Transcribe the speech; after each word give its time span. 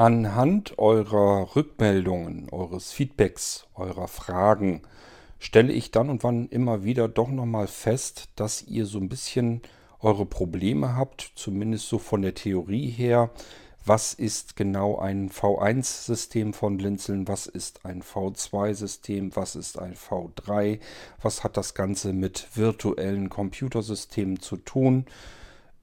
Anhand 0.00 0.78
eurer 0.78 1.54
Rückmeldungen, 1.54 2.48
eures 2.52 2.90
Feedbacks, 2.90 3.66
eurer 3.74 4.08
Fragen 4.08 4.80
stelle 5.38 5.74
ich 5.74 5.90
dann 5.90 6.08
und 6.08 6.24
wann 6.24 6.48
immer 6.48 6.84
wieder 6.84 7.06
doch 7.06 7.28
nochmal 7.28 7.66
fest, 7.66 8.30
dass 8.34 8.62
ihr 8.62 8.86
so 8.86 8.96
ein 8.96 9.10
bisschen 9.10 9.60
eure 10.00 10.24
Probleme 10.24 10.96
habt, 10.96 11.32
zumindest 11.34 11.86
so 11.86 11.98
von 11.98 12.22
der 12.22 12.34
Theorie 12.34 12.88
her. 12.88 13.28
Was 13.84 14.14
ist 14.14 14.56
genau 14.56 14.98
ein 14.98 15.28
V1-System 15.28 16.54
von 16.54 16.78
Blinzeln? 16.78 17.28
Was 17.28 17.46
ist 17.46 17.84
ein 17.84 18.02
V2-System? 18.02 19.36
Was 19.36 19.54
ist 19.54 19.78
ein 19.78 19.96
V3? 19.96 20.80
Was 21.20 21.44
hat 21.44 21.58
das 21.58 21.74
Ganze 21.74 22.14
mit 22.14 22.48
virtuellen 22.54 23.28
Computersystemen 23.28 24.40
zu 24.40 24.56
tun? 24.56 25.04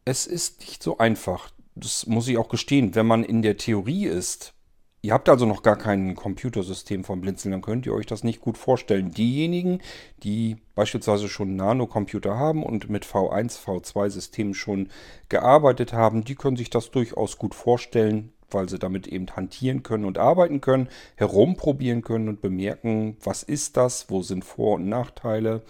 Es 0.06 0.26
ist 0.26 0.62
nicht 0.62 0.82
so 0.82 0.98
einfach 0.98 1.52
das 1.80 2.08
muss 2.08 2.28
ich 2.28 2.38
auch 2.38 2.50
gestehen, 2.50 2.96
wenn 2.96 3.06
man 3.06 3.24
in 3.24 3.42
der 3.42 3.58
Theorie 3.58 4.06
ist, 4.06 4.54
ihr 5.02 5.14
habt 5.14 5.30
also 5.30 5.46
noch 5.46 5.64
gar 5.64 5.78
kein 5.78 6.16
Computersystem 6.16 7.04
von 7.04 7.22
Blinzeln, 7.22 7.52
dann 7.52 7.62
könnt 7.62 7.86
ihr 7.86 7.94
euch 7.94 8.06
das 8.06 8.24
nicht 8.24 8.42
gut 8.42 8.58
vorstellen. 8.58 9.12
Diejenigen, 9.12 9.80
die 10.24 10.58
beispielsweise 10.76 11.30
schon 11.30 11.56
Nanocomputer 11.56 12.38
haben 12.38 12.64
und 12.64 12.90
mit 12.90 13.06
V1, 13.06 13.60
V2-Systemen 13.64 14.54
schon 14.54 14.90
gearbeitet 15.30 15.94
haben, 15.94 16.24
die 16.24 16.36
können 16.36 16.58
sich 16.58 16.70
das 16.70 16.92
durchaus 16.92 17.38
gut 17.38 17.56
vorstellen, 17.56 18.34
weil 18.50 18.70
sie 18.70 18.80
damit 18.80 19.08
eben 19.08 19.28
hantieren 19.36 19.84
können 19.84 20.06
und 20.06 20.18
arbeiten 20.18 20.62
können, 20.62 20.90
herumprobieren 21.16 22.02
können 22.02 22.30
und 22.30 22.42
bemerken, 22.42 23.18
was 23.24 23.44
ist 23.44 23.78
das, 23.78 24.10
wo 24.10 24.22
sind 24.22 24.46
Vor- 24.46 24.76
und 24.76 24.90
Nachteile. 24.90 25.64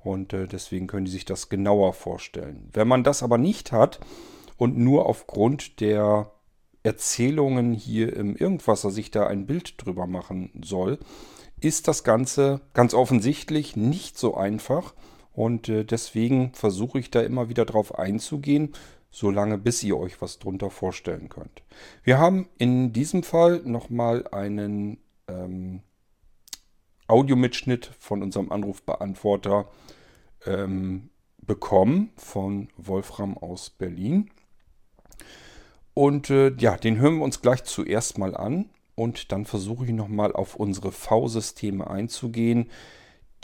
Und 0.00 0.34
äh, 0.34 0.46
deswegen 0.46 0.86
können 0.86 1.06
die 1.06 1.10
sich 1.10 1.24
das 1.24 1.48
genauer 1.48 1.94
vorstellen. 1.94 2.68
Wenn 2.72 2.88
man 2.88 3.04
das 3.04 3.22
aber 3.22 3.38
nicht 3.38 3.72
hat, 3.72 4.00
und 4.56 4.76
nur 4.76 5.06
aufgrund 5.06 5.80
der 5.80 6.32
Erzählungen 6.82 7.72
hier 7.72 8.14
im 8.14 8.36
Irgendwasser 8.36 8.90
sich 8.90 9.10
da 9.10 9.26
ein 9.26 9.46
Bild 9.46 9.74
drüber 9.78 10.06
machen 10.06 10.50
soll, 10.62 10.98
ist 11.60 11.88
das 11.88 12.04
Ganze 12.04 12.60
ganz 12.74 12.92
offensichtlich 12.94 13.74
nicht 13.74 14.18
so 14.18 14.36
einfach 14.36 14.94
und 15.32 15.68
äh, 15.68 15.84
deswegen 15.84 16.52
versuche 16.52 16.98
ich 16.98 17.10
da 17.10 17.20
immer 17.20 17.48
wieder 17.48 17.64
drauf 17.64 17.98
einzugehen, 17.98 18.74
solange 19.10 19.58
bis 19.58 19.82
ihr 19.82 19.96
euch 19.96 20.20
was 20.20 20.38
drunter 20.38 20.70
vorstellen 20.70 21.28
könnt. 21.28 21.62
Wir 22.02 22.18
haben 22.18 22.48
in 22.58 22.92
diesem 22.92 23.22
Fall 23.22 23.62
nochmal 23.64 24.26
einen 24.28 24.98
ähm, 25.28 25.80
Audiomitschnitt 27.06 27.90
von 27.98 28.22
unserem 28.22 28.50
Anrufbeantworter 28.50 29.68
ähm, 30.46 31.10
bekommen 31.38 32.10
von 32.16 32.68
Wolfram 32.76 33.36
aus 33.36 33.70
Berlin. 33.70 34.30
Und 35.94 36.28
äh, 36.30 36.52
ja, 36.58 36.76
den 36.76 36.98
hören 36.98 37.18
wir 37.18 37.24
uns 37.24 37.40
gleich 37.40 37.64
zuerst 37.64 38.18
mal 38.18 38.36
an 38.36 38.68
und 38.96 39.32
dann 39.32 39.44
versuche 39.44 39.86
ich 39.86 39.92
nochmal 39.92 40.32
auf 40.32 40.56
unsere 40.56 40.92
V-Systeme 40.92 41.88
einzugehen. 41.88 42.70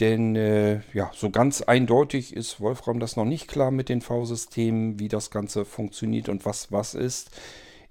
Denn 0.00 0.34
äh, 0.34 0.80
ja, 0.94 1.10
so 1.14 1.30
ganz 1.30 1.62
eindeutig 1.62 2.34
ist 2.34 2.60
Wolfram 2.60 3.00
das 3.00 3.16
noch 3.16 3.24
nicht 3.24 3.48
klar 3.48 3.70
mit 3.70 3.88
den 3.88 4.00
V-Systemen, 4.00 4.98
wie 4.98 5.08
das 5.08 5.30
Ganze 5.30 5.64
funktioniert 5.64 6.28
und 6.28 6.44
was 6.44 6.72
was 6.72 6.94
ist. 6.94 7.30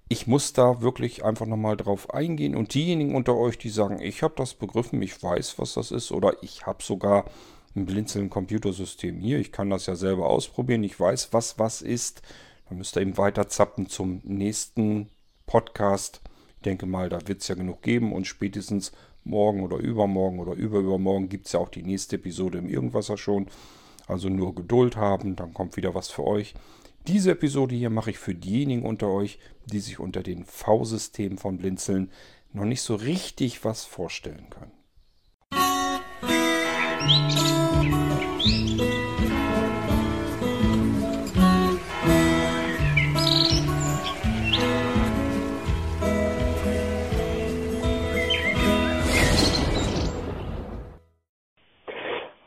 Ich 0.10 0.26
muss 0.26 0.54
da 0.54 0.82
wirklich 0.82 1.24
einfach 1.24 1.46
nochmal 1.46 1.78
drauf 1.78 2.12
eingehen. 2.12 2.56
Und 2.56 2.74
diejenigen 2.74 3.14
unter 3.16 3.38
euch, 3.38 3.60
die 3.60 3.70
sagen, 3.70 4.02
ich 4.02 4.24
habe 4.24 4.34
das 4.36 4.56
begriffen, 4.56 5.02
ich 5.04 5.22
weiß, 5.22 5.60
was 5.60 5.76
das 5.76 5.92
ist, 5.92 6.12
oder 6.12 6.34
ich 6.42 6.66
habe 6.66 6.84
sogar 6.84 7.26
ein 7.76 7.86
blinzeln 7.86 8.32
Computersystem 8.32 9.20
hier, 9.20 9.38
ich 9.38 9.52
kann 9.52 9.70
das 9.70 9.86
ja 9.86 9.96
selber 9.96 10.28
ausprobieren, 10.28 10.84
ich 10.84 11.00
weiß, 11.00 11.30
was 11.32 11.60
was 11.60 11.84
ist, 11.84 12.24
dann 12.70 12.78
müsst 12.78 12.96
ihr 12.96 13.02
eben 13.02 13.18
weiter 13.18 13.50
zappen 13.50 13.88
zum 13.88 14.22
nächsten 14.24 15.10
Podcast. 15.48 16.22
Ich 16.58 16.62
denke 16.64 16.86
mal, 16.86 17.10
da 17.10 17.28
wird 17.28 17.42
es 17.42 17.48
ja 17.48 17.56
genug 17.56 17.82
geben 17.82 18.14
und 18.14 18.28
spätestens 18.28 18.92
morgen 19.24 19.64
oder 19.64 19.78
übermorgen 19.78 20.40
oder 20.40 20.54
überübermorgen 20.54 21.30
gibt 21.30 21.48
es 21.48 21.54
ja 21.54 21.60
auch 21.60 21.70
die 21.70 21.84
nächste 21.84 22.18
Episode 22.18 22.60
im 22.60 22.70
Irgendwasser 22.70 23.18
schon. 23.18 23.48
Also 24.08 24.30
nur 24.30 24.56
Geduld 24.56 24.98
haben, 24.98 25.36
dann 25.36 25.54
kommt 25.54 25.78
wieder 25.78 25.96
was 25.96 26.10
für 26.10 26.26
euch. 26.26 26.54
Diese 27.08 27.32
Episode 27.32 27.76
hier 27.76 27.90
mache 27.90 28.12
ich 28.12 28.20
für 28.20 28.36
diejenigen 28.36 28.84
unter 28.84 29.08
euch, 29.08 29.40
die 29.66 29.80
sich 29.80 30.00
unter 30.00 30.22
den 30.22 30.46
V-Systemen 30.46 31.38
von 31.38 31.58
Blinzeln 31.58 32.12
noch 32.54 32.66
nicht 32.66 32.82
so 32.82 32.96
richtig 32.96 33.64
was 33.64 33.86
vorstellen 33.86 34.48
können. 34.50 34.72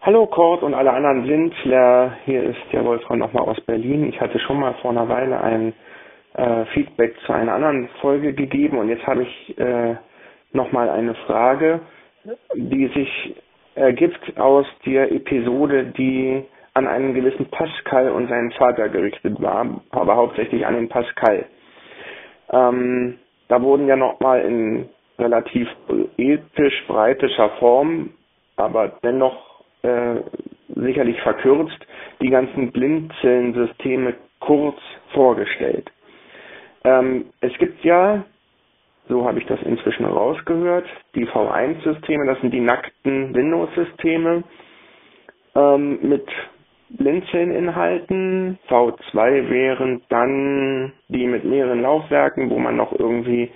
Hallo 0.04 0.26
Kurt 0.26 0.64
und 0.64 0.74
alle 0.74 0.92
anderen 0.92 1.22
Blinzler, 1.22 2.16
hier 2.24 2.42
ist 2.42 2.58
der 2.72 2.84
Wolfram 2.84 3.20
nochmal 3.20 3.44
aus 3.48 3.60
Berlin. 3.60 4.08
Ich 4.08 4.20
hatte 4.20 4.36
schon 4.40 4.58
mal 4.58 4.74
vor 4.82 4.90
einer 4.90 5.08
Weile 5.08 5.40
ein 5.40 5.72
äh, 6.34 6.64
Feedback 6.74 7.14
zu 7.24 7.32
einer 7.32 7.54
anderen 7.54 7.88
Folge 8.00 8.32
gegeben 8.32 8.78
und 8.78 8.88
jetzt 8.88 9.06
habe 9.06 9.22
ich 9.22 9.56
äh, 9.60 9.94
nochmal 10.52 10.88
eine 10.88 11.14
Frage, 11.14 11.82
die 12.56 12.88
sich 12.88 13.36
ergibt 13.76 14.40
aus 14.40 14.66
der 14.84 15.12
Episode, 15.12 15.92
die 15.96 16.42
an 16.74 16.88
einen 16.88 17.14
gewissen 17.14 17.48
Pascal 17.52 18.10
und 18.10 18.28
seinen 18.28 18.50
Vater 18.50 18.88
gerichtet 18.88 19.40
war, 19.40 19.82
aber 19.92 20.16
hauptsächlich 20.16 20.66
an 20.66 20.74
den 20.74 20.88
Pascal. 20.88 21.44
Ähm, 22.50 23.18
da 23.46 23.62
wurden 23.62 23.86
ja 23.86 23.94
nochmal 23.94 24.40
in 24.40 24.88
relativ 25.20 25.68
episch 26.16 26.86
breitischer 26.88 27.50
Form, 27.60 28.10
aber 28.56 28.98
dennoch 29.04 29.51
äh, 29.82 30.16
sicherlich 30.74 31.20
verkürzt, 31.22 31.86
die 32.20 32.30
ganzen 32.30 32.72
Blindzellensysteme 32.72 34.14
kurz 34.40 34.78
vorgestellt. 35.12 35.90
Ähm, 36.84 37.26
es 37.40 37.52
gibt 37.58 37.84
ja, 37.84 38.24
so 39.08 39.26
habe 39.26 39.38
ich 39.38 39.46
das 39.46 39.60
inzwischen 39.62 40.04
rausgehört, 40.06 40.86
die 41.14 41.26
V1-Systeme, 41.26 42.26
das 42.26 42.40
sind 42.40 42.52
die 42.52 42.60
nackten 42.60 43.34
Windows-Systeme 43.34 44.44
ähm, 45.54 45.98
mit 46.02 46.26
Blindzelleninhalten. 46.90 48.58
V2 48.68 49.50
wären 49.50 50.02
dann 50.08 50.92
die 51.08 51.26
mit 51.26 51.44
mehreren 51.44 51.82
Laufwerken, 51.82 52.50
wo 52.50 52.58
man 52.58 52.76
noch 52.76 52.92
irgendwie, 52.98 53.50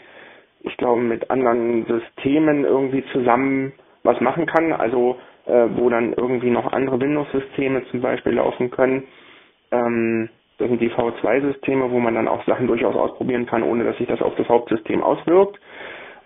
ich 0.61 0.77
glaube, 0.77 1.01
mit 1.03 1.31
anderen 1.31 1.87
Systemen 1.87 2.65
irgendwie 2.65 3.05
zusammen 3.13 3.73
was 4.05 4.21
machen 4.21 4.47
kann. 4.47 4.73
Also 4.73 5.19
äh, 5.47 5.67
wo 5.77 5.89
dann 5.89 6.13
irgendwie 6.13 6.51
noch 6.51 6.73
andere 6.73 7.01
Windows-Systeme 7.01 7.85
zum 7.91 8.01
Beispiel 8.01 8.35
laufen 8.35 8.71
können. 8.71 9.05
Ähm, 9.71 10.29
das 10.59 10.69
sind 10.69 10.81
die 10.81 10.91
V2-Systeme, 10.91 11.91
wo 11.91 11.99
man 11.99 12.15
dann 12.15 12.29
auch 12.29 12.45
Sachen 12.47 12.67
durchaus 12.67 12.97
ausprobieren 12.97 13.47
kann, 13.47 13.63
ohne 13.63 13.85
dass 13.85 13.99
sich 13.99 14.07
das 14.09 14.23
auf 14.23 14.35
das 14.37 14.49
Hauptsystem 14.49 15.03
auswirkt. 15.03 15.59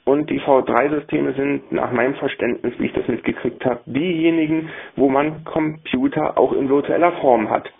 Und 0.04 0.30
die 0.30 0.40
V3-Systeme 0.40 1.34
sind 1.34 1.70
nach 1.72 1.92
meinem 1.92 2.14
Verständnis, 2.14 2.74
wie 2.78 2.86
ich 2.86 2.92
das 2.92 3.06
mitgekriegt 3.08 3.64
habe, 3.64 3.80
diejenigen, 3.86 4.70
wo 4.96 5.08
man 5.08 5.44
Computer 5.44 6.38
auch 6.38 6.52
in 6.52 6.68
virtueller 6.68 7.12
Form 7.20 7.50
hat. 7.50 7.70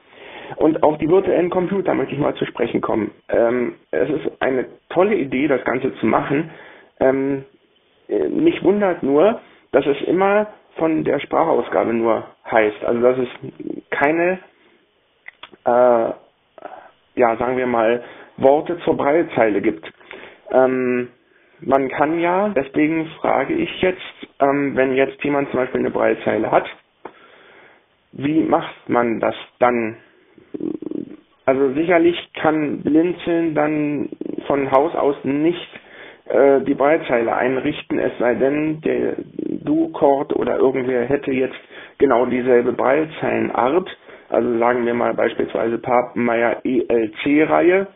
Und 0.56 0.82
auf 0.82 0.98
die 0.98 1.08
virtuellen 1.08 1.50
Computer 1.50 1.94
möchte 1.94 2.14
ich 2.14 2.20
mal 2.20 2.34
zu 2.34 2.44
sprechen 2.46 2.80
kommen. 2.80 3.12
Ähm, 3.28 3.74
es 3.92 4.10
ist 4.10 4.30
eine 4.40 4.66
tolle 4.90 5.14
Idee, 5.14 5.46
das 5.48 5.64
Ganze 5.64 5.94
zu 5.96 6.06
machen. 6.06 6.50
Ähm, 6.98 7.44
äh, 8.08 8.28
mich 8.28 8.62
wundert 8.62 9.02
nur, 9.02 9.40
dass 9.72 9.86
es 9.86 10.00
immer 10.02 10.48
von 10.76 11.04
der 11.04 11.20
Sprachausgabe 11.20 11.92
nur 11.94 12.24
heißt. 12.50 12.84
Also 12.84 13.00
dass 13.02 13.18
es 13.18 13.28
keine, 13.90 14.38
äh, 15.64 16.10
ja, 17.20 17.36
sagen 17.38 17.56
wir 17.56 17.66
mal, 17.66 18.02
Worte 18.36 18.78
zur 18.80 18.96
Breilzeile 18.96 19.60
gibt. 19.60 19.90
Ähm, 20.50 21.08
man 21.60 21.88
kann 21.90 22.18
ja, 22.20 22.48
deswegen 22.48 23.06
frage 23.20 23.54
ich 23.54 23.82
jetzt, 23.82 24.00
ähm, 24.40 24.76
wenn 24.76 24.94
jetzt 24.94 25.22
jemand 25.22 25.50
zum 25.50 25.60
Beispiel 25.60 25.80
eine 25.80 25.90
Breilzeile 25.90 26.50
hat, 26.50 26.68
wie 28.12 28.42
macht 28.42 28.88
man 28.88 29.20
das 29.20 29.34
dann? 29.58 29.96
Also 31.44 31.72
sicherlich 31.74 32.16
kann 32.34 32.82
Blinzeln 32.82 33.54
dann 33.54 34.08
von 34.46 34.70
Haus 34.70 34.94
aus 34.94 35.16
nicht 35.24 35.79
äh, 36.30 36.60
die 36.62 36.74
Breitzeile 36.74 37.34
einrichten, 37.34 37.98
es 37.98 38.12
sei 38.18 38.34
denn, 38.34 38.80
der 38.82 39.14
Du-Chord 39.64 40.34
oder 40.34 40.56
irgendwer 40.56 41.04
hätte 41.04 41.32
jetzt 41.32 41.58
genau 41.98 42.26
dieselbe 42.26 42.72
Breitzeilenart, 42.72 43.88
also 44.28 44.58
sagen 44.58 44.86
wir 44.86 44.94
mal 44.94 45.14
beispielsweise 45.14 45.78
Papenmeier 45.78 46.58
ELC-Reihe, 46.64 47.86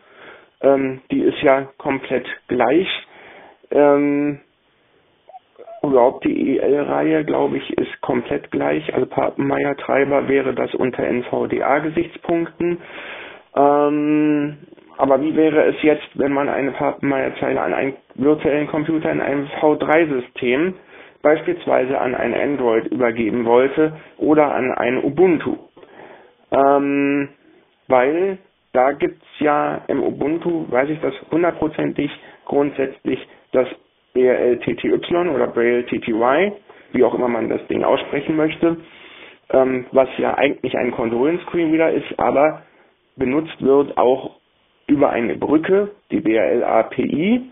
ähm, 0.62 1.00
die 1.10 1.20
ist 1.22 1.40
ja 1.42 1.69
komplett 1.78 2.26
gleich. 2.48 2.88
Ähm, 3.70 4.40
überhaupt 5.82 6.25
die 6.25 6.58
EL-Reihe, 6.58 7.25
glaube 7.25 7.58
ich, 7.58 7.78
ist 7.78 8.00
komplett 8.00 8.50
gleich. 8.50 8.92
Also 8.94 9.06
Papenmeier-Treiber 9.06 10.28
wäre 10.28 10.54
das 10.54 10.75
unter 10.75 11.04
NVDA-Gesichtspunkten. 11.04 12.78
Ähm, 13.56 14.56
aber 14.96 15.20
wie 15.20 15.36
wäre 15.36 15.64
es 15.66 15.82
jetzt, 15.82 16.08
wenn 16.14 16.32
man 16.32 16.48
eine 16.48 16.72
Papenmeier-Zeile 16.72 17.60
an 17.60 17.75
ein 17.75 17.94
virtuellen 18.14 18.66
Computer 18.69 19.11
in 19.11 19.20
einem 19.20 19.46
V3-System, 19.61 20.75
beispielsweise 21.22 21.99
an 22.00 22.14
ein 22.14 22.34
Android 22.34 22.87
übergeben 22.87 23.44
wollte 23.44 23.94
oder 24.19 24.55
an 24.55 24.72
ein 24.72 25.02
Ubuntu. 25.02 25.56
Ähm, 26.52 27.28
weil 27.88 28.38
da 28.72 28.93
gibt's 28.93 29.25
ja 29.38 29.82
im 29.88 30.02
Ubuntu, 30.02 30.66
weiß 30.70 30.90
ich 30.90 31.00
das 31.00 31.14
hundertprozentig, 31.31 32.11
grundsätzlich 32.44 33.19
das 33.52 33.69
BRLTTY 34.14 34.93
oder 35.34 35.46
BrailleTTY, 35.49 36.52
wie 36.93 37.05
auch 37.05 37.14
immer 37.14 37.28
man 37.28 37.49
das 37.49 37.67
Ding 37.69 37.82
aussprechen 37.84 38.37
möchte, 38.37 38.76
ähm, 39.50 39.87
was 39.93 40.08
ja 40.19 40.34
eigentlich 40.37 40.76
ein 40.76 40.93
Konsolenscreen 40.93 41.72
wieder 41.72 41.90
ist, 41.93 42.19
aber 42.19 42.62
benutzt 43.17 43.60
wird 43.62 43.96
auch 43.96 44.37
über 44.87 45.10
eine 45.10 45.37
Brücke, 45.37 45.90
die 46.10 46.20
BRL 46.20 46.62
API, 46.62 47.43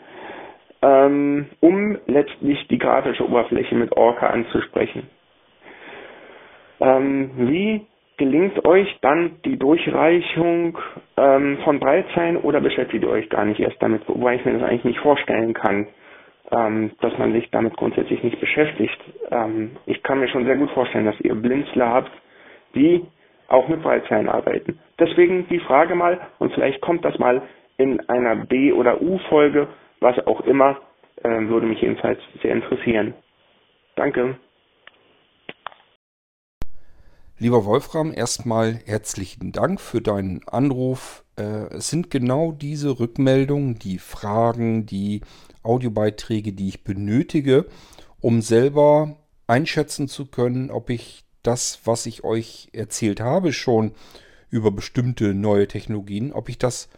ähm, 0.82 1.46
um 1.60 1.98
letztlich 2.06 2.66
die 2.68 2.78
grafische 2.78 3.26
Oberfläche 3.26 3.74
mit 3.74 3.96
Orca 3.96 4.28
anzusprechen. 4.28 5.08
Ähm, 6.80 7.30
wie 7.36 7.86
gelingt 8.18 8.64
euch 8.66 8.98
dann 9.00 9.36
die 9.44 9.56
Durchreichung 9.58 10.78
ähm, 11.16 11.58
von 11.64 11.78
Breitzeilen 11.80 12.36
oder 12.36 12.60
beschäftigt 12.60 13.04
ihr 13.04 13.10
euch 13.10 13.28
gar 13.30 13.44
nicht 13.44 13.60
erst 13.60 13.80
damit, 13.80 14.02
wobei 14.08 14.36
ich 14.36 14.44
mir 14.44 14.54
das 14.54 14.62
eigentlich 14.62 14.84
nicht 14.84 14.98
vorstellen 15.00 15.54
kann, 15.54 15.86
ähm, 16.50 16.90
dass 17.00 17.16
man 17.18 17.32
sich 17.32 17.48
damit 17.50 17.76
grundsätzlich 17.76 18.22
nicht 18.22 18.40
beschäftigt. 18.40 18.98
Ähm, 19.30 19.76
ich 19.86 20.02
kann 20.02 20.20
mir 20.20 20.28
schon 20.28 20.44
sehr 20.44 20.56
gut 20.56 20.70
vorstellen, 20.72 21.06
dass 21.06 21.20
ihr 21.20 21.34
Blinzler 21.34 21.88
habt, 21.88 22.10
die 22.74 23.04
auch 23.48 23.68
mit 23.68 23.82
Breitzeilen 23.82 24.28
arbeiten. 24.28 24.78
Deswegen 24.98 25.46
die 25.48 25.60
Frage 25.60 25.94
mal, 25.94 26.20
und 26.38 26.52
vielleicht 26.52 26.80
kommt 26.80 27.04
das 27.04 27.18
mal 27.18 27.42
in 27.76 28.00
einer 28.08 28.36
B- 28.36 28.72
oder 28.72 29.00
U-Folge, 29.00 29.68
was 30.02 30.18
auch 30.26 30.40
immer, 30.42 30.80
äh, 31.22 31.28
würde 31.28 31.66
mich 31.66 31.80
jedenfalls 31.80 32.18
sehr 32.42 32.52
interessieren. 32.52 33.14
Danke. 33.96 34.36
Lieber 37.38 37.64
Wolfram, 37.64 38.12
erstmal 38.14 38.74
herzlichen 38.86 39.52
Dank 39.52 39.80
für 39.80 40.00
deinen 40.00 40.46
Anruf. 40.46 41.24
Äh, 41.36 41.74
es 41.74 41.88
sind 41.88 42.10
genau 42.10 42.52
diese 42.52 43.00
Rückmeldungen, 43.00 43.78
die 43.78 43.98
Fragen, 43.98 44.86
die 44.86 45.22
Audiobeiträge, 45.62 46.52
die 46.52 46.68
ich 46.68 46.84
benötige, 46.84 47.66
um 48.20 48.42
selber 48.42 49.16
einschätzen 49.46 50.08
zu 50.08 50.26
können, 50.26 50.70
ob 50.70 50.90
ich 50.90 51.24
das, 51.42 51.80
was 51.84 52.06
ich 52.06 52.22
euch 52.22 52.68
erzählt 52.72 53.20
habe, 53.20 53.52
schon 53.52 53.92
über 54.50 54.70
bestimmte 54.70 55.34
neue 55.34 55.66
Technologien, 55.66 56.32
ob 56.32 56.48
ich 56.48 56.58
das 56.58 56.88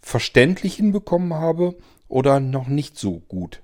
verständlich 0.00 0.74
hinbekommen 0.74 1.34
habe 1.34 1.76
oder 2.08 2.40
noch 2.40 2.68
nicht 2.68 2.98
so 2.98 3.20
gut. 3.20 3.62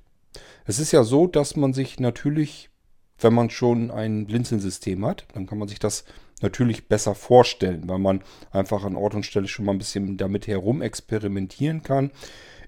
Es 0.65 0.79
ist 0.79 0.93
ja 0.93 1.05
so, 1.05 1.27
dass 1.27 1.57
man 1.57 1.73
sich 1.73 2.01
natürlich, 2.01 2.71
wenn 3.19 3.35
man 3.35 3.51
schon 3.51 3.91
ein 3.91 4.27
Blinzeln-System 4.27 5.05
hat, 5.05 5.27
dann 5.35 5.47
kann 5.47 5.59
man 5.59 5.69
sich 5.69 5.79
das 5.79 6.05
natürlich 6.41 6.89
besser 6.89 7.15
vorstellen, 7.15 7.89
weil 7.89 7.99
man 7.99 8.23
einfach 8.51 8.85
an 8.85 8.97
Ort 8.97 9.15
und 9.15 9.27
Stelle 9.27 9.49
schon 9.49 9.65
mal 9.65 9.73
ein 9.73 9.79
bisschen 9.79 10.17
damit 10.17 10.47
herum 10.47 10.83
experimentieren 10.83 11.83
kann. 11.83 12.11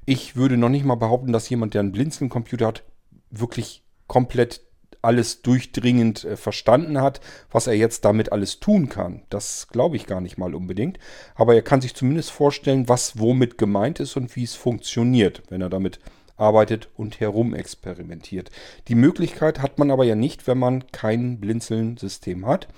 Ich 0.05 0.37
würde 0.37 0.56
noch 0.56 0.69
nicht 0.69 0.84
mal 0.84 0.94
behaupten, 0.94 1.32
dass 1.32 1.49
jemand, 1.49 1.75
der 1.75 1.81
einen 1.81 1.93
Blinzeln-Computer 1.93 2.67
hat, 2.67 2.84
wirklich 3.31 3.82
komplett 4.06 4.65
alles 5.06 5.43
durchdringend 5.43 6.25
äh, 6.25 6.37
verstanden 6.37 7.00
hat, 7.00 7.20
was 7.50 7.67
er 7.67 7.75
jetzt 7.75 8.05
damit 8.05 8.32
alles 8.32 8.61
tun 8.61 8.88
kann. 8.88 9.23
Das 9.31 9.69
glaube 9.69 9.97
ich 9.97 10.06
gar 10.06 10.20
nicht 10.20 10.37
mal 10.37 10.55
unbedingt. 10.55 10.99
Aber 11.35 11.55
er 11.55 11.62
kann 11.62 11.81
sich 11.81 11.94
zumindest 11.94 12.31
vorstellen, 12.31 12.88
was 12.88 13.19
womit 13.19 13.56
gemeint 13.56 14.00
ist 14.00 14.17
und 14.17 14.37
wie 14.37 14.44
es 14.44 14.55
funktioniert, 14.55 15.43
wenn 15.49 15.62
er 15.62 15.70
damit 15.70 16.00
arbeitet 16.37 16.91
und 16.97 17.20
herumexperimentiert. 17.20 18.50
Die 18.88 18.94
Möglichkeit 18.94 19.61
hat 19.61 19.79
man 19.79 19.91
aber 19.91 20.05
ja 20.05 20.14
nicht, 20.14 20.47
wenn 20.47 20.58
man 20.58 20.87
kein 20.93 21.41
Blinzeln-System 21.41 22.47
hat 22.47 22.69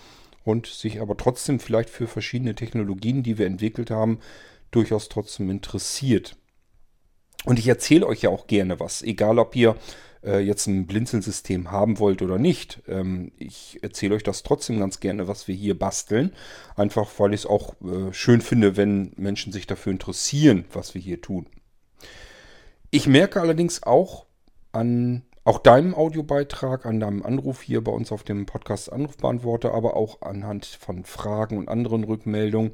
und 0.44 0.66
sich 0.66 1.00
aber 1.00 1.16
trotzdem 1.16 1.58
vielleicht 1.58 1.90
für 1.90 2.06
verschiedene 2.06 2.54
Technologien, 2.54 3.22
die 3.22 3.38
wir 3.38 3.46
entwickelt 3.46 3.90
haben, 3.90 4.20
durchaus 4.70 5.08
trotzdem 5.08 5.50
interessiert. 5.50 6.36
Und 7.44 7.58
ich 7.58 7.68
erzähle 7.68 8.06
euch 8.06 8.22
ja 8.22 8.30
auch 8.30 8.46
gerne 8.46 8.80
was, 8.80 9.02
egal 9.02 9.38
ob 9.38 9.56
ihr 9.56 9.76
äh, 10.24 10.38
jetzt 10.38 10.66
ein 10.66 10.86
Blinzeln-System 10.86 11.70
haben 11.70 11.98
wollt 11.98 12.22
oder 12.22 12.38
nicht. 12.38 12.82
Ähm, 12.88 13.32
ich 13.38 13.78
erzähle 13.82 14.14
euch 14.14 14.22
das 14.22 14.42
trotzdem 14.42 14.78
ganz 14.78 15.00
gerne, 15.00 15.28
was 15.28 15.48
wir 15.48 15.54
hier 15.54 15.78
basteln. 15.78 16.32
Einfach 16.76 17.10
weil 17.18 17.34
ich 17.34 17.40
es 17.40 17.46
auch 17.46 17.74
äh, 17.82 18.12
schön 18.12 18.40
finde, 18.40 18.76
wenn 18.76 19.12
Menschen 19.16 19.52
sich 19.52 19.66
dafür 19.66 19.92
interessieren, 19.92 20.64
was 20.72 20.94
wir 20.94 21.00
hier 21.00 21.20
tun. 21.20 21.46
Ich 22.90 23.06
merke 23.06 23.40
allerdings 23.40 23.82
auch 23.82 24.26
an 24.72 25.22
auch 25.44 25.58
deinem 25.58 25.94
Audiobeitrag, 25.94 26.84
an 26.84 27.00
deinem 27.00 27.22
Anruf 27.22 27.62
hier 27.62 27.82
bei 27.82 27.90
uns 27.90 28.12
auf 28.12 28.22
dem 28.22 28.44
Podcast 28.44 28.92
Anrufbeantworter, 28.92 29.72
aber 29.72 29.96
auch 29.96 30.20
anhand 30.20 30.66
von 30.66 31.04
Fragen 31.04 31.56
und 31.56 31.70
anderen 31.70 32.04
Rückmeldungen, 32.04 32.72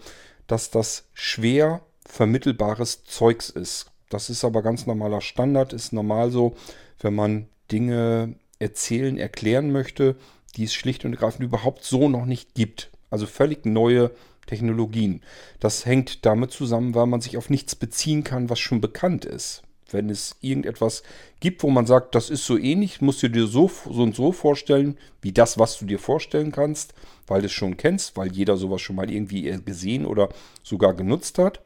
dass 0.48 0.70
das 0.70 1.08
schwer 1.14 1.82
vermittelbares 2.04 3.04
Zeugs 3.04 3.48
ist. 3.48 3.92
Das 4.08 4.28
ist 4.28 4.44
aber 4.44 4.62
ganz 4.62 4.86
normaler 4.86 5.20
Standard, 5.20 5.72
ist 5.72 5.92
normal 5.92 6.32
so, 6.32 6.56
wenn 7.00 7.14
man 7.14 7.46
Dinge 7.70 8.34
erzählen, 8.58 9.18
erklären 9.18 9.72
möchte, 9.72 10.16
die 10.56 10.64
es 10.64 10.74
schlicht 10.74 11.04
und 11.04 11.12
ergreifend 11.12 11.44
überhaupt 11.44 11.84
so 11.84 12.08
noch 12.08 12.26
nicht 12.26 12.54
gibt. 12.54 12.90
Also 13.10 13.26
völlig 13.26 13.66
neue 13.66 14.10
Technologien. 14.46 15.22
Das 15.60 15.86
hängt 15.86 16.26
damit 16.26 16.50
zusammen, 16.50 16.94
weil 16.94 17.06
man 17.06 17.20
sich 17.20 17.36
auf 17.36 17.50
nichts 17.50 17.74
beziehen 17.74 18.24
kann, 18.24 18.50
was 18.50 18.58
schon 18.58 18.80
bekannt 18.80 19.24
ist. 19.24 19.62
Wenn 19.90 20.10
es 20.10 20.36
irgendetwas 20.40 21.02
gibt, 21.40 21.62
wo 21.62 21.70
man 21.70 21.86
sagt, 21.86 22.14
das 22.14 22.30
ist 22.30 22.44
so 22.46 22.58
ähnlich, 22.58 23.00
musst 23.00 23.22
du 23.22 23.28
dir 23.28 23.46
so, 23.46 23.70
so 23.90 24.02
und 24.02 24.14
so 24.14 24.32
vorstellen, 24.32 24.98
wie 25.22 25.32
das, 25.32 25.58
was 25.58 25.78
du 25.78 25.84
dir 25.86 25.98
vorstellen 25.98 26.52
kannst, 26.52 26.94
weil 27.26 27.40
du 27.40 27.46
es 27.46 27.52
schon 27.52 27.76
kennst, 27.76 28.16
weil 28.16 28.32
jeder 28.32 28.56
sowas 28.56 28.80
schon 28.80 28.96
mal 28.96 29.10
irgendwie 29.10 29.42
gesehen 29.64 30.06
oder 30.06 30.30
sogar 30.62 30.94
genutzt 30.94 31.38
hat. 31.38 31.60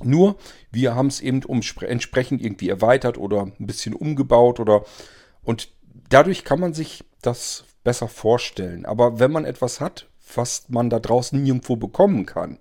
Nur, 0.00 0.36
wir 0.70 0.94
haben 0.94 1.08
es 1.08 1.20
eben 1.20 1.42
entsprechend 1.42 2.42
irgendwie 2.42 2.68
erweitert 2.68 3.18
oder 3.18 3.42
ein 3.42 3.66
bisschen 3.66 3.94
umgebaut 3.94 4.60
oder 4.60 4.84
und 5.42 5.68
dadurch 6.08 6.44
kann 6.44 6.60
man 6.60 6.74
sich 6.74 7.04
das 7.20 7.64
besser 7.84 8.08
vorstellen. 8.08 8.86
Aber 8.86 9.18
wenn 9.18 9.32
man 9.32 9.44
etwas 9.44 9.80
hat, 9.80 10.08
was 10.34 10.68
man 10.68 10.90
da 10.90 11.00
draußen 11.00 11.42
nirgendwo 11.42 11.76
bekommen 11.76 12.26
kann, 12.26 12.58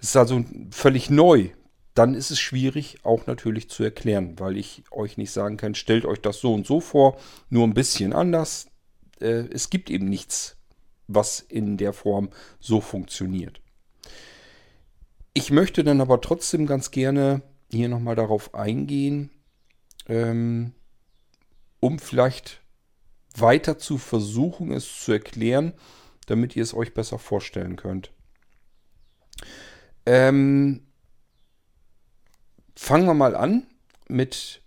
ist 0.00 0.16
also 0.16 0.44
völlig 0.70 1.10
neu, 1.10 1.50
dann 1.94 2.14
ist 2.14 2.30
es 2.30 2.40
schwierig 2.40 2.98
auch 3.02 3.26
natürlich 3.26 3.68
zu 3.68 3.82
erklären, 3.82 4.38
weil 4.38 4.56
ich 4.56 4.84
euch 4.90 5.16
nicht 5.16 5.32
sagen 5.32 5.56
kann, 5.56 5.74
stellt 5.74 6.04
euch 6.04 6.20
das 6.20 6.38
so 6.38 6.54
und 6.54 6.66
so 6.66 6.80
vor, 6.80 7.18
nur 7.48 7.66
ein 7.66 7.74
bisschen 7.74 8.12
anders. 8.12 8.68
Äh, 9.20 9.48
es 9.52 9.70
gibt 9.70 9.90
eben 9.90 10.08
nichts, 10.08 10.56
was 11.08 11.40
in 11.40 11.76
der 11.76 11.92
Form 11.92 12.30
so 12.60 12.80
funktioniert. 12.80 13.60
Ich 15.32 15.50
möchte 15.50 15.84
dann 15.84 16.00
aber 16.00 16.20
trotzdem 16.20 16.66
ganz 16.66 16.90
gerne 16.90 17.42
hier 17.70 17.88
nochmal 17.88 18.16
darauf 18.16 18.54
eingehen, 18.54 19.30
ähm, 20.08 20.72
um 21.78 21.98
vielleicht 21.98 22.60
weiter 23.36 23.78
zu 23.78 23.96
versuchen, 23.96 24.72
es 24.72 25.04
zu 25.04 25.12
erklären, 25.12 25.72
damit 26.26 26.56
ihr 26.56 26.62
es 26.62 26.74
euch 26.74 26.94
besser 26.94 27.18
vorstellen 27.18 27.76
könnt. 27.76 28.10
Ähm, 30.04 30.86
fangen 32.74 33.06
wir 33.06 33.14
mal 33.14 33.36
an 33.36 33.66
mit 34.08 34.62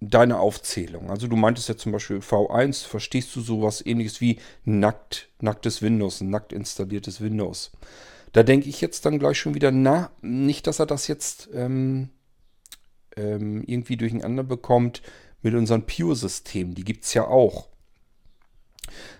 deiner 0.00 0.40
Aufzählung. 0.40 1.10
Also 1.10 1.28
du 1.28 1.36
meintest 1.36 1.68
ja 1.68 1.76
zum 1.76 1.92
Beispiel 1.92 2.18
V1, 2.18 2.86
verstehst 2.86 3.36
du 3.36 3.40
sowas 3.40 3.84
ähnliches 3.84 4.20
wie 4.20 4.40
nackt, 4.64 5.28
nacktes 5.40 5.82
Windows, 5.82 6.20
nackt 6.22 6.52
installiertes 6.52 7.20
Windows. 7.20 7.70
Da 8.32 8.42
denke 8.42 8.68
ich 8.68 8.80
jetzt 8.80 9.04
dann 9.06 9.18
gleich 9.18 9.38
schon 9.38 9.54
wieder, 9.54 9.70
na, 9.70 10.10
nicht, 10.22 10.66
dass 10.66 10.78
er 10.78 10.86
das 10.86 11.08
jetzt 11.08 11.48
ähm, 11.52 12.10
ähm, 13.16 13.64
irgendwie 13.66 13.96
durcheinander 13.96 14.44
bekommt 14.44 15.02
mit 15.42 15.54
unseren 15.54 15.86
Pure-Systemen. 15.86 16.74
Die 16.74 16.84
gibt 16.84 17.04
es 17.04 17.14
ja 17.14 17.26
auch. 17.26 17.68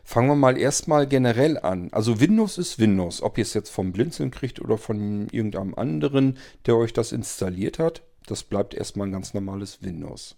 Fangen 0.04 0.28
wir 0.28 0.36
mal 0.36 0.58
erstmal 0.58 1.06
generell 1.06 1.58
an. 1.58 1.88
Also 1.92 2.20
Windows 2.20 2.58
ist 2.58 2.78
Windows. 2.78 3.22
Ob 3.22 3.38
ihr 3.38 3.42
es 3.42 3.54
jetzt 3.54 3.70
vom 3.70 3.92
Blinzeln 3.92 4.30
kriegt 4.30 4.60
oder 4.60 4.78
von 4.78 5.28
irgendeinem 5.30 5.74
anderen, 5.74 6.38
der 6.66 6.76
euch 6.76 6.92
das 6.92 7.12
installiert 7.12 7.78
hat, 7.78 8.02
das 8.26 8.42
bleibt 8.42 8.74
erstmal 8.74 9.08
ein 9.08 9.12
ganz 9.12 9.34
normales 9.34 9.82
Windows. 9.82 10.36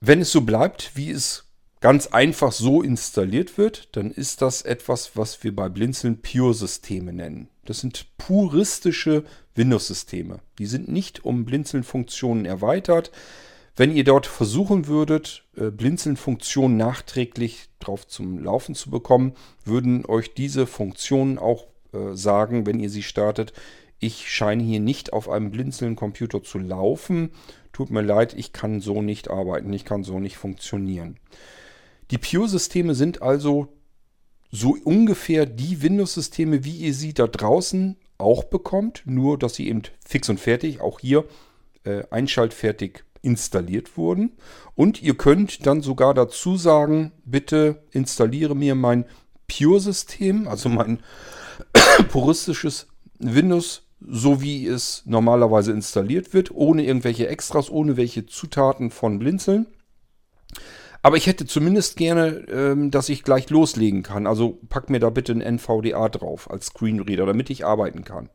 Wenn 0.00 0.20
es 0.20 0.32
so 0.32 0.42
bleibt, 0.42 0.96
wie 0.96 1.10
es 1.10 1.47
ganz 1.80 2.08
einfach 2.08 2.52
so 2.52 2.82
installiert 2.82 3.58
wird, 3.58 3.88
dann 3.96 4.10
ist 4.10 4.42
das 4.42 4.62
etwas, 4.62 5.16
was 5.16 5.42
wir 5.44 5.54
bei 5.54 5.68
Blinzeln 5.68 6.20
Pure-Systeme 6.20 7.12
nennen. 7.12 7.48
Das 7.64 7.80
sind 7.80 8.06
puristische 8.16 9.24
Windows-Systeme. 9.54 10.40
Die 10.58 10.66
sind 10.66 10.88
nicht 10.88 11.24
um 11.24 11.44
Blinzeln-Funktionen 11.44 12.44
erweitert. 12.46 13.10
Wenn 13.76 13.94
ihr 13.94 14.04
dort 14.04 14.26
versuchen 14.26 14.88
würdet, 14.88 15.44
äh, 15.56 15.70
Blinzeln-Funktionen 15.70 16.76
nachträglich 16.76 17.68
drauf 17.78 18.08
zum 18.08 18.42
Laufen 18.42 18.74
zu 18.74 18.90
bekommen, 18.90 19.34
würden 19.64 20.04
euch 20.06 20.34
diese 20.34 20.66
Funktionen 20.66 21.38
auch 21.38 21.66
äh, 21.92 22.14
sagen, 22.14 22.66
wenn 22.66 22.80
ihr 22.80 22.90
sie 22.90 23.04
startet, 23.04 23.52
ich 24.00 24.30
scheine 24.30 24.62
hier 24.62 24.80
nicht 24.80 25.12
auf 25.12 25.28
einem 25.28 25.50
Blinzeln-Computer 25.50 26.42
zu 26.42 26.58
laufen. 26.58 27.30
tut 27.72 27.90
mir 27.90 28.02
leid, 28.02 28.34
ich 28.36 28.52
kann 28.52 28.80
so 28.80 29.02
nicht 29.02 29.30
arbeiten, 29.30 29.72
ich 29.72 29.84
kann 29.84 30.02
so 30.02 30.18
nicht 30.18 30.36
funktionieren. 30.36 31.18
Die 32.10 32.18
Pure-Systeme 32.18 32.94
sind 32.94 33.22
also 33.22 33.68
so 34.50 34.76
ungefähr 34.84 35.46
die 35.46 35.82
Windows-Systeme, 35.82 36.64
wie 36.64 36.78
ihr 36.78 36.94
sie 36.94 37.12
da 37.12 37.26
draußen 37.26 37.96
auch 38.16 38.44
bekommt, 38.44 39.02
nur 39.04 39.38
dass 39.38 39.54
sie 39.54 39.68
eben 39.68 39.82
fix 40.06 40.28
und 40.28 40.40
fertig, 40.40 40.80
auch 40.80 41.00
hier 41.00 41.24
äh, 41.84 42.02
einschaltfertig 42.10 43.04
installiert 43.20 43.96
wurden. 43.96 44.32
Und 44.74 45.02
ihr 45.02 45.16
könnt 45.16 45.66
dann 45.66 45.82
sogar 45.82 46.14
dazu 46.14 46.56
sagen, 46.56 47.12
bitte 47.24 47.82
installiere 47.90 48.56
mir 48.56 48.74
mein 48.74 49.04
Pure-System, 49.48 50.48
also 50.48 50.68
mein 50.68 51.00
puristisches 52.10 52.86
Windows, 53.18 53.82
so 54.00 54.40
wie 54.40 54.66
es 54.66 55.02
normalerweise 55.06 55.72
installiert 55.72 56.32
wird, 56.32 56.50
ohne 56.52 56.84
irgendwelche 56.84 57.28
Extras, 57.28 57.70
ohne 57.70 57.96
welche 57.96 58.26
Zutaten 58.26 58.90
von 58.90 59.18
Blinzeln. 59.18 59.66
Aber 61.02 61.16
ich 61.16 61.26
hätte 61.26 61.46
zumindest 61.46 61.96
gerne, 61.96 62.44
ähm, 62.50 62.90
dass 62.90 63.08
ich 63.08 63.22
gleich 63.22 63.50
loslegen 63.50 64.02
kann. 64.02 64.26
Also 64.26 64.58
pack 64.68 64.90
mir 64.90 65.00
da 65.00 65.10
bitte 65.10 65.32
ein 65.32 65.40
NVDA 65.40 66.08
drauf 66.08 66.50
als 66.50 66.66
Screenreader, 66.66 67.26
damit 67.26 67.50
ich 67.50 67.64
arbeiten 67.64 68.04
kann. 68.04 68.30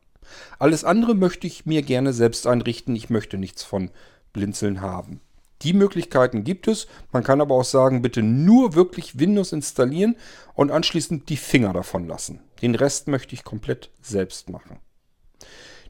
Alles 0.59 0.83
andere 0.83 1.15
möchte 1.15 1.47
ich 1.47 1.65
mir 1.65 1.81
gerne 1.81 2.13
selbst 2.13 2.47
einrichten. 2.47 2.95
Ich 2.95 3.09
möchte 3.09 3.37
nichts 3.37 3.63
von 3.63 3.91
Blinzeln 4.31 4.81
haben. 4.81 5.21
Die 5.61 5.73
Möglichkeiten 5.73 6.43
gibt 6.43 6.67
es. 6.67 6.87
Man 7.11 7.23
kann 7.23 7.39
aber 7.39 7.55
auch 7.55 7.63
sagen, 7.63 8.01
bitte 8.01 8.21
nur 8.21 8.75
wirklich 8.75 9.19
Windows 9.19 9.53
installieren 9.53 10.15
und 10.55 10.71
anschließend 10.71 11.29
die 11.29 11.37
Finger 11.37 11.73
davon 11.73 12.07
lassen. 12.07 12.41
Den 12.61 12.75
Rest 12.75 13.07
möchte 13.07 13.33
ich 13.33 13.43
komplett 13.43 13.89
selbst 14.01 14.49
machen. 14.49 14.79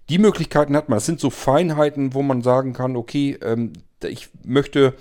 Die 0.10 0.20
Möglichkeiten 0.20 0.76
hat 0.76 0.90
man. 0.90 0.98
Das 0.98 1.06
sind 1.06 1.20
so 1.20 1.30
Feinheiten, 1.30 2.14
wo 2.14 2.22
man 2.22 2.42
sagen 2.42 2.74
kann, 2.74 2.96
okay, 2.96 3.38
ähm, 3.42 3.74
ich 4.04 4.30
möchte 4.44 4.96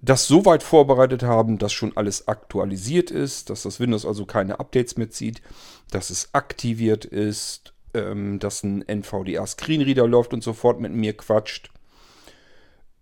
das 0.00 0.26
so 0.26 0.44
weit 0.44 0.62
vorbereitet 0.62 1.22
haben, 1.22 1.58
dass 1.58 1.72
schon 1.72 1.96
alles 1.96 2.28
aktualisiert 2.28 3.10
ist, 3.10 3.50
dass 3.50 3.62
das 3.62 3.80
Windows 3.80 4.06
also 4.06 4.26
keine 4.26 4.60
Updates 4.60 4.96
mehr 4.96 5.10
zieht, 5.10 5.42
dass 5.90 6.10
es 6.10 6.34
aktiviert 6.34 7.04
ist, 7.04 7.72
ähm, 7.94 8.38
dass 8.38 8.62
ein 8.62 8.82
NVDA 8.86 9.46
Screenreader 9.46 10.06
läuft 10.06 10.32
und 10.32 10.44
sofort 10.44 10.80
mit 10.80 10.92
mir 10.92 11.16
quatscht, 11.16 11.70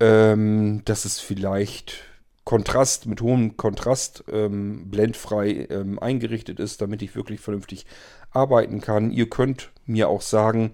ähm, 0.01 0.83
dass 0.85 1.05
es 1.05 1.21
vielleicht 1.21 2.05
Kontrast 2.45 3.07
mit 3.07 3.21
hohem 3.21 3.57
Kontrast 3.57 4.25
ähm, 4.31 4.89
blendfrei 4.89 5.67
ähm, 5.69 5.99
eingerichtet 5.99 6.61
ist, 6.61 6.81
damit 6.81 7.03
ich 7.03 7.17
wirklich 7.17 7.41
vernünftig 7.41 7.87
arbeiten 8.31 8.81
kann. 8.81 9.11
Ihr 9.11 9.29
könnt 9.29 9.73
mir 9.85 10.09
auch 10.09 10.23
sagen, 10.23 10.73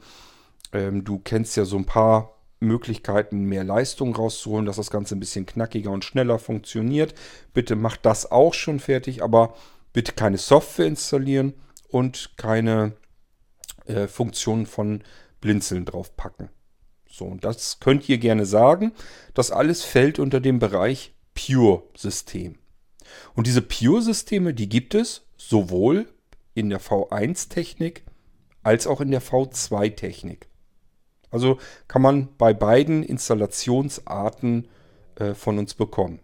ähm, 0.72 1.02
du 1.02 1.18
kennst 1.18 1.56
ja 1.56 1.64
so 1.64 1.78
ein 1.78 1.86
paar 1.86 2.36
Möglichkeiten, 2.62 3.44
mehr 3.44 3.64
Leistung 3.64 4.14
rauszuholen, 4.14 4.66
dass 4.66 4.76
das 4.76 4.90
Ganze 4.90 5.16
ein 5.16 5.20
bisschen 5.20 5.46
knackiger 5.46 5.90
und 5.90 6.04
schneller 6.04 6.38
funktioniert. 6.38 7.14
Bitte 7.52 7.76
macht 7.76 8.06
das 8.06 8.30
auch 8.30 8.54
schon 8.54 8.80
fertig, 8.80 9.22
aber 9.22 9.54
bitte 9.92 10.12
keine 10.12 10.38
Software 10.38 10.86
installieren 10.86 11.54
und 11.88 12.36
keine 12.36 12.92
äh, 13.86 14.06
Funktionen 14.06 14.66
von 14.66 15.02
Blinzeln 15.40 15.84
draufpacken. 15.84 16.48
So, 17.10 17.26
und 17.26 17.44
das 17.44 17.78
könnt 17.80 18.08
ihr 18.08 18.18
gerne 18.18 18.46
sagen. 18.46 18.92
Das 19.34 19.50
alles 19.50 19.82
fällt 19.82 20.18
unter 20.18 20.40
dem 20.40 20.58
Bereich 20.58 21.12
Pure-System. 21.34 22.56
Und 23.34 23.46
diese 23.46 23.60
Pure-Systeme, 23.60 24.54
die 24.54 24.68
gibt 24.68 24.94
es 24.94 25.26
sowohl 25.36 26.08
in 26.54 26.70
der 26.70 26.80
V1-Technik 26.80 28.04
als 28.62 28.86
auch 28.86 29.00
in 29.00 29.10
der 29.10 29.22
V2-Technik. 29.22 30.48
Also 31.32 31.58
kann 31.88 32.02
man 32.02 32.28
bei 32.38 32.54
beiden 32.54 33.02
Installationsarten 33.02 34.68
äh, 35.16 35.34
von 35.34 35.58
uns 35.58 35.74
bekommen. 35.74 36.20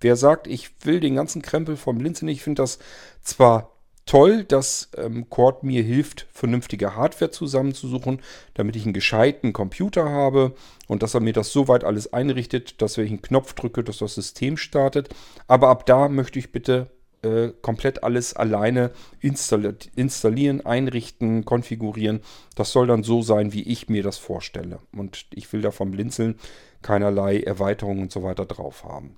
Wer 0.00 0.16
sagt, 0.16 0.46
ich 0.46 0.70
will 0.84 1.00
den 1.00 1.14
ganzen 1.14 1.42
Krempel 1.42 1.76
vom 1.76 1.98
Blinzeln, 1.98 2.28
ich 2.28 2.42
finde 2.42 2.62
das 2.62 2.78
zwar 3.22 3.72
toll, 4.08 4.44
dass 4.44 4.90
ähm, 4.96 5.28
Cord 5.28 5.62
mir 5.62 5.82
hilft, 5.82 6.26
vernünftige 6.32 6.96
Hardware 6.96 7.30
zusammenzusuchen, 7.30 8.20
damit 8.54 8.74
ich 8.74 8.84
einen 8.84 8.94
gescheiten 8.94 9.52
Computer 9.52 10.08
habe 10.08 10.54
und 10.86 11.02
dass 11.02 11.14
er 11.14 11.20
mir 11.20 11.32
das 11.34 11.52
so 11.52 11.68
weit 11.68 11.84
alles 11.84 12.12
einrichtet, 12.12 12.80
dass 12.80 12.96
wenn 12.96 13.04
ich 13.04 13.10
einen 13.10 13.22
Knopf 13.22 13.52
drücke, 13.52 13.84
dass 13.84 13.98
das 13.98 14.14
System 14.14 14.56
startet. 14.56 15.10
Aber 15.46 15.68
ab 15.68 15.84
da 15.84 16.08
möchte 16.08 16.38
ich 16.38 16.52
bitte 16.52 16.90
äh, 17.22 17.48
komplett 17.62 18.04
alles 18.04 18.34
alleine 18.34 18.92
installieren, 19.20 20.64
einrichten, 20.64 21.44
konfigurieren. 21.44 22.20
Das 22.54 22.72
soll 22.72 22.86
dann 22.86 23.02
so 23.02 23.22
sein, 23.22 23.52
wie 23.52 23.62
ich 23.62 23.88
mir 23.88 24.02
das 24.02 24.18
vorstelle. 24.18 24.80
Und 24.92 25.26
ich 25.34 25.52
will 25.52 25.62
davon 25.62 25.90
blinzeln, 25.90 26.38
keinerlei 26.82 27.40
Erweiterungen 27.40 28.02
und 28.02 28.12
so 28.12 28.22
weiter 28.22 28.46
drauf 28.46 28.84
haben. 28.84 29.16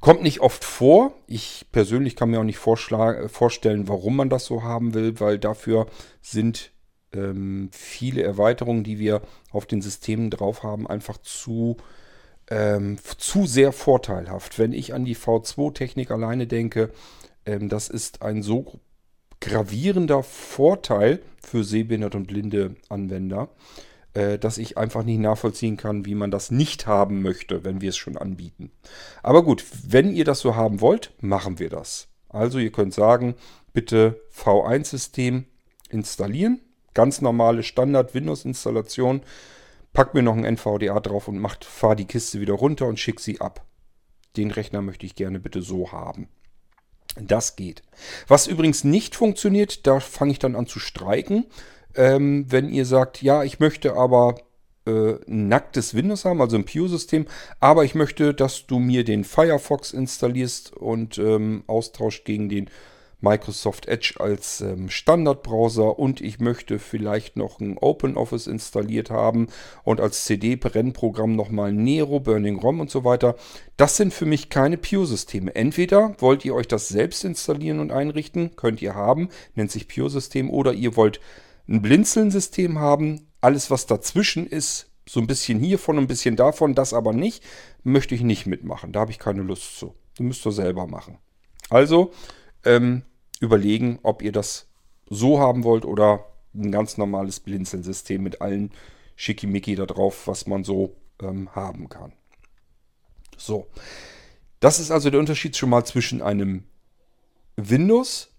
Kommt 0.00 0.22
nicht 0.22 0.40
oft 0.40 0.64
vor. 0.64 1.12
Ich 1.26 1.66
persönlich 1.72 2.16
kann 2.16 2.30
mir 2.30 2.40
auch 2.40 2.44
nicht 2.44 2.58
vorstellen, 2.58 3.88
warum 3.88 4.16
man 4.16 4.30
das 4.30 4.44
so 4.44 4.62
haben 4.62 4.94
will, 4.94 5.18
weil 5.20 5.38
dafür 5.38 5.86
sind 6.20 6.70
ähm, 7.12 7.70
viele 7.72 8.22
Erweiterungen, 8.22 8.84
die 8.84 8.98
wir 8.98 9.22
auf 9.50 9.66
den 9.66 9.82
Systemen 9.82 10.30
drauf 10.30 10.62
haben, 10.62 10.86
einfach 10.86 11.18
zu 11.18 11.76
ähm, 12.50 12.98
zu 13.18 13.46
sehr 13.46 13.72
vorteilhaft. 13.72 14.58
Wenn 14.58 14.72
ich 14.72 14.94
an 14.94 15.04
die 15.04 15.16
V2-Technik 15.16 16.10
alleine 16.10 16.46
denke, 16.46 16.90
ähm, 17.46 17.68
das 17.68 17.88
ist 17.88 18.22
ein 18.22 18.42
so 18.42 18.80
gravierender 19.40 20.22
Vorteil 20.22 21.20
für 21.42 21.64
sehbehinderte 21.64 22.16
und 22.16 22.26
blinde 22.26 22.76
Anwender, 22.88 23.50
äh, 24.14 24.38
dass 24.38 24.58
ich 24.58 24.76
einfach 24.76 25.04
nicht 25.04 25.20
nachvollziehen 25.20 25.76
kann, 25.76 26.06
wie 26.06 26.14
man 26.14 26.30
das 26.30 26.50
nicht 26.50 26.86
haben 26.86 27.22
möchte, 27.22 27.64
wenn 27.64 27.80
wir 27.80 27.90
es 27.90 27.96
schon 27.96 28.16
anbieten. 28.16 28.70
Aber 29.22 29.44
gut, 29.44 29.64
wenn 29.86 30.14
ihr 30.14 30.24
das 30.24 30.40
so 30.40 30.56
haben 30.56 30.80
wollt, 30.80 31.12
machen 31.20 31.58
wir 31.58 31.70
das. 31.70 32.08
Also 32.28 32.58
ihr 32.58 32.72
könnt 32.72 32.94
sagen, 32.94 33.34
bitte 33.72 34.20
V1-System 34.34 35.44
installieren. 35.88 36.60
Ganz 36.94 37.20
normale 37.20 37.62
Standard-Windows-Installation 37.62 39.22
pack 39.92 40.14
mir 40.14 40.22
noch 40.22 40.36
ein 40.36 40.44
NVDA 40.44 41.00
drauf 41.00 41.28
und 41.28 41.38
macht, 41.38 41.64
fahr 41.64 41.96
die 41.96 42.06
Kiste 42.06 42.40
wieder 42.40 42.54
runter 42.54 42.86
und 42.86 42.98
schick 42.98 43.20
sie 43.20 43.40
ab. 43.40 43.64
Den 44.36 44.50
Rechner 44.50 44.82
möchte 44.82 45.06
ich 45.06 45.14
gerne 45.14 45.40
bitte 45.40 45.62
so 45.62 45.92
haben. 45.92 46.28
Das 47.20 47.56
geht. 47.56 47.82
Was 48.28 48.46
übrigens 48.46 48.84
nicht 48.84 49.16
funktioniert, 49.16 49.86
da 49.86 50.00
fange 50.00 50.32
ich 50.32 50.38
dann 50.38 50.54
an 50.54 50.66
zu 50.66 50.78
streiken. 50.78 51.46
Ähm, 51.94 52.46
wenn 52.48 52.68
ihr 52.68 52.84
sagt, 52.84 53.22
ja, 53.22 53.42
ich 53.42 53.58
möchte 53.58 53.94
aber 53.94 54.36
äh, 54.86 55.16
ein 55.26 55.48
nacktes 55.48 55.94
Windows 55.94 56.24
haben, 56.24 56.40
also 56.40 56.56
ein 56.56 56.64
Pure-System, 56.64 57.26
aber 57.60 57.84
ich 57.84 57.94
möchte, 57.94 58.34
dass 58.34 58.66
du 58.66 58.78
mir 58.78 59.04
den 59.04 59.24
Firefox 59.24 59.92
installierst 59.92 60.72
und 60.72 61.18
ähm, 61.18 61.64
austauscht 61.66 62.24
gegen 62.24 62.48
den 62.48 62.70
Microsoft 63.20 63.86
Edge 63.86 64.14
als 64.18 64.60
ähm, 64.60 64.88
Standardbrowser 64.90 65.98
und 65.98 66.20
ich 66.20 66.38
möchte 66.38 66.78
vielleicht 66.78 67.36
noch 67.36 67.60
ein 67.60 67.76
OpenOffice 67.76 68.46
installiert 68.46 69.10
haben 69.10 69.48
und 69.82 70.00
als 70.00 70.24
CD-Brennprogramm 70.24 71.34
nochmal 71.34 71.72
Nero, 71.72 72.20
Burning 72.20 72.58
ROM 72.60 72.80
und 72.80 72.90
so 72.90 73.04
weiter. 73.04 73.34
Das 73.76 73.96
sind 73.96 74.14
für 74.14 74.26
mich 74.26 74.50
keine 74.50 74.78
Pure-Systeme. 74.78 75.54
Entweder 75.54 76.14
wollt 76.18 76.44
ihr 76.44 76.54
euch 76.54 76.68
das 76.68 76.88
selbst 76.88 77.24
installieren 77.24 77.80
und 77.80 77.90
einrichten, 77.90 78.54
könnt 78.54 78.80
ihr 78.82 78.94
haben, 78.94 79.30
nennt 79.54 79.72
sich 79.72 79.88
Pure-System, 79.88 80.50
oder 80.50 80.72
ihr 80.72 80.96
wollt 80.96 81.20
ein 81.68 81.82
Blinzeln-System 81.82 82.78
haben. 82.78 83.26
Alles, 83.40 83.70
was 83.70 83.86
dazwischen 83.86 84.46
ist, 84.46 84.90
so 85.08 85.20
ein 85.20 85.26
bisschen 85.26 85.58
hiervon, 85.58 85.98
ein 85.98 86.06
bisschen 86.06 86.36
davon, 86.36 86.74
das 86.74 86.92
aber 86.92 87.12
nicht, 87.12 87.42
möchte 87.82 88.14
ich 88.14 88.22
nicht 88.22 88.46
mitmachen. 88.46 88.92
Da 88.92 89.00
habe 89.00 89.10
ich 89.10 89.18
keine 89.18 89.42
Lust 89.42 89.78
zu. 89.78 89.94
Du 90.16 90.22
müsst 90.22 90.44
ihr 90.46 90.52
selber 90.52 90.86
machen. 90.86 91.18
Also, 91.70 92.12
ähm, 92.64 93.02
überlegen, 93.40 93.98
ob 94.02 94.22
ihr 94.22 94.32
das 94.32 94.68
so 95.08 95.38
haben 95.38 95.64
wollt 95.64 95.84
oder 95.84 96.24
ein 96.54 96.72
ganz 96.72 96.98
normales 96.98 97.40
Blinzeln-System 97.40 98.22
mit 98.22 98.40
allen 98.40 98.72
Schickimicki 99.16 99.74
da 99.74 99.86
drauf, 99.86 100.26
was 100.26 100.46
man 100.46 100.64
so 100.64 100.96
ähm, 101.20 101.54
haben 101.54 101.88
kann. 101.88 102.12
So, 103.36 103.68
das 104.60 104.80
ist 104.80 104.90
also 104.90 105.10
der 105.10 105.20
Unterschied 105.20 105.56
schon 105.56 105.70
mal 105.70 105.84
zwischen 105.84 106.22
einem 106.22 106.64
Windows 107.56 108.30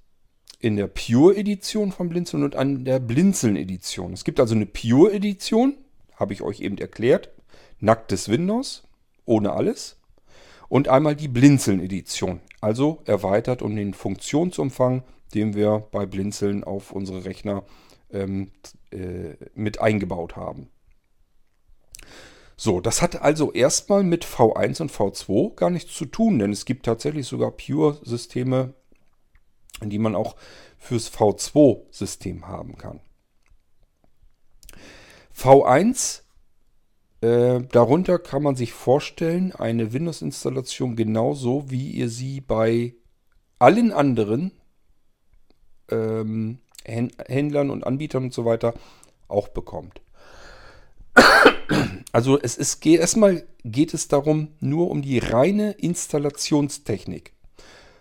in 0.59 0.75
der 0.75 0.87
Pure-Edition 0.87 1.91
von 1.91 2.09
Blinzeln 2.09 2.43
und 2.43 2.55
an 2.55 2.83
der 2.83 2.99
Blinzeln-Edition. 2.99 4.13
Es 4.13 4.25
gibt 4.25 4.39
also 4.39 4.55
eine 4.55 4.65
Pure-Edition, 4.65 5.77
habe 6.15 6.33
ich 6.33 6.41
euch 6.41 6.59
eben 6.59 6.77
erklärt, 6.77 7.29
nacktes 7.79 8.27
Windows, 8.27 8.83
ohne 9.25 9.53
alles. 9.53 9.98
Und 10.69 10.87
einmal 10.87 11.15
die 11.15 11.27
Blinzeln-Edition, 11.27 12.39
also 12.61 13.01
erweitert 13.05 13.61
um 13.61 13.75
den 13.75 13.93
Funktionsumfang, 13.93 15.03
den 15.33 15.55
wir 15.55 15.87
bei 15.91 16.05
Blinzeln 16.05 16.63
auf 16.63 16.91
unsere 16.91 17.25
Rechner 17.25 17.63
ähm, 18.11 18.51
äh, 18.91 19.35
mit 19.55 19.81
eingebaut 19.81 20.35
haben. 20.35 20.69
So, 22.55 22.81
das 22.81 23.01
hat 23.01 23.21
also 23.21 23.51
erstmal 23.51 24.03
mit 24.03 24.25
V1 24.25 24.81
und 24.81 24.91
V2 24.91 25.55
gar 25.55 25.69
nichts 25.69 25.93
zu 25.93 26.05
tun, 26.05 26.39
denn 26.39 26.51
es 26.51 26.65
gibt 26.65 26.85
tatsächlich 26.85 27.25
sogar 27.25 27.51
Pure-Systeme, 27.51 28.73
die 29.81 29.99
man 29.99 30.13
auch 30.13 30.35
fürs 30.77 31.11
V2-System 31.11 32.47
haben 32.47 32.77
kann. 32.77 32.99
V1 35.35 36.21
Äh, 37.21 37.61
darunter 37.71 38.17
kann 38.17 38.43
man 38.43 38.55
sich 38.55 38.73
vorstellen, 38.73 39.53
eine 39.53 39.91
Windows-Installation 39.91 40.95
genauso, 40.95 41.69
wie 41.69 41.91
ihr 41.91 42.09
sie 42.09 42.39
bei 42.39 42.95
allen 43.59 43.91
anderen 43.91 44.51
ähm, 45.89 46.59
Händlern 46.85 47.69
und 47.69 47.85
Anbietern 47.85 48.25
und 48.25 48.33
so 48.33 48.45
weiter 48.45 48.73
auch 49.27 49.49
bekommt. 49.49 50.01
Also 52.11 52.39
es 52.41 52.57
ist 52.57 52.83
erstmal 52.85 53.43
geht 53.63 53.93
es 53.93 54.07
darum 54.07 54.49
nur 54.59 54.89
um 54.89 55.03
die 55.03 55.19
reine 55.19 55.73
Installationstechnik. 55.73 57.33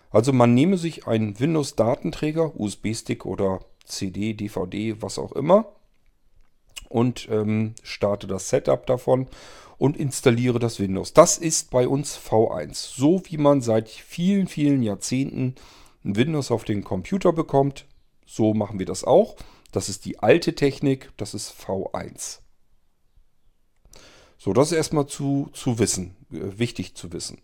Also 0.09 0.33
man 0.33 0.55
nehme 0.55 0.77
sich 0.77 1.05
einen 1.05 1.39
Windows-Datenträger, 1.39 2.59
USB-Stick 2.59 3.25
oder 3.25 3.59
CD, 3.85 4.33
DVD, 4.33 5.01
was 5.01 5.19
auch 5.19 5.33
immer 5.33 5.75
und 6.87 7.27
ähm, 7.29 7.75
starte 7.83 8.27
das 8.27 8.49
Setup 8.49 8.85
davon 8.85 9.27
und 9.77 9.97
installiere 9.97 10.59
das 10.59 10.79
Windows. 10.79 11.13
Das 11.13 11.37
ist 11.37 11.71
bei 11.71 11.87
uns 11.87 12.17
V1. 12.17 12.73
So 12.73 13.23
wie 13.25 13.37
man 13.37 13.61
seit 13.61 13.89
vielen, 13.89 14.47
vielen 14.47 14.83
Jahrzehnten 14.83 15.55
ein 16.03 16.15
Windows 16.15 16.51
auf 16.51 16.63
den 16.63 16.83
Computer 16.83 17.33
bekommt, 17.33 17.85
so 18.25 18.53
machen 18.53 18.79
wir 18.79 18.85
das 18.85 19.03
auch. 19.03 19.35
Das 19.71 19.89
ist 19.89 20.05
die 20.05 20.19
alte 20.19 20.55
Technik, 20.55 21.11
das 21.17 21.33
ist 21.33 21.51
V1. 21.51 22.39
So, 24.37 24.53
das 24.53 24.71
ist 24.71 24.77
erstmal 24.77 25.07
zu, 25.07 25.49
zu 25.53 25.79
wissen, 25.79 26.15
äh, 26.31 26.57
wichtig 26.57 26.95
zu 26.95 27.11
wissen. 27.11 27.41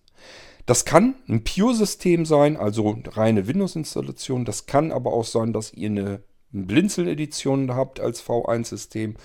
Das 0.65 0.85
kann 0.85 1.15
ein 1.27 1.43
Pure-System 1.43 2.25
sein, 2.25 2.57
also 2.57 2.97
reine 3.07 3.47
Windows-Installation. 3.47 4.45
Das 4.45 4.65
kann 4.65 4.91
aber 4.91 5.13
auch 5.13 5.25
sein, 5.25 5.53
dass 5.53 5.73
ihr 5.73 5.89
eine 5.89 6.23
Blinzeln-Edition 6.55 7.75
habt 7.75 7.99
als 7.99 8.23
V1-System. 8.23 9.15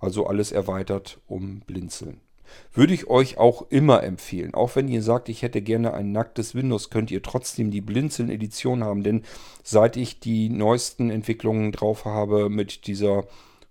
Also 0.00 0.26
alles 0.26 0.52
erweitert 0.52 1.20
um 1.26 1.60
Blinzeln. 1.60 2.20
Würde 2.72 2.94
ich 2.94 3.08
euch 3.08 3.38
auch 3.38 3.66
immer 3.70 4.02
empfehlen. 4.02 4.54
Auch 4.54 4.76
wenn 4.76 4.88
ihr 4.88 5.02
sagt, 5.02 5.28
ich 5.28 5.42
hätte 5.42 5.60
gerne 5.60 5.92
ein 5.92 6.12
nacktes 6.12 6.54
Windows, 6.54 6.90
könnt 6.90 7.10
ihr 7.10 7.22
trotzdem 7.22 7.70
die 7.70 7.80
Blinzeln-Edition 7.80 8.84
haben. 8.84 9.02
Denn 9.02 9.22
seit 9.62 9.96
ich 9.96 10.20
die 10.20 10.48
neuesten 10.48 11.10
Entwicklungen 11.10 11.72
drauf 11.72 12.04
habe 12.04 12.48
mit 12.48 12.86
dieser 12.86 13.24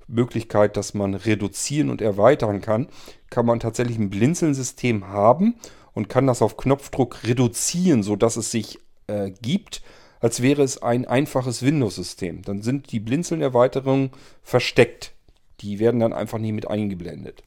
Möglichkeit, 0.08 0.78
dass 0.78 0.94
man 0.94 1.14
reduzieren 1.16 1.90
und 1.90 2.02
erweitern 2.02 2.62
kann, 2.62 2.88
kann 3.30 3.46
man 3.46 3.60
tatsächlich 3.60 3.98
ein 3.98 4.10
Blinzeln-System 4.10 5.08
haben 5.08 5.56
und 5.94 6.10
kann 6.10 6.28
das 6.28 6.42
auf 6.42 6.58
Knopfdruck 6.58 7.24
reduzieren, 7.24 8.04
sodass 8.04 8.38
es 8.38 8.52
sich 8.52 8.80
äh, 9.08 9.32
gibt, 9.42 9.82
als 10.20 10.42
wäre 10.42 10.64
es 10.64 10.82
ein 10.82 11.06
einfaches 11.06 11.64
Windows-System. 11.64 12.42
Dann 12.44 12.62
sind 12.62 12.92
die 12.92 13.00
Blinzeln-Erweiterungen 13.00 14.12
versteckt. 14.44 15.14
Die 15.62 15.80
werden 15.80 16.00
dann 16.00 16.14
einfach 16.14 16.38
nicht 16.38 16.54
mit 16.54 16.68
eingeblendet. 16.68 17.44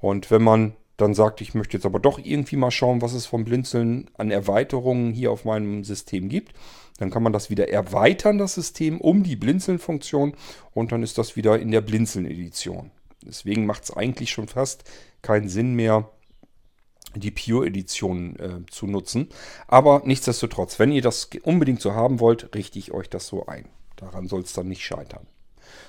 Und 0.00 0.30
wenn 0.30 0.42
man 0.42 0.74
dann 0.96 1.14
sagt, 1.14 1.40
ich 1.40 1.54
möchte 1.54 1.76
jetzt 1.76 1.86
aber 1.86 2.00
doch 2.00 2.18
irgendwie 2.22 2.56
mal 2.56 2.72
schauen, 2.72 3.00
was 3.02 3.12
es 3.12 3.24
vom 3.24 3.44
Blinzeln 3.44 4.10
an 4.18 4.30
Erweiterungen 4.30 5.12
hier 5.12 5.30
auf 5.30 5.44
meinem 5.44 5.84
System 5.84 6.28
gibt, 6.28 6.52
dann 6.98 7.10
kann 7.10 7.22
man 7.22 7.32
das 7.32 7.50
wieder 7.50 7.68
erweitern, 7.68 8.38
das 8.38 8.54
System, 8.54 9.00
um 9.00 9.22
die 9.22 9.36
Blinzeln-Funktion 9.36 10.34
und 10.74 10.90
dann 10.90 11.04
ist 11.04 11.16
das 11.16 11.36
wieder 11.36 11.58
in 11.58 11.70
der 11.70 11.80
Blinzeln-Edition. 11.82 12.90
Deswegen 13.24 13.64
macht 13.64 13.84
es 13.84 13.96
eigentlich 13.96 14.30
schon 14.30 14.48
fast 14.48 14.84
keinen 15.22 15.48
Sinn 15.48 15.74
mehr, 15.74 16.10
die 17.20 17.30
Pure-Edition 17.30 18.36
äh, 18.38 18.70
zu 18.70 18.86
nutzen. 18.86 19.28
Aber 19.66 20.02
nichtsdestotrotz, 20.04 20.78
wenn 20.78 20.92
ihr 20.92 21.02
das 21.02 21.30
unbedingt 21.42 21.80
so 21.80 21.94
haben 21.94 22.20
wollt, 22.20 22.54
richte 22.54 22.78
ich 22.78 22.92
euch 22.92 23.08
das 23.08 23.26
so 23.26 23.46
ein. 23.46 23.68
Daran 23.96 24.28
soll 24.28 24.42
es 24.42 24.52
dann 24.52 24.68
nicht 24.68 24.84
scheitern. 24.84 25.26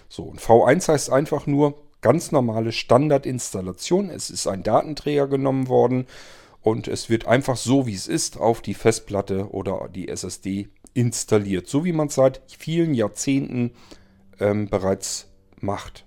So, 0.08 0.24
und 0.24 0.42
V1 0.42 0.88
heißt 0.88 1.12
einfach 1.12 1.46
nur 1.48 1.82
ganz 2.02 2.32
normale 2.32 2.72
Standardinstallation. 2.72 4.10
Es 4.10 4.30
ist 4.30 4.48
ein 4.48 4.64
Datenträger 4.64 5.28
genommen 5.28 5.68
worden 5.68 6.08
und 6.62 6.88
es 6.88 7.10
wird 7.10 7.28
einfach 7.28 7.58
so, 7.58 7.86
wie 7.88 7.94
es 7.94 8.08
ist, 8.08 8.38
auf 8.38 8.62
die 8.62 8.74
Festplatte 8.74 9.52
oder 9.52 9.90
die 9.94 10.08
SSD 10.10 10.70
installiert, 10.94 11.68
so 11.68 11.86
wie 11.86 11.94
man 11.94 12.08
es 12.08 12.16
seit 12.16 12.42
vielen 12.48 12.94
Jahrzehnten 12.94 13.72
ähm, 14.40 14.70
bereits 14.70 15.28
macht. 15.60 16.06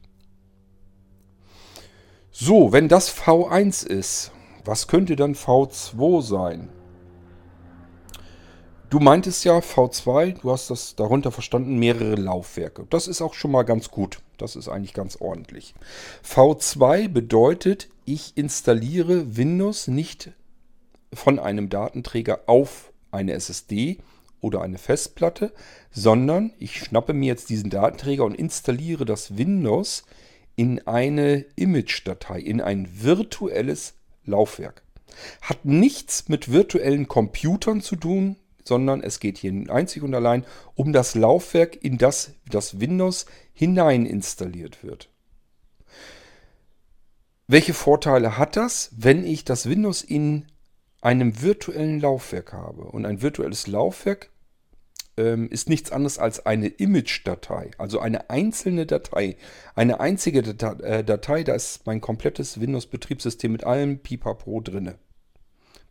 So, 2.30 2.72
wenn 2.72 2.88
das 2.88 3.14
V1 3.14 3.86
ist, 3.86 4.32
was 4.64 4.86
könnte 4.86 5.16
dann 5.16 5.34
V2 5.34 6.22
sein? 6.22 6.68
Du 8.90 9.00
meintest 9.00 9.44
ja 9.44 9.58
V2, 9.58 10.40
du 10.42 10.50
hast 10.50 10.68
das 10.68 10.96
darunter 10.96 11.32
verstanden, 11.32 11.78
mehrere 11.78 12.16
Laufwerke. 12.16 12.86
Das 12.90 13.08
ist 13.08 13.22
auch 13.22 13.32
schon 13.32 13.50
mal 13.50 13.62
ganz 13.62 13.90
gut. 13.90 14.20
Das 14.36 14.54
ist 14.54 14.68
eigentlich 14.68 14.92
ganz 14.92 15.16
ordentlich. 15.16 15.74
V2 16.24 17.08
bedeutet, 17.08 17.88
ich 18.04 18.36
installiere 18.36 19.36
Windows 19.36 19.88
nicht 19.88 20.32
von 21.14 21.38
einem 21.38 21.70
Datenträger 21.70 22.40
auf 22.46 22.92
eine 23.10 23.32
SSD, 23.32 23.98
oder 24.42 24.60
eine 24.60 24.76
Festplatte, 24.76 25.52
sondern 25.90 26.52
ich 26.58 26.78
schnappe 26.78 27.14
mir 27.14 27.26
jetzt 27.26 27.48
diesen 27.48 27.70
Datenträger 27.70 28.24
und 28.24 28.34
installiere 28.34 29.06
das 29.06 29.38
Windows 29.38 30.04
in 30.56 30.86
eine 30.86 31.46
Image-Datei, 31.56 32.40
in 32.40 32.60
ein 32.60 32.88
virtuelles 32.92 33.94
Laufwerk. 34.24 34.82
Hat 35.40 35.64
nichts 35.64 36.28
mit 36.28 36.50
virtuellen 36.50 37.08
Computern 37.08 37.80
zu 37.80 37.96
tun, 37.96 38.36
sondern 38.64 39.02
es 39.02 39.20
geht 39.20 39.38
hier 39.38 39.52
einzig 39.70 40.02
und 40.02 40.14
allein 40.14 40.44
um 40.74 40.92
das 40.92 41.14
Laufwerk, 41.14 41.82
in 41.82 41.98
das 41.98 42.32
das 42.48 42.80
Windows 42.80 43.26
hinein 43.52 44.06
installiert 44.06 44.82
wird. 44.82 45.08
Welche 47.46 47.74
Vorteile 47.74 48.38
hat 48.38 48.56
das, 48.56 48.90
wenn 48.96 49.24
ich 49.24 49.44
das 49.44 49.68
Windows 49.68 50.02
in 50.02 50.46
einem 51.00 51.42
virtuellen 51.42 52.00
Laufwerk 52.00 52.52
habe? 52.52 52.84
Und 52.84 53.04
ein 53.04 53.20
virtuelles 53.20 53.66
Laufwerk 53.66 54.30
ähm, 55.22 55.48
ist 55.50 55.68
nichts 55.68 55.92
anderes 55.92 56.18
als 56.18 56.44
eine 56.44 56.66
Image-Datei, 56.66 57.70
also 57.78 58.00
eine 58.00 58.30
einzelne 58.30 58.86
Datei. 58.86 59.36
Eine 59.74 60.00
einzige 60.00 60.40
äh, 60.40 61.04
Datei, 61.04 61.44
da 61.44 61.54
ist 61.54 61.86
mein 61.86 62.00
komplettes 62.00 62.60
Windows-Betriebssystem 62.60 63.52
mit 63.52 63.64
allem 63.64 64.00
Pipapo 64.00 64.60
drinne. 64.60 64.98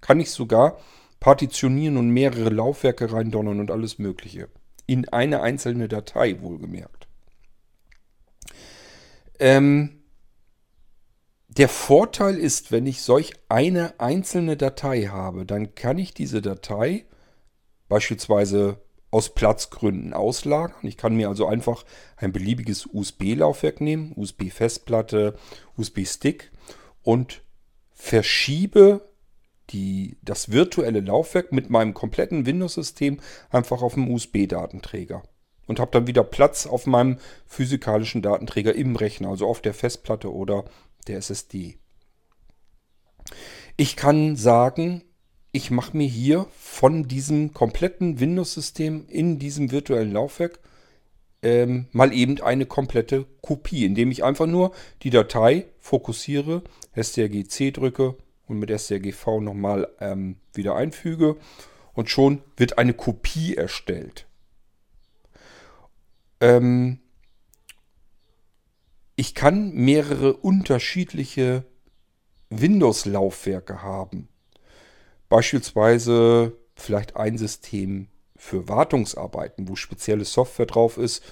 Kann 0.01 0.19
ich 0.19 0.31
sogar 0.31 0.77
partitionieren 1.19 1.97
und 1.97 2.09
mehrere 2.09 2.49
Laufwerke 2.49 3.13
reindonnern 3.13 3.59
und 3.59 3.71
alles 3.71 3.99
Mögliche. 3.99 4.49
In 4.87 5.07
eine 5.09 5.41
einzelne 5.41 5.87
Datei, 5.87 6.41
wohlgemerkt. 6.41 7.07
Ähm, 9.39 10.01
der 11.47 11.69
Vorteil 11.69 12.37
ist, 12.37 12.71
wenn 12.71 12.85
ich 12.85 13.01
solch 13.01 13.33
eine 13.49 13.99
einzelne 13.99 14.57
Datei 14.57 15.03
habe, 15.03 15.45
dann 15.45 15.75
kann 15.75 15.97
ich 15.97 16.13
diese 16.13 16.41
Datei 16.41 17.05
beispielsweise 17.87 18.81
aus 19.11 19.33
Platzgründen 19.33 20.13
auslagern. 20.13 20.87
Ich 20.87 20.97
kann 20.97 21.15
mir 21.15 21.27
also 21.27 21.45
einfach 21.45 21.85
ein 22.15 22.31
beliebiges 22.31 22.87
USB-Laufwerk 22.91 23.81
nehmen, 23.81 24.13
USB-Festplatte, 24.15 25.35
USB-Stick 25.77 26.51
und 27.03 27.43
verschiebe 27.93 29.01
die, 29.69 30.17
das 30.21 30.51
virtuelle 30.51 31.01
Laufwerk 31.01 31.51
mit 31.51 31.69
meinem 31.69 31.93
kompletten 31.93 32.45
Windows-System 32.45 33.19
einfach 33.49 33.81
auf 33.81 33.93
dem 33.93 34.09
USB-Datenträger. 34.09 35.23
Und 35.67 35.79
habe 35.79 35.91
dann 35.91 36.07
wieder 36.07 36.23
Platz 36.23 36.65
auf 36.65 36.85
meinem 36.85 37.19
physikalischen 37.45 38.21
Datenträger 38.21 38.75
im 38.75 38.95
Rechner, 38.95 39.29
also 39.29 39.47
auf 39.47 39.61
der 39.61 39.73
Festplatte 39.73 40.33
oder 40.33 40.65
der 41.07 41.17
SSD. 41.17 41.77
Ich 43.77 43.95
kann 43.95 44.35
sagen, 44.35 45.03
ich 45.51 45.71
mache 45.71 45.95
mir 45.97 46.07
hier 46.07 46.47
von 46.57 47.07
diesem 47.07 47.53
kompletten 47.53 48.19
Windows-System 48.19 49.05
in 49.07 49.37
diesem 49.39 49.71
virtuellen 49.71 50.13
Laufwerk 50.13 50.59
ähm, 51.43 51.87
mal 51.91 52.13
eben 52.13 52.39
eine 52.41 52.65
komplette 52.65 53.25
Kopie, 53.41 53.85
indem 53.85 54.11
ich 54.11 54.23
einfach 54.23 54.45
nur 54.45 54.71
die 55.01 55.09
Datei 55.09 55.65
fokussiere, 55.79 56.63
strgc 56.95 57.71
drücke 57.73 58.15
und 58.47 58.59
mit 58.59 58.69
strgv 58.69 59.41
nochmal 59.41 59.87
ähm, 59.99 60.37
wieder 60.53 60.75
einfüge 60.75 61.37
und 61.93 62.09
schon 62.09 62.41
wird 62.57 62.77
eine 62.77 62.93
Kopie 62.93 63.55
erstellt. 63.55 64.27
Ähm, 66.39 66.99
ich 69.15 69.35
kann 69.35 69.73
mehrere 69.73 70.33
unterschiedliche 70.33 71.65
Windows-Laufwerke 72.49 73.81
haben. 73.81 74.27
Beispielsweise 75.31 76.57
vielleicht 76.75 77.15
ein 77.15 77.37
System 77.37 78.09
für 78.35 78.67
Wartungsarbeiten, 78.67 79.69
wo 79.69 79.77
spezielle 79.77 80.25
Software 80.25 80.65
drauf 80.65 80.97
ist, 80.97 81.23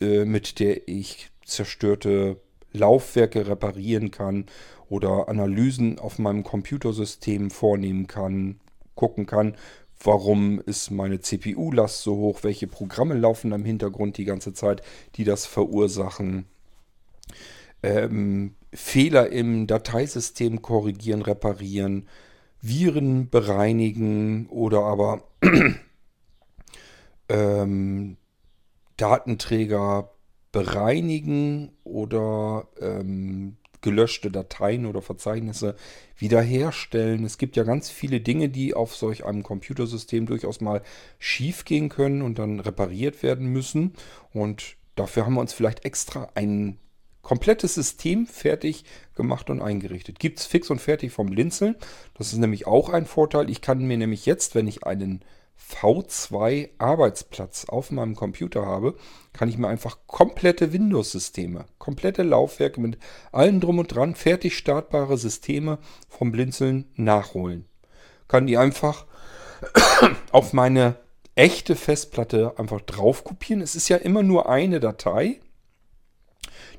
äh, 0.00 0.24
mit 0.24 0.58
der 0.58 0.88
ich 0.88 1.30
zerstörte 1.44 2.40
Laufwerke 2.72 3.46
reparieren 3.46 4.10
kann 4.10 4.46
oder 4.88 5.28
Analysen 5.28 6.00
auf 6.00 6.18
meinem 6.18 6.42
Computersystem 6.42 7.52
vornehmen 7.52 8.08
kann, 8.08 8.58
gucken 8.96 9.26
kann, 9.26 9.56
warum 10.02 10.60
ist 10.62 10.90
meine 10.90 11.20
CPU-Last 11.20 12.02
so 12.02 12.16
hoch, 12.16 12.40
welche 12.42 12.66
Programme 12.66 13.14
laufen 13.14 13.52
im 13.52 13.64
Hintergrund 13.64 14.16
die 14.18 14.24
ganze 14.24 14.52
Zeit, 14.52 14.82
die 15.14 15.22
das 15.22 15.46
verursachen. 15.46 16.46
Ähm, 17.84 18.56
Fehler 18.72 19.30
im 19.30 19.68
Dateisystem 19.68 20.60
korrigieren, 20.60 21.22
reparieren, 21.22 22.08
Viren 22.68 23.30
bereinigen 23.30 24.46
oder 24.48 24.80
aber 24.82 25.24
ähm, 27.28 28.16
Datenträger 28.96 30.10
bereinigen 30.52 31.72
oder 31.84 32.68
ähm, 32.80 33.56
gelöschte 33.82 34.30
Dateien 34.30 34.86
oder 34.86 35.02
Verzeichnisse 35.02 35.76
wiederherstellen. 36.16 37.24
Es 37.24 37.38
gibt 37.38 37.56
ja 37.56 37.62
ganz 37.62 37.90
viele 37.90 38.20
Dinge, 38.20 38.48
die 38.48 38.74
auf 38.74 38.96
solch 38.96 39.24
einem 39.24 39.42
Computersystem 39.42 40.26
durchaus 40.26 40.60
mal 40.60 40.82
schief 41.18 41.64
gehen 41.64 41.88
können 41.88 42.22
und 42.22 42.38
dann 42.38 42.58
repariert 42.60 43.22
werden 43.22 43.46
müssen. 43.48 43.92
Und 44.32 44.76
dafür 44.94 45.26
haben 45.26 45.34
wir 45.34 45.40
uns 45.40 45.52
vielleicht 45.52 45.84
extra 45.84 46.30
ein 46.34 46.78
komplettes 47.26 47.74
System 47.74 48.28
fertig 48.28 48.84
gemacht 49.16 49.50
und 49.50 49.60
eingerichtet. 49.60 50.20
Gibt 50.20 50.38
es 50.38 50.46
fix 50.46 50.70
und 50.70 50.80
fertig 50.80 51.10
vom 51.10 51.26
Blinzeln. 51.26 51.74
Das 52.16 52.28
ist 52.32 52.38
nämlich 52.38 52.68
auch 52.68 52.88
ein 52.88 53.04
Vorteil. 53.04 53.50
Ich 53.50 53.60
kann 53.60 53.84
mir 53.84 53.96
nämlich 53.96 54.26
jetzt, 54.26 54.54
wenn 54.54 54.68
ich 54.68 54.86
einen 54.86 55.24
V2 55.58 56.68
Arbeitsplatz 56.78 57.64
auf 57.64 57.90
meinem 57.90 58.14
Computer 58.14 58.64
habe, 58.64 58.94
kann 59.32 59.48
ich 59.48 59.58
mir 59.58 59.66
einfach 59.66 59.98
komplette 60.06 60.72
Windows-Systeme, 60.72 61.64
komplette 61.78 62.22
Laufwerke 62.22 62.80
mit 62.80 62.96
allem 63.32 63.58
drum 63.58 63.80
und 63.80 63.92
dran, 63.92 64.14
fertig 64.14 64.56
startbare 64.56 65.18
Systeme 65.18 65.78
vom 66.08 66.30
Blinzeln 66.30 66.84
nachholen. 66.94 67.64
Kann 68.28 68.46
die 68.46 68.56
einfach 68.56 69.04
auf 70.30 70.52
meine 70.52 70.94
echte 71.34 71.74
Festplatte 71.74 72.56
einfach 72.56 72.82
drauf 72.82 73.24
kopieren. 73.24 73.62
Es 73.62 73.74
ist 73.74 73.88
ja 73.88 73.96
immer 73.96 74.22
nur 74.22 74.48
eine 74.48 74.78
Datei. 74.78 75.40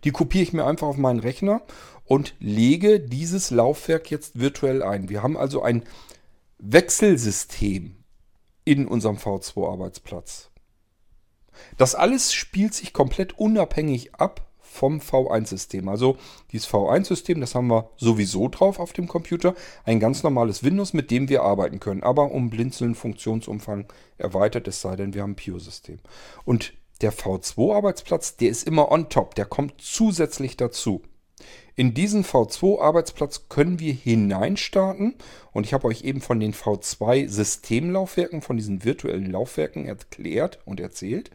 Die 0.04 0.12
kopiere 0.12 0.44
ich 0.44 0.54
mir 0.54 0.66
einfach 0.66 0.88
auf 0.88 0.98
meinen 0.98 1.20
Rechner 1.20 1.62
und 2.06 2.36
lege 2.40 3.00
dieses 3.00 3.52
Laufwerk 3.52 4.10
jetzt 4.12 4.40
virtuell 4.40 4.84
ein. 4.84 5.10
Wir 5.10 5.24
haben 5.24 5.38
also 5.38 5.62
ein 5.62 5.84
Wechselsystem 6.60 7.96
in 8.66 8.88
unserem 8.88 9.18
V2-Arbeitsplatz. 9.18 10.50
Das 11.78 11.96
alles 11.96 12.34
spielt 12.34 12.74
sich 12.74 12.94
komplett 12.94 13.38
unabhängig 13.38 14.16
ab 14.16 14.48
vom 14.60 15.00
V1-System. 15.00 15.90
Also 15.90 16.18
dieses 16.52 16.70
V1-System, 16.70 17.42
das 17.42 17.56
haben 17.56 17.68
wir 17.68 17.90
sowieso 17.98 18.48
drauf 18.48 18.80
auf 18.80 18.94
dem 18.94 19.08
Computer. 19.08 19.56
Ein 19.86 20.00
ganz 20.00 20.24
normales 20.24 20.64
Windows, 20.64 20.94
mit 20.94 21.10
dem 21.10 21.30
wir 21.30 21.44
arbeiten 21.44 21.80
können. 21.80 22.04
Aber 22.04 22.32
um 22.32 22.50
Blinzeln 22.50 22.94
Funktionsumfang 22.94 23.88
erweitert, 24.18 24.68
es 24.68 24.82
sei 24.82 24.96
denn, 24.96 25.14
wir 25.14 25.24
haben 25.24 25.32
ein 25.32 25.36
Pure-System. 25.36 26.00
Und 26.46 26.74
der 27.00 27.14
V2-Arbeitsplatz, 27.14 28.38
der 28.38 28.50
ist 28.50 28.68
immer 28.68 28.92
on 28.92 29.10
top, 29.10 29.36
der 29.36 29.46
kommt 29.46 29.76
zusätzlich 29.80 30.58
dazu. 30.58 31.02
In 31.76 31.94
diesen 31.94 32.24
V2-Arbeitsplatz 32.24 33.50
können 33.50 33.80
wir 33.80 33.94
hineinstarten 33.94 35.14
und 35.52 35.64
ich 35.64 35.74
habe 35.74 35.88
euch 35.88 36.02
eben 36.04 36.22
von 36.22 36.40
den 36.40 36.56
V2-Systemlaufwerken, 36.56 38.42
von 38.42 38.58
diesen 38.58 38.84
virtuellen 38.84 39.30
Laufwerken 39.30 39.86
erklärt 39.86 40.58
und 40.66 40.80
erzählt. 40.80 41.30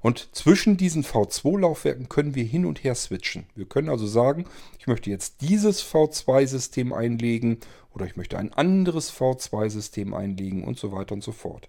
Und 0.00 0.34
zwischen 0.34 0.76
diesen 0.76 1.04
V2-Laufwerken 1.04 2.08
können 2.08 2.34
wir 2.34 2.42
hin 2.42 2.66
und 2.66 2.82
her 2.82 2.96
switchen. 2.96 3.46
Wir 3.54 3.66
können 3.66 3.88
also 3.88 4.06
sagen, 4.06 4.46
ich 4.80 4.88
möchte 4.88 5.10
jetzt 5.10 5.40
dieses 5.42 5.84
V2-System 5.84 6.92
einlegen 6.92 7.60
oder 7.94 8.04
ich 8.04 8.16
möchte 8.16 8.36
ein 8.36 8.52
anderes 8.52 9.12
V2-System 9.12 10.12
einlegen 10.12 10.64
und 10.64 10.76
so 10.76 10.90
weiter 10.90 11.14
und 11.14 11.22
so 11.22 11.30
fort. 11.30 11.68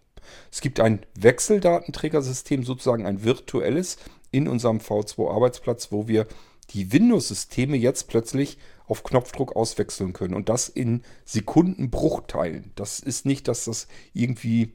Es 0.51 0.61
gibt 0.61 0.79
ein 0.79 1.05
Wechseldatenträgersystem, 1.19 2.63
sozusagen 2.63 3.05
ein 3.05 3.23
virtuelles 3.23 3.97
in 4.31 4.47
unserem 4.47 4.79
V2-Arbeitsplatz, 4.79 5.91
wo 5.91 6.07
wir 6.07 6.27
die 6.71 6.91
Windows-Systeme 6.91 7.77
jetzt 7.77 8.07
plötzlich 8.07 8.57
auf 8.87 9.03
Knopfdruck 9.03 9.55
auswechseln 9.55 10.13
können. 10.13 10.33
Und 10.33 10.49
das 10.49 10.69
in 10.69 11.03
Sekundenbruchteilen. 11.25 12.71
Das 12.75 12.99
ist 12.99 13.25
nicht, 13.25 13.47
dass 13.47 13.65
das 13.65 13.87
irgendwie 14.13 14.73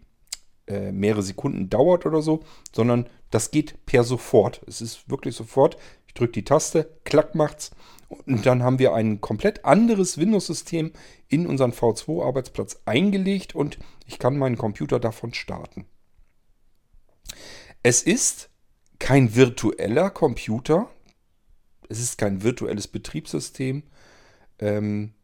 äh, 0.67 0.93
mehrere 0.93 1.23
Sekunden 1.23 1.69
dauert 1.69 2.07
oder 2.07 2.23
so, 2.23 2.41
sondern 2.73 3.09
das 3.31 3.51
geht 3.51 3.87
per 3.87 4.05
sofort. 4.05 4.63
Es 4.67 4.81
ist 4.81 5.11
wirklich 5.11 5.35
sofort. 5.35 5.77
Ich 6.07 6.15
drücke 6.15 6.33
die 6.33 6.45
Taste, 6.45 6.91
klack 7.05 7.35
macht's. 7.35 7.71
Und 8.09 8.45
dann 8.45 8.65
haben 8.65 8.81
wir 8.81 8.93
ein 8.93 9.21
komplett 9.21 9.65
anderes 9.65 10.19
Windows-System 10.19 10.93
in 11.29 11.47
unseren 11.47 11.73
V2-Arbeitsplatz 11.73 12.81
eingelegt 12.85 13.55
und 13.55 13.79
ich 14.11 14.19
kann 14.19 14.37
meinen 14.37 14.59
Computer 14.59 14.99
davon 14.99 15.35
starten. 15.35 15.87
Es 17.85 18.03
ist 18.03 18.51
kein 18.99 19.37
virtueller 19.37 20.11
Computer, 20.11 20.91
es 21.89 22.01
ist 22.01 22.19
kein 22.19 22.43
virtuelles 22.43 22.89
Betriebssystem. 22.89 23.85
Ähm, 24.59 25.15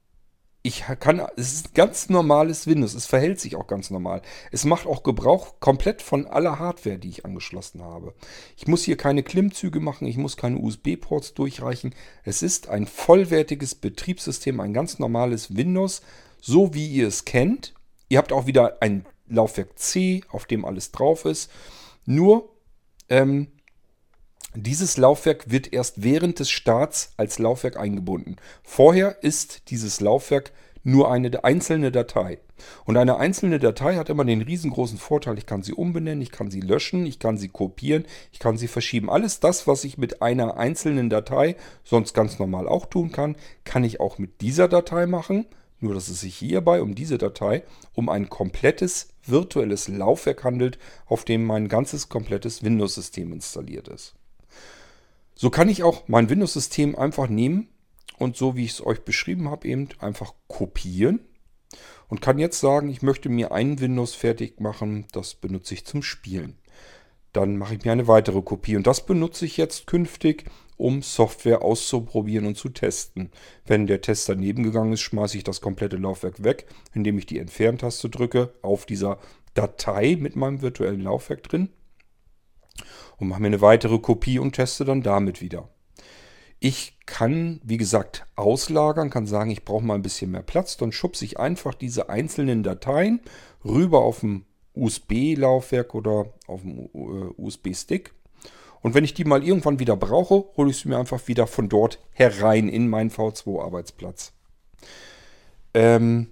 ich 0.63 0.85
kann, 1.01 1.21
es 1.37 1.53
ist 1.53 1.75
ganz 1.75 2.09
normales 2.09 2.69
Windows. 2.69 2.95
Es 2.95 3.07
verhält 3.07 3.41
sich 3.41 3.57
auch 3.57 3.67
ganz 3.67 3.91
normal. 3.91 4.23
Es 4.53 4.65
macht 4.65 4.87
auch 4.87 5.03
Gebrauch 5.03 5.59
komplett 5.59 6.01
von 6.01 6.27
aller 6.27 6.61
Hardware, 6.61 6.99
die 6.99 7.09
ich 7.09 7.25
angeschlossen 7.25 7.83
habe. 7.83 8.15
Ich 8.57 8.69
muss 8.69 8.85
hier 8.85 8.97
keine 8.97 9.25
Klimmzüge 9.25 9.81
machen. 9.81 10.07
Ich 10.07 10.17
muss 10.17 10.37
keine 10.37 10.59
USB-Ports 10.59 11.35
durchreichen. 11.35 11.93
Es 12.23 12.41
ist 12.43 12.69
ein 12.69 12.87
vollwertiges 12.87 13.75
Betriebssystem, 13.75 14.61
ein 14.61 14.73
ganz 14.73 15.01
normales 15.01 15.57
Windows, 15.57 16.03
so 16.41 16.73
wie 16.73 16.87
ihr 16.87 17.09
es 17.09 17.25
kennt. 17.25 17.76
Ihr 18.09 18.19
habt 18.19 18.33
auch 18.33 18.47
wieder 18.47 18.79
ein 18.81 19.05
Laufwerk 19.29 19.79
C, 19.79 20.23
auf 20.29 20.47
dem 20.47 20.65
alles 20.65 20.93
drauf 20.93 21.25
ist. 21.25 21.51
Nur 22.05 22.49
ähm, 23.09 23.49
dieses 24.55 24.97
Laufwerk 24.97 25.51
wird 25.51 25.73
erst 25.73 26.03
während 26.03 26.39
des 26.39 26.51
Starts 26.51 27.13
als 27.17 27.39
Laufwerk 27.39 27.77
eingebunden. 27.77 28.37
Vorher 28.63 29.23
ist 29.23 29.71
dieses 29.71 30.01
Laufwerk 30.01 30.53
nur 30.83 31.11
eine 31.11 31.43
einzelne 31.45 31.91
Datei. 31.91 32.39
Und 32.85 32.97
eine 32.97 33.19
einzelne 33.19 33.59
Datei 33.59 33.97
hat 33.97 34.09
immer 34.09 34.25
den 34.25 34.41
riesengroßen 34.41 34.99
Vorteil, 34.99 35.37
ich 35.37 35.45
kann 35.45 35.63
sie 35.63 35.75
umbenennen, 35.75 36.23
ich 36.23 36.31
kann 36.31 36.51
sie 36.51 36.61
löschen, 36.61 37.05
ich 37.05 37.19
kann 37.19 37.37
sie 37.37 37.49
kopieren, 37.49 38.07
ich 38.33 38.39
kann 38.39 38.57
sie 38.57 38.69
verschieben. 38.69 39.11
Alles 39.11 39.41
das, 39.41 39.67
was 39.67 39.85
ich 39.85 39.99
mit 39.99 40.23
einer 40.23 40.57
einzelnen 40.57 41.11
Datei 41.11 41.57
sonst 41.85 42.15
ganz 42.15 42.39
normal 42.39 42.69
auch 42.69 42.87
tun 42.87 43.11
kann, 43.11 43.37
kann 43.65 43.85
ich 43.85 44.01
auch 44.01 44.19
mit 44.19 44.41
dieser 44.41 44.69
Datei 44.69 45.07
machen. 45.07 45.47
Nur 45.81 45.95
dass 45.95 46.09
es 46.09 46.21
sich 46.21 46.37
hierbei 46.37 46.81
um 46.81 46.95
diese 46.95 47.19
Datei 47.19 47.63
um 47.95 48.09
ein 48.09 48.29
komplettes 48.31 49.09
virtuelles 49.25 49.89
Laufwerk 49.89 50.45
handelt, 50.45 50.79
auf 51.07 51.25
dem 51.25 51.45
mein 51.45 51.69
ganzes 51.69 52.09
komplettes 52.09 52.63
Windows-System 52.63 53.33
installiert 53.33 53.89
ist. 53.89 54.15
So 55.35 55.51
kann 55.51 55.69
ich 55.69 55.83
auch 55.83 56.09
mein 56.09 56.31
Windows-System 56.31 56.97
einfach 56.97 57.29
nehmen 57.29 57.69
und 58.19 58.37
so 58.37 58.57
wie 58.57 58.65
ich 58.65 58.73
es 58.73 58.87
euch 58.87 59.01
beschrieben 59.01 59.51
habe, 59.51 59.69
eben 59.69 59.89
einfach 59.99 60.33
kopieren 60.49 61.21
und 62.09 62.23
kann 62.23 62.39
jetzt 62.39 62.61
sagen, 62.61 62.89
ich 62.89 63.03
möchte 63.03 63.29
mir 63.29 63.53
ein 63.53 63.81
Windows 63.81 64.15
fertig 64.15 64.61
machen, 64.61 65.07
das 65.13 65.35
benutze 65.35 65.75
ich 65.75 65.85
zum 65.85 66.03
Spielen. 66.03 66.57
Dann 67.37 67.59
mache 67.59 67.75
ich 67.75 67.85
mir 67.85 67.93
eine 67.93 68.09
weitere 68.09 68.41
Kopie 68.41 68.77
und 68.77 68.87
das 68.87 69.05
benutze 69.05 69.45
ich 69.45 69.59
jetzt 69.59 69.87
künftig, 69.87 70.47
um 70.79 71.03
Software 71.03 71.61
auszuprobieren 71.61 72.47
und 72.47 72.57
zu 72.57 72.71
testen. 72.71 73.31
Wenn 73.67 73.87
der 73.87 74.01
Test 74.01 74.31
daneben 74.31 74.63
gegangen 74.63 74.95
ist, 74.95 75.03
schmeiße 75.03 75.37
ich 75.37 75.45
das 75.45 75.61
komplette 75.61 75.99
Laufwerk 75.99 76.43
weg, 76.43 76.65
indem 76.95 77.19
ich 77.19 77.27
die 77.27 77.39
Entferntaste 77.39 78.09
drücke 78.09 78.55
auf 78.63 78.87
dieser 78.87 79.19
Datei 79.53 80.17
mit 80.19 80.35
meinem 80.35 80.63
virtuellen 80.63 81.03
Laufwerk 81.03 81.43
drin 81.43 81.69
und 83.19 83.29
mache 83.29 83.43
mir 83.43 83.49
eine 83.49 83.61
weitere 83.61 83.99
Kopie 83.99 84.39
und 84.39 84.53
teste 84.53 84.87
dann 84.87 85.03
damit 85.03 85.43
wieder. 85.43 85.69
Ich 86.59 86.97
kann, 87.05 87.61
wie 87.63 87.77
gesagt, 87.77 88.25
auslagern, 88.35 89.11
kann 89.11 89.27
sagen, 89.27 89.51
ich 89.51 89.67
brauche 89.67 89.85
mal 89.85 89.97
ein 89.97 90.03
bisschen 90.03 90.31
mehr 90.31 90.43
Platz. 90.43 90.79
Dann 90.79 90.91
schubse 90.91 91.27
ich 91.27 91.39
einfach 91.39 91.75
diese 91.75 92.09
einzelnen 92.09 92.63
Dateien 92.63 93.21
rüber 93.63 94.01
auf 94.01 94.21
dem 94.21 94.47
USB-Laufwerk 94.77 95.95
oder 95.95 96.33
auf 96.47 96.61
dem 96.63 96.89
äh, 96.95 97.33
USB-Stick. 97.37 98.13
Und 98.83 98.95
wenn 98.95 99.05
ich 99.05 99.15
die 99.15 99.25
mal 99.25 99.43
irgendwann 99.43 99.79
wieder 99.79 99.97
brauche, 99.97 100.45
hole 100.57 100.71
ich 100.71 100.77
sie 100.77 100.89
mir 100.89 100.99
einfach 100.99 101.27
wieder 101.27 101.47
von 101.47 101.69
dort 101.69 101.99
herein 102.13 102.69
in 102.69 102.89
meinen 102.89 103.11
V2-Arbeitsplatz. 103.11 104.33
Ähm, 105.75 106.29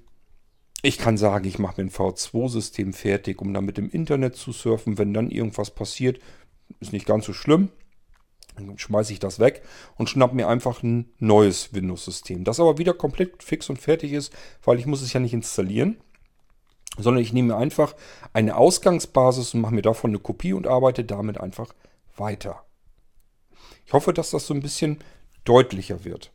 ich 0.82 0.98
kann 0.98 1.16
sagen, 1.16 1.46
ich 1.46 1.58
mache 1.58 1.80
mir 1.80 1.88
ein 1.88 1.92
V2-System 1.92 2.92
fertig, 2.92 3.40
um 3.40 3.52
dann 3.54 3.64
mit 3.64 3.78
dem 3.78 3.90
Internet 3.90 4.36
zu 4.36 4.52
surfen. 4.52 4.98
Wenn 4.98 5.14
dann 5.14 5.30
irgendwas 5.30 5.70
passiert, 5.70 6.20
ist 6.80 6.92
nicht 6.92 7.06
ganz 7.06 7.24
so 7.24 7.32
schlimm. 7.32 7.70
Dann 8.56 8.78
schmeiße 8.78 9.12
ich 9.12 9.18
das 9.18 9.40
weg 9.40 9.62
und 9.96 10.08
schnapp 10.08 10.32
mir 10.32 10.46
einfach 10.46 10.82
ein 10.82 11.12
neues 11.18 11.72
Windows-System. 11.72 12.44
Das 12.44 12.60
aber 12.60 12.78
wieder 12.78 12.94
komplett 12.94 13.42
fix 13.42 13.68
und 13.68 13.78
fertig 13.78 14.12
ist, 14.12 14.32
weil 14.62 14.78
ich 14.78 14.86
muss 14.86 15.02
es 15.02 15.12
ja 15.12 15.20
nicht 15.20 15.34
installieren. 15.34 15.96
Sondern 16.96 17.22
ich 17.22 17.32
nehme 17.32 17.56
einfach 17.56 17.94
eine 18.32 18.56
Ausgangsbasis 18.56 19.54
und 19.54 19.60
mache 19.60 19.74
mir 19.74 19.82
davon 19.82 20.10
eine 20.10 20.20
Kopie 20.20 20.52
und 20.52 20.66
arbeite 20.66 21.04
damit 21.04 21.40
einfach 21.40 21.74
weiter. 22.16 22.64
Ich 23.86 23.92
hoffe, 23.92 24.12
dass 24.12 24.30
das 24.30 24.46
so 24.46 24.54
ein 24.54 24.60
bisschen 24.60 24.98
deutlicher 25.44 26.04
wird. 26.04 26.32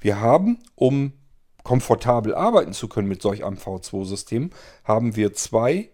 Wir 0.00 0.20
haben, 0.20 0.58
um 0.74 1.12
komfortabel 1.62 2.34
arbeiten 2.34 2.72
zu 2.72 2.88
können 2.88 3.08
mit 3.08 3.20
solch 3.20 3.44
einem 3.44 3.58
V2-System, 3.58 4.50
haben 4.84 5.16
wir 5.16 5.34
zwei 5.34 5.90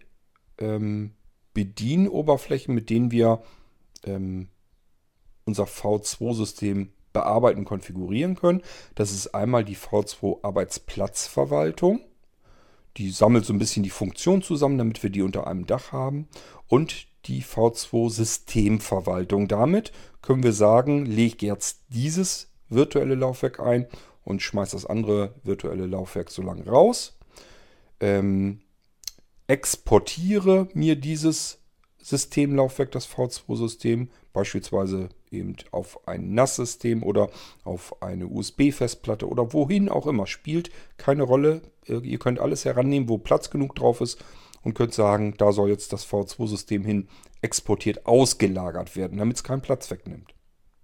ähm, 0.57 1.13
Bedienoberflächen, 1.53 2.73
mit 2.73 2.89
denen 2.89 3.11
wir 3.11 3.41
ähm, 4.05 4.49
unser 5.45 5.65
V2-System 5.65 6.91
bearbeiten, 7.13 7.65
konfigurieren 7.65 8.35
können. 8.35 8.61
Das 8.93 9.11
ist 9.11 9.33
einmal 9.33 9.63
die 9.63 9.77
V2 9.77 10.43
Arbeitsplatzverwaltung. 10.43 12.01
Die 12.97 13.11
sammelt 13.11 13.45
so 13.45 13.53
ein 13.53 13.59
bisschen 13.59 13.83
die 13.83 13.89
Funktion 13.89 14.41
zusammen, 14.41 14.77
damit 14.77 15.03
wir 15.03 15.09
die 15.09 15.21
unter 15.21 15.47
einem 15.47 15.65
Dach 15.65 15.91
haben. 15.91 16.27
Und 16.67 17.07
die 17.25 17.43
V2 17.43 18.09
Systemverwaltung. 18.09 19.47
Damit 19.47 19.91
können 20.21 20.43
wir 20.43 20.53
sagen, 20.53 21.05
lege 21.05 21.45
jetzt 21.45 21.81
dieses 21.89 22.51
virtuelle 22.69 23.15
Laufwerk 23.15 23.59
ein 23.59 23.87
und 24.23 24.41
schmeiße 24.41 24.75
das 24.75 24.85
andere 24.85 25.35
virtuelle 25.43 25.85
Laufwerk 25.85 26.31
so 26.31 26.41
lange 26.41 26.65
raus. 26.65 27.17
Ähm, 27.99 28.61
exportiere 29.47 30.67
mir 30.73 30.95
dieses 30.95 31.59
Systemlaufwerk, 32.05 32.91
das 32.91 33.09
V2-System, 33.09 34.09
beispielsweise 34.31 35.09
eben 35.31 35.55
auf 35.71 36.07
ein 36.07 36.35
NAS-System 36.35 37.01
oder 37.01 37.31
auf 37.63 37.99
eine 38.03 38.27
USB-Festplatte 38.27 39.27
oder 39.27 39.53
wohin 39.53 39.89
auch 39.89 40.05
immer. 40.05 40.27
Spielt 40.27 40.69
keine 40.97 41.23
Rolle. 41.23 41.63
Ihr 41.87 42.19
könnt 42.19 42.39
alles 42.39 42.63
herannehmen, 42.63 43.09
wo 43.09 43.17
Platz 43.17 43.49
genug 43.49 43.73
drauf 43.73 44.01
ist 44.01 44.23
und 44.61 44.75
könnt 44.75 44.93
sagen, 44.93 45.33
da 45.39 45.51
soll 45.51 45.69
jetzt 45.69 45.93
das 45.93 46.07
V2-System 46.07 46.85
hin 46.85 47.07
exportiert 47.41 48.05
ausgelagert 48.05 48.95
werden, 48.95 49.17
damit 49.17 49.37
es 49.37 49.43
keinen 49.43 49.61
Platz 49.61 49.89
wegnimmt. 49.89 50.35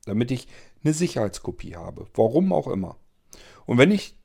Damit 0.06 0.32
ich 0.32 0.48
eine 0.84 0.96
Sicherheitskopie 0.96 1.76
habe. 1.76 2.08
Warum 2.16 2.52
auch 2.52 2.68
immer. 2.68 2.98
Und 3.68 3.78
wenn 3.78 3.92
ich 3.92 4.18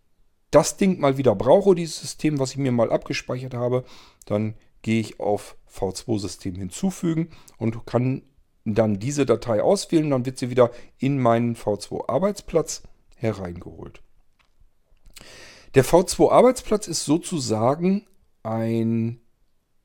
das 0.50 0.78
Ding 0.78 0.98
mal 0.98 1.18
wieder 1.18 1.34
brauche, 1.34 1.74
dieses 1.74 2.00
System, 2.00 2.38
was 2.38 2.52
ich 2.52 2.56
mir 2.56 2.72
mal 2.72 2.90
abgespeichert 2.90 3.52
habe, 3.52 3.84
dann 4.24 4.54
gehe 4.82 5.00
ich 5.00 5.20
auf 5.20 5.56
V2-System 5.72 6.54
hinzufügen 6.54 7.30
und 7.58 7.86
kann 7.86 8.22
dann 8.64 8.98
diese 8.98 9.26
Datei 9.26 9.62
auswählen. 9.62 10.10
Dann 10.10 10.26
wird 10.26 10.38
sie 10.38 10.50
wieder 10.50 10.70
in 10.98 11.18
meinen 11.18 11.56
V2-Arbeitsplatz 11.56 12.82
hereingeholt. 13.16 14.02
Der 15.74 15.84
V2-Arbeitsplatz 15.84 16.88
ist 16.88 17.04
sozusagen 17.04 18.06
ein 18.42 19.20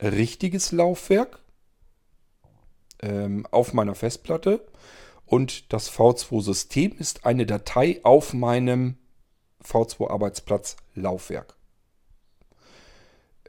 richtiges 0.02 0.72
Laufwerk 0.72 1.40
ähm, 3.02 3.46
auf 3.52 3.74
meiner 3.74 3.96
Festplatte 3.96 4.66
und 5.26 5.72
das 5.74 5.92
V2-System 5.92 6.98
ist 6.98 7.26
eine 7.26 7.46
Datei 7.46 8.00
auf 8.04 8.34
meinem 8.34 8.98
V2-Arbeitsplatz 9.64 10.76
Laufwerk. 10.96 11.56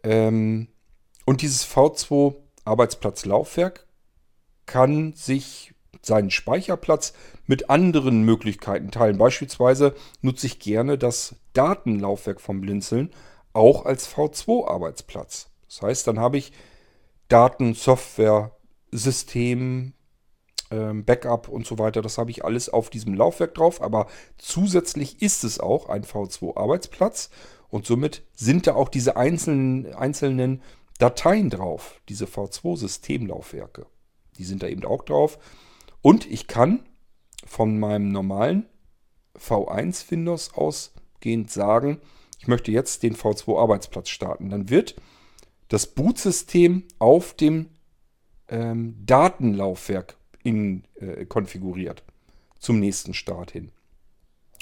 Ähm, 0.03 0.69
und 1.25 1.43
dieses 1.43 1.67
V2-Arbeitsplatz 1.67 3.25
Laufwerk 3.25 3.87
kann 4.67 5.13
sich 5.15 5.75
seinen 6.03 6.31
Speicherplatz 6.31 7.13
mit 7.47 7.71
anderen 7.71 8.23
Möglichkeiten 8.23 8.91
teilen. 8.91 9.19
Beispielsweise 9.19 9.95
nutze 10.21 10.47
ich 10.47 10.59
gerne 10.59 10.99
das 10.99 11.37
Datenlaufwerk 11.53 12.41
vom 12.41 12.61
Blinzeln 12.61 13.11
auch 13.53 13.85
als 13.85 14.09
V2-Arbeitsplatz. 14.09 15.51
Das 15.69 15.83
heißt, 15.83 16.07
dann 16.07 16.19
habe 16.19 16.39
ich 16.39 16.53
Daten, 17.29 17.75
Software, 17.75 18.53
System, 18.91 19.95
ähm, 20.71 21.05
Backup 21.05 21.49
und 21.49 21.67
so 21.67 21.79
weiter. 21.79 22.03
Das 22.03 22.19
habe 22.19 22.31
ich 22.31 22.45
alles 22.45 22.69
auf 22.69 22.91
diesem 22.91 23.15
Laufwerk 23.15 23.55
drauf. 23.55 23.83
Aber 23.83 24.07
zusätzlich 24.39 25.23
ist 25.23 25.45
es 25.45 25.61
auch 25.61 25.89
ein 25.89 26.05
V2-Arbeitsplatz. 26.05 27.31
Und 27.69 27.87
somit 27.87 28.23
sind 28.35 28.67
da 28.67 28.75
auch 28.75 28.89
diese 28.89 29.17
einzelnen, 29.17 29.95
einzelnen 29.95 30.63
Dateien 31.03 31.51
drauf, 31.51 32.01
diese 32.09 32.27
V2-Systemlaufwerke. 32.27 33.87
Die 34.39 34.45
sind 34.45 34.63
da 34.63 34.69
eben 34.69 34.85
auch 34.85 35.03
drauf. 35.03 35.37
Und 36.01 36.31
ich 36.31 36.47
kann 36.47 36.87
von 37.45 37.81
meinem 37.81 38.13
normalen 38.13 38.67
V1 39.37 40.09
Windows 40.13 40.55
ausgehend 40.55 41.51
sagen, 41.51 42.01
ich 42.39 42.47
möchte 42.47 42.71
jetzt 42.71 43.03
den 43.03 43.17
V2-Arbeitsplatz 43.17 44.11
starten. 44.11 44.49
Dann 44.49 44.71
wird 44.71 44.95
das 45.67 45.89
Bootsystem 45.89 46.85
auf 47.01 47.35
dem 47.35 47.71
ähm, 48.47 48.95
Datenlaufwerk 49.05 50.17
in, 50.45 50.85
äh, 51.01 51.25
konfiguriert 51.25 52.05
zum 52.61 52.79
nächsten 52.79 53.13
Start 53.13 53.51
hin. 53.51 53.73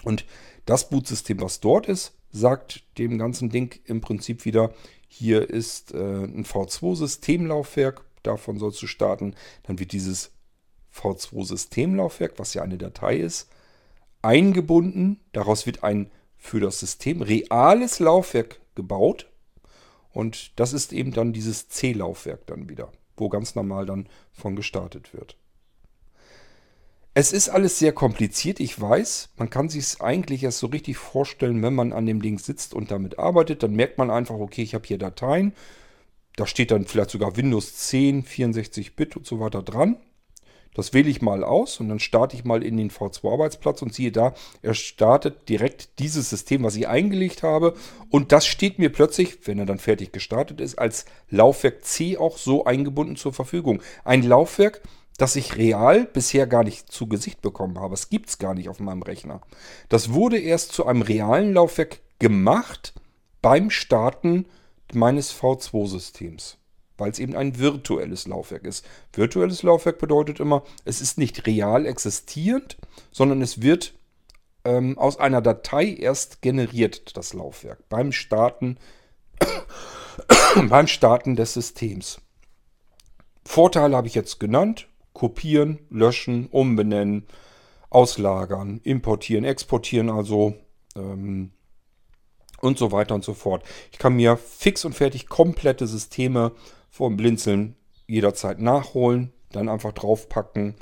Und 0.05 0.25
das 0.65 0.89
Bootsystem, 0.89 1.39
was 1.43 1.61
dort 1.61 1.87
ist, 1.87 2.15
sagt 2.31 2.83
dem 2.97 3.19
ganzen 3.19 3.51
Ding 3.51 3.79
im 3.85 4.01
Prinzip 4.01 4.47
wieder, 4.47 4.73
hier 5.13 5.51
ist 5.51 5.93
äh, 5.93 5.99
ein 5.99 6.45
V2-Systemlaufwerk, 6.45 8.03
davon 8.23 8.59
sollst 8.59 8.81
du 8.81 8.87
starten. 8.87 9.35
Dann 9.65 9.81
wird 9.81 9.91
dieses 9.91 10.31
V2-Systemlaufwerk, 10.95 12.35
was 12.39 12.55
ja 12.55 12.63
eine 12.63 12.79
Datei 12.79 13.17
ist, 13.17 13.51
eingebunden. 14.23 15.19
Daraus 15.33 15.67
wird 15.67 15.83
ein 15.83 16.13
für 16.37 16.61
das 16.61 16.79
System 16.79 17.23
reales 17.23 17.99
Laufwerk 17.99 18.61
gebaut. 18.77 19.29
Und 20.13 20.59
das 20.59 20.73
ist 20.73 20.93
eben 20.93 21.13
dann 21.13 21.33
dieses 21.33 21.69
C-Laufwerk 21.69 22.47
dann 22.47 22.69
wieder, 22.69 22.93
wo 23.17 23.29
ganz 23.29 23.57
normal 23.57 23.87
dann 23.87 24.09
von 24.33 24.55
gestartet 24.55 25.13
wird. 25.13 25.37
Es 27.21 27.33
ist 27.33 27.51
alles 27.51 27.79
sehr 27.79 27.93
kompliziert, 27.93 28.61
ich 28.61 28.81
weiß. 28.81 29.29
Man 29.37 29.51
kann 29.51 29.69
sich 29.69 29.83
es 29.83 30.01
eigentlich 30.01 30.43
erst 30.43 30.59
so 30.59 30.69
richtig 30.69 30.97
vorstellen, 30.97 31.63
wenn 31.63 31.75
man 31.75 31.93
an 31.93 32.07
dem 32.07 32.23
Ding 32.23 32.39
sitzt 32.39 32.73
und 32.73 32.91
damit 32.91 33.19
arbeitet. 33.19 33.63
Dann 33.63 33.75
merkt 33.75 33.99
man 33.99 34.11
einfach, 34.11 34.37
okay, 34.37 34.63
ich 34.63 34.73
habe 34.73 34.87
hier 34.87 34.97
Dateien. 34.97 35.53
Da 36.37 36.47
steht 36.47 36.71
dann 36.71 36.87
vielleicht 36.87 37.11
sogar 37.11 37.37
Windows 37.37 37.77
10, 37.77 38.25
64-Bit 38.25 39.19
und 39.19 39.27
so 39.27 39.39
weiter 39.39 39.63
dran. 39.63 39.99
Das 40.73 40.95
wähle 40.95 41.11
ich 41.11 41.21
mal 41.21 41.45
aus 41.45 41.79
und 41.79 41.91
dann 41.91 41.99
starte 41.99 42.37
ich 42.37 42.47
mal 42.47 42.63
in 42.63 42.79
den 42.79 42.91
V2-Arbeitsplatz 42.91 43.83
und 43.83 43.93
siehe 43.93 44.13
da, 44.13 44.33
er 44.63 44.73
startet 44.73 45.47
direkt 45.51 45.99
dieses 45.99 46.31
System, 46.31 46.63
was 46.63 46.77
ich 46.77 46.89
eingelegt 46.89 47.43
habe. 47.43 47.75
Und 48.09 48.33
das 48.33 48.47
steht 48.47 48.79
mir 48.79 48.91
plötzlich, 48.91 49.47
wenn 49.47 49.59
er 49.59 49.67
dann 49.67 49.79
fertig 49.79 50.13
gestartet 50.13 50.59
ist, 50.59 50.79
als 50.79 51.05
Laufwerk 51.29 51.85
C 51.85 52.17
auch 52.17 52.39
so 52.39 52.65
eingebunden 52.65 53.17
zur 53.17 53.35
Verfügung. 53.35 53.83
Ein 54.05 54.23
Laufwerk, 54.23 54.81
ich 55.37 55.57
real 55.57 56.07
bisher 56.07 56.47
gar 56.47 56.65
nicht 56.65 56.91
zu 56.91 57.07
Gesicht 57.07 57.43
bekommen 57.43 57.79
habe. 57.79 57.95
Es 57.95 58.09
gibt 58.09 58.31
es 58.31 58.39
gar 58.39 58.55
nicht 58.55 58.69
auf 58.69 58.81
meinem 58.81 59.03
Rechner. 59.03 59.41
Das 59.89 60.13
wurde 60.13 60.39
erst 60.39 60.73
zu 60.73 60.87
einem 60.87 61.03
realen 61.03 61.53
Laufwerk 61.53 62.01
gemacht 62.19 62.95
beim 63.43 63.71
Starten 63.71 64.47
meines 64.93 65.33
V2-Systems 65.35 66.57
weil 67.01 67.11
es 67.11 67.19
eben 67.19 67.35
ein 67.35 67.59
virtuelles 67.59 68.29
Laufwerk 68.29 68.65
ist. 68.65 68.85
Virtuelles 69.15 69.63
Laufwerk 69.63 69.99
bedeutet 69.99 70.39
immer, 70.39 70.63
es 70.85 71.01
ist 71.01 71.19
nicht 71.19 71.47
real 71.47 71.87
existierend, 71.87 72.77
sondern 73.11 73.43
es 73.43 73.63
wird 73.63 73.95
ähm, 74.65 74.99
aus 74.99 75.19
einer 75.19 75.41
Datei 75.41 75.95
erst 75.95 76.43
generiert, 76.43 77.17
das 77.17 77.33
Laufwerk, 77.33 77.89
beim 77.89 78.13
Starten, 78.13 78.77
beim 80.69 80.87
Starten 80.87 81.35
des 81.35 81.55
Systems. 81.55 82.21
Vorteile 83.45 83.97
habe 83.97 84.07
ich 84.07 84.15
jetzt 84.15 84.39
genannt. 84.39 84.87
Kopieren, 85.13 85.81
löschen, 85.91 86.47
umbenennen, 86.47 87.27
auslagern, 87.91 88.81
importieren, 88.85 89.45
exportieren 89.45 90.11
also 90.11 90.55
ähm, 90.97 91.51
und 92.61 92.79
so 92.79 92.93
weiter 92.93 93.15
und 93.15 93.25
so 93.25 93.35
fort. 93.35 93.65
Ich 93.91 93.99
kann 93.99 94.15
mir 94.15 94.37
fix 94.37 94.85
und 94.85 94.95
fertig 94.95 95.29
komplette 95.29 95.87
Systeme 95.87 96.53
vom 96.89 97.17
Blinzeln 97.17 97.77
jederzeit 98.07 98.61
nachholen, 98.61 99.33
dann 99.53 99.69
einfach 99.69 99.93
draufpacken 99.93 100.75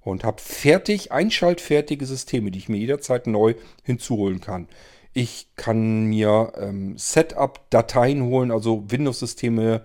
und 0.00 0.24
habe 0.24 0.40
fertig, 0.40 1.12
einschaltfertige 1.12 2.06
Systeme, 2.06 2.50
die 2.50 2.58
ich 2.58 2.68
mir 2.68 2.76
jederzeit 2.76 3.26
neu 3.26 3.54
hinzuholen 3.82 4.40
kann. 4.40 4.68
Ich 5.12 5.48
kann 5.56 6.04
mir 6.04 6.52
ähm, 6.56 6.98
Setup-Dateien 6.98 8.22
holen, 8.24 8.50
also 8.50 8.84
Windows-Systeme, 8.90 9.84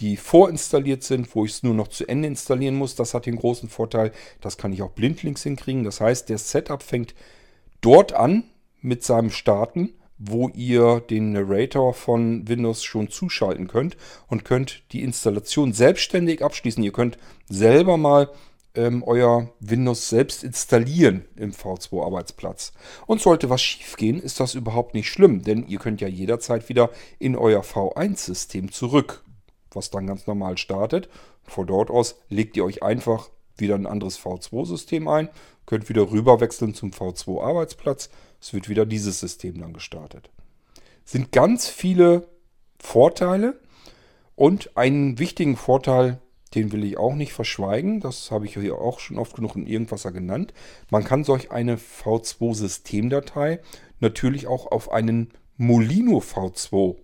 die 0.00 0.16
vorinstalliert 0.16 1.02
sind, 1.02 1.34
wo 1.34 1.44
ich 1.44 1.52
es 1.52 1.62
nur 1.62 1.74
noch 1.74 1.88
zu 1.88 2.08
Ende 2.08 2.28
installieren 2.28 2.76
muss. 2.76 2.94
Das 2.94 3.14
hat 3.14 3.26
den 3.26 3.36
großen 3.36 3.68
Vorteil, 3.68 4.12
das 4.40 4.56
kann 4.56 4.72
ich 4.72 4.82
auch 4.82 4.90
blindlings 4.90 5.42
hinkriegen. 5.42 5.84
Das 5.84 6.00
heißt, 6.00 6.28
der 6.28 6.38
Setup 6.38 6.82
fängt 6.82 7.14
dort 7.80 8.12
an 8.12 8.44
mit 8.80 9.02
seinem 9.02 9.30
Starten 9.30 9.94
wo 10.18 10.48
ihr 10.48 11.00
den 11.00 11.32
Narrator 11.32 11.94
von 11.94 12.48
Windows 12.48 12.82
schon 12.82 13.08
zuschalten 13.08 13.68
könnt 13.68 13.96
und 14.26 14.44
könnt 14.44 14.82
die 14.92 15.02
Installation 15.02 15.72
selbstständig 15.72 16.44
abschließen. 16.44 16.82
Ihr 16.82 16.92
könnt 16.92 17.18
selber 17.48 17.96
mal 17.96 18.28
ähm, 18.74 19.02
euer 19.04 19.50
Windows 19.60 20.08
selbst 20.08 20.42
installieren 20.42 21.24
im 21.36 21.52
V2-Arbeitsplatz. 21.52 22.72
Und 23.06 23.20
sollte 23.20 23.48
was 23.48 23.62
schiefgehen, 23.62 24.20
ist 24.20 24.40
das 24.40 24.54
überhaupt 24.54 24.94
nicht 24.94 25.08
schlimm, 25.08 25.42
denn 25.42 25.66
ihr 25.68 25.78
könnt 25.78 26.00
ja 26.00 26.08
jederzeit 26.08 26.68
wieder 26.68 26.90
in 27.18 27.36
euer 27.36 27.62
V1-System 27.62 28.72
zurück, 28.72 29.22
was 29.72 29.90
dann 29.90 30.06
ganz 30.06 30.26
normal 30.26 30.58
startet. 30.58 31.08
Von 31.44 31.66
dort 31.66 31.90
aus 31.90 32.16
legt 32.28 32.56
ihr 32.56 32.64
euch 32.64 32.82
einfach 32.82 33.30
wieder 33.56 33.74
ein 33.74 33.86
anderes 33.86 34.18
V2-System 34.20 35.08
ein, 35.08 35.28
könnt 35.66 35.88
wieder 35.88 36.10
rüberwechseln 36.10 36.74
zum 36.74 36.90
V2-Arbeitsplatz 36.90 38.10
es 38.40 38.52
wird 38.52 38.68
wieder 38.68 38.86
dieses 38.86 39.20
System 39.20 39.60
dann 39.60 39.72
gestartet. 39.72 40.30
Sind 41.04 41.32
ganz 41.32 41.68
viele 41.68 42.28
Vorteile 42.78 43.58
und 44.36 44.76
einen 44.76 45.18
wichtigen 45.18 45.56
Vorteil 45.56 46.20
Den 46.54 46.72
will 46.72 46.82
ich 46.82 46.96
auch 46.96 47.14
nicht 47.14 47.34
verschweigen. 47.34 48.00
Das 48.00 48.30
habe 48.30 48.46
ich 48.46 48.54
hier 48.54 48.78
auch 48.78 49.00
schon 49.00 49.18
oft 49.18 49.36
genug 49.36 49.54
in 49.54 49.66
Irgendwasser 49.66 50.12
genannt. 50.12 50.54
Man 50.90 51.04
kann 51.04 51.22
solch 51.22 51.50
eine 51.50 51.76
V2-Systemdatei 51.76 53.60
natürlich 54.00 54.46
auch 54.46 54.66
auf 54.66 54.90
einen 54.90 55.30
Molino 55.58 56.20
V2 56.20 56.96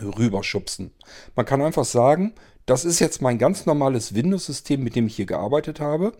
rüberschubsen. 0.00 0.92
Man 1.34 1.46
kann 1.46 1.62
einfach 1.62 1.84
sagen, 1.84 2.34
das 2.66 2.84
ist 2.84 2.98
jetzt 2.98 3.22
mein 3.22 3.38
ganz 3.38 3.66
normales 3.66 4.14
Windows-System, 4.14 4.82
mit 4.82 4.96
dem 4.96 5.06
ich 5.06 5.16
hier 5.16 5.26
gearbeitet 5.26 5.80
habe. 5.80 6.12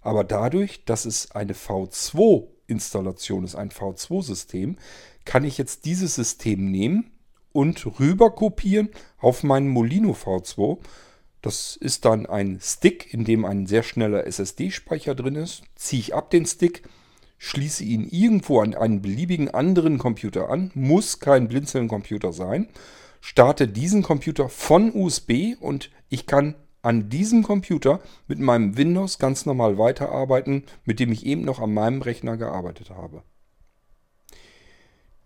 Aber 0.00 0.24
dadurch, 0.24 0.84
dass 0.84 1.04
es 1.04 1.32
eine 1.32 1.54
V2-Installation 1.54 3.44
ist, 3.44 3.56
ein 3.56 3.70
V2-System, 3.70 4.76
kann 5.24 5.44
ich 5.44 5.58
jetzt 5.58 5.84
dieses 5.84 6.14
System 6.14 6.70
nehmen 6.70 7.10
und 7.52 7.98
rüber 7.98 8.30
kopieren 8.30 8.90
auf 9.18 9.42
meinen 9.42 9.68
Molino 9.68 10.12
V2 10.12 10.78
das 11.46 11.76
ist 11.76 12.04
dann 12.04 12.26
ein 12.26 12.58
Stick, 12.60 13.14
in 13.14 13.24
dem 13.24 13.44
ein 13.44 13.66
sehr 13.66 13.84
schneller 13.84 14.26
SSD-Speicher 14.26 15.14
drin 15.14 15.36
ist. 15.36 15.62
Ziehe 15.76 16.00
ich 16.00 16.12
ab 16.12 16.28
den 16.30 16.44
Stick, 16.44 16.82
schließe 17.38 17.84
ihn 17.84 18.08
irgendwo 18.08 18.60
an 18.60 18.74
einen 18.74 19.00
beliebigen 19.00 19.48
anderen 19.50 19.98
Computer 19.98 20.48
an, 20.50 20.72
muss 20.74 21.20
kein 21.20 21.46
Blinzeln-Computer 21.46 22.32
sein, 22.32 22.66
starte 23.20 23.68
diesen 23.68 24.02
Computer 24.02 24.48
von 24.48 24.92
USB 24.94 25.56
und 25.60 25.90
ich 26.08 26.26
kann 26.26 26.54
an 26.82 27.08
diesem 27.08 27.42
Computer 27.42 28.00
mit 28.28 28.38
meinem 28.38 28.76
Windows 28.76 29.18
ganz 29.18 29.44
normal 29.44 29.76
weiterarbeiten, 29.76 30.64
mit 30.84 31.00
dem 31.00 31.10
ich 31.10 31.26
eben 31.26 31.42
noch 31.42 31.58
an 31.58 31.74
meinem 31.74 32.00
Rechner 32.00 32.36
gearbeitet 32.36 32.90
habe. 32.90 33.22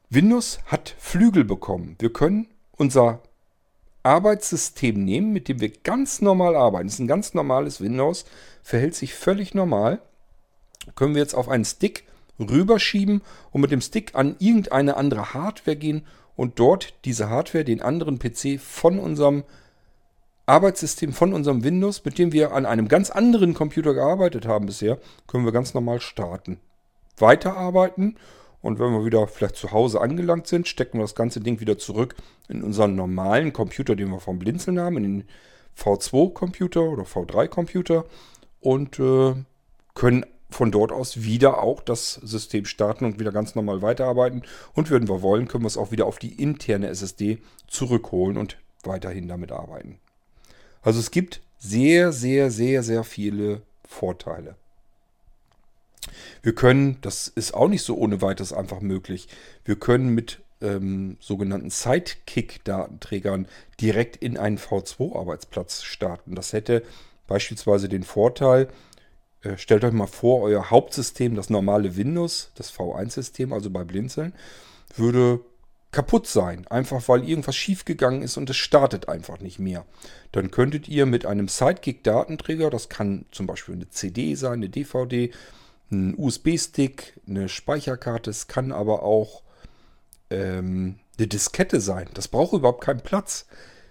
Windows 0.09 0.59
hat 0.67 0.95
Flügel 0.99 1.45
bekommen. 1.45 1.97
Wir 1.99 2.13
können 2.13 2.49
unser 2.77 3.23
Arbeitssystem 4.03 5.05
nehmen, 5.05 5.33
mit 5.33 5.49
dem 5.49 5.61
wir 5.61 5.69
ganz 5.69 6.23
normal 6.23 6.57
arbeiten. 6.57 6.87
Das 6.87 6.95
ist 6.95 7.01
ein 7.01 7.07
ganz 7.07 7.35
normales 7.35 7.81
Windows, 7.81 8.25
verhält 8.63 8.95
sich 8.95 9.15
völlig 9.15 9.55
normal. 9.55 10.01
Können 10.95 11.15
wir 11.15 11.23
jetzt 11.23 11.35
auf 11.35 11.49
einen 11.49 11.67
Stick 11.67 12.05
rüberschieben 12.39 13.21
und 13.53 13.61
mit 13.61 13.71
dem 13.71 13.83
Stick 13.83 14.15
an 14.15 14.35
irgendeine 14.39 14.97
andere 14.97 15.35
Hardware 15.35 15.77
gehen 15.77 16.07
und 16.41 16.59
dort 16.59 16.95
diese 17.05 17.29
Hardware, 17.29 17.65
den 17.65 17.83
anderen 17.83 18.19
PC 18.19 18.59
von 18.59 18.99
unserem 18.99 19.45
Arbeitssystem, 20.47 21.13
von 21.13 21.35
unserem 21.35 21.65
Windows, 21.65 22.03
mit 22.07 22.17
dem 22.17 22.33
wir 22.33 22.53
an 22.53 22.65
einem 22.65 22.89
ganz 22.89 23.11
anderen 23.11 23.53
Computer 23.53 23.93
gearbeitet 23.93 24.47
haben 24.47 24.65
bisher, 24.65 24.97
können 25.27 25.45
wir 25.45 25.53
ganz 25.53 25.75
normal 25.75 26.01
starten. 26.01 26.59
Weiterarbeiten 27.19 28.17
und 28.63 28.79
wenn 28.79 28.91
wir 28.91 29.05
wieder 29.05 29.27
vielleicht 29.27 29.57
zu 29.57 29.73
Hause 29.73 30.01
angelangt 30.01 30.47
sind, 30.47 30.67
stecken 30.67 30.97
wir 30.97 31.03
das 31.03 31.15
ganze 31.15 31.41
Ding 31.41 31.61
wieder 31.61 31.77
zurück 31.77 32.15
in 32.49 32.63
unseren 32.63 32.95
normalen 32.95 33.53
Computer, 33.53 33.95
den 33.95 34.09
wir 34.09 34.21
vom 34.21 34.39
Blinzeln 34.39 34.81
haben, 34.81 34.97
in 34.97 35.03
den 35.03 35.29
V2-Computer 35.79 36.85
oder 36.85 37.03
V3-Computer 37.03 38.07
und 38.61 38.99
äh, 38.99 39.35
können 39.93 40.25
von 40.51 40.71
dort 40.71 40.93
aus 40.93 41.23
wieder 41.23 41.63
auch 41.63 41.81
das 41.81 42.15
System 42.15 42.65
starten 42.65 43.05
und 43.05 43.19
wieder 43.19 43.33
ganz 43.33 43.55
normal 43.55 43.83
weiterarbeiten. 43.83 44.43
Und 44.75 44.91
würden 44.91 45.09
wir 45.09 45.23
wollen, 45.23 45.49
können 45.49 45.65
wir 45.65 45.69
es 45.69 45.77
auch 45.77 45.93
wieder 45.93 46.07
auf 46.07 46.19
die 46.19 46.43
interne 46.43 46.89
SSD 46.89 47.39
zurückholen 47.67 48.37
und 48.37 48.59
weiterhin 48.83 49.29
damit 49.29 49.53
arbeiten. 49.53 49.99
Also 50.83 50.99
es 50.99 51.11
gibt 51.11 51.41
sehr, 51.59 52.13
sehr, 52.13 52.51
sehr, 52.51 52.83
sehr 52.83 53.05
viele 53.05 53.63
Vorteile. 53.87 54.57
Wir 56.43 56.55
können, 56.55 56.99
das 57.03 57.29
ist 57.29 57.55
auch 57.55 57.69
nicht 57.69 57.83
so 57.83 57.97
ohne 57.97 58.23
weiteres 58.23 58.53
einfach 58.53 58.81
möglich, 58.81 59.29
wir 59.65 59.77
können 59.77 60.09
mit 60.15 60.41
ähm, 60.63 61.17
sogenannten 61.21 61.71
Sidekick-Datenträgern 61.71 63.47
direkt 63.81 64.17
in 64.17 64.37
einen 64.37 64.59
V2-Arbeitsplatz 64.59 65.83
starten. 65.83 66.35
Das 66.35 66.53
hätte 66.53 66.83
beispielsweise 67.27 67.89
den 67.89 68.03
Vorteil, 68.03 68.69
äh, 69.43 69.57
stellt 69.57 69.85
euch 69.85 69.93
mal 69.93 70.07
vor, 70.07 70.43
euer 70.43 70.71
Hauptsystem, 70.71 71.35
das 71.35 71.51
normale 71.51 71.97
Windows, 71.97 72.51
das 72.55 72.73
V1-System, 72.73 73.53
also 73.53 73.71
bei 73.71 73.85
Blinzeln, 73.85 74.35
würde 74.97 75.41
kaputt 75.93 76.27
sein, 76.27 76.67
einfach 76.69 77.09
weil 77.09 77.29
irgendwas 77.29 77.57
schiefgegangen 77.57 78.23
ist 78.23 78.37
und 78.37 78.49
es 78.49 78.57
startet 78.57 79.09
einfach 79.09 79.41
nicht 79.41 79.59
mehr. 79.59 79.85
Dann 80.31 80.51
könntet 80.51 80.89
ihr 80.89 81.07
mit 81.07 81.27
einem 81.27 81.49
Sidekick-Datenträger, 81.49 82.71
das 82.71 82.89
kann 82.89 83.25
zum 83.33 83.47
Beispiel 83.47 83.75
eine 83.75 83.91
CD 83.91 84.35
sein, 84.37 84.55
eine 84.55 84.69
DVD, 84.69 85.33
ein 85.91 86.15
USB-Stick, 86.17 87.19
eine 87.27 87.49
Speicherkarte. 87.49 88.31
Es 88.31 88.47
kann 88.47 88.71
aber 88.71 89.03
auch 89.03 89.43
ähm, 90.31 91.01
eine 91.19 91.27
Diskette 91.27 91.81
sein. 91.81 92.09
Das 92.15 92.29
braucht 92.29 92.53
überhaupt 92.53 92.85
keinen 92.85 93.01
Platz. 93.01 93.47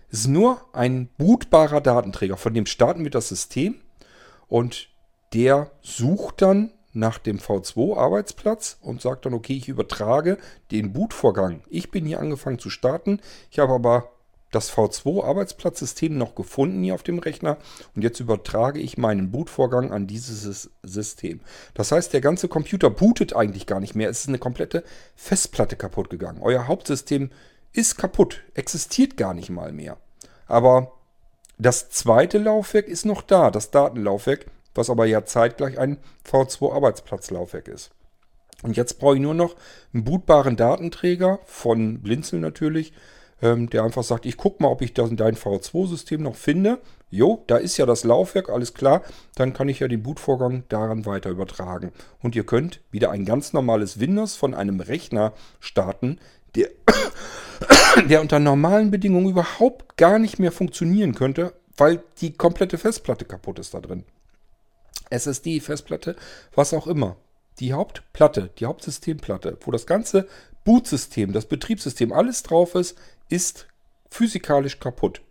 Es 0.09 0.19
ist 0.21 0.27
nur 0.27 0.62
ein 0.73 1.09
bootbarer 1.17 1.81
Datenträger. 1.81 2.38
Von 2.38 2.53
dem 2.53 2.65
starten 2.65 3.03
wir 3.03 3.12
das 3.12 3.27
System 3.27 3.75
und 4.47 4.89
der 5.33 5.71
sucht 5.81 6.41
dann 6.41 6.71
nach 6.93 7.19
dem 7.19 7.37
V2-Arbeitsplatz 7.37 8.77
und 8.81 9.01
sagt 9.01 9.25
dann, 9.25 9.33
okay, 9.33 9.53
ich 9.53 9.69
übertrage 9.69 10.37
den 10.71 10.93
Bootvorgang. 10.93 11.61
Ich 11.69 11.91
bin 11.91 12.05
hier 12.05 12.19
angefangen 12.19 12.59
zu 12.59 12.69
starten. 12.69 13.19
Ich 13.51 13.59
habe 13.59 13.73
aber 13.73 14.09
das 14.51 14.71
V2-Arbeitsplatzsystem 14.71 16.17
noch 16.17 16.33
gefunden 16.33 16.83
hier 16.83 16.95
auf 16.95 17.03
dem 17.03 17.19
Rechner 17.19 17.57
und 17.95 18.01
jetzt 18.01 18.19
übertrage 18.19 18.79
ich 18.79 18.97
meinen 18.97 19.31
Bootvorgang 19.31 19.91
an 19.91 20.07
dieses 20.07 20.71
System. 20.81 21.41
Das 21.75 21.91
heißt, 21.91 22.13
der 22.13 22.21
ganze 22.21 22.47
Computer 22.47 22.89
bootet 22.89 23.35
eigentlich 23.35 23.67
gar 23.67 23.79
nicht 23.79 23.95
mehr. 23.95 24.09
Es 24.09 24.21
ist 24.21 24.27
eine 24.27 24.39
komplette 24.39 24.83
Festplatte 25.15 25.75
kaputt 25.75 26.09
gegangen. 26.09 26.41
Euer 26.41 26.67
Hauptsystem 26.67 27.29
ist 27.73 27.97
kaputt, 27.97 28.41
existiert 28.55 29.17
gar 29.17 29.35
nicht 29.35 29.51
mal 29.51 29.71
mehr. 29.71 29.97
Aber 30.47 30.93
das 31.59 31.89
zweite 31.91 32.39
Laufwerk 32.39 32.87
ist 32.87 33.05
noch 33.05 33.21
da, 33.21 33.51
das 33.51 33.69
Datenlaufwerk, 33.69 34.47
was 34.75 34.89
aber 34.89 35.05
ja 35.05 35.25
zeitgleich 35.25 35.77
ein 35.79 35.97
V2-Arbeitsplatzlaufwerk 36.29 37.67
ist. 37.67 37.91
Und 38.63 38.75
jetzt 38.75 38.99
brauche 38.99 39.15
ich 39.15 39.21
nur 39.21 39.34
noch 39.34 39.55
einen 39.93 40.03
bootbaren 40.03 40.55
Datenträger 40.55 41.39
von 41.45 42.01
Blinzel 42.01 42.39
natürlich, 42.39 42.93
ähm, 43.41 43.69
der 43.69 43.84
einfach 43.84 44.03
sagt, 44.03 44.25
ich 44.25 44.38
gucke 44.38 44.62
mal, 44.62 44.69
ob 44.69 44.82
ich 44.82 44.93
das 44.93 45.10
in 45.10 45.17
dein 45.17 45.36
V2-System 45.36 46.21
noch 46.21 46.36
finde. 46.36 46.79
Jo, 47.10 47.43
da 47.47 47.58
ist 47.58 47.77
ja 47.77 47.86
das 47.86 48.03
Laufwerk, 48.03 48.49
alles 48.49 48.73
klar. 48.73 49.01
Dann 49.36 49.53
kann 49.53 49.69
ich 49.69 49.79
ja 49.79 49.88
den 49.88 50.03
Bootvorgang 50.03 50.63
daran 50.67 51.05
weiter 51.05 51.29
übertragen. 51.29 51.91
Und 52.21 52.36
ihr 52.36 52.45
könnt 52.45 52.82
wieder 52.91 53.12
ein 53.12 53.25
ganz 53.25 53.53
normales 53.53 53.99
Windows 53.99 54.36
von 54.36 54.53
einem 54.53 54.82
Rechner 54.82 55.34
starten, 55.60 56.19
der, 56.55 56.69
der 58.10 58.21
unter 58.21 58.39
normalen 58.39 58.91
Bedingungen 58.91 59.29
überhaupt 59.29 59.97
gar 59.97 60.19
nicht 60.19 60.39
mehr 60.39 60.51
funktionieren 60.51 61.15
könnte, 61.15 61.53
weil 61.77 62.03
die 62.19 62.34
komplette 62.34 62.77
Festplatte 62.77 63.23
kaputt 63.23 63.60
ist 63.60 63.73
da 63.73 63.79
drin. 63.79 64.03
SSD, 65.10 65.60
Festplatte, 65.60 66.15
was 66.54 66.74
auch 66.74 66.88
immer. 66.88 67.17
Die 67.60 67.74
Hauptplatte, 67.74 68.52
die 68.58 68.65
Hauptsystemplatte, 68.65 69.58
wo 69.62 69.72
das 69.72 69.86
ganze 69.86 70.28
Bootsystem, 70.63 71.34
das 71.34 71.45
Betriebssystem, 71.45 72.13
alles 72.13 72.43
drauf 72.43 72.76
ist, 72.76 72.98
ist 73.28 73.67
physikalisch 74.10 74.80
kaputt. 74.80 75.22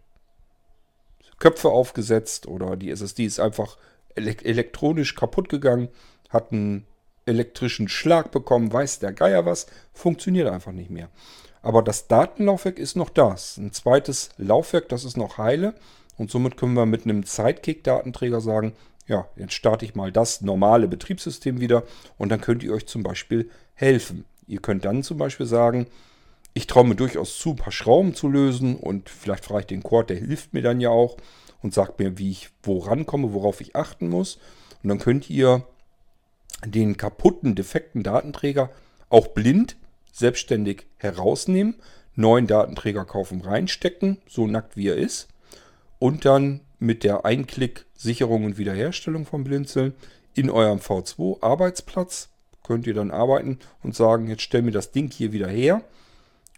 Köpfe 1.39 1.69
aufgesetzt 1.69 2.47
oder 2.47 2.77
die 2.77 2.91
SSD 2.91 3.25
ist 3.25 3.41
einfach 3.41 3.79
elektronisch 4.15 5.15
kaputt 5.15 5.49
gegangen, 5.49 5.89
hat 6.29 6.53
einen 6.53 6.87
elektrischen 7.27 7.89
Schlag 7.89 8.31
bekommen, 8.33 8.73
weiß 8.73 8.99
der 8.99 9.13
Geier 9.13 9.47
was, 9.47 9.67
funktioniert 9.93 10.49
einfach 10.49 10.73
nicht 10.73 10.91
mehr. 10.91 11.11
Aber 11.63 11.83
das 11.83 12.09
Datenlaufwerk 12.09 12.79
ist 12.79 12.97
noch 12.97 13.11
das. 13.11 13.57
Ein 13.57 13.73
zweites 13.73 14.31
Laufwerk, 14.39 14.89
das 14.89 15.05
ist 15.05 15.17
noch 15.17 15.39
heile. 15.39 15.75
Und 16.17 16.31
somit 16.31 16.57
können 16.57 16.75
wir 16.75 16.87
mit 16.87 17.05
einem 17.05 17.23
Sidekick-Datenträger 17.23 18.41
sagen, 18.41 18.75
ja, 19.09 19.27
jetzt 19.37 19.55
starte 19.55 19.85
ich 19.85 19.95
mal 19.95 20.13
das 20.13 20.43
normale 20.43 20.87
Betriebssystem 20.87 21.61
wieder 21.61 21.83
und 22.19 22.29
dann 22.29 22.41
könnt 22.41 22.63
ihr 22.63 22.73
euch 22.73 22.87
zum 22.87 23.03
Beispiel 23.03 23.51
helfen. 23.75 24.25
Ihr 24.47 24.61
könnt 24.61 24.85
dann 24.85 25.03
zum 25.03 25.19
Beispiel 25.19 25.47
sagen, 25.47 25.87
ich 26.55 26.67
traue 26.67 26.87
mir 26.87 26.95
durchaus 26.95 27.39
zu, 27.39 27.51
ein 27.51 27.57
paar 27.57 27.73
Schrauben 27.73 28.15
zu 28.15 28.29
lösen 28.29 28.77
und 28.77 29.09
vielleicht 29.09 29.45
frage 29.45 29.61
ich 29.61 29.67
den 29.67 29.83
Cord, 29.83 30.11
der 30.11 30.19
hilft 30.19 30.55
mir 30.55 30.63
dann 30.63 30.81
ja 30.81 30.91
auch 30.91 31.17
und 31.63 31.75
sagt 31.75 31.99
mir, 31.99 32.19
wie 32.19 32.31
ich 32.31 32.51
wo 32.63 32.79
rankomme, 32.79 33.33
worauf 33.33 33.61
ich 33.61 33.75
achten 33.75 34.09
muss. 34.09 34.39
Und 34.83 34.91
dann 34.91 34.99
könnt 34.99 35.29
ihr 35.29 35.65
den 36.65 36.97
kaputten, 36.97 37.55
defekten 37.55 38.03
Datenträger 38.03 38.71
auch 39.09 39.29
blind 39.29 39.77
selbstständig 40.13 40.87
herausnehmen, 40.97 41.77
neuen 42.15 42.47
Datenträger 42.47 43.05
kaufen, 43.05 43.41
reinstecken, 43.41 44.19
so 44.29 44.47
nackt 44.47 44.77
wie 44.77 44.89
er 44.89 44.97
ist, 44.97 45.29
und 45.99 46.25
dann 46.25 46.61
mit 46.79 47.05
der 47.05 47.25
Einklick-Sicherung 47.25 48.45
und 48.45 48.59
Wiederherstellung 48.59 49.27
vom 49.27 49.45
Blinzeln 49.45 49.95
in 50.35 50.51
eurem 50.51 50.79
V2-Arbeitsplatz 50.79 52.29
könnt 52.63 52.87
ihr 52.87 52.95
dann 52.95 53.11
arbeiten 53.11 53.59
und 53.83 53.97
sagen, 53.97 54.29
jetzt 54.29 54.43
stell 54.43 54.63
mir 54.63 54.73
das 54.73 54.93
Ding 54.93 55.11
hier 55.11 55.33
wieder 55.33 55.49
her 55.49 55.83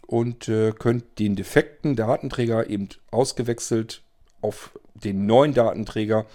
und 0.05 0.49
äh, 0.49 0.73
könnt 0.73 1.19
den 1.19 1.37
defekten 1.37 1.95
Datenträger 1.95 2.69
eben 2.69 2.89
ausgewechselt 3.11 4.03
auf 4.41 4.77
den 4.93 5.25
neuen 5.25 5.53
Datenträger 5.53 6.25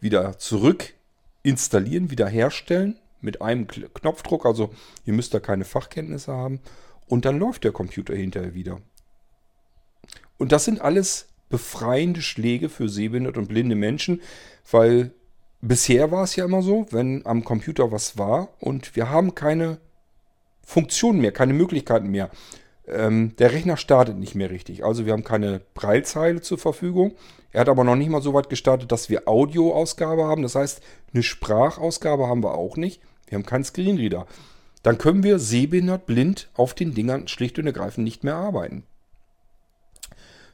wieder 0.00 0.38
zurück 0.38 0.94
installieren, 1.42 2.10
wiederherstellen 2.10 2.98
mit 3.20 3.42
einem 3.42 3.66
Knopfdruck. 3.66 4.46
Also 4.46 4.72
ihr 5.04 5.12
müsst 5.12 5.34
da 5.34 5.40
keine 5.40 5.64
Fachkenntnisse 5.64 6.32
haben 6.32 6.60
und 7.08 7.24
dann 7.24 7.38
läuft 7.38 7.64
der 7.64 7.72
Computer 7.72 8.14
hinterher 8.14 8.54
wieder. 8.54 8.80
Und 10.38 10.52
das 10.52 10.64
sind 10.64 10.80
alles 10.80 11.26
befreiende 11.48 12.22
Schläge 12.22 12.68
für 12.68 12.88
sehbehinderte 12.88 13.38
und 13.38 13.48
blinde 13.48 13.76
Menschen, 13.76 14.20
weil 14.70 15.12
bisher 15.60 16.10
war 16.10 16.24
es 16.24 16.36
ja 16.36 16.44
immer 16.44 16.62
so, 16.62 16.86
wenn 16.90 17.24
am 17.26 17.44
Computer 17.44 17.92
was 17.92 18.18
war 18.18 18.48
und 18.60 18.96
wir 18.96 19.10
haben 19.10 19.34
keine 19.34 19.78
Funktionen 20.64 21.20
mehr, 21.20 21.32
keine 21.32 21.52
Möglichkeiten 21.52 22.08
mehr. 22.08 22.30
Ähm, 22.88 23.34
der 23.38 23.52
Rechner 23.52 23.76
startet 23.76 24.16
nicht 24.16 24.34
mehr 24.34 24.50
richtig. 24.50 24.84
Also 24.84 25.06
wir 25.06 25.12
haben 25.12 25.24
keine 25.24 25.60
Breilzeile 25.74 26.40
zur 26.40 26.58
Verfügung. 26.58 27.14
Er 27.52 27.60
hat 27.62 27.68
aber 27.68 27.84
noch 27.84 27.96
nicht 27.96 28.10
mal 28.10 28.22
so 28.22 28.34
weit 28.34 28.48
gestartet, 28.48 28.92
dass 28.92 29.08
wir 29.08 29.28
Audioausgabe 29.28 30.24
haben. 30.24 30.42
Das 30.42 30.54
heißt, 30.54 30.82
eine 31.12 31.22
Sprachausgabe 31.22 32.28
haben 32.28 32.42
wir 32.42 32.54
auch 32.54 32.76
nicht. 32.76 33.00
Wir 33.28 33.36
haben 33.36 33.46
keinen 33.46 33.64
Screenreader. 33.64 34.26
Dann 34.82 34.98
können 34.98 35.24
wir 35.24 35.38
sehbehindert, 35.38 36.06
blind 36.06 36.48
auf 36.54 36.74
den 36.74 36.94
Dingern 36.94 37.26
schlicht 37.26 37.58
und 37.58 37.66
ergreifend 37.66 38.04
nicht 38.04 38.22
mehr 38.22 38.36
arbeiten. 38.36 38.84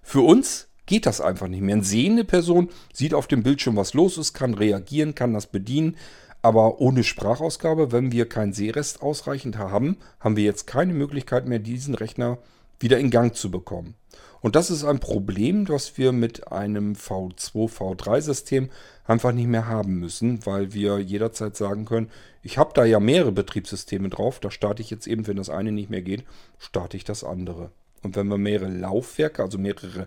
Für 0.02 0.22
uns 0.22 0.68
geht 0.92 1.06
das 1.06 1.22
einfach 1.22 1.48
nicht 1.48 1.62
mehr. 1.62 1.76
Eine 1.76 1.84
sehende 1.84 2.22
Person 2.22 2.68
sieht 2.92 3.14
auf 3.14 3.26
dem 3.26 3.42
Bildschirm, 3.42 3.76
was 3.76 3.94
los 3.94 4.18
ist, 4.18 4.34
kann 4.34 4.52
reagieren, 4.52 5.14
kann 5.14 5.32
das 5.32 5.46
bedienen. 5.46 5.96
Aber 6.42 6.82
ohne 6.82 7.02
Sprachausgabe, 7.02 7.92
wenn 7.92 8.12
wir 8.12 8.28
keinen 8.28 8.52
Sehrest 8.52 9.00
ausreichend 9.00 9.56
haben, 9.56 9.96
haben 10.20 10.36
wir 10.36 10.44
jetzt 10.44 10.66
keine 10.66 10.92
Möglichkeit 10.92 11.48
mehr, 11.48 11.60
diesen 11.60 11.94
Rechner 11.94 12.36
wieder 12.78 12.98
in 12.98 13.08
Gang 13.08 13.34
zu 13.34 13.50
bekommen. 13.50 13.94
Und 14.42 14.54
das 14.54 14.70
ist 14.70 14.84
ein 14.84 14.98
Problem, 14.98 15.64
das 15.64 15.96
wir 15.96 16.12
mit 16.12 16.52
einem 16.52 16.92
V2, 16.92 17.70
V3-System 17.70 18.68
einfach 19.06 19.32
nicht 19.32 19.48
mehr 19.48 19.68
haben 19.68 19.94
müssen, 19.94 20.44
weil 20.44 20.74
wir 20.74 20.98
jederzeit 20.98 21.56
sagen 21.56 21.86
können, 21.86 22.10
ich 22.42 22.58
habe 22.58 22.72
da 22.74 22.84
ja 22.84 23.00
mehrere 23.00 23.32
Betriebssysteme 23.32 24.10
drauf, 24.10 24.40
da 24.40 24.50
starte 24.50 24.82
ich 24.82 24.90
jetzt 24.90 25.06
eben, 25.06 25.26
wenn 25.26 25.38
das 25.38 25.48
eine 25.48 25.72
nicht 25.72 25.88
mehr 25.88 26.02
geht, 26.02 26.24
starte 26.58 26.98
ich 26.98 27.04
das 27.04 27.24
andere. 27.24 27.70
Und 28.02 28.14
wenn 28.14 28.26
wir 28.26 28.36
mehrere 28.36 28.68
Laufwerke, 28.68 29.42
also 29.42 29.56
mehrere 29.56 30.06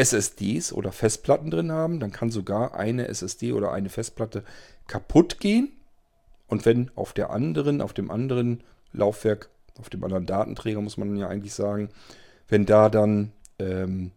SSDs 0.00 0.72
oder 0.72 0.92
Festplatten 0.92 1.50
drin 1.50 1.70
haben, 1.70 2.00
dann 2.00 2.10
kann 2.10 2.30
sogar 2.30 2.74
eine 2.74 3.06
SSD 3.08 3.52
oder 3.52 3.72
eine 3.72 3.90
Festplatte 3.90 4.44
kaputt 4.86 5.40
gehen. 5.40 5.72
Und 6.48 6.64
wenn 6.64 6.90
auf 6.96 7.12
der 7.12 7.30
anderen, 7.30 7.82
auf 7.82 7.92
dem 7.92 8.10
anderen 8.10 8.62
Laufwerk, 8.92 9.50
auf 9.78 9.90
dem 9.90 10.02
anderen 10.02 10.24
Datenträger, 10.26 10.80
muss 10.80 10.96
man 10.96 11.14
ja 11.16 11.28
eigentlich 11.28 11.52
sagen, 11.52 11.90
wenn 12.48 12.64
da 12.64 12.88
dann 12.88 13.32
ähm, 13.58 14.12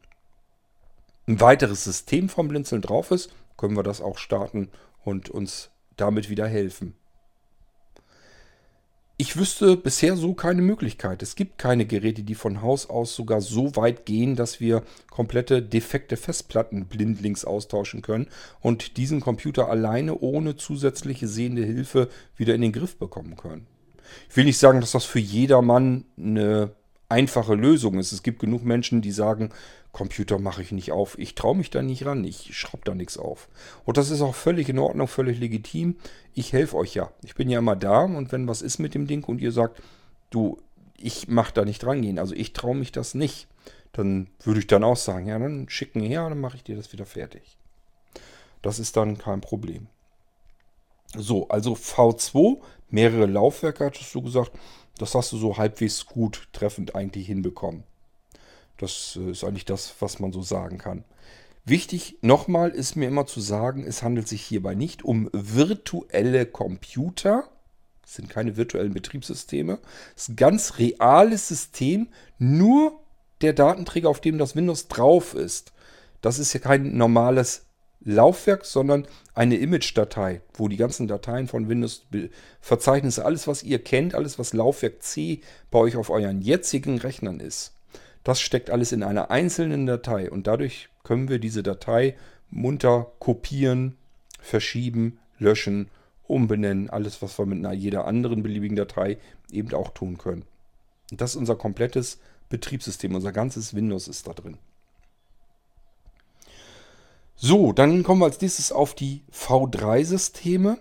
ein 1.27 1.41
weiteres 1.41 1.83
System 1.83 2.29
vom 2.29 2.47
Blinzeln 2.47 2.81
drauf 2.81 3.11
ist, 3.11 3.31
können 3.57 3.75
wir 3.75 3.83
das 3.83 4.01
auch 4.01 4.17
starten 4.17 4.69
und 5.03 5.29
uns 5.29 5.69
damit 5.97 6.29
wieder 6.29 6.47
helfen. 6.47 6.95
Ich 9.15 9.37
wüsste 9.37 9.77
bisher 9.77 10.15
so 10.15 10.33
keine 10.33 10.63
Möglichkeit. 10.63 11.21
Es 11.21 11.35
gibt 11.35 11.59
keine 11.59 11.85
Geräte, 11.85 12.23
die 12.23 12.33
von 12.33 12.63
Haus 12.63 12.89
aus 12.89 13.15
sogar 13.15 13.41
so 13.41 13.75
weit 13.75 14.07
gehen, 14.07 14.35
dass 14.35 14.59
wir 14.59 14.81
komplette 15.11 15.61
defekte 15.61 16.17
Festplatten 16.17 16.85
blindlings 16.85 17.45
austauschen 17.45 18.01
können 18.01 18.27
und 18.59 18.97
diesen 18.97 19.21
Computer 19.21 19.69
alleine 19.69 20.17
ohne 20.19 20.55
zusätzliche 20.55 21.27
sehende 21.27 21.63
Hilfe 21.63 22.09
wieder 22.37 22.55
in 22.55 22.61
den 22.61 22.71
Griff 22.71 22.97
bekommen 22.97 23.37
können. 23.37 23.67
Ich 24.29 24.35
will 24.35 24.45
nicht 24.45 24.57
sagen, 24.57 24.81
dass 24.81 24.91
das 24.91 25.05
für 25.05 25.19
jedermann 25.19 26.05
eine 26.17 26.71
einfache 27.13 27.53
Lösung 27.53 27.99
ist. 27.99 28.11
Es 28.11 28.23
gibt 28.23 28.39
genug 28.39 28.63
Menschen, 28.63 29.01
die 29.01 29.11
sagen, 29.11 29.51
Computer 29.91 30.39
mache 30.39 30.63
ich 30.63 30.71
nicht 30.71 30.91
auf. 30.91 31.17
Ich 31.19 31.35
traue 31.35 31.55
mich 31.55 31.69
da 31.69 31.83
nicht 31.83 32.05
ran. 32.05 32.23
Ich 32.25 32.57
schraube 32.57 32.83
da 32.83 32.95
nichts 32.95 33.17
auf. 33.17 33.47
Und 33.85 33.97
das 33.97 34.09
ist 34.09 34.21
auch 34.21 34.33
völlig 34.33 34.67
in 34.67 34.79
Ordnung, 34.79 35.07
völlig 35.07 35.39
legitim. 35.39 35.97
Ich 36.33 36.51
helfe 36.51 36.75
euch 36.75 36.95
ja. 36.95 37.11
Ich 37.23 37.35
bin 37.35 37.49
ja 37.49 37.59
immer 37.59 37.75
da 37.75 38.01
und 38.01 38.31
wenn 38.31 38.47
was 38.47 38.63
ist 38.63 38.79
mit 38.79 38.95
dem 38.95 39.05
Ding 39.05 39.23
und 39.23 39.39
ihr 39.39 39.51
sagt, 39.51 39.81
du, 40.31 40.57
ich 40.97 41.27
mache 41.27 41.53
da 41.53 41.63
nicht 41.63 41.83
dran 41.83 42.01
gehen, 42.01 42.17
also 42.17 42.33
ich 42.33 42.53
traue 42.53 42.75
mich 42.75 42.91
das 42.91 43.13
nicht, 43.13 43.47
dann 43.91 44.27
würde 44.41 44.61
ich 44.61 44.67
dann 44.67 44.83
auch 44.83 44.97
sagen, 44.97 45.27
ja, 45.27 45.37
dann 45.37 45.69
schicken 45.69 46.01
her, 46.01 46.27
dann 46.27 46.41
mache 46.41 46.57
ich 46.57 46.63
dir 46.63 46.75
das 46.75 46.91
wieder 46.91 47.05
fertig. 47.05 47.57
Das 48.63 48.79
ist 48.79 48.97
dann 48.97 49.19
kein 49.19 49.41
Problem. 49.41 49.87
So, 51.15 51.47
also 51.49 51.73
V2, 51.73 52.59
mehrere 52.89 53.27
Laufwerke, 53.27 53.85
hattest 53.85 54.15
du 54.15 54.23
gesagt. 54.23 54.51
Das 54.97 55.15
hast 55.15 55.31
du 55.31 55.37
so 55.37 55.57
halbwegs 55.57 56.05
gut 56.05 56.47
treffend 56.53 56.95
eigentlich 56.95 57.27
hinbekommen. 57.27 57.83
Das 58.77 59.17
äh, 59.19 59.31
ist 59.31 59.43
eigentlich 59.43 59.65
das, 59.65 59.95
was 59.99 60.19
man 60.19 60.31
so 60.31 60.41
sagen 60.41 60.77
kann. 60.77 61.03
Wichtig 61.65 62.17
nochmal 62.21 62.71
ist 62.71 62.95
mir 62.95 63.07
immer 63.07 63.25
zu 63.25 63.39
sagen, 63.39 63.85
es 63.85 64.03
handelt 64.03 64.27
sich 64.27 64.41
hierbei 64.41 64.75
nicht 64.75 65.03
um 65.03 65.29
virtuelle 65.31 66.45
Computer. 66.45 67.47
Es 68.05 68.15
sind 68.15 68.29
keine 68.29 68.57
virtuellen 68.57 68.93
Betriebssysteme. 68.93 69.79
Es 70.15 70.23
ist 70.23 70.29
ein 70.29 70.35
ganz 70.35 70.77
reales 70.77 71.47
System, 71.47 72.09
nur 72.37 72.99
der 73.41 73.53
Datenträger, 73.53 74.09
auf 74.09 74.19
dem 74.19 74.37
das 74.37 74.55
Windows 74.57 74.89
drauf 74.89 75.35
ist. 75.35 75.71
Das 76.21 76.37
ist 76.37 76.53
ja 76.53 76.59
kein 76.59 76.97
normales 76.97 77.65
Laufwerk, 78.05 78.65
sondern 78.65 79.07
eine 79.33 79.55
Image-Datei, 79.55 80.41
wo 80.53 80.67
die 80.67 80.77
ganzen 80.77 81.07
Dateien 81.07 81.47
von 81.47 81.69
Windows, 81.69 82.05
Verzeichnisse, 82.59 83.25
alles 83.25 83.47
was 83.47 83.63
ihr 83.63 83.83
kennt, 83.83 84.13
alles 84.13 84.37
was 84.39 84.53
Laufwerk 84.53 85.01
C 85.01 85.41
bei 85.71 85.79
euch 85.79 85.95
auf 85.95 86.09
euren 86.09 86.41
jetzigen 86.41 86.97
Rechnern 86.97 87.39
ist. 87.39 87.73
Das 88.23 88.39
steckt 88.39 88.69
alles 88.69 88.91
in 88.91 89.03
einer 89.03 89.31
einzelnen 89.31 89.85
Datei 89.85 90.29
und 90.29 90.47
dadurch 90.47 90.89
können 91.03 91.29
wir 91.29 91.39
diese 91.39 91.63
Datei 91.63 92.15
munter 92.49 93.11
kopieren, 93.19 93.97
verschieben, 94.39 95.19
löschen, 95.39 95.89
umbenennen, 96.23 96.89
alles 96.89 97.21
was 97.21 97.37
wir 97.37 97.45
mit 97.45 97.59
einer 97.59 97.73
jeder 97.73 98.05
anderen 98.05 98.43
beliebigen 98.43 98.77
Datei 98.77 99.17
eben 99.51 99.73
auch 99.73 99.89
tun 99.89 100.17
können. 100.17 100.45
Und 101.11 101.21
das 101.21 101.31
ist 101.31 101.37
unser 101.37 101.55
komplettes 101.55 102.19
Betriebssystem, 102.49 103.13
unser 103.15 103.31
ganzes 103.31 103.73
Windows 103.73 104.07
ist 104.07 104.27
da 104.27 104.33
drin. 104.33 104.57
So, 107.45 107.73
dann 107.73 108.03
kommen 108.03 108.21
wir 108.21 108.25
als 108.27 108.39
nächstes 108.39 108.71
auf 108.71 108.93
die 108.95 109.21
V3-Systeme. 109.33 110.77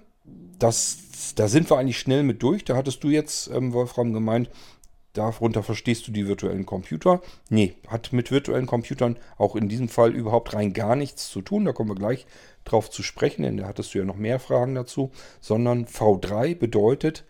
da 0.60 0.70
sind 0.70 1.68
wir 1.68 1.76
eigentlich 1.76 1.98
schnell 1.98 2.22
mit 2.22 2.40
durch. 2.44 2.64
Da 2.64 2.76
hattest 2.76 3.02
du 3.02 3.08
jetzt, 3.08 3.50
ähm, 3.50 3.72
Wolfram, 3.72 4.12
gemeint, 4.12 4.48
darunter 5.12 5.64
verstehst 5.64 6.06
du 6.06 6.12
die 6.12 6.28
virtuellen 6.28 6.64
Computer. 6.64 7.20
Nee, 7.48 7.74
hat 7.88 8.12
mit 8.12 8.30
virtuellen 8.30 8.68
Computern 8.68 9.18
auch 9.38 9.56
in 9.56 9.68
diesem 9.68 9.88
Fall 9.88 10.14
überhaupt 10.14 10.54
rein 10.54 10.72
gar 10.72 10.94
nichts 10.94 11.30
zu 11.30 11.42
tun. 11.42 11.64
Da 11.64 11.72
kommen 11.72 11.90
wir 11.90 11.96
gleich 11.96 12.26
drauf 12.64 12.90
zu 12.90 13.02
sprechen, 13.02 13.42
denn 13.42 13.56
da 13.56 13.66
hattest 13.66 13.92
du 13.92 13.98
ja 13.98 14.04
noch 14.04 14.14
mehr 14.14 14.38
Fragen 14.38 14.76
dazu. 14.76 15.10
Sondern 15.40 15.86
V3 15.86 16.54
bedeutet, 16.54 17.24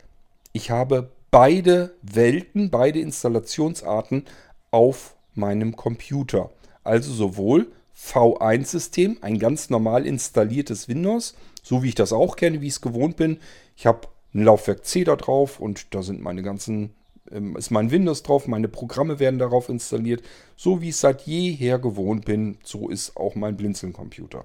ich 0.53 0.71
habe 0.71 1.11
beide 1.31 1.95
Welten, 2.03 2.71
beide 2.71 3.01
Installationsarten 3.01 4.27
auf 4.71 5.17
meinem 5.33 5.75
Computer. 5.75 6.51
Also 6.85 7.11
sowohl 7.15 7.73
V1-System, 8.03 9.19
ein 9.21 9.39
ganz 9.39 9.71
normal 9.71 10.07
installiertes 10.07 10.89
Windows, 10.89 11.35
so 11.63 11.83
wie 11.83 11.89
ich 11.89 11.95
das 11.95 12.13
auch 12.13 12.37
kenne, 12.37 12.61
wie 12.61 12.67
ich 12.67 12.75
es 12.75 12.81
gewohnt 12.81 13.17
bin. 13.17 13.39
Ich 13.77 13.87
habe 13.87 14.09
ein 14.35 14.43
Laufwerk 14.43 14.85
C 14.85 15.05
da 15.05 15.17
drauf 15.17 15.61
und 15.61 15.95
da 15.95 16.03
sind 16.03 16.21
meine 16.21 16.43
ganzen, 16.43 16.95
ähm, 17.31 17.57
ist 17.57 17.71
mein 17.71 17.91
Windows 17.91 18.23
drauf, 18.23 18.49
meine 18.49 18.69
Programme 18.69 19.19
werden 19.19 19.39
darauf 19.39 19.69
installiert. 19.69 20.23
So 20.57 20.81
wie 20.81 20.89
ich 20.89 20.97
es 20.97 21.01
seit 21.01 21.23
jeher 21.23 21.79
gewohnt 21.79 22.25
bin, 22.25 22.59
so 22.65 22.89
ist 22.89 23.17
auch 23.17 23.35
mein 23.35 23.57
Blinzeln-Computer. 23.57 24.45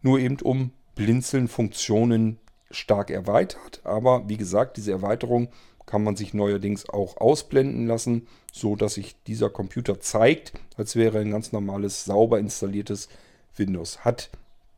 Nur 0.00 0.18
eben 0.18 0.40
um 0.40 0.72
Blinzeln-Funktionen 0.94 2.38
stark 2.70 3.10
erweitert, 3.10 3.80
aber 3.84 4.28
wie 4.28 4.36
gesagt, 4.36 4.76
diese 4.76 4.92
Erweiterung 4.92 5.48
kann 5.90 6.04
man 6.04 6.14
sich 6.14 6.34
neuerdings 6.34 6.88
auch 6.88 7.16
ausblenden 7.16 7.88
lassen, 7.88 8.28
so 8.52 8.76
dass 8.76 8.94
sich 8.94 9.16
dieser 9.26 9.50
Computer 9.50 9.98
zeigt, 9.98 10.52
als 10.76 10.94
wäre 10.94 11.18
ein 11.18 11.32
ganz 11.32 11.50
normales, 11.50 12.04
sauber 12.04 12.38
installiertes 12.38 13.08
Windows. 13.56 14.04
Hat 14.04 14.30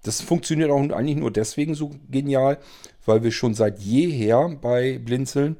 das 0.04 0.20
funktioniert 0.20 0.70
auch 0.70 0.80
eigentlich 0.80 1.16
nur 1.16 1.30
deswegen 1.30 1.74
so 1.74 1.92
genial, 2.10 2.58
weil 3.04 3.22
wir 3.22 3.30
schon 3.30 3.54
seit 3.54 3.78
jeher 3.78 4.48
bei 4.60 4.98
Blinzeln 4.98 5.56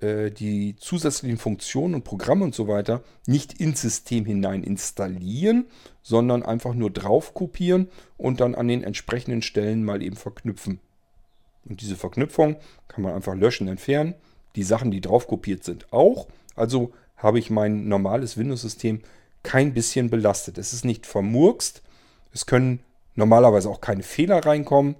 äh, 0.00 0.30
die 0.30 0.76
zusätzlichen 0.76 1.38
Funktionen 1.38 1.96
und 1.96 2.04
Programme 2.04 2.44
und 2.44 2.54
so 2.54 2.68
weiter 2.68 3.02
nicht 3.26 3.54
ins 3.54 3.80
System 3.80 4.26
hinein 4.26 4.62
installieren, 4.62 5.64
sondern 6.02 6.44
einfach 6.44 6.74
nur 6.74 6.90
drauf 6.90 7.34
kopieren 7.34 7.88
und 8.16 8.40
dann 8.40 8.54
an 8.54 8.68
den 8.68 8.84
entsprechenden 8.84 9.42
Stellen 9.42 9.82
mal 9.82 10.02
eben 10.02 10.16
verknüpfen. 10.16 10.78
Und 11.68 11.80
diese 11.80 11.96
Verknüpfung 11.96 12.56
kann 12.86 13.02
man 13.02 13.14
einfach 13.14 13.34
löschen, 13.34 13.66
entfernen 13.66 14.14
die 14.56 14.62
Sachen, 14.62 14.90
die 14.90 15.00
drauf 15.00 15.26
kopiert 15.26 15.64
sind, 15.64 15.92
auch. 15.92 16.28
Also 16.56 16.92
habe 17.16 17.38
ich 17.38 17.50
mein 17.50 17.88
normales 17.88 18.36
Windows-System 18.36 19.00
kein 19.42 19.74
bisschen 19.74 20.10
belastet. 20.10 20.58
Es 20.58 20.72
ist 20.72 20.84
nicht 20.84 21.06
vermurkst. 21.06 21.82
Es 22.32 22.46
können 22.46 22.80
normalerweise 23.14 23.68
auch 23.68 23.80
keine 23.80 24.02
Fehler 24.02 24.44
reinkommen. 24.44 24.96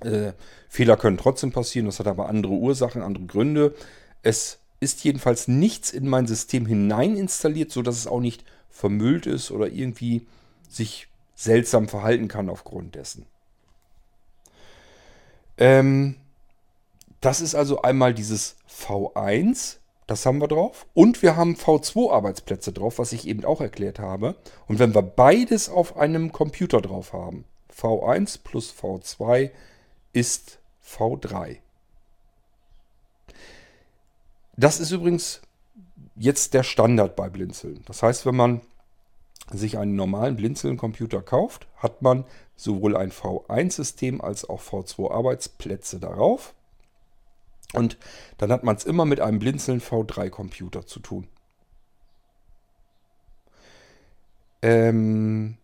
Äh, 0.00 0.32
Fehler 0.68 0.96
können 0.96 1.16
trotzdem 1.18 1.52
passieren. 1.52 1.86
Das 1.86 2.00
hat 2.00 2.06
aber 2.06 2.28
andere 2.28 2.52
Ursachen, 2.52 3.02
andere 3.02 3.24
Gründe. 3.24 3.74
Es 4.22 4.58
ist 4.80 5.04
jedenfalls 5.04 5.48
nichts 5.48 5.90
in 5.90 6.08
mein 6.08 6.26
System 6.26 6.66
hinein 6.66 7.16
installiert, 7.16 7.70
sodass 7.70 7.96
es 7.96 8.06
auch 8.06 8.20
nicht 8.20 8.44
vermüllt 8.70 9.26
ist 9.26 9.50
oder 9.50 9.68
irgendwie 9.68 10.26
sich 10.68 11.08
seltsam 11.34 11.88
verhalten 11.88 12.28
kann 12.28 12.50
aufgrund 12.50 12.94
dessen. 12.94 13.26
Ähm, 15.58 16.16
das 17.20 17.40
ist 17.40 17.54
also 17.54 17.82
einmal 17.82 18.14
dieses 18.14 18.56
V1 18.68 19.78
das 20.06 20.24
haben 20.24 20.40
wir 20.40 20.48
drauf. 20.48 20.86
Und 20.94 21.22
wir 21.22 21.36
haben 21.36 21.56
V2-Arbeitsplätze 21.56 22.72
drauf, 22.72 22.98
was 22.98 23.12
ich 23.12 23.26
eben 23.26 23.44
auch 23.44 23.60
erklärt 23.60 23.98
habe. 23.98 24.36
Und 24.68 24.78
wenn 24.78 24.94
wir 24.94 25.02
beides 25.02 25.68
auf 25.68 25.96
einem 25.96 26.32
Computer 26.32 26.80
drauf 26.80 27.12
haben, 27.12 27.44
V1 27.76 28.40
plus 28.42 28.72
V2 28.72 29.50
ist 30.12 30.58
V3. 30.84 31.58
Das 34.56 34.80
ist 34.80 34.92
übrigens 34.92 35.42
jetzt 36.14 36.54
der 36.54 36.62
Standard 36.62 37.16
bei 37.16 37.28
Blinzeln. 37.28 37.82
Das 37.86 38.02
heißt, 38.02 38.24
wenn 38.24 38.36
man 38.36 38.60
sich 39.52 39.76
einen 39.76 39.96
normalen 39.96 40.36
Blinzeln-Computer 40.36 41.20
kauft, 41.20 41.66
hat 41.76 42.00
man 42.00 42.24
sowohl 42.56 42.96
ein 42.96 43.12
V1-System 43.12 44.20
als 44.20 44.48
auch 44.48 44.62
V2-Arbeitsplätze 44.62 45.98
darauf. 45.98 46.54
Und 47.72 47.98
dann 48.38 48.52
hat 48.52 48.64
man 48.64 48.76
es 48.76 48.84
immer 48.84 49.04
mit 49.04 49.20
einem 49.20 49.38
Blinzeln 49.38 49.80
V3-Computer 49.80 50.86
zu 50.86 51.00
tun. 51.00 51.26
Ähm, 54.62 55.56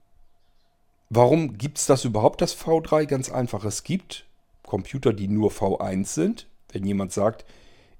warum 1.10 1.58
gibt 1.58 1.78
es 1.78 1.86
das 1.86 2.04
überhaupt, 2.04 2.40
das 2.40 2.56
V3? 2.56 3.06
Ganz 3.06 3.30
einfach. 3.30 3.64
Es 3.64 3.84
gibt 3.84 4.26
Computer, 4.64 5.12
die 5.12 5.28
nur 5.28 5.50
V1 5.50 6.06
sind. 6.06 6.48
Wenn 6.72 6.84
jemand 6.84 7.12
sagt, 7.12 7.44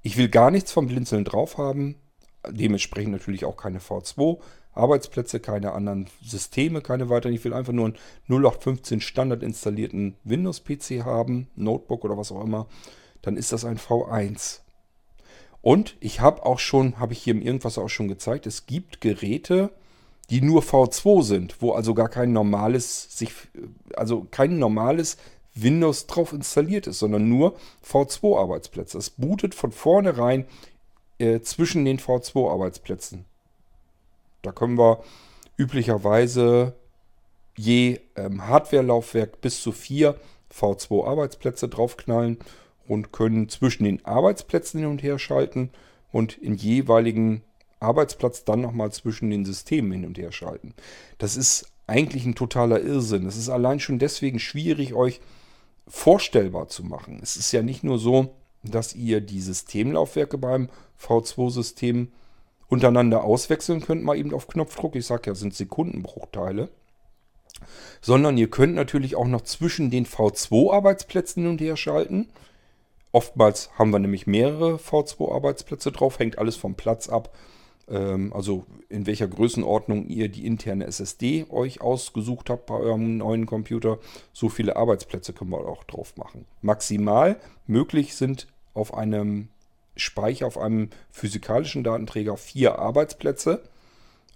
ich 0.03 0.17
will 0.17 0.29
gar 0.29 0.51
nichts 0.51 0.73
vom 0.73 0.89
Blinzeln 0.89 1.25
drauf 1.25 1.59
haben, 1.59 1.97
dementsprechend 2.49 3.13
natürlich 3.13 3.45
auch 3.45 3.57
keine 3.57 3.79
V2 3.79 4.39
Arbeitsplätze, 4.75 5.39
keine 5.39 5.73
anderen 5.73 6.09
Systeme, 6.23 6.81
keine 6.81 7.11
weiteren. 7.11 7.35
Ich 7.35 7.45
will 7.45 7.53
einfach 7.53 7.73
nur 7.73 7.87
einen 7.87 7.99
0815 8.29 9.01
Standard 9.01 9.43
installierten 9.43 10.17
Windows-PC 10.25 11.05
haben, 11.05 11.49
Notebook 11.57 12.05
oder 12.05 12.17
was 12.17 12.33
auch 12.33 12.43
immer. 12.43 12.67
Dann 13.23 13.37
ist 13.37 13.53
das 13.53 13.65
ein 13.65 13.79
V1. 13.79 14.61
Und 15.63 15.97
ich 16.01 16.21
habe 16.21 16.45
auch 16.45 16.59
schon, 16.59 16.99
habe 16.99 17.13
ich 17.13 17.23
hier 17.23 17.35
im 17.35 17.43
Irgendwas 17.43 17.79
auch 17.79 17.89
schon 17.89 18.09
gezeigt, 18.09 18.47
es 18.47 18.67
gibt 18.67 19.01
Geräte, 19.01 19.71
die 20.29 20.41
nur 20.41 20.63
V2 20.63 21.23
sind, 21.23 21.63
wo 21.63 21.73
also 21.73 21.95
gar 21.95 22.09
kein 22.09 22.33
normales, 22.33 23.17
sich, 23.17 23.33
also 23.95 24.27
kein 24.31 24.59
normales 24.59 25.17
Windows 25.55 26.07
drauf 26.07 26.33
installiert 26.33 26.87
ist, 26.87 26.99
sondern 26.99 27.29
nur 27.29 27.57
V2-Arbeitsplätze. 27.87 28.99
Es 28.99 29.11
bootet 29.11 29.55
von 29.55 29.71
vornherein 29.71 30.47
äh, 31.19 31.41
zwischen 31.41 31.85
den 31.85 31.99
V2-Arbeitsplätzen. 31.99 33.25
Da 34.41 34.53
können 34.53 34.79
wir 34.79 35.05
üblicherweise 35.57 36.75
je 37.57 38.01
ähm, 38.17 38.47
Hardware-Laufwerk 38.47 39.41
bis 39.41 39.63
zu 39.63 39.73
vier 39.73 40.17
V2-Arbeitsplätze 40.53 41.69
draufknallen 41.69 42.39
und 42.93 43.11
können 43.11 43.49
zwischen 43.49 43.85
den 43.85 44.05
Arbeitsplätzen 44.05 44.81
hin 44.81 44.89
und 44.89 45.03
her 45.03 45.19
schalten 45.19 45.71
und 46.13 46.37
in 46.37 46.55
jeweiligen 46.55 47.43
Arbeitsplatz 47.81 48.45
dann 48.45 48.61
nochmal 48.61 48.93
zwischen 48.93 49.31
den 49.31 49.47
Systemen 49.47 49.93
hin 49.93 50.05
und 50.05 50.19
her 50.19 50.31
schalten. 50.31 50.75
Das 51.17 51.37
ist 51.37 51.67
eigentlich 51.87 52.27
ein 52.27 52.35
totaler 52.35 52.81
Irrsinn. 52.83 53.27
Es 53.27 53.37
ist 53.37 53.49
allein 53.49 53.81
schon 53.81 53.99
deswegen 53.99 54.39
schwierig, 54.39 54.93
euch 54.93 55.21
vorstellbar 55.89 56.69
zu 56.69 56.85
machen. 56.85 57.19
Es 57.23 57.37
ist 57.37 57.51
ja 57.53 57.63
nicht 57.63 57.83
nur 57.83 57.99
so, 57.99 58.35
dass 58.63 58.95
ihr 58.95 59.21
die 59.23 59.41
Systemlaufwerke 59.41 60.37
beim 60.37 60.69
V2-System 61.01 62.13
untereinander 62.69 63.25
auswechseln 63.25 63.81
könnt, 63.81 64.05
mal 64.05 64.17
eben 64.17 64.35
auf 64.35 64.49
Knopfdruck. 64.49 64.97
Ich 64.97 65.07
sage 65.07 65.31
ja, 65.31 65.35
sind 65.35 65.55
Sekundenbruchteile. 65.55 66.69
Sondern 68.03 68.37
ihr 68.37 68.51
könnt 68.51 68.75
natürlich 68.75 69.17
auch 69.17 69.27
noch 69.27 69.43
zwischen 69.43 69.91
den 69.91 70.05
V2-Arbeitsplätzen 70.07 71.43
hin 71.43 71.53
und 71.53 71.61
her 71.61 71.77
schalten. 71.77 72.29
Oftmals 73.13 73.71
haben 73.79 73.91
wir 73.91 73.99
nämlich 73.99 74.27
mehrere 74.27 74.77
V2-Arbeitsplätze 74.77 75.93
drauf, 75.93 76.19
hängt 76.19 76.39
alles 76.39 76.57
vom 76.57 76.75
Platz 76.75 77.09
ab. 77.09 77.35
Ähm, 77.89 78.33
also 78.33 78.65
in 78.89 79.07
welcher 79.07 79.29
Größenordnung 79.29 80.07
ihr 80.07 80.29
die 80.29 80.47
interne 80.47 80.87
SSD 80.87 81.47
euch 81.51 81.81
ausgesucht 81.81 82.49
habt 82.51 82.67
bei 82.67 82.75
eurem 82.75 83.19
neuen 83.19 83.47
Computer. 83.47 83.99
So 84.33 84.49
viele 84.49 84.77
Arbeitsplätze 84.77 85.33
können 85.33 85.51
wir 85.51 85.59
auch 85.59 85.85
drauf 85.85 86.17
machen. 86.17 86.47
Maximal 86.63 87.37
möglich 87.67 88.15
sind 88.15 88.49
auf 88.75 88.95
einem 88.95 89.49
Speicher 89.95 90.47
auf 90.47 90.57
einem 90.57 90.89
physikalischen 91.11 91.85
Datenträger 91.85 92.39
vier 92.39 92.79
Arbeitsplätze. 92.79 93.63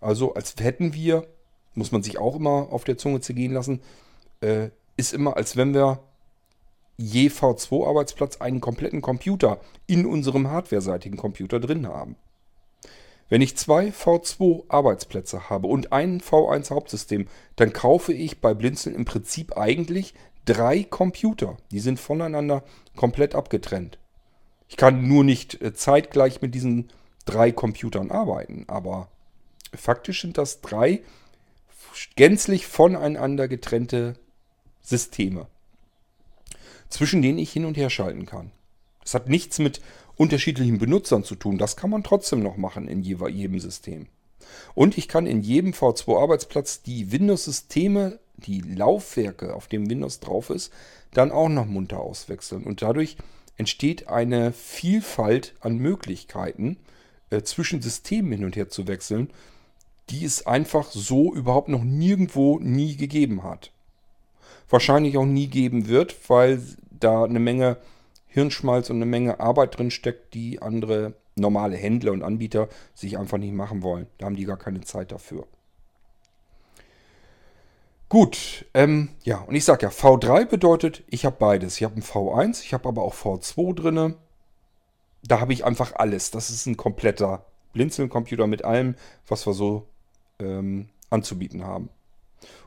Also 0.01 0.35
als 0.35 0.55
hätten 0.59 0.93
wir, 0.93 1.27
muss 1.75 1.93
man 1.93 2.03
sich 2.03 2.19
auch 2.19 2.37
immer 2.37 2.69
auf 2.71 2.85
der 2.85 2.99
Zunge 2.99 3.21
zergehen 3.21 3.55
lassen, 3.55 3.81
äh, 4.41 4.69
ist 4.99 5.15
immer, 5.15 5.37
als 5.37 5.57
wenn 5.57 5.73
wir 5.73 6.01
je 6.97 7.29
V2-Arbeitsplatz 7.29 8.39
einen 8.39 8.61
kompletten 8.61 9.03
Computer 9.03 9.61
in 9.87 10.07
unserem 10.07 10.49
hardwareseitigen 10.49 11.19
Computer 11.19 11.61
drin 11.61 11.87
haben. 11.87 12.17
Wenn 13.29 13.43
ich 13.43 13.57
zwei 13.57 13.89
V2-Arbeitsplätze 13.89 15.51
habe 15.51 15.67
und 15.67 15.93
ein 15.93 16.21
V1-Hauptsystem, 16.21 17.27
dann 17.57 17.73
kaufe 17.73 18.13
ich 18.13 18.41
bei 18.41 18.55
Blinzeln 18.55 18.95
im 18.95 19.05
Prinzip 19.05 19.57
eigentlich 19.57 20.15
drei 20.45 20.85
Computer. 20.85 21.57
Die 21.73 21.81
sind 21.81 21.99
voneinander 21.99 22.63
komplett 22.95 23.35
abgetrennt. 23.35 23.99
Ich 24.69 24.77
kann 24.77 25.07
nur 25.07 25.25
nicht 25.25 25.61
äh, 25.61 25.75
zeitgleich 25.75 26.41
mit 26.41 26.55
diesen 26.55 26.89
drei 27.25 27.51
Computern 27.51 28.11
arbeiten, 28.11 28.65
aber 28.69 29.09
faktisch 29.75 30.23
sind 30.23 30.39
das 30.39 30.61
drei 30.61 31.03
gänzlich 32.15 32.67
voneinander 32.67 33.49
getrennte 33.49 34.15
Systeme, 34.83 35.49
zwischen 36.89 37.23
denen 37.23 37.39
ich 37.39 37.53
hin 37.53 37.65
und 37.65 37.77
her 37.77 37.91
schalten 37.91 38.27
kann. 38.27 38.51
Das 39.03 39.15
hat 39.15 39.29
nichts 39.29 39.59
mit 39.59 39.81
unterschiedlichen 40.17 40.79
Benutzern 40.79 41.25
zu 41.25 41.35
tun. 41.35 41.59
Das 41.59 41.77
kann 41.77 41.91
man 41.91 42.03
trotzdem 42.03 42.43
noch 42.43 42.57
machen 42.57 42.89
in 42.89 43.03
jedem 43.03 43.59
System. 43.61 44.07
Und 44.75 44.99
ich 44.99 45.09
kann 45.09 45.27
in 45.27 45.43
jedem 45.43 45.73
V2-Arbeitsplatz 45.73 46.83
die 46.83 47.13
Windows-Systeme, 47.13 48.19
die 48.37 48.61
Laufwerke, 48.61 49.55
auf 49.55 49.67
dem 49.67 49.89
Windows 49.89 50.21
drauf 50.21 50.51
ist, 50.51 50.73
dann 51.13 51.33
auch 51.33 51.49
noch 51.49 51.67
munter 51.67 52.01
auswechseln. 52.01 52.65
Und 52.65 52.83
dadurch 52.83 53.17
entsteht 53.57 54.09
eine 54.09 54.53
Vielfalt 54.53 55.55
an 55.61 55.79
Möglichkeiten, 55.79 56.77
äh, 57.31 57.43
zwischen 57.43 57.83
Systemen 57.83 58.33
hin 58.33 58.45
und 58.45 58.57
her 58.57 58.69
zu 58.69 58.87
wechseln, 58.87 59.31
die 60.11 60.25
es 60.25 60.47
einfach 60.47 60.91
so 60.91 61.35
überhaupt 61.35 61.69
noch 61.69 61.83
nirgendwo 61.83 62.59
nie 62.59 62.97
gegeben 62.97 63.43
hat. 63.43 63.73
Wahrscheinlich 64.69 65.17
auch 65.17 65.25
nie 65.27 65.47
geben 65.47 65.89
wird, 65.89 66.17
weil 66.29 66.61
da 66.91 67.25
eine 67.25 67.39
Menge 67.39 67.79
Hirnschmalz 68.27 68.91
und 68.91 68.97
eine 68.97 69.07
Menge 69.07 69.41
Arbeit 69.41 69.79
drin 69.79 69.91
steckt, 69.91 70.35
die 70.35 70.61
andere 70.61 71.15
normale 71.37 71.77
Händler 71.77 72.13
und 72.13 72.23
Anbieter 72.23 72.69
sich 72.95 73.19
einfach 73.19 73.39
nicht 73.39 73.53
machen 73.53 73.83
wollen. 73.83 74.07
Da 74.19 74.27
haben 74.27 74.37
die 74.37 74.45
gar 74.45 74.57
keine 74.57 74.81
Zeit 74.81 75.13
dafür. 75.13 75.47
Gut, 78.09 78.67
ähm, 78.73 79.11
ja, 79.25 79.39
und 79.39 79.55
ich 79.55 79.65
sage 79.65 79.87
ja, 79.87 79.89
V3 79.89 80.47
bedeutet, 80.47 81.03
ich 81.09 81.25
habe 81.25 81.37
beides. 81.39 81.77
Ich 81.77 81.83
habe 81.83 81.97
ein 81.97 82.03
V1, 82.03 82.63
ich 82.63 82.73
habe 82.73 82.89
aber 82.89 83.03
auch 83.03 83.15
V2 83.15 83.75
drin. 83.75 84.15
Da 85.25 85.41
habe 85.41 85.53
ich 85.53 85.65
einfach 85.65 85.95
alles. 85.97 86.31
Das 86.31 86.51
ist 86.51 86.67
ein 86.67 86.77
kompletter 86.77 87.45
Blinzeln-Computer 87.73 88.47
mit 88.47 88.65
allem, 88.65 88.95
was 89.27 89.47
wir 89.47 89.55
so 89.55 89.89
ähm, 90.39 90.89
anzubieten 91.11 91.65
haben. 91.65 91.89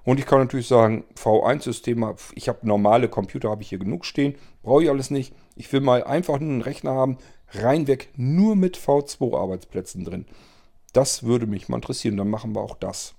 Und 0.03 0.19
ich 0.19 0.25
kann 0.25 0.39
natürlich 0.39 0.67
sagen, 0.67 1.03
V1-System, 1.15 2.15
ich 2.35 2.49
habe 2.49 2.67
normale 2.67 3.09
Computer, 3.09 3.49
habe 3.49 3.61
ich 3.61 3.69
hier 3.69 3.79
genug 3.79 4.05
stehen, 4.05 4.35
brauche 4.63 4.83
ich 4.83 4.89
alles 4.89 5.11
nicht. 5.11 5.33
Ich 5.55 5.71
will 5.71 5.81
mal 5.81 6.03
einfach 6.03 6.39
nur 6.39 6.51
einen 6.51 6.61
Rechner 6.61 6.91
haben, 6.91 7.17
reinweg, 7.51 8.09
nur 8.15 8.55
mit 8.55 8.77
V2-Arbeitsplätzen 8.77 10.05
drin. 10.05 10.25
Das 10.93 11.23
würde 11.23 11.45
mich 11.45 11.69
mal 11.69 11.77
interessieren, 11.77 12.17
dann 12.17 12.29
machen 12.29 12.55
wir 12.55 12.61
auch 12.61 12.75
das. 12.75 13.13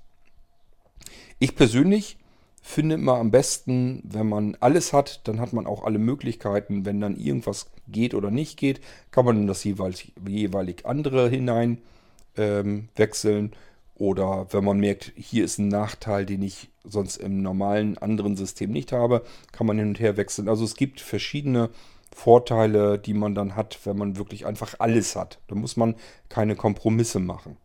Ich 1.39 1.55
persönlich 1.55 2.19
finde 2.63 2.97
immer 2.97 3.15
am 3.15 3.31
besten, 3.31 4.03
wenn 4.05 4.29
man 4.29 4.57
alles 4.61 4.93
hat, 4.93 5.27
dann 5.27 5.41
hat 5.41 5.53
man 5.53 5.67
auch 5.67 5.85
alle 5.85 5.99
Möglichkeiten. 5.99 6.85
Wenn 6.85 7.01
dann 7.01 7.17
irgendwas 7.17 7.71
geht 7.89 8.15
oder 8.15 8.31
nicht 8.31 8.59
geht, 8.59 8.81
kann 9.11 9.25
man 9.25 9.37
in 9.37 9.47
das 9.47 9.65
jeweilig, 9.65 10.13
jeweilig 10.27 10.87
andere 10.87 11.29
hinein 11.29 11.79
ähm, 12.37 12.89
wechseln. 12.97 13.53
Oder 14.01 14.47
wenn 14.51 14.65
man 14.65 14.81
merkt, 14.81 15.13
hier 15.15 15.45
ist 15.45 15.59
ein 15.59 15.69
Nachteil, 15.69 16.25
den 16.25 16.41
ich 16.41 16.71
sonst 16.85 17.19
im 17.19 17.43
normalen 17.43 17.99
anderen 17.99 18.35
System 18.35 18.71
nicht 18.71 18.93
habe, 18.93 19.23
kann 19.53 19.67
man 19.67 19.77
hin 19.77 19.89
und 19.89 20.01
her 20.01 20.17
wechseln. 20.17 20.49
Also 20.49 20.65
es 20.65 20.75
gibt 20.75 21.03
verschiedene 21.03 21.69
Vorteile, 22.11 22.99
die 22.99 23.13
man 23.13 23.35
dann 23.35 23.57
hat, 23.57 23.79
wenn 23.85 23.99
man 23.99 24.17
wirklich 24.17 24.47
einfach 24.47 24.77
alles 24.79 25.17
hat. 25.17 25.39
Da 25.49 25.55
muss 25.55 25.77
man 25.77 25.97
keine 26.31 26.57
Kompromisse 26.57 27.21
machen. 27.21 27.59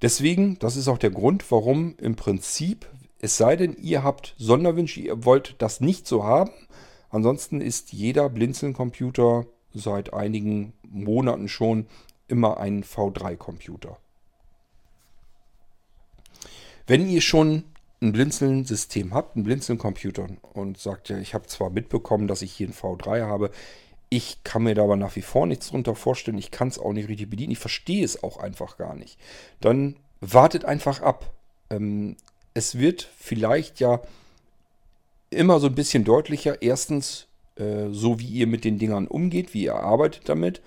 Deswegen, 0.00 0.58
das 0.60 0.76
ist 0.76 0.88
auch 0.88 0.96
der 0.96 1.10
Grund, 1.10 1.44
warum 1.52 1.94
im 1.98 2.16
Prinzip, 2.16 2.88
es 3.20 3.36
sei 3.36 3.56
denn, 3.56 3.76
ihr 3.76 4.02
habt 4.02 4.34
Sonderwünsche, 4.38 5.00
ihr 5.00 5.26
wollt 5.26 5.56
das 5.58 5.82
nicht 5.82 6.06
so 6.06 6.24
haben. 6.24 6.52
Ansonsten 7.10 7.60
ist 7.60 7.92
jeder 7.92 8.30
Blinzeln-Computer 8.30 9.44
seit 9.74 10.14
einigen 10.14 10.72
Monaten 10.88 11.48
schon 11.48 11.86
immer 12.28 12.56
ein 12.56 12.82
V3-Computer. 12.82 13.98
Wenn 16.86 17.08
ihr 17.08 17.20
schon 17.20 17.64
ein 18.00 18.12
Blinzeln-System 18.12 19.14
habt, 19.14 19.36
ein 19.36 19.44
Blinzeln-Computer 19.44 20.28
und 20.52 20.78
sagt 20.78 21.08
ja, 21.08 21.18
ich 21.18 21.34
habe 21.34 21.46
zwar 21.46 21.70
mitbekommen, 21.70 22.28
dass 22.28 22.42
ich 22.42 22.52
hier 22.52 22.68
ein 22.68 22.74
V3 22.74 23.22
habe, 23.22 23.50
Ich 24.08 24.44
kann 24.44 24.62
mir 24.62 24.74
da 24.76 24.84
aber 24.84 24.96
nach 24.96 25.16
wie 25.16 25.22
vor 25.22 25.46
nichts 25.46 25.70
drunter 25.70 25.96
vorstellen. 25.96 26.38
Ich 26.38 26.52
kann 26.52 26.68
es 26.68 26.78
auch 26.78 26.92
nicht 26.92 27.08
richtig 27.08 27.28
bedienen. 27.28 27.52
Ich 27.52 27.58
verstehe 27.58 28.04
es 28.04 28.22
auch 28.22 28.36
einfach 28.36 28.76
gar 28.76 28.94
nicht. 28.94 29.18
Dann 29.60 29.96
wartet 30.20 30.64
einfach 30.64 31.02
ab. 31.02 31.32
Ähm, 31.70 32.16
es 32.54 32.78
wird 32.78 33.08
vielleicht 33.18 33.80
ja 33.80 34.00
immer 35.30 35.58
so 35.58 35.66
ein 35.66 35.74
bisschen 35.74 36.04
deutlicher. 36.04 36.62
Erstens, 36.62 37.26
äh, 37.56 37.88
so 37.90 38.20
wie 38.20 38.28
ihr 38.28 38.46
mit 38.46 38.64
den 38.64 38.78
Dingern 38.78 39.08
umgeht, 39.08 39.54
wie 39.54 39.64
ihr 39.64 39.74
arbeitet 39.74 40.28
damit. 40.28 40.60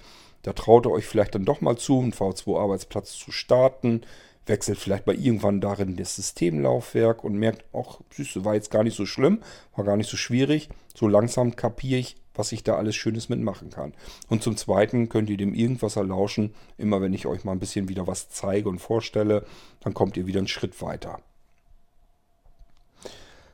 Da 0.44 0.52
traut 0.52 0.86
ihr 0.86 0.92
euch 0.92 1.06
vielleicht 1.06 1.36
dann 1.36 1.46
doch 1.46 1.62
mal 1.62 1.78
zu, 1.78 2.00
einen 2.00 2.14
V2-Arbeitsplatz 2.14 3.14
zu 3.14 3.32
starten. 3.32 4.02
Wechselt 4.50 4.78
vielleicht 4.78 5.08
mal 5.08 5.16
irgendwann 5.16 5.62
darin 5.62 5.96
das 5.96 6.16
Systemlaufwerk 6.16 7.24
und 7.24 7.36
merkt, 7.36 7.64
ach, 7.74 8.02
süß, 8.12 8.44
war 8.44 8.56
jetzt 8.56 8.72
gar 8.72 8.84
nicht 8.84 8.98
so 8.98 9.06
schlimm, 9.06 9.42
war 9.76 9.86
gar 9.86 9.96
nicht 9.96 10.10
so 10.10 10.18
schwierig. 10.18 10.70
So 10.94 11.08
langsam 11.08 11.56
kapiere 11.56 12.00
ich, 12.00 12.18
was 12.34 12.52
ich 12.52 12.64
da 12.64 12.76
alles 12.76 12.96
Schönes 12.96 13.30
mitmachen 13.30 13.70
kann. 13.70 13.94
Und 14.28 14.44
zum 14.44 14.58
Zweiten 14.58 15.08
könnt 15.08 15.30
ihr 15.30 15.38
dem 15.38 15.54
irgendwas 15.54 15.96
erlauschen. 15.96 16.54
Immer 16.78 17.02
wenn 17.02 17.14
ich 17.14 17.26
euch 17.26 17.46
mal 17.46 17.54
ein 17.54 17.60
bisschen 17.60 17.88
wieder 17.88 18.08
was 18.08 18.30
zeige 18.30 18.68
und 18.68 18.80
vorstelle, 18.80 19.46
dann 19.80 19.94
kommt 19.94 20.18
ihr 20.18 20.28
wieder 20.28 20.40
einen 20.40 20.48
Schritt 20.48 20.82
weiter. 20.82 21.20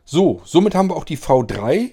So, 0.06 0.42
somit 0.46 0.76
haben 0.76 0.90
wir 0.90 0.96
auch 0.96 1.04
die 1.04 1.18
V3 1.18 1.92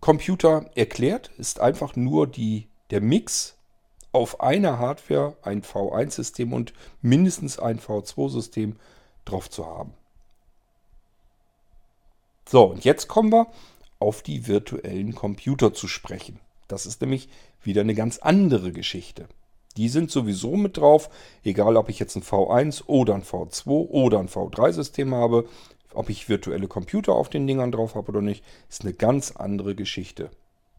Computer 0.00 0.70
erklärt. 0.74 1.30
Ist 1.38 1.60
einfach 1.60 1.96
nur 1.96 2.26
die, 2.26 2.68
der 2.90 3.00
Mix 3.00 3.57
auf 4.12 4.40
einer 4.40 4.78
Hardware, 4.78 5.36
ein 5.42 5.62
V1-System 5.62 6.52
und 6.52 6.72
mindestens 7.02 7.58
ein 7.58 7.78
V2-System 7.78 8.76
drauf 9.24 9.50
zu 9.50 9.66
haben. 9.66 9.92
So, 12.48 12.64
und 12.64 12.84
jetzt 12.84 13.08
kommen 13.08 13.30
wir 13.30 13.48
auf 13.98 14.22
die 14.22 14.46
virtuellen 14.46 15.14
Computer 15.14 15.74
zu 15.74 15.88
sprechen. 15.88 16.40
Das 16.66 16.86
ist 16.86 17.00
nämlich 17.00 17.28
wieder 17.62 17.82
eine 17.82 17.94
ganz 17.94 18.18
andere 18.18 18.72
Geschichte. 18.72 19.28
Die 19.76 19.88
sind 19.88 20.10
sowieso 20.10 20.56
mit 20.56 20.76
drauf, 20.76 21.10
egal 21.44 21.76
ob 21.76 21.88
ich 21.88 21.98
jetzt 21.98 22.16
ein 22.16 22.22
V1 22.22 22.84
oder 22.86 23.14
ein 23.14 23.22
V2 23.22 23.66
oder 23.68 24.18
ein 24.18 24.28
V3-System 24.28 25.14
habe, 25.14 25.48
ob 25.94 26.10
ich 26.10 26.28
virtuelle 26.28 26.68
Computer 26.68 27.12
auf 27.12 27.28
den 27.28 27.46
Dingern 27.46 27.72
drauf 27.72 27.94
habe 27.94 28.08
oder 28.08 28.22
nicht, 28.22 28.44
ist 28.68 28.82
eine 28.82 28.94
ganz 28.94 29.32
andere 29.32 29.74
Geschichte. 29.74 30.30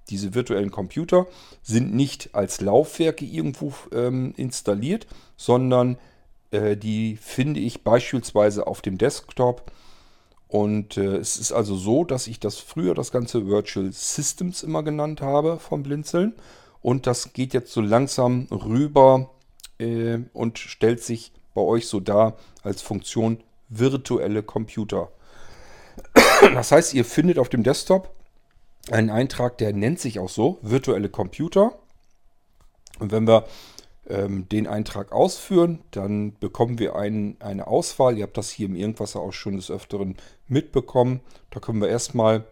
Diese 0.09 0.33
virtuellen 0.33 0.71
Computer 0.71 1.27
sind 1.61 1.93
nicht 1.93 2.29
als 2.33 2.61
Laufwerke 2.61 3.25
irgendwo 3.25 3.73
ähm, 3.93 4.33
installiert, 4.37 5.07
sondern 5.37 5.97
äh, 6.51 6.75
die 6.75 7.17
finde 7.17 7.59
ich 7.59 7.83
beispielsweise 7.83 8.67
auf 8.67 8.81
dem 8.81 8.97
Desktop 8.97 9.71
und 10.49 10.97
äh, 10.97 11.17
es 11.17 11.37
ist 11.37 11.51
also 11.51 11.75
so, 11.75 12.03
dass 12.03 12.25
ich 12.25 12.39
das 12.39 12.57
früher 12.57 12.95
das 12.95 13.11
ganze 13.11 13.45
Virtual 13.45 13.91
Systems 13.93 14.63
immer 14.63 14.81
genannt 14.81 15.21
habe 15.21 15.59
vom 15.59 15.83
Blinzeln. 15.83 16.33
Und 16.81 17.05
das 17.05 17.33
geht 17.33 17.53
jetzt 17.53 17.71
so 17.71 17.81
langsam 17.81 18.47
rüber 18.49 19.29
äh, 19.77 20.17
und 20.33 20.57
stellt 20.57 21.03
sich 21.03 21.31
bei 21.53 21.61
euch 21.61 21.87
so 21.87 21.99
dar 21.99 22.35
als 22.63 22.81
Funktion 22.81 23.43
virtuelle 23.69 24.41
Computer. 24.41 25.11
Das 26.41 26.71
heißt, 26.71 26.93
ihr 26.93 27.05
findet 27.05 27.37
auf 27.37 27.49
dem 27.49 27.63
Desktop 27.63 28.15
einen 28.91 29.09
Eintrag, 29.09 29.57
der 29.57 29.73
nennt 29.73 29.99
sich 29.99 30.19
auch 30.19 30.29
so, 30.29 30.59
virtuelle 30.61 31.09
Computer. 31.09 31.79
Und 32.99 33.11
wenn 33.11 33.27
wir 33.27 33.45
ähm, 34.07 34.49
den 34.49 34.67
Eintrag 34.67 35.11
ausführen, 35.11 35.79
dann 35.91 36.37
bekommen 36.39 36.79
wir 36.79 36.95
ein, 36.95 37.37
eine 37.39 37.67
Auswahl. 37.67 38.17
Ihr 38.17 38.23
habt 38.23 38.37
das 38.37 38.49
hier 38.49 38.67
im 38.67 38.75
Irgendwasser 38.75 39.19
auch 39.19 39.33
schon 39.33 39.55
des 39.55 39.71
Öfteren 39.71 40.17
mitbekommen. 40.47 41.21
Da 41.51 41.59
können 41.59 41.81
wir 41.81 41.89
erstmal 41.89 42.45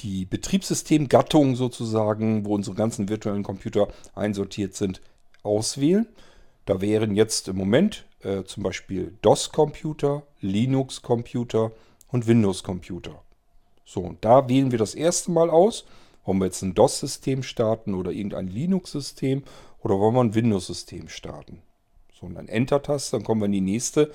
die 0.00 0.24
Betriebssystemgattung 0.24 1.56
sozusagen, 1.56 2.44
wo 2.44 2.54
unsere 2.54 2.76
ganzen 2.76 3.08
virtuellen 3.08 3.42
Computer 3.42 3.88
einsortiert 4.14 4.74
sind, 4.74 5.00
auswählen. 5.42 6.06
Da 6.66 6.80
wären 6.80 7.14
jetzt 7.14 7.48
im 7.48 7.56
Moment 7.56 8.04
äh, 8.22 8.44
zum 8.44 8.62
Beispiel 8.62 9.16
DOS-Computer, 9.22 10.22
Linux-Computer 10.40 11.72
und 12.08 12.26
Windows-Computer. 12.26 13.22
So, 13.84 14.00
und 14.00 14.24
da 14.24 14.48
wählen 14.48 14.70
wir 14.70 14.78
das 14.78 14.94
erste 14.94 15.30
Mal 15.30 15.50
aus. 15.50 15.84
Wollen 16.24 16.38
wir 16.38 16.46
jetzt 16.46 16.62
ein 16.62 16.74
DOS-System 16.74 17.42
starten 17.42 17.94
oder 17.94 18.12
irgendein 18.12 18.46
Linux-System 18.46 19.42
oder 19.80 19.98
wollen 19.98 20.14
wir 20.14 20.20
ein 20.20 20.34
Windows-System 20.34 21.08
starten? 21.08 21.62
So, 22.18 22.26
und 22.26 22.34
dann 22.36 22.48
Enter-Taste, 22.48 23.16
dann 23.16 23.24
kommen 23.24 23.40
wir 23.40 23.46
in 23.46 23.52
die 23.52 23.60
nächste 23.60 24.12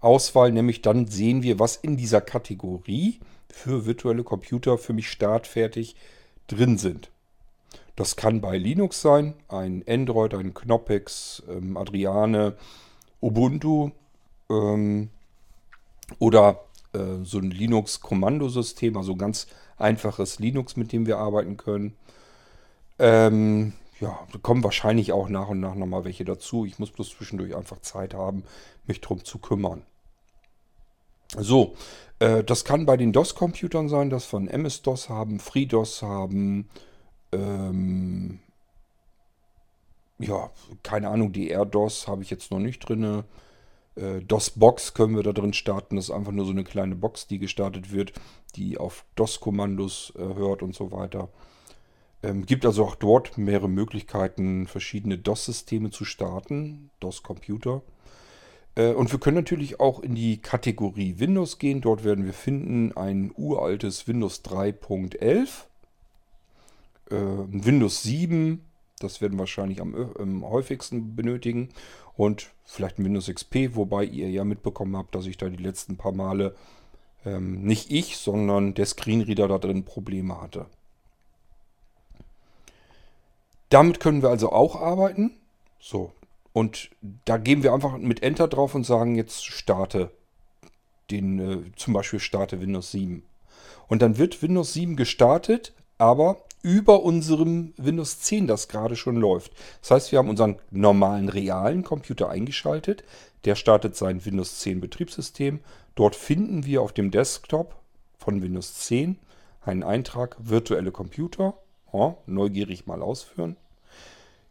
Auswahl, 0.00 0.52
nämlich 0.52 0.82
dann 0.82 1.06
sehen 1.06 1.42
wir, 1.42 1.58
was 1.58 1.76
in 1.76 1.96
dieser 1.96 2.20
Kategorie 2.20 3.20
für 3.48 3.86
virtuelle 3.86 4.24
Computer 4.24 4.76
für 4.78 4.92
mich 4.92 5.08
startfertig 5.08 5.94
drin 6.48 6.76
sind. 6.76 7.10
Das 7.96 8.16
kann 8.16 8.40
bei 8.40 8.58
Linux 8.58 9.00
sein, 9.00 9.34
ein 9.48 9.84
Android, 9.88 10.34
ein 10.34 10.52
Knoppix, 10.52 11.42
ähm, 11.48 11.76
Adriane, 11.76 12.56
Ubuntu 13.22 13.92
ähm, 14.50 15.10
oder 16.18 16.64
äh, 16.94 17.24
so 17.24 17.38
ein 17.38 17.50
Linux-Kommandosystem, 17.50 18.96
also 18.96 19.16
ganz 19.16 19.46
einfaches 19.76 20.38
Linux, 20.38 20.76
mit 20.76 20.92
dem 20.92 21.06
wir 21.06 21.18
arbeiten 21.18 21.56
können. 21.56 21.96
Ähm, 22.98 23.72
ja, 24.00 24.18
da 24.32 24.38
kommen 24.38 24.64
wahrscheinlich 24.64 25.12
auch 25.12 25.28
nach 25.28 25.48
und 25.48 25.60
nach 25.60 25.74
nochmal 25.74 26.04
welche 26.04 26.24
dazu. 26.24 26.64
Ich 26.64 26.78
muss 26.78 26.90
bloß 26.90 27.10
zwischendurch 27.10 27.56
einfach 27.56 27.80
Zeit 27.80 28.14
haben, 28.14 28.44
mich 28.86 29.00
drum 29.00 29.24
zu 29.24 29.38
kümmern. 29.38 29.82
So, 31.36 31.74
äh, 32.18 32.44
das 32.44 32.64
kann 32.64 32.86
bei 32.86 32.96
den 32.96 33.12
DOS-Computern 33.12 33.88
sein, 33.88 34.10
dass 34.10 34.32
wir 34.32 34.38
ein 34.38 34.48
MS-DOS 34.48 35.08
haben, 35.08 35.40
FreeDOS 35.40 36.02
haben, 36.02 36.68
ähm, 37.32 38.40
ja, 40.18 40.50
keine 40.82 41.08
Ahnung, 41.08 41.32
DR-DOS 41.32 42.06
habe 42.06 42.22
ich 42.22 42.30
jetzt 42.30 42.50
noch 42.50 42.60
nicht 42.60 42.88
drin. 42.88 43.24
Äh, 43.96 44.20
DOS-Box 44.22 44.94
können 44.94 45.16
wir 45.16 45.22
da 45.22 45.32
drin 45.32 45.52
starten. 45.52 45.96
Das 45.96 46.06
ist 46.06 46.10
einfach 46.10 46.32
nur 46.32 46.44
so 46.44 46.52
eine 46.52 46.64
kleine 46.64 46.94
Box, 46.94 47.26
die 47.26 47.38
gestartet 47.38 47.92
wird, 47.92 48.12
die 48.56 48.78
auf 48.78 49.04
DOS-Kommandos 49.16 50.12
äh, 50.16 50.22
hört 50.22 50.62
und 50.62 50.74
so 50.74 50.92
weiter. 50.92 51.28
Ähm, 52.22 52.46
gibt 52.46 52.64
also 52.64 52.84
auch 52.84 52.94
dort 52.94 53.36
mehrere 53.36 53.68
Möglichkeiten, 53.68 54.66
verschiedene 54.66 55.18
DOS-Systeme 55.18 55.90
zu 55.90 56.04
starten, 56.04 56.90
DOS-Computer. 57.00 57.82
Äh, 58.76 58.92
und 58.92 59.12
wir 59.12 59.20
können 59.20 59.36
natürlich 59.36 59.78
auch 59.80 60.00
in 60.00 60.14
die 60.14 60.38
Kategorie 60.38 61.16
Windows 61.18 61.58
gehen. 61.58 61.80
Dort 61.80 62.02
werden 62.04 62.24
wir 62.24 62.32
finden 62.32 62.96
ein 62.96 63.32
uraltes 63.36 64.08
Windows 64.08 64.42
3.11, 64.44 65.66
äh, 67.10 67.14
Windows 67.14 68.02
7, 68.02 68.64
das 69.00 69.20
werden 69.20 69.34
wir 69.34 69.40
wahrscheinlich 69.40 69.80
am, 69.80 69.94
am 69.94 70.48
häufigsten 70.48 71.14
benötigen. 71.14 71.68
Und 72.16 72.50
vielleicht 72.64 72.98
ein 72.98 73.04
Windows 73.04 73.26
XP, 73.26 73.74
wobei 73.74 74.04
ihr 74.04 74.30
ja 74.30 74.44
mitbekommen 74.44 74.96
habt, 74.96 75.14
dass 75.14 75.26
ich 75.26 75.36
da 75.36 75.48
die 75.48 75.62
letzten 75.62 75.96
paar 75.96 76.12
Male 76.12 76.54
ähm, 77.24 77.62
nicht 77.62 77.90
ich, 77.90 78.16
sondern 78.16 78.74
der 78.74 78.86
Screenreader 78.86 79.48
da 79.48 79.58
drin 79.58 79.84
Probleme 79.84 80.40
hatte. 80.40 80.66
Damit 83.68 83.98
können 83.98 84.22
wir 84.22 84.30
also 84.30 84.52
auch 84.52 84.80
arbeiten. 84.80 85.32
So. 85.80 86.12
Und 86.52 86.90
da 87.24 87.36
gehen 87.36 87.64
wir 87.64 87.74
einfach 87.74 87.98
mit 87.98 88.22
Enter 88.22 88.46
drauf 88.46 88.74
und 88.74 88.84
sagen 88.84 89.16
jetzt 89.16 89.44
starte 89.44 90.10
den, 91.10 91.38
äh, 91.40 91.72
zum 91.76 91.94
Beispiel 91.94 92.20
starte 92.20 92.60
Windows 92.60 92.92
7. 92.92 93.24
Und 93.88 94.02
dann 94.02 94.18
wird 94.18 94.42
Windows 94.42 94.72
7 94.72 94.96
gestartet, 94.96 95.72
aber 95.98 96.36
über 96.64 97.02
unserem 97.02 97.74
Windows 97.76 98.20
10, 98.20 98.46
das 98.46 98.68
gerade 98.68 98.96
schon 98.96 99.16
läuft. 99.16 99.52
Das 99.82 99.90
heißt, 99.90 100.12
wir 100.12 100.18
haben 100.18 100.30
unseren 100.30 100.56
normalen 100.70 101.28
realen 101.28 101.84
Computer 101.84 102.30
eingeschaltet. 102.30 103.04
Der 103.44 103.54
startet 103.54 103.96
sein 103.96 104.24
Windows 104.24 104.60
10 104.60 104.80
Betriebssystem. 104.80 105.60
Dort 105.94 106.16
finden 106.16 106.64
wir 106.64 106.80
auf 106.80 106.94
dem 106.94 107.10
Desktop 107.10 107.76
von 108.16 108.40
Windows 108.40 108.74
10 108.78 109.18
einen 109.60 109.82
Eintrag 109.82 110.36
virtuelle 110.38 110.90
Computer. 110.90 111.52
Oh, 111.92 112.14
neugierig 112.26 112.86
mal 112.86 113.02
ausführen. 113.02 113.56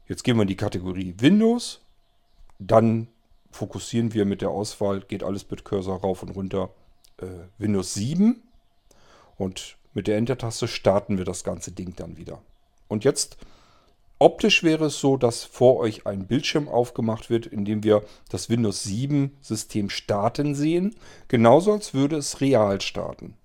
Jetzt 0.08 0.24
gehen 0.24 0.38
wir 0.38 0.44
in 0.44 0.48
die 0.48 0.56
Kategorie 0.56 1.16
Windows. 1.18 1.82
Dann 2.60 3.08
fokussieren 3.50 4.14
wir 4.14 4.26
mit 4.26 4.42
der 4.42 4.52
Auswahl, 4.52 5.02
geht 5.02 5.24
alles 5.24 5.50
mit 5.50 5.66
Cursor 5.66 6.02
rauf 6.02 6.22
und 6.22 6.30
runter, 6.30 6.70
äh, 7.18 7.26
Windows 7.58 7.96
7. 7.96 8.44
Und 9.36 9.78
mit 9.94 10.08
der 10.08 10.18
Enter-Taste 10.18 10.68
starten 10.68 11.18
wir 11.18 11.26
das 11.26 11.44
ganze 11.44 11.72
Ding 11.72 11.96
dann 11.96 12.18
wieder. 12.18 12.42
Und 12.88 13.04
jetzt, 13.04 13.38
optisch 14.20 14.64
wäre 14.64 14.86
es 14.86 15.00
so, 15.00 15.18
dass 15.18 15.44
vor 15.44 15.78
euch 15.78 16.06
ein 16.06 16.28
Bildschirm 16.28 16.68
aufgemacht 16.68 17.30
wird, 17.30 17.46
in 17.46 17.66
dem 17.66 17.84
wir 17.84 18.04
das 18.30 18.50
Windows 18.50 18.84
7 18.84 19.36
System 19.42 19.90
starten 19.90 20.56
sehen. 20.56 20.96
Genauso 21.28 21.74
als 21.74 21.94
würde 21.94 22.18
es 22.18 22.42
real 22.42 22.82
starten. 22.82 23.36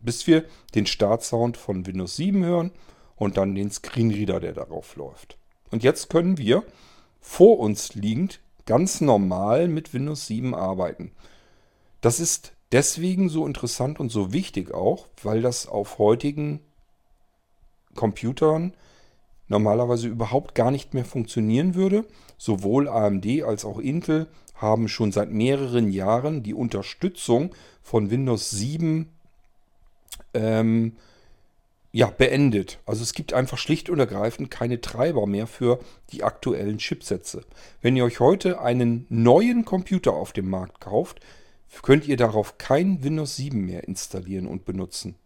Bis 0.00 0.26
wir 0.26 0.44
den 0.74 0.86
Startsound 0.86 1.56
von 1.56 1.86
Windows 1.86 2.16
7 2.16 2.44
hören 2.44 2.70
und 3.16 3.36
dann 3.36 3.54
den 3.54 3.70
Screenreader, 3.70 4.40
der 4.40 4.52
darauf 4.52 4.96
läuft. 4.96 5.36
Und 5.70 5.82
jetzt 5.82 6.10
können 6.10 6.38
wir 6.38 6.64
vor 7.20 7.58
uns 7.58 7.94
liegend 7.94 8.40
ganz 8.66 9.00
normal 9.00 9.68
mit 9.68 9.94
Windows 9.94 10.26
7 10.26 10.54
arbeiten. 10.54 11.12
Das 12.00 12.20
ist 12.20 12.53
deswegen 12.72 13.28
so 13.28 13.46
interessant 13.46 14.00
und 14.00 14.10
so 14.10 14.32
wichtig 14.32 14.72
auch, 14.72 15.08
weil 15.22 15.42
das 15.42 15.66
auf 15.66 15.98
heutigen 15.98 16.60
Computern 17.94 18.74
normalerweise 19.48 20.08
überhaupt 20.08 20.54
gar 20.54 20.70
nicht 20.70 20.94
mehr 20.94 21.04
funktionieren 21.04 21.74
würde. 21.74 22.04
Sowohl 22.38 22.88
AMD 22.88 23.26
als 23.44 23.64
auch 23.64 23.78
Intel 23.78 24.26
haben 24.54 24.88
schon 24.88 25.12
seit 25.12 25.30
mehreren 25.30 25.90
Jahren 25.90 26.42
die 26.42 26.54
Unterstützung 26.54 27.54
von 27.82 28.10
Windows 28.10 28.50
7 28.50 29.08
ähm, 30.32 30.96
ja, 31.92 32.08
beendet. 32.08 32.80
Also 32.86 33.02
es 33.02 33.12
gibt 33.12 33.32
einfach 33.32 33.58
schlicht 33.58 33.88
und 33.88 34.00
ergreifend 34.00 34.50
keine 34.50 34.80
Treiber 34.80 35.26
mehr 35.26 35.46
für 35.46 35.78
die 36.10 36.24
aktuellen 36.24 36.78
Chipsätze. 36.78 37.44
Wenn 37.82 37.96
ihr 37.96 38.04
euch 38.04 38.18
heute 38.18 38.60
einen 38.60 39.06
neuen 39.10 39.64
Computer 39.64 40.12
auf 40.12 40.32
dem 40.32 40.50
Markt 40.50 40.80
kauft, 40.80 41.20
könnt 41.82 42.06
ihr 42.06 42.16
darauf 42.16 42.58
kein 42.58 43.02
Windows 43.02 43.36
7 43.36 43.60
mehr 43.64 43.84
installieren 43.84 44.46
und 44.46 44.64
benutzen. 44.64 45.16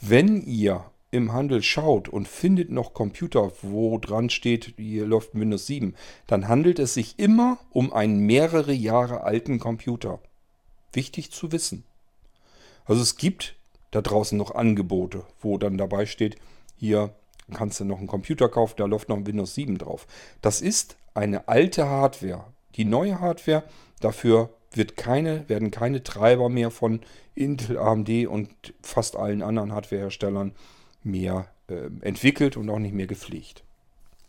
Wenn 0.00 0.42
ihr 0.42 0.84
im 1.10 1.32
Handel 1.32 1.62
schaut 1.62 2.08
und 2.08 2.28
findet 2.28 2.70
noch 2.70 2.92
Computer, 2.92 3.50
wo 3.62 3.98
dran 3.98 4.30
steht, 4.30 4.74
hier 4.76 5.06
läuft 5.06 5.34
Windows 5.34 5.66
7, 5.66 5.94
dann 6.26 6.48
handelt 6.48 6.78
es 6.78 6.94
sich 6.94 7.18
immer 7.18 7.58
um 7.70 7.92
einen 7.92 8.20
mehrere 8.20 8.72
Jahre 8.72 9.22
alten 9.22 9.58
Computer. 9.58 10.20
Wichtig 10.92 11.30
zu 11.30 11.50
wissen. 11.52 11.84
Also 12.84 13.02
es 13.02 13.16
gibt 13.16 13.56
da 13.90 14.02
draußen 14.02 14.36
noch 14.36 14.54
Angebote, 14.54 15.24
wo 15.40 15.56
dann 15.58 15.78
dabei 15.78 16.06
steht, 16.06 16.36
hier 16.76 17.14
kannst 17.54 17.80
du 17.80 17.84
noch 17.84 17.98
einen 17.98 18.06
Computer 18.06 18.48
kaufen, 18.48 18.74
da 18.76 18.84
läuft 18.84 19.08
noch 19.08 19.16
ein 19.16 19.26
Windows 19.26 19.54
7 19.54 19.78
drauf. 19.78 20.06
Das 20.42 20.60
ist 20.60 20.96
eine 21.14 21.48
alte 21.48 21.88
Hardware. 21.88 22.44
Die 22.76 22.84
neue 22.84 23.20
Hardware, 23.20 23.64
dafür 24.00 24.50
wird 24.72 24.96
keine, 24.96 25.48
werden 25.48 25.70
keine 25.70 26.02
Treiber 26.02 26.48
mehr 26.48 26.70
von 26.70 27.00
Intel, 27.34 27.78
AMD 27.78 28.26
und 28.26 28.50
fast 28.82 29.16
allen 29.16 29.42
anderen 29.42 29.72
Hardwareherstellern 29.72 30.52
mehr 31.02 31.48
äh, 31.68 31.88
entwickelt 32.00 32.56
und 32.56 32.68
auch 32.70 32.78
nicht 32.78 32.94
mehr 32.94 33.06
gepflegt. 33.06 33.62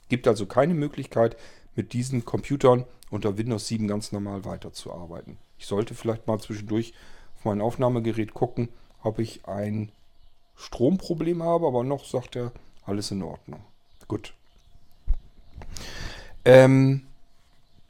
Gibt 0.07 0.27
also 0.27 0.45
keine 0.45 0.73
Möglichkeit, 0.73 1.35
mit 1.75 1.93
diesen 1.93 2.25
Computern 2.25 2.85
unter 3.09 3.37
Windows 3.37 3.67
7 3.67 3.87
ganz 3.87 4.11
normal 4.11 4.45
weiterzuarbeiten. 4.45 5.37
Ich 5.57 5.65
sollte 5.65 5.93
vielleicht 5.93 6.27
mal 6.27 6.39
zwischendurch 6.39 6.93
auf 7.35 7.45
mein 7.45 7.61
Aufnahmegerät 7.61 8.33
gucken, 8.33 8.69
ob 9.03 9.19
ich 9.19 9.45
ein 9.45 9.91
Stromproblem 10.55 11.41
habe, 11.41 11.67
aber 11.67 11.83
noch 11.83 12.05
sagt 12.05 12.35
er, 12.35 12.51
alles 12.85 13.11
in 13.11 13.23
Ordnung. 13.23 13.61
Gut. 14.07 14.33
Ähm, 16.45 17.07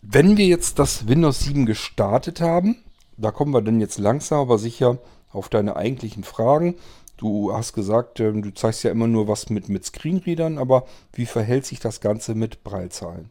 wenn 0.02 0.38
wir 0.38 0.46
jetzt 0.46 0.80
das 0.80 1.08
Windows 1.08 1.40
7 1.42 1.66
gestartet 1.66 2.42
haben, 2.42 2.78
da 3.18 3.32
kommen 3.32 3.54
wir 3.54 3.62
dann 3.62 3.82
jetzt 3.82 4.00
langsam 4.00 4.40
aber 4.40 4.58
sicher 4.58 4.98
auf 5.32 5.50
deine 5.50 5.76
eigentlichen 5.76 6.24
Fragen. 6.24 6.76
Du 7.18 7.54
hast 7.54 7.74
gesagt, 7.74 8.20
ähm, 8.22 8.42
du 8.42 8.54
zeigst 8.54 8.84
ja 8.84 8.92
immer 8.92 9.08
nur 9.08 9.28
was 9.28 9.50
mit, 9.50 9.68
mit 9.68 9.86
Screenreadern, 9.86 10.58
aber 10.58 10.86
wie 11.14 11.26
verhält 11.26 11.66
sich 11.66 11.80
das 11.80 12.00
Ganze 12.00 12.34
mit 12.34 12.64
Breilzahlen? 12.64 13.30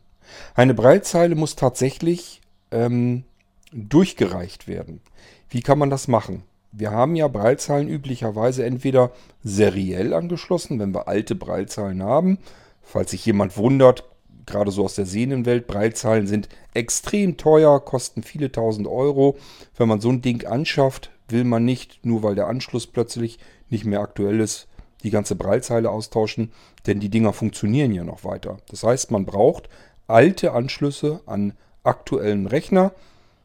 Eine 0.54 0.74
Breilzeile 0.74 1.34
muss 1.34 1.56
tatsächlich 1.56 2.42
ähm, 2.70 3.24
durchgereicht 3.72 4.68
werden. 4.68 5.00
Wie 5.48 5.62
kann 5.62 5.78
man 5.78 5.88
das 5.88 6.06
machen? 6.06 6.42
Wir 6.70 6.90
haben 6.90 7.16
ja 7.16 7.28
Breilzahlen 7.28 7.88
üblicherweise 7.88 8.66
entweder 8.66 9.10
seriell 9.42 10.12
angeschlossen, 10.12 10.78
wenn 10.78 10.94
wir 10.94 11.08
alte 11.08 11.34
Breilzahlen 11.34 12.02
haben. 12.02 12.38
Falls 12.82 13.10
sich 13.10 13.24
jemand 13.24 13.56
wundert, 13.56 14.04
gerade 14.48 14.70
so 14.70 14.84
aus 14.84 14.94
der 14.94 15.06
Sehnenwelt, 15.06 15.66
Breilzahlen 15.66 16.26
sind 16.26 16.48
extrem 16.74 17.36
teuer, 17.36 17.84
kosten 17.84 18.22
viele 18.22 18.50
tausend 18.50 18.88
Euro. 18.88 19.36
Wenn 19.76 19.88
man 19.88 20.00
so 20.00 20.10
ein 20.10 20.22
Ding 20.22 20.46
anschafft, 20.46 21.10
will 21.28 21.44
man 21.44 21.64
nicht, 21.64 22.04
nur 22.04 22.22
weil 22.22 22.34
der 22.34 22.48
Anschluss 22.48 22.86
plötzlich 22.86 23.38
nicht 23.70 23.84
mehr 23.84 24.00
aktuell 24.00 24.40
ist, 24.40 24.66
die 25.02 25.10
ganze 25.10 25.36
Breilzeile 25.36 25.90
austauschen, 25.90 26.52
denn 26.86 27.00
die 27.00 27.10
Dinger 27.10 27.32
funktionieren 27.32 27.92
ja 27.92 28.04
noch 28.04 28.24
weiter. 28.24 28.58
Das 28.68 28.82
heißt, 28.82 29.10
man 29.10 29.24
braucht 29.24 29.68
alte 30.06 30.52
Anschlüsse 30.52 31.20
an 31.26 31.52
aktuellen 31.84 32.46
Rechner 32.46 32.92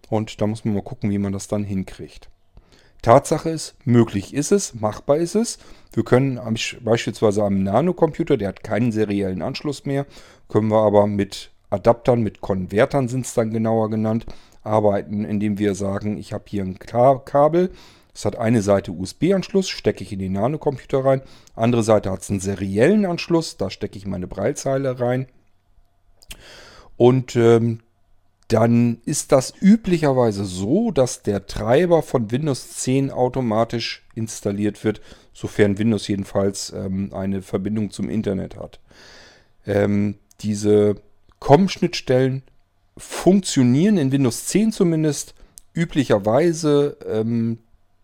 und 0.10 0.42
da 0.42 0.48
muss 0.48 0.66
man 0.66 0.74
mal 0.74 0.82
gucken, 0.82 1.12
wie 1.12 1.18
man 1.18 1.34
das 1.34 1.48
dann 1.48 1.64
hinkriegt. 1.64 2.30
Tatsache 3.04 3.50
ist, 3.50 3.76
möglich 3.86 4.34
ist 4.34 4.52
es, 4.52 4.74
machbar 4.74 5.18
ist 5.18 5.36
es. 5.36 5.60
Wir 5.92 6.04
können 6.04 6.40
beispielsweise 6.82 7.44
am 7.44 7.62
Nano-Computer, 7.62 8.38
der 8.38 8.48
hat 8.48 8.64
keinen 8.64 8.92
seriellen 8.92 9.44
Anschluss 9.44 9.86
mehr, 9.86 10.08
können 10.48 10.70
wir 10.70 10.82
aber 10.82 11.06
mit 11.06 11.52
Adaptern, 11.70 12.22
mit 12.22 12.42
Konvertern 12.42 13.10
sind 13.10 13.26
es 13.26 13.34
dann 13.34 13.52
genauer 13.52 13.90
genannt, 13.90 14.26
arbeiten, 14.64 15.26
indem 15.26 15.60
wir 15.60 15.76
sagen, 15.76 16.18
ich 16.18 16.32
habe 16.32 16.46
hier 16.48 16.64
ein 16.64 16.80
Kabel, 16.80 17.72
es 18.16 18.26
hat 18.26 18.38
eine 18.38 18.62
Seite 18.62 18.92
USB-Anschluss, 18.92 19.68
stecke 19.68 20.04
ich 20.04 20.14
in 20.14 20.20
den 20.20 20.34
Nano-Computer 20.34 21.04
rein. 21.04 21.22
Andere 21.56 21.84
Seite 21.84 22.10
hat 22.10 22.22
es 22.22 22.30
einen 22.30 22.40
seriellen 22.40 23.06
Anschluss, 23.06 23.58
da 23.58 23.70
stecke 23.70 23.98
ich 23.98 24.06
meine 24.06 24.28
Breilzeile 24.28 25.00
rein. 25.00 25.28
Und 26.96 27.36
ähm, 27.36 27.80
dann 28.54 29.02
ist 29.04 29.32
das 29.32 29.52
üblicherweise 29.60 30.46
so, 30.46 30.92
dass 30.92 31.24
der 31.24 31.48
Treiber 31.48 32.04
von 32.04 32.30
Windows 32.30 32.78
10 32.78 33.10
automatisch 33.10 34.06
installiert 34.14 34.84
wird, 34.84 35.02
sofern 35.34 35.80
Windows 35.80 36.08
jedenfalls 36.08 36.72
ähm, 36.72 37.10
eine 37.16 37.42
Verbindung 37.42 37.90
zum 37.90 38.10
Internet 38.10 38.56
hat. 38.56 38.80
Ähm, 39.66 40.20
diese 40.42 41.02
COM-Schnittstellen 41.40 42.44
funktionieren 42.96 43.98
in 43.98 44.12
Windows 44.12 44.46
10 44.46 44.72
zumindest 44.72 45.34
üblicherweise 45.74 46.96
ähm, 47.10 47.58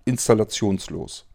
installationslos. 0.05 1.27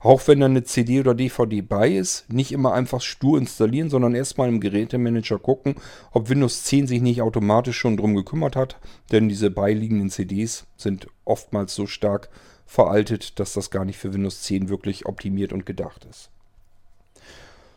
Auch 0.00 0.26
wenn 0.26 0.40
da 0.40 0.46
eine 0.46 0.64
CD 0.64 1.00
oder 1.00 1.14
DVD 1.14 1.60
bei 1.60 1.90
ist, 1.90 2.30
nicht 2.32 2.52
immer 2.52 2.72
einfach 2.72 3.00
stur 3.00 3.38
installieren, 3.38 3.90
sondern 3.90 4.14
erstmal 4.14 4.48
im 4.48 4.60
Gerätemanager 4.60 5.38
gucken, 5.38 5.74
ob 6.12 6.28
Windows 6.28 6.64
10 6.64 6.86
sich 6.86 7.02
nicht 7.02 7.22
automatisch 7.22 7.78
schon 7.78 7.96
drum 7.96 8.14
gekümmert 8.14 8.56
hat. 8.56 8.76
Denn 9.12 9.28
diese 9.28 9.50
beiliegenden 9.50 10.10
CDs 10.10 10.66
sind 10.76 11.06
oftmals 11.24 11.74
so 11.74 11.86
stark 11.86 12.30
veraltet, 12.66 13.40
dass 13.40 13.52
das 13.52 13.70
gar 13.70 13.84
nicht 13.84 13.98
für 13.98 14.14
Windows 14.14 14.42
10 14.42 14.68
wirklich 14.68 15.06
optimiert 15.06 15.52
und 15.52 15.66
gedacht 15.66 16.06
ist. 16.08 16.30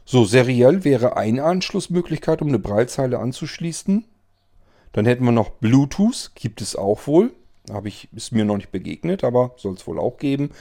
So, 0.05 0.25
seriell 0.25 0.83
wäre 0.83 1.17
eine 1.17 1.43
Anschlussmöglichkeit, 1.43 2.41
um 2.41 2.49
eine 2.49 2.59
Breilzeile 2.59 3.19
anzuschließen. 3.19 4.05
Dann 4.91 5.05
hätten 5.05 5.25
wir 5.25 5.31
noch 5.31 5.49
Bluetooth, 5.49 6.31
gibt 6.35 6.61
es 6.61 6.75
auch 6.75 7.07
wohl. 7.07 7.33
Habe 7.71 7.87
ich, 7.87 8.09
ist 8.13 8.31
mir 8.31 8.45
noch 8.45 8.57
nicht 8.57 8.71
begegnet, 8.71 9.23
aber 9.23 9.53
soll 9.57 9.73
es 9.73 9.87
wohl 9.87 9.99
auch 9.99 10.17
geben. 10.17 10.51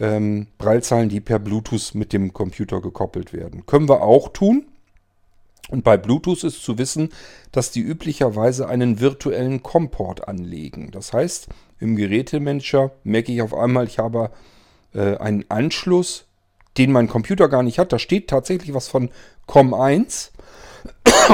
Ähm, 0.00 0.46
Braillezahlen, 0.58 1.08
die 1.08 1.20
per 1.20 1.38
Bluetooth 1.38 1.94
mit 1.94 2.12
dem 2.12 2.32
Computer 2.32 2.80
gekoppelt 2.80 3.32
werden. 3.32 3.66
Können 3.66 3.88
wir 3.88 4.02
auch 4.02 4.28
tun. 4.28 4.66
Und 5.70 5.84
bei 5.84 5.96
Bluetooth 5.96 6.44
ist 6.44 6.62
zu 6.62 6.78
wissen, 6.78 7.10
dass 7.52 7.70
die 7.70 7.80
üblicherweise 7.80 8.68
einen 8.68 9.00
virtuellen 9.00 9.62
COM-Port 9.62 10.26
anlegen. 10.26 10.90
Das 10.90 11.12
heißt, 11.12 11.48
im 11.78 11.96
Gerätemanager 11.96 12.92
merke 13.04 13.32
ich 13.32 13.42
auf 13.42 13.54
einmal, 13.54 13.86
ich 13.86 13.98
habe 13.98 14.30
äh, 14.94 15.16
einen 15.16 15.44
Anschluss, 15.48 16.26
den 16.78 16.92
mein 16.92 17.08
Computer 17.08 17.48
gar 17.48 17.62
nicht 17.62 17.78
hat. 17.78 17.92
Da 17.92 17.98
steht 17.98 18.28
tatsächlich 18.28 18.72
was 18.72 18.88
von 18.88 19.10
COM1 19.46 20.30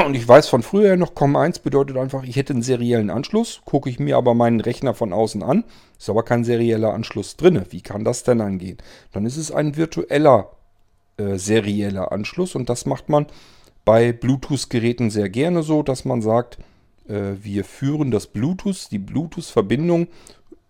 und 0.05 0.15
ich 0.15 0.27
weiß 0.27 0.47
von 0.49 0.63
früher 0.63 0.95
noch, 0.97 1.13
COM1 1.13 1.61
bedeutet 1.61 1.97
einfach, 1.97 2.23
ich 2.23 2.35
hätte 2.35 2.53
einen 2.53 2.61
seriellen 2.61 3.09
Anschluss, 3.09 3.61
gucke 3.65 3.89
ich 3.89 3.99
mir 3.99 4.17
aber 4.17 4.33
meinen 4.33 4.59
Rechner 4.59 4.93
von 4.93 5.13
außen 5.13 5.43
an, 5.43 5.63
ist 5.97 6.09
aber 6.09 6.23
kein 6.23 6.43
serieller 6.43 6.93
Anschluss 6.93 7.37
drin. 7.37 7.61
Wie 7.69 7.81
kann 7.81 8.03
das 8.03 8.23
denn 8.23 8.41
angehen? 8.41 8.77
Dann 9.11 9.25
ist 9.25 9.37
es 9.37 9.51
ein 9.51 9.77
virtueller 9.77 10.51
äh, 11.17 11.37
serieller 11.37 12.11
Anschluss 12.11 12.55
und 12.55 12.69
das 12.69 12.85
macht 12.85 13.09
man 13.09 13.27
bei 13.85 14.11
Bluetooth-Geräten 14.11 15.09
sehr 15.11 15.29
gerne 15.29 15.63
so, 15.63 15.83
dass 15.83 16.05
man 16.05 16.21
sagt, 16.21 16.57
äh, 17.07 17.33
wir 17.41 17.63
führen 17.63 18.11
das 18.11 18.27
Bluetooth, 18.27 18.91
die 18.91 18.99
Bluetooth-Verbindung 18.99 20.07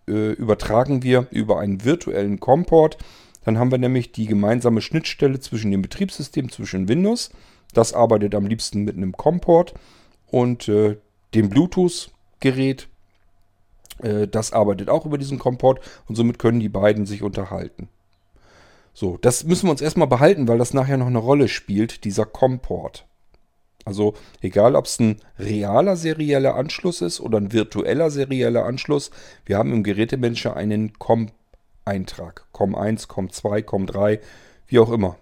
äh, 0.06 0.32
übertragen 0.32 1.02
wir 1.02 1.26
über 1.30 1.58
einen 1.58 1.84
virtuellen 1.84 2.38
COM-Port. 2.38 2.98
Dann 3.44 3.58
haben 3.58 3.70
wir 3.70 3.78
nämlich 3.78 4.12
die 4.12 4.26
gemeinsame 4.26 4.82
Schnittstelle 4.82 5.40
zwischen 5.40 5.70
dem 5.70 5.82
Betriebssystem, 5.82 6.50
zwischen 6.50 6.88
Windows 6.88 7.30
das 7.76 7.92
arbeitet 7.92 8.34
am 8.34 8.46
liebsten 8.46 8.84
mit 8.84 8.96
einem 8.96 9.12
COM-Port 9.12 9.74
und 10.30 10.68
äh, 10.68 10.96
dem 11.34 11.50
Bluetooth-Gerät. 11.50 12.88
Äh, 14.02 14.28
das 14.28 14.52
arbeitet 14.52 14.88
auch 14.88 15.06
über 15.06 15.18
diesen 15.18 15.38
COM-Port 15.38 15.80
und 16.08 16.14
somit 16.14 16.38
können 16.38 16.60
die 16.60 16.68
beiden 16.68 17.06
sich 17.06 17.22
unterhalten. 17.22 17.88
So, 18.94 19.18
das 19.18 19.44
müssen 19.44 19.66
wir 19.66 19.72
uns 19.72 19.82
erstmal 19.82 20.08
behalten, 20.08 20.48
weil 20.48 20.56
das 20.56 20.72
nachher 20.72 20.96
noch 20.96 21.06
eine 21.06 21.18
Rolle 21.18 21.48
spielt, 21.48 22.04
dieser 22.04 22.24
COM-Port. 22.24 23.04
Also 23.84 24.14
egal, 24.40 24.74
ob 24.74 24.86
es 24.86 24.98
ein 24.98 25.20
realer 25.38 25.96
serieller 25.96 26.56
Anschluss 26.56 27.02
ist 27.02 27.20
oder 27.20 27.38
ein 27.38 27.52
virtueller 27.52 28.10
serieller 28.10 28.64
Anschluss, 28.64 29.10
wir 29.44 29.58
haben 29.58 29.72
im 29.72 29.84
Gerätemanager 29.84 30.56
einen 30.56 30.94
COM-Eintrag. 30.94 32.46
COM1, 32.52 33.06
COM2, 33.06 33.64
COM3, 33.64 34.18
wie 34.66 34.78
auch 34.78 34.90
immer. 34.90 35.16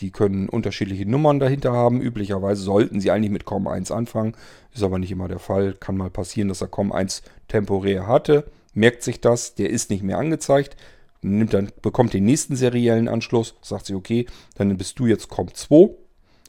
Die 0.00 0.10
können 0.10 0.48
unterschiedliche 0.48 1.06
Nummern 1.06 1.38
dahinter 1.38 1.72
haben. 1.72 2.00
Üblicherweise 2.00 2.62
sollten 2.62 3.00
sie 3.00 3.10
eigentlich 3.10 3.30
mit 3.30 3.44
COM1 3.44 3.92
anfangen. 3.92 4.34
Ist 4.72 4.82
aber 4.82 4.98
nicht 4.98 5.12
immer 5.12 5.28
der 5.28 5.38
Fall. 5.38 5.74
Kann 5.74 5.96
mal 5.96 6.10
passieren, 6.10 6.48
dass 6.48 6.62
er 6.62 6.68
COM1 6.68 7.22
temporär 7.48 8.06
hatte. 8.06 8.50
Merkt 8.72 9.02
sich 9.02 9.20
das, 9.20 9.54
der 9.54 9.70
ist 9.70 9.90
nicht 9.90 10.02
mehr 10.02 10.18
angezeigt. 10.18 10.76
Nimmt 11.22 11.52
dann, 11.52 11.70
bekommt 11.82 12.14
den 12.14 12.24
nächsten 12.24 12.56
seriellen 12.56 13.08
Anschluss, 13.08 13.54
sagt 13.60 13.86
sie, 13.86 13.94
okay, 13.94 14.26
dann 14.54 14.74
bist 14.78 14.98
du 14.98 15.06
jetzt 15.06 15.30
COM2. 15.30 15.94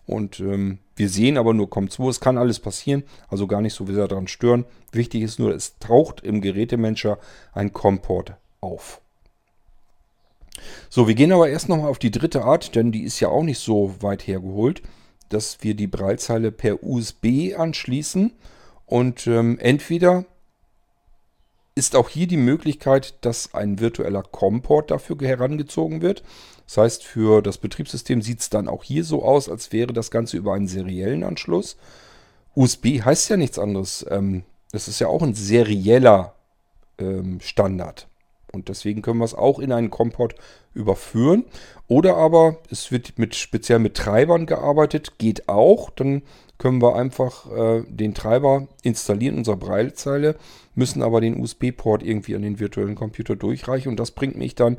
Und 0.06 0.39
ähm, 0.39 0.80
wir 0.95 1.10
sehen 1.10 1.38
aber 1.38 1.54
nur 1.54 1.68
COM2. 1.68 2.10
Es 2.10 2.20
kann 2.20 2.38
alles 2.38 2.60
passieren, 2.60 3.04
also 3.28 3.47
gar 3.47 3.62
nicht 3.62 3.74
so 3.74 3.86
sehr 3.86 4.08
daran 4.08 4.28
stören. 4.28 4.66
Wichtig 4.91 5.24
ist 5.24 5.39
nur, 5.39 5.54
es 5.54 5.78
taucht 5.80 6.22
im 6.22 6.41
Gerätemanager 6.41 7.18
ein 7.54 7.74
COM-Port 7.74 8.36
auf. 8.62 9.02
So, 10.89 11.07
wir 11.07 11.16
gehen 11.16 11.32
aber 11.32 11.49
erst 11.49 11.70
nochmal 11.70 11.89
auf 11.89 11.99
die 11.99 12.12
dritte 12.12 12.43
Art, 12.43 12.76
denn 12.76 12.91
die 12.91 13.03
ist 13.03 13.20
ja 13.20 13.30
auch 13.30 13.43
nicht 13.43 13.59
so 13.59 13.95
weit 14.01 14.28
hergeholt, 14.28 14.82
dass 15.30 15.59
wir 15.62 15.74
die 15.74 15.88
Braillezeile 15.88 16.51
per 16.51 16.84
USB 16.84 17.55
anschließen 17.57 18.34
und 18.86 19.26
ähm, 19.28 19.57
entweder 19.59 20.26
ist 21.76 21.95
auch 21.95 22.09
hier 22.09 22.28
die 22.28 22.38
Möglichkeit, 22.38 23.16
dass 23.24 23.53
ein 23.53 23.80
virtueller 23.80 24.24
COM-Port 24.24 24.91
dafür 24.91 25.16
herangezogen 25.22 26.01
wird. 26.01 26.24
Das 26.66 26.78
heißt, 26.78 27.03
für 27.03 27.41
das 27.41 27.57
Betriebssystem 27.57 28.22
sieht 28.22 28.41
es 28.41 28.49
dann 28.49 28.68
auch 28.68 28.84
hier 28.84 29.03
so 29.03 29.24
aus, 29.24 29.49
als 29.49 29.72
wäre 29.72 29.93
das 29.93 30.12
Ganze 30.12 30.38
über 30.38 30.53
einen 30.53 30.68
seriellen 30.68 31.24
Anschluss. 31.24 31.78
USB 32.55 33.01
heißt 33.03 33.30
ja 33.30 33.38
nichts 33.38 33.57
anderes. 33.57 34.05
Ähm, 34.09 34.43
das 34.72 34.88
ist 34.88 34.99
ja 34.99 35.07
auch 35.07 35.22
ein 35.22 35.34
serieller 35.34 36.36
ähm, 36.97 37.39
Standard. 37.39 38.07
Und 38.52 38.70
deswegen 38.70 39.02
können 39.02 39.20
wir 39.20 39.26
es 39.26 39.34
auch 39.34 39.60
in 39.60 39.72
einen 39.72 39.89
Komport 39.89 40.36
überführen. 40.74 41.45
Oder 41.88 42.18
aber 42.18 42.58
es 42.70 42.91
wird 42.91 43.18
mit 43.18 43.36
speziell 43.36 43.80
mit 43.80 43.95
Treibern 43.95 44.45
gearbeitet, 44.45 45.18
geht 45.18 45.49
auch. 45.49 45.89
Dann 45.89 46.24
können 46.58 46.82
wir 46.82 46.95
einfach 46.95 47.52
äh, 47.52 47.84
den 47.88 48.14
Treiber 48.14 48.68
installieren, 48.84 49.38
unserer 49.38 49.58
Breilzeile, 49.58 50.36
müssen 50.76 51.02
aber 51.02 51.22
den 51.22 51.39
USB-Port 51.39 52.04
irgendwie 52.04 52.36
an 52.36 52.43
den 52.43 52.60
virtuellen 52.60 52.95
Computer 52.95 53.36
durchreichen. 53.36 53.89
Und 53.89 53.99
das 53.99 54.12
bringt 54.12 54.38
mich 54.38 54.56
dann 54.56 54.78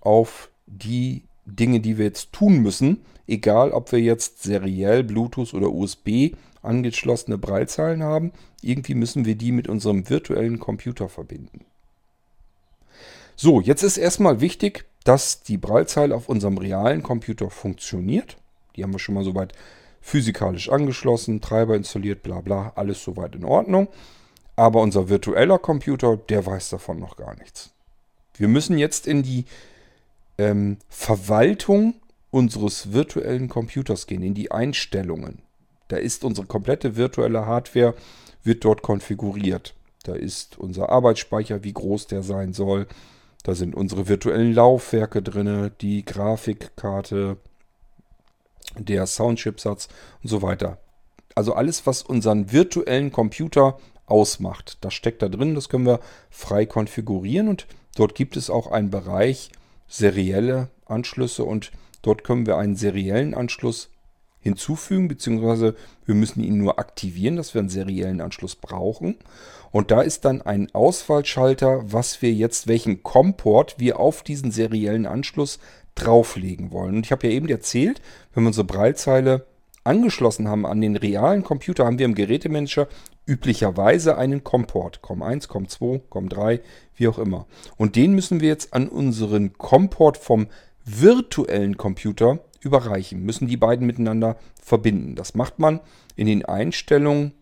auf 0.00 0.50
die 0.66 1.24
Dinge, 1.46 1.80
die 1.80 1.98
wir 1.98 2.04
jetzt 2.04 2.32
tun 2.32 2.58
müssen. 2.58 3.04
Egal, 3.26 3.72
ob 3.72 3.90
wir 3.92 4.00
jetzt 4.00 4.42
seriell 4.42 5.02
Bluetooth 5.02 5.54
oder 5.54 5.70
USB 5.70 6.34
angeschlossene 6.64 7.38
Breilzeilen 7.38 8.02
haben. 8.02 8.32
Irgendwie 8.62 8.94
müssen 8.94 9.24
wir 9.24 9.34
die 9.34 9.52
mit 9.52 9.68
unserem 9.68 10.08
virtuellen 10.08 10.58
Computer 10.58 11.08
verbinden. 11.08 11.64
So, 13.36 13.60
jetzt 13.60 13.82
ist 13.82 13.96
erstmal 13.96 14.40
wichtig, 14.40 14.84
dass 15.04 15.42
die 15.42 15.58
Braillezeile 15.58 16.14
auf 16.14 16.28
unserem 16.28 16.58
realen 16.58 17.02
Computer 17.02 17.50
funktioniert. 17.50 18.36
Die 18.76 18.82
haben 18.82 18.92
wir 18.92 18.98
schon 18.98 19.14
mal 19.14 19.24
soweit 19.24 19.52
physikalisch 20.00 20.68
angeschlossen, 20.68 21.40
Treiber 21.40 21.76
installiert, 21.76 22.22
bla 22.22 22.40
bla, 22.40 22.72
alles 22.76 23.02
soweit 23.02 23.34
in 23.34 23.44
Ordnung. 23.44 23.88
Aber 24.56 24.80
unser 24.80 25.08
virtueller 25.08 25.58
Computer, 25.58 26.16
der 26.16 26.46
weiß 26.46 26.70
davon 26.70 27.00
noch 27.00 27.16
gar 27.16 27.34
nichts. 27.36 27.70
Wir 28.36 28.48
müssen 28.48 28.78
jetzt 28.78 29.06
in 29.06 29.22
die 29.22 29.44
ähm, 30.38 30.78
Verwaltung 30.88 31.94
unseres 32.30 32.92
virtuellen 32.92 33.48
Computers 33.48 34.06
gehen, 34.06 34.22
in 34.22 34.34
die 34.34 34.50
Einstellungen. 34.50 35.38
Da 35.88 35.96
ist 35.96 36.24
unsere 36.24 36.46
komplette 36.46 36.96
virtuelle 36.96 37.46
Hardware, 37.46 37.94
wird 38.42 38.64
dort 38.64 38.82
konfiguriert. 38.82 39.74
Da 40.02 40.14
ist 40.14 40.58
unser 40.58 40.90
Arbeitsspeicher, 40.90 41.64
wie 41.64 41.72
groß 41.72 42.08
der 42.08 42.22
sein 42.22 42.52
soll. 42.52 42.86
Da 43.44 43.54
sind 43.54 43.74
unsere 43.74 44.08
virtuellen 44.08 44.52
Laufwerke 44.54 45.22
drin, 45.22 45.70
die 45.80 46.04
Grafikkarte, 46.04 47.36
der 48.76 49.06
Soundchipsatz 49.06 49.88
und 50.22 50.28
so 50.28 50.42
weiter. 50.42 50.78
Also 51.34 51.54
alles, 51.54 51.86
was 51.86 52.02
unseren 52.02 52.50
virtuellen 52.52 53.12
Computer 53.12 53.78
ausmacht, 54.06 54.78
das 54.80 54.94
steckt 54.94 55.22
da 55.22 55.28
drin. 55.28 55.54
Das 55.54 55.68
können 55.68 55.86
wir 55.86 56.00
frei 56.30 56.66
konfigurieren 56.66 57.48
und 57.48 57.66
dort 57.96 58.14
gibt 58.14 58.36
es 58.36 58.50
auch 58.50 58.66
einen 58.70 58.90
Bereich 58.90 59.50
serielle 59.88 60.70
Anschlüsse 60.86 61.44
und 61.44 61.70
dort 62.02 62.24
können 62.24 62.46
wir 62.46 62.56
einen 62.56 62.76
seriellen 62.76 63.34
Anschluss 63.34 63.90
hinzufügen, 64.44 65.08
beziehungsweise 65.08 65.74
wir 66.04 66.14
müssen 66.14 66.44
ihn 66.44 66.58
nur 66.58 66.78
aktivieren, 66.78 67.36
dass 67.36 67.54
wir 67.54 67.60
einen 67.60 67.70
seriellen 67.70 68.20
Anschluss 68.20 68.54
brauchen. 68.54 69.16
Und 69.72 69.90
da 69.90 70.02
ist 70.02 70.24
dann 70.24 70.42
ein 70.42 70.72
Auswahlschalter, 70.72 71.80
was 71.90 72.22
wir 72.22 72.32
jetzt, 72.32 72.68
welchen 72.68 73.02
Komport 73.02 73.76
wir 73.78 73.98
auf 73.98 74.22
diesen 74.22 74.52
seriellen 74.52 75.06
Anschluss 75.06 75.58
drauflegen 75.94 76.70
wollen. 76.70 76.96
Und 76.96 77.06
ich 77.06 77.12
habe 77.12 77.26
ja 77.26 77.32
eben 77.32 77.48
erzählt, 77.48 78.00
wenn 78.34 78.44
wir 78.44 78.48
unsere 78.48 78.66
Braillezeile 78.66 79.46
angeschlossen 79.82 80.46
haben 80.46 80.66
an 80.66 80.80
den 80.80 80.96
realen 80.96 81.42
Computer, 81.42 81.86
haben 81.86 81.98
wir 81.98 82.06
im 82.06 82.14
Gerätemanager 82.14 82.86
üblicherweise 83.26 84.18
einen 84.18 84.44
Komport. 84.44 85.00
COM1, 85.02 85.48
COM2, 85.48 86.02
COM3, 86.10 86.60
wie 86.96 87.08
auch 87.08 87.18
immer. 87.18 87.46
Und 87.76 87.96
den 87.96 88.12
müssen 88.12 88.40
wir 88.40 88.48
jetzt 88.48 88.74
an 88.74 88.88
unseren 88.88 89.54
Komport 89.54 90.18
vom 90.18 90.48
virtuellen 90.84 91.78
Computer 91.78 92.40
überreichen, 92.64 93.24
müssen 93.24 93.48
die 93.48 93.56
beiden 93.56 93.86
miteinander 93.86 94.36
verbinden. 94.62 95.14
Das 95.14 95.34
macht 95.34 95.58
man 95.58 95.80
in 96.16 96.26
den 96.26 96.44
Einstellungen 96.44 97.32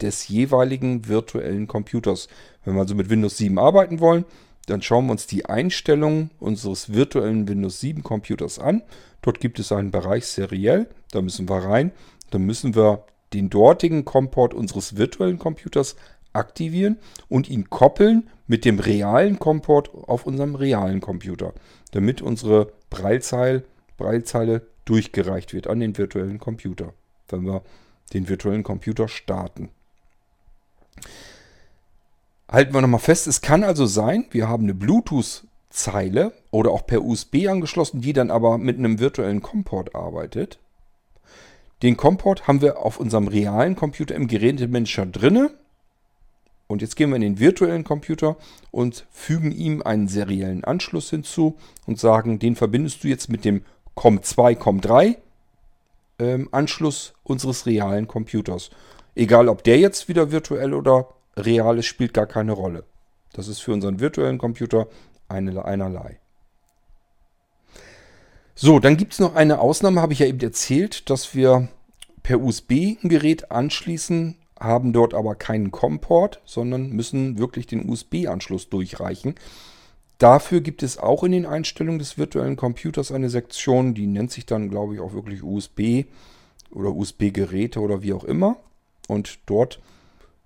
des 0.00 0.28
jeweiligen 0.28 1.08
virtuellen 1.08 1.66
Computers. 1.66 2.28
Wenn 2.64 2.74
wir 2.74 2.80
also 2.80 2.94
mit 2.94 3.10
Windows 3.10 3.36
7 3.36 3.58
arbeiten 3.58 4.00
wollen, 4.00 4.24
dann 4.66 4.82
schauen 4.82 5.06
wir 5.06 5.12
uns 5.12 5.26
die 5.26 5.46
Einstellungen 5.46 6.30
unseres 6.38 6.92
virtuellen 6.92 7.48
Windows 7.48 7.80
7 7.80 8.02
Computers 8.02 8.58
an. 8.58 8.82
Dort 9.22 9.40
gibt 9.40 9.58
es 9.58 9.72
einen 9.72 9.90
Bereich 9.90 10.26
seriell, 10.26 10.88
da 11.10 11.20
müssen 11.20 11.48
wir 11.48 11.64
rein. 11.64 11.92
Dann 12.30 12.42
müssen 12.42 12.74
wir 12.74 13.04
den 13.32 13.50
dortigen 13.50 14.04
Comport 14.04 14.54
unseres 14.54 14.96
virtuellen 14.96 15.38
Computers 15.38 15.96
aktivieren 16.32 16.98
und 17.28 17.48
ihn 17.48 17.70
koppeln 17.70 18.28
mit 18.46 18.64
dem 18.64 18.78
realen 18.78 19.38
Comport 19.38 19.90
auf 19.94 20.26
unserem 20.26 20.54
realen 20.54 21.00
Computer, 21.00 21.52
damit 21.92 22.22
unsere 22.22 22.72
Breilzeile, 22.88 23.64
Breilzeile 24.00 24.62
durchgereicht 24.86 25.52
wird 25.52 25.68
an 25.68 25.78
den 25.78 25.96
virtuellen 25.96 26.40
Computer, 26.40 26.92
wenn 27.28 27.42
wir 27.42 27.62
den 28.12 28.28
virtuellen 28.28 28.64
Computer 28.64 29.06
starten. 29.06 29.68
Halten 32.48 32.74
wir 32.74 32.80
nochmal 32.80 32.98
fest, 32.98 33.28
es 33.28 33.42
kann 33.42 33.62
also 33.62 33.86
sein, 33.86 34.24
wir 34.32 34.48
haben 34.48 34.64
eine 34.64 34.74
Bluetooth-Zeile 34.74 36.32
oder 36.50 36.72
auch 36.72 36.84
per 36.84 37.04
USB 37.04 37.46
angeschlossen, 37.48 38.00
die 38.00 38.12
dann 38.12 38.32
aber 38.32 38.58
mit 38.58 38.78
einem 38.78 38.98
virtuellen 38.98 39.42
Comport 39.42 39.94
arbeitet. 39.94 40.58
Den 41.82 41.96
Comport 41.96 42.48
haben 42.48 42.60
wir 42.60 42.78
auf 42.78 42.98
unserem 42.98 43.28
realen 43.28 43.76
Computer 43.76 44.14
im 44.14 44.26
Gerätemanager 44.26 45.06
drinne. 45.06 45.52
Und 46.66 46.82
jetzt 46.82 46.96
gehen 46.96 47.10
wir 47.10 47.16
in 47.16 47.22
den 47.22 47.38
virtuellen 47.38 47.84
Computer 47.84 48.36
und 48.70 49.06
fügen 49.10 49.50
ihm 49.50 49.82
einen 49.82 50.08
seriellen 50.08 50.64
Anschluss 50.64 51.10
hinzu 51.10 51.56
und 51.86 51.98
sagen, 51.98 52.38
den 52.38 52.54
verbindest 52.54 53.02
du 53.02 53.08
jetzt 53.08 53.28
mit 53.28 53.44
dem 53.44 53.62
COM2, 53.96 54.58
COM3 54.58 55.16
ähm, 56.20 56.48
Anschluss 56.52 57.14
unseres 57.24 57.66
realen 57.66 58.06
Computers. 58.06 58.70
Egal, 59.14 59.48
ob 59.48 59.64
der 59.64 59.78
jetzt 59.78 60.08
wieder 60.08 60.30
virtuell 60.30 60.74
oder 60.74 61.08
real 61.36 61.78
ist, 61.78 61.86
spielt 61.86 62.14
gar 62.14 62.26
keine 62.26 62.52
Rolle. 62.52 62.84
Das 63.32 63.48
ist 63.48 63.60
für 63.60 63.72
unseren 63.72 64.00
virtuellen 64.00 64.38
Computer 64.38 64.86
eine, 65.28 65.64
einerlei. 65.64 66.18
So, 68.54 68.78
dann 68.78 68.96
gibt 68.96 69.14
es 69.14 69.18
noch 69.18 69.34
eine 69.34 69.60
Ausnahme, 69.60 70.02
habe 70.02 70.12
ich 70.12 70.18
ja 70.18 70.26
eben 70.26 70.40
erzählt, 70.40 71.08
dass 71.08 71.34
wir 71.34 71.68
per 72.22 72.40
USB 72.40 72.98
ein 73.02 73.08
Gerät 73.08 73.50
anschließen, 73.50 74.36
haben 74.58 74.92
dort 74.92 75.14
aber 75.14 75.34
keinen 75.34 75.70
COM-Port, 75.70 76.42
sondern 76.44 76.90
müssen 76.90 77.38
wirklich 77.38 77.66
den 77.66 77.88
USB-Anschluss 77.88 78.68
durchreichen. 78.68 79.36
Dafür 80.20 80.60
gibt 80.60 80.82
es 80.82 80.98
auch 80.98 81.24
in 81.24 81.32
den 81.32 81.46
Einstellungen 81.46 81.98
des 81.98 82.18
virtuellen 82.18 82.56
Computers 82.56 83.10
eine 83.10 83.30
Sektion, 83.30 83.94
die 83.94 84.06
nennt 84.06 84.30
sich 84.30 84.44
dann, 84.44 84.68
glaube 84.68 84.94
ich, 84.94 85.00
auch 85.00 85.14
wirklich 85.14 85.42
USB 85.42 86.04
oder 86.70 86.90
USB-Geräte 86.94 87.80
oder 87.80 88.02
wie 88.02 88.12
auch 88.12 88.24
immer. 88.24 88.58
Und 89.08 89.38
dort 89.46 89.80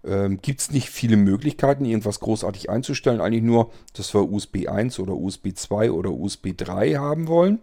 ähm, 0.05 0.39
gibt 0.41 0.61
es 0.61 0.71
nicht 0.71 0.91
viele 0.91 1.17
Möglichkeiten, 1.17 1.87
irgendwas 1.87 2.21
großartig 2.21 2.71
einzustellen. 2.71 3.21
Eigentlich 3.21 3.43
nur, 3.43 3.73
dass 3.95 4.15
wir 4.15 4.31
USB 4.31 4.69
1 4.69 5.01
oder 5.01 5.15
USB 5.15 5.49
2 5.57 5.91
oder 5.91 6.13
USB 6.13 6.57
3 6.57 6.95
haben 6.95 7.27
wollen. 7.27 7.59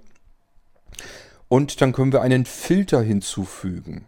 Und 1.48 1.80
dann 1.80 1.94
können 1.94 2.12
wir 2.12 2.22
einen 2.22 2.44
Filter 2.44 3.02
hinzufügen. 3.02 4.04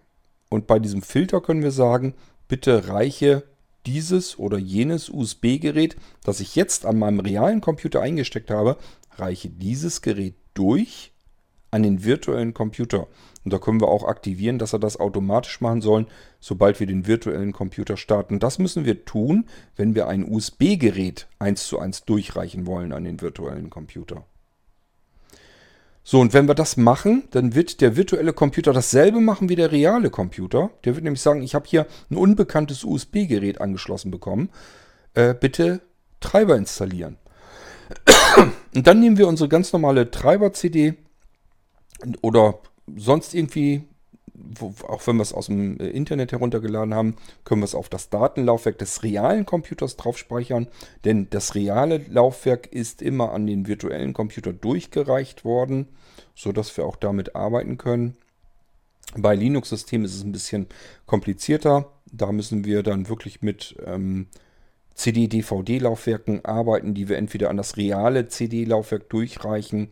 Und 0.50 0.68
bei 0.68 0.78
diesem 0.78 1.04
Filter 1.04 1.40
können 1.40 1.64
wir 1.64 1.72
sagen, 1.72 2.16
bitte 2.50 2.90
reiche 2.90 3.44
dieses 3.86 4.40
oder 4.40 4.58
jenes 4.58 5.10
USB-Gerät, 5.10 5.96
das 6.24 6.40
ich 6.40 6.56
jetzt 6.56 6.86
an 6.86 7.00
meinem 7.00 7.20
realen 7.20 7.62
Computer 7.62 8.02
eingesteckt 8.02 8.50
habe, 8.50 8.78
reiche 9.18 9.50
dieses 9.50 10.02
Gerät 10.02 10.36
durch 10.54 11.14
an 11.72 11.84
den 11.84 12.04
virtuellen 12.04 12.54
Computer. 12.54 13.08
Und 13.44 13.52
da 13.52 13.58
können 13.58 13.82
wir 13.82 13.88
auch 13.88 14.04
aktivieren, 14.04 14.60
dass 14.60 14.74
er 14.74 14.80
das 14.80 15.00
automatisch 15.00 15.60
machen 15.60 15.82
soll, 15.82 16.06
sobald 16.40 16.80
wir 16.80 16.88
den 16.88 17.08
virtuellen 17.08 17.52
Computer 17.52 17.98
starten. 17.98 18.40
Das 18.40 18.60
müssen 18.60 18.86
wir 18.86 19.06
tun, 19.06 19.50
wenn 19.76 19.96
wir 19.96 20.08
ein 20.08 20.24
USB-Gerät 20.24 21.28
eins 21.40 21.68
zu 21.68 21.80
eins 21.80 22.06
durchreichen 22.06 22.68
wollen 22.68 22.94
an 22.94 23.04
den 23.04 23.22
virtuellen 23.22 23.70
Computer. 23.70 24.26
So, 26.06 26.20
und 26.20 26.34
wenn 26.34 26.48
wir 26.48 26.56
das 26.56 26.76
machen, 26.76 27.24
dann 27.32 27.56
wird 27.56 27.80
der 27.80 27.96
virtuelle 27.96 28.34
Computer 28.34 28.74
dasselbe 28.74 29.22
machen 29.22 29.48
wie 29.48 29.56
der 29.56 29.72
reale 29.72 30.10
Computer. 30.10 30.70
Der 30.84 30.96
wird 30.96 31.04
nämlich 31.06 31.22
sagen, 31.22 31.42
ich 31.42 31.56
habe 31.56 31.66
hier 31.68 31.88
ein 32.12 32.18
unbekanntes 32.18 32.84
USB-Gerät 32.84 33.62
angeschlossen 33.62 34.12
bekommen. 34.12 34.50
Äh, 35.14 35.34
bitte 35.34 35.82
Treiber 36.20 36.58
installieren. 36.58 37.18
Und 38.76 38.86
dann 38.88 39.00
nehmen 39.00 39.18
wir 39.18 39.28
unsere 39.28 39.48
ganz 39.48 39.72
normale 39.72 40.12
Treiber-CD 40.12 40.96
oder 42.22 42.60
sonst 42.98 43.34
irgendwie 43.34 43.84
wo, 44.44 44.74
auch 44.88 45.06
wenn 45.08 45.18
wir 45.18 45.24
es 45.24 45.34
aus 45.34 45.48
dem 45.48 45.80
äh, 45.80 45.88
Internet 45.88 46.32
heruntergeladen 46.32 46.94
haben, 46.94 47.16
können 47.44 47.62
wir 47.62 47.66
es 47.66 47.76
auf 47.76 47.90
das 47.90 48.10
Datenlaufwerk 48.10 48.78
des 48.78 49.04
realen 49.04 49.46
Computers 49.46 49.96
drauf 49.96 50.18
speichern. 50.18 50.68
Denn 51.06 51.28
das 51.30 51.56
reale 51.56 52.00
Laufwerk 52.10 52.68
ist 52.68 53.02
immer 53.02 53.32
an 53.32 53.48
den 53.48 53.68
virtuellen 53.68 54.14
Computer 54.14 54.54
durchgereicht 54.54 55.46
worden, 55.46 55.88
sodass 56.36 56.76
wir 56.78 56.86
auch 56.86 56.96
damit 56.98 57.36
arbeiten 57.36 57.78
können. 57.78 58.18
Bei 59.16 59.36
Linux-Systemen 59.36 60.06
ist 60.06 60.16
es 60.16 60.24
ein 60.24 60.32
bisschen 60.32 60.68
komplizierter. 61.06 61.92
Da 62.12 62.32
müssen 62.32 62.66
wir 62.66 62.84
dann 62.84 63.10
wirklich 63.10 63.42
mit 63.42 63.76
ähm, 63.86 64.28
CD-DVD-Laufwerken 64.96 66.46
arbeiten, 66.46 66.94
die 66.94 67.10
wir 67.10 67.18
entweder 67.18 67.50
an 67.50 67.58
das 67.58 67.78
reale 67.78 68.28
CD-Laufwerk 68.28 69.10
durchreichen 69.10 69.92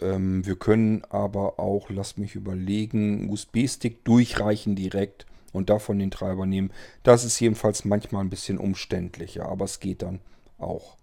ähm, 0.00 0.44
wir 0.44 0.56
können 0.56 1.02
aber 1.10 1.58
auch, 1.58 1.90
lass 1.90 2.16
mich 2.16 2.34
überlegen, 2.34 3.30
USB-Stick 3.30 4.04
durchreichen 4.04 4.76
direkt 4.76 5.26
und 5.52 5.70
davon 5.70 5.98
den 5.98 6.10
Treiber 6.10 6.46
nehmen. 6.46 6.72
Das 7.02 7.24
ist 7.24 7.38
jedenfalls 7.40 7.84
manchmal 7.84 8.24
ein 8.24 8.30
bisschen 8.30 8.58
umständlicher, 8.58 9.46
aber 9.48 9.64
es 9.64 9.80
geht 9.80 10.02
dann 10.02 10.20
auch. 10.58 10.96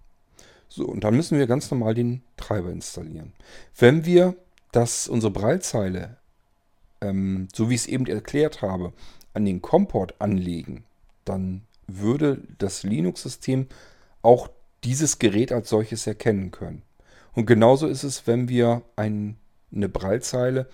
So, 0.67 0.85
und 0.85 1.03
dann 1.03 1.15
müssen 1.15 1.37
wir 1.37 1.47
ganz 1.47 1.69
normal 1.71 1.93
den 1.93 2.21
Treiber 2.37 2.69
installieren. 2.69 3.33
Wenn 3.77 4.05
wir 4.05 4.35
das, 4.71 5.07
unsere 5.07 5.31
Braillezeile, 5.31 6.17
ähm, 7.01 7.47
so 7.53 7.69
wie 7.69 7.75
ich 7.75 7.81
es 7.81 7.87
eben 7.87 8.05
erklärt 8.05 8.61
habe, 8.61 8.93
an 9.33 9.45
den 9.45 9.61
Comport 9.61 10.15
anlegen, 10.19 10.83
dann 11.25 11.63
würde 11.87 12.41
das 12.57 12.83
Linux-System 12.83 13.67
auch 14.21 14.49
dieses 14.83 15.19
Gerät 15.19 15.51
als 15.51 15.69
solches 15.69 16.07
erkennen 16.07 16.51
können. 16.51 16.83
Und 17.33 17.45
genauso 17.45 17.87
ist 17.87 18.03
es, 18.03 18.27
wenn 18.27 18.49
wir 18.49 18.83
ein, 18.95 19.37
eine 19.73 19.89
Braillezeile, 19.89 20.67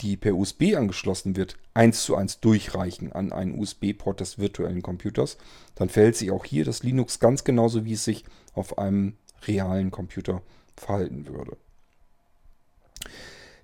die 0.00 0.16
per 0.16 0.34
USB 0.34 0.74
angeschlossen 0.76 1.36
wird, 1.36 1.56
eins 1.72 2.04
zu 2.04 2.16
eins 2.16 2.40
durchreichen 2.40 3.12
an 3.12 3.32
einen 3.32 3.58
USB-Port 3.58 4.20
des 4.20 4.38
virtuellen 4.38 4.82
Computers. 4.82 5.36
Dann 5.74 5.88
verhält 5.88 6.16
sich 6.16 6.30
auch 6.30 6.44
hier 6.44 6.64
das 6.64 6.82
Linux 6.82 7.20
ganz 7.20 7.44
genauso, 7.44 7.84
wie 7.84 7.92
es 7.92 8.04
sich 8.04 8.24
auf 8.54 8.78
einem 8.78 9.14
realen 9.46 9.90
Computer 9.90 10.42
verhalten 10.76 11.26
würde. 11.26 11.56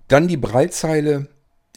Dann 0.07 0.27
die 0.27 0.37
Braillezeile 0.37 1.27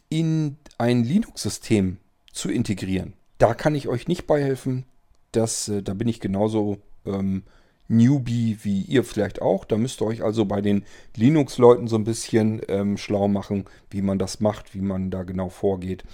in 0.08 0.56
ein 0.78 1.04
Linux-System 1.04 1.98
zu 2.32 2.50
integrieren. 2.50 3.14
Da 3.38 3.54
kann 3.54 3.74
ich 3.74 3.88
euch 3.88 4.08
nicht 4.08 4.26
beihelfen. 4.26 4.84
Das, 5.32 5.68
äh, 5.68 5.82
da 5.82 5.94
bin 5.94 6.08
ich 6.08 6.20
genauso 6.20 6.78
ähm, 7.06 7.44
Newbie 7.88 8.58
wie 8.62 8.82
ihr 8.82 9.04
vielleicht 9.04 9.42
auch. 9.42 9.64
Da 9.64 9.76
müsst 9.76 10.00
ihr 10.00 10.06
euch 10.06 10.22
also 10.22 10.44
bei 10.44 10.60
den 10.60 10.84
Linux-Leuten 11.16 11.88
so 11.88 11.96
ein 11.96 12.04
bisschen 12.04 12.60
ähm, 12.68 12.96
schlau 12.96 13.28
machen, 13.28 13.64
wie 13.90 14.02
man 14.02 14.18
das 14.18 14.40
macht, 14.40 14.74
wie 14.74 14.80
man 14.80 15.10
da 15.10 15.22
genau 15.22 15.48
vorgeht. 15.48 16.04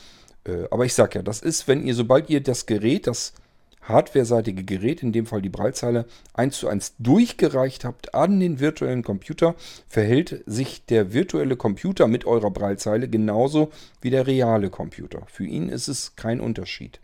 Äh, 0.44 0.64
aber 0.70 0.84
ich 0.84 0.94
sag 0.94 1.14
ja, 1.14 1.22
das 1.22 1.40
ist, 1.40 1.68
wenn 1.68 1.86
ihr, 1.86 1.94
sobald 1.94 2.30
ihr 2.30 2.42
das 2.42 2.66
Gerät, 2.66 3.06
das 3.06 3.34
hardware-seitige 3.82 4.64
Gerät, 4.64 5.02
in 5.02 5.12
dem 5.12 5.26
Fall 5.26 5.42
die 5.42 5.48
Breitzeile, 5.48 6.06
eins 6.34 6.58
zu 6.58 6.68
eins 6.68 6.94
durchgereicht 6.98 7.84
habt 7.84 8.14
an 8.14 8.40
den 8.40 8.60
virtuellen 8.60 9.02
Computer, 9.02 9.54
verhält 9.88 10.42
sich 10.46 10.84
der 10.86 11.12
virtuelle 11.12 11.56
Computer 11.56 12.06
mit 12.06 12.24
eurer 12.24 12.50
Breitzeile 12.50 13.08
genauso 13.08 13.70
wie 14.00 14.10
der 14.10 14.26
reale 14.26 14.70
Computer. 14.70 15.22
Für 15.26 15.44
ihn 15.44 15.68
ist 15.68 15.88
es 15.88 16.14
kein 16.16 16.40
Unterschied. 16.40 17.00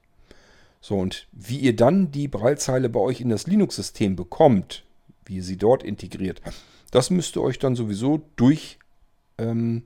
So, 0.81 0.99
und 0.99 1.27
wie 1.33 1.59
ihr 1.59 1.75
dann 1.75 2.11
die 2.13 2.29
Braillezeile 2.29 2.89
bei 2.89 3.01
euch 3.01 3.21
in 3.21 3.29
das 3.29 3.47
Linux-System 3.47 4.17
bekommt, 4.17 4.85
wie 5.25 5.37
ihr 5.37 5.43
sie 5.43 5.57
dort 5.57 5.83
integriert, 5.83 6.41
das 6.91 7.11
müsst 7.11 7.37
ihr 7.37 7.43
euch 7.43 7.59
dann 7.59 7.75
sowieso 7.75 8.23
durch 8.37 8.79
ähm, 9.39 9.85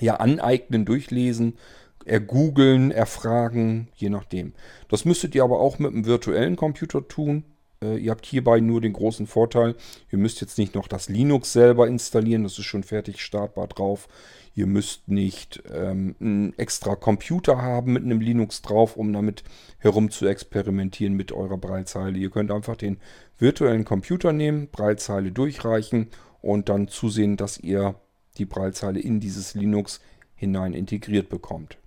ja, 0.00 0.16
aneignen, 0.16 0.84
durchlesen, 0.84 1.56
ergoogeln, 2.04 2.90
erfragen, 2.90 3.88
je 3.94 4.10
nachdem. 4.10 4.52
Das 4.88 5.04
müsstet 5.04 5.34
ihr 5.34 5.42
aber 5.42 5.60
auch 5.60 5.78
mit 5.78 5.92
einem 5.92 6.04
virtuellen 6.04 6.56
Computer 6.56 7.06
tun. 7.06 7.44
Äh, 7.84 7.98
ihr 7.98 8.10
habt 8.10 8.26
hierbei 8.26 8.60
nur 8.60 8.80
den 8.80 8.92
großen 8.92 9.26
Vorteil, 9.26 9.74
ihr 10.10 10.18
müsst 10.18 10.40
jetzt 10.40 10.58
nicht 10.58 10.74
noch 10.74 10.88
das 10.88 11.08
Linux 11.08 11.52
selber 11.52 11.86
installieren, 11.86 12.42
das 12.42 12.58
ist 12.58 12.64
schon 12.64 12.82
fertig 12.82 13.20
startbar 13.20 13.68
drauf. 13.68 14.08
Ihr 14.56 14.66
müsst 14.66 15.08
nicht 15.08 15.62
ähm, 15.72 16.14
einen 16.20 16.56
extra 16.56 16.94
Computer 16.94 17.60
haben 17.60 17.92
mit 17.92 18.04
einem 18.04 18.20
Linux 18.20 18.62
drauf, 18.62 18.96
um 18.96 19.12
damit 19.12 19.42
herum 19.78 20.10
zu 20.10 20.26
experimentieren 20.26 21.14
mit 21.14 21.32
eurer 21.32 21.58
Breitzeile. 21.58 22.16
Ihr 22.16 22.30
könnt 22.30 22.52
einfach 22.52 22.76
den 22.76 22.98
virtuellen 23.36 23.84
Computer 23.84 24.32
nehmen, 24.32 24.68
Breitzeile 24.70 25.32
durchreichen 25.32 26.08
und 26.40 26.68
dann 26.68 26.86
zusehen, 26.86 27.36
dass 27.36 27.58
ihr 27.58 27.96
die 28.38 28.44
Breitzeile 28.44 29.00
in 29.00 29.18
dieses 29.18 29.54
Linux 29.54 30.00
hinein 30.36 30.72
integriert 30.72 31.28
bekommt. 31.28 31.78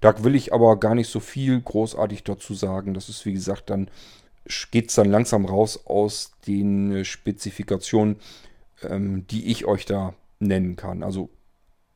Da 0.00 0.22
will 0.22 0.34
ich 0.34 0.52
aber 0.52 0.78
gar 0.78 0.94
nicht 0.94 1.08
so 1.08 1.20
viel 1.20 1.60
großartig 1.60 2.24
dazu 2.24 2.54
sagen. 2.54 2.94
Das 2.94 3.08
ist 3.08 3.24
wie 3.24 3.32
gesagt 3.32 3.70
dann 3.70 3.88
geht 4.70 4.88
es 4.88 4.94
dann 4.94 5.10
langsam 5.10 5.44
raus 5.44 5.86
aus 5.86 6.32
den 6.46 7.04
Spezifikationen, 7.04 8.16
ähm, 8.82 9.26
die 9.28 9.50
ich 9.50 9.64
euch 9.64 9.84
da 9.84 10.14
nennen 10.38 10.76
kann. 10.76 11.02
Also 11.02 11.30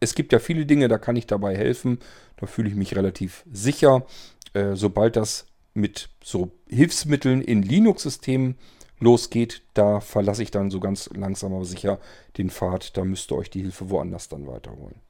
es 0.01 0.14
gibt 0.14 0.32
ja 0.32 0.38
viele 0.38 0.66
Dinge, 0.66 0.88
da 0.88 0.99
kann 0.99 1.16
ich 1.16 1.26
dabei 1.26 1.57
helfen. 1.57 1.99
Da 2.36 2.47
fühle 2.47 2.68
ich 2.68 2.74
mich 2.74 2.94
relativ 2.94 3.44
sicher. 3.51 4.07
Äh, 4.53 4.74
sobald 4.74 5.16
das 5.16 5.47
mit 5.74 6.09
so 6.22 6.51
Hilfsmitteln 6.68 7.42
in 7.42 7.62
Linux-Systemen 7.62 8.57
losgeht, 8.99 9.62
da 9.74 10.01
verlasse 10.01 10.42
ich 10.42 10.51
dann 10.51 10.70
so 10.70 10.80
ganz 10.80 11.11
langsam 11.14 11.55
aber 11.55 11.64
sicher 11.64 11.99
den 12.38 12.51
Pfad. 12.51 12.97
Da 12.97 13.05
müsst 13.05 13.30
ihr 13.30 13.36
euch 13.36 13.51
die 13.51 13.62
Hilfe 13.62 13.90
woanders 13.90 14.28
dann 14.28 14.47
weiterholen. 14.47 15.01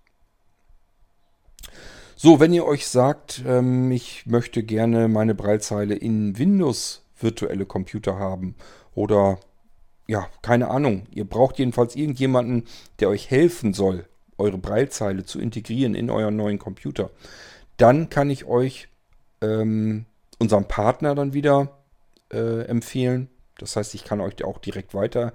So, 2.17 2.41
wenn 2.41 2.53
ihr 2.53 2.65
euch 2.65 2.87
sagt, 2.87 3.43
ähm, 3.47 3.91
ich 3.93 4.25
möchte 4.27 4.63
gerne 4.63 5.09
meine 5.09 5.35
Breitzeile 5.35 5.95
in 5.95 6.39
Windows 6.39 7.03
virtuelle 7.19 7.67
Computer 7.67 8.19
haben 8.19 8.55
oder 8.95 9.39
ja, 10.07 10.29
keine 10.43 10.69
Ahnung, 10.69 11.07
ihr 11.11 11.25
braucht 11.25 11.59
jedenfalls 11.59 11.97
irgendjemanden, 11.97 12.65
der 13.01 13.09
euch 13.09 13.31
helfen 13.31 13.73
soll, 13.73 14.07
eure 14.39 14.59
Breilzeile 14.59 15.25
zu 15.25 15.41
integrieren 15.41 15.95
in 15.95 16.11
euren 16.11 16.37
neuen 16.37 16.59
Computer, 16.59 17.11
dann 17.77 18.09
kann 18.09 18.31
ich 18.31 18.45
euch 18.45 18.89
ähm, 19.41 20.07
unseren 20.39 20.69
Partner 20.69 21.15
dann 21.15 21.33
wieder 21.33 21.79
äh, 22.33 22.63
empfehlen. 22.67 23.29
Das 23.59 23.77
heißt, 23.77 23.95
ich 23.95 24.05
kann 24.05 24.21
euch 24.21 24.45
auch 24.45 24.59
direkt 24.59 24.95
weiter 24.95 25.33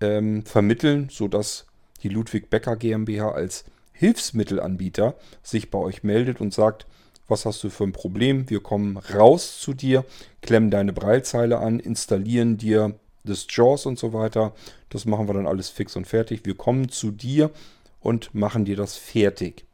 ähm, 0.00 0.44
vermitteln, 0.44 1.08
sodass 1.10 1.66
die 2.02 2.08
Ludwig 2.08 2.50
Becker 2.50 2.76
GmbH 2.76 3.32
als 3.32 3.64
Hilfsmittelanbieter 3.92 5.16
sich 5.42 5.70
bei 5.70 5.78
euch 5.78 6.04
meldet 6.04 6.40
und 6.40 6.54
sagt, 6.54 6.86
was 7.28 7.44
hast 7.44 7.62
du 7.62 7.70
für 7.70 7.84
ein 7.84 7.92
Problem? 7.92 8.48
Wir 8.50 8.60
kommen 8.60 8.96
raus 8.96 9.60
zu 9.60 9.74
dir, 9.74 10.04
klemmen 10.40 10.70
deine 10.70 10.92
Breilzeile 10.92 11.58
an, 11.58 11.78
installieren 11.78 12.56
dir 12.56 12.94
das 13.24 13.46
JAWS 13.48 13.86
und 13.86 13.98
so 13.98 14.12
weiter. 14.12 14.54
Das 14.88 15.04
machen 15.04 15.28
wir 15.28 15.34
dann 15.34 15.46
alles 15.46 15.68
fix 15.68 15.96
und 15.96 16.06
fertig. 16.06 16.40
Wir 16.44 16.56
kommen 16.56 16.88
zu 16.88 17.10
dir 17.10 17.50
und 18.00 18.34
machen 18.34 18.64
dir 18.64 18.76
das 18.76 18.96
fertig. 18.96 19.64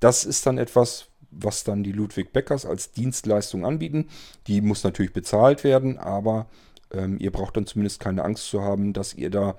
Das 0.00 0.24
ist 0.24 0.46
dann 0.46 0.58
etwas, 0.58 1.06
was 1.30 1.64
dann 1.64 1.82
die 1.82 1.92
Ludwig 1.92 2.32
Beckers 2.32 2.64
als 2.64 2.92
Dienstleistung 2.92 3.64
anbieten. 3.64 4.08
Die 4.46 4.60
muss 4.60 4.84
natürlich 4.84 5.12
bezahlt 5.12 5.64
werden, 5.64 5.98
aber 5.98 6.46
ähm, 6.92 7.18
ihr 7.18 7.32
braucht 7.32 7.56
dann 7.56 7.66
zumindest 7.66 8.00
keine 8.00 8.24
Angst 8.24 8.48
zu 8.48 8.62
haben, 8.62 8.92
dass 8.92 9.14
ihr 9.14 9.30
da 9.30 9.56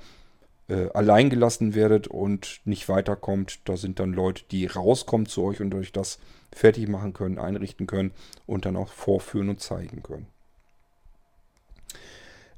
äh, 0.69 0.89
allein 0.93 1.29
werdet 1.75 2.07
und 2.07 2.61
nicht 2.65 2.89
weiterkommt. 2.89 3.59
Da 3.65 3.77
sind 3.77 3.99
dann 3.99 4.13
Leute, 4.13 4.43
die 4.51 4.65
rauskommen 4.65 5.27
zu 5.27 5.43
euch 5.43 5.61
und 5.61 5.73
euch 5.73 5.91
das 5.91 6.19
fertig 6.53 6.87
machen 6.87 7.13
können, 7.13 7.39
einrichten 7.39 7.87
können 7.87 8.11
und 8.45 8.65
dann 8.65 8.75
auch 8.75 8.91
vorführen 8.91 9.49
und 9.49 9.61
zeigen 9.61 10.03
können. 10.03 10.27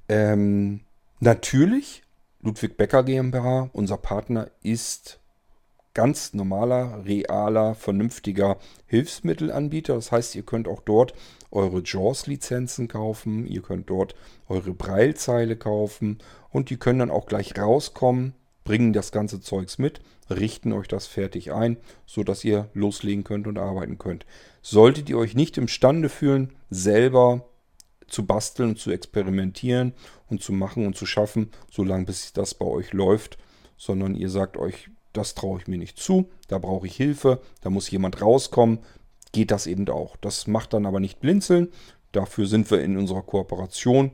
Ähm, 0.07 0.81
natürlich, 1.19 2.03
Ludwig 2.41 2.77
Becker 2.77 3.03
GmbH, 3.03 3.69
unser 3.73 3.97
Partner, 3.97 4.49
ist 4.63 5.19
ganz 5.93 6.33
normaler, 6.33 7.03
realer, 7.05 7.75
vernünftiger 7.75 8.57
Hilfsmittelanbieter. 8.87 9.95
Das 9.95 10.11
heißt, 10.11 10.35
ihr 10.35 10.43
könnt 10.43 10.67
auch 10.67 10.81
dort 10.81 11.13
eure 11.51 11.81
JAWS-Lizenzen 11.83 12.87
kaufen, 12.87 13.45
ihr 13.45 13.61
könnt 13.61 13.89
dort 13.89 14.15
eure 14.47 14.73
Braillezeile 14.73 15.55
kaufen 15.55 16.19
und 16.49 16.69
die 16.69 16.77
können 16.77 16.99
dann 16.99 17.11
auch 17.11 17.25
gleich 17.25 17.57
rauskommen, 17.57 18.33
bringen 18.63 18.93
das 18.93 19.11
ganze 19.11 19.41
Zeugs 19.41 19.77
mit, 19.77 20.01
richten 20.29 20.73
euch 20.73 20.87
das 20.87 21.07
fertig 21.07 21.51
ein, 21.51 21.77
sodass 22.05 22.43
ihr 22.43 22.69
loslegen 22.73 23.23
könnt 23.23 23.47
und 23.47 23.57
arbeiten 23.57 23.97
könnt. 23.97 24.25
Solltet 24.61 25.09
ihr 25.09 25.17
euch 25.17 25.33
nicht 25.33 25.57
imstande 25.57 26.09
fühlen, 26.09 26.55
selber 26.69 27.49
zu 28.07 28.25
basteln 28.25 28.75
zu 28.75 28.91
experimentieren 28.91 29.93
und 30.27 30.41
zu 30.41 30.51
machen 30.51 30.85
und 30.85 30.95
zu 30.95 31.05
schaffen, 31.05 31.51
solange 31.71 32.05
bis 32.05 32.33
das 32.33 32.53
bei 32.53 32.65
euch 32.65 32.93
läuft, 32.93 33.37
sondern 33.77 34.15
ihr 34.15 34.29
sagt 34.29 34.57
euch, 34.57 34.89
das 35.13 35.33
traue 35.33 35.59
ich 35.59 35.67
mir 35.67 35.77
nicht 35.77 35.97
zu, 35.97 36.29
da 36.47 36.59
brauche 36.59 36.87
ich 36.87 36.95
Hilfe, 36.95 37.41
da 37.61 37.69
muss 37.69 37.89
jemand 37.89 38.21
rauskommen, 38.21 38.79
geht 39.31 39.51
das 39.51 39.67
eben 39.67 39.87
auch. 39.89 40.15
Das 40.17 40.47
macht 40.47 40.73
dann 40.73 40.85
aber 40.85 40.99
nicht 40.99 41.19
blinzeln, 41.19 41.69
dafür 42.11 42.45
sind 42.45 42.69
wir 42.71 42.81
in 42.81 42.97
unserer 42.97 43.21
Kooperation. 43.21 44.11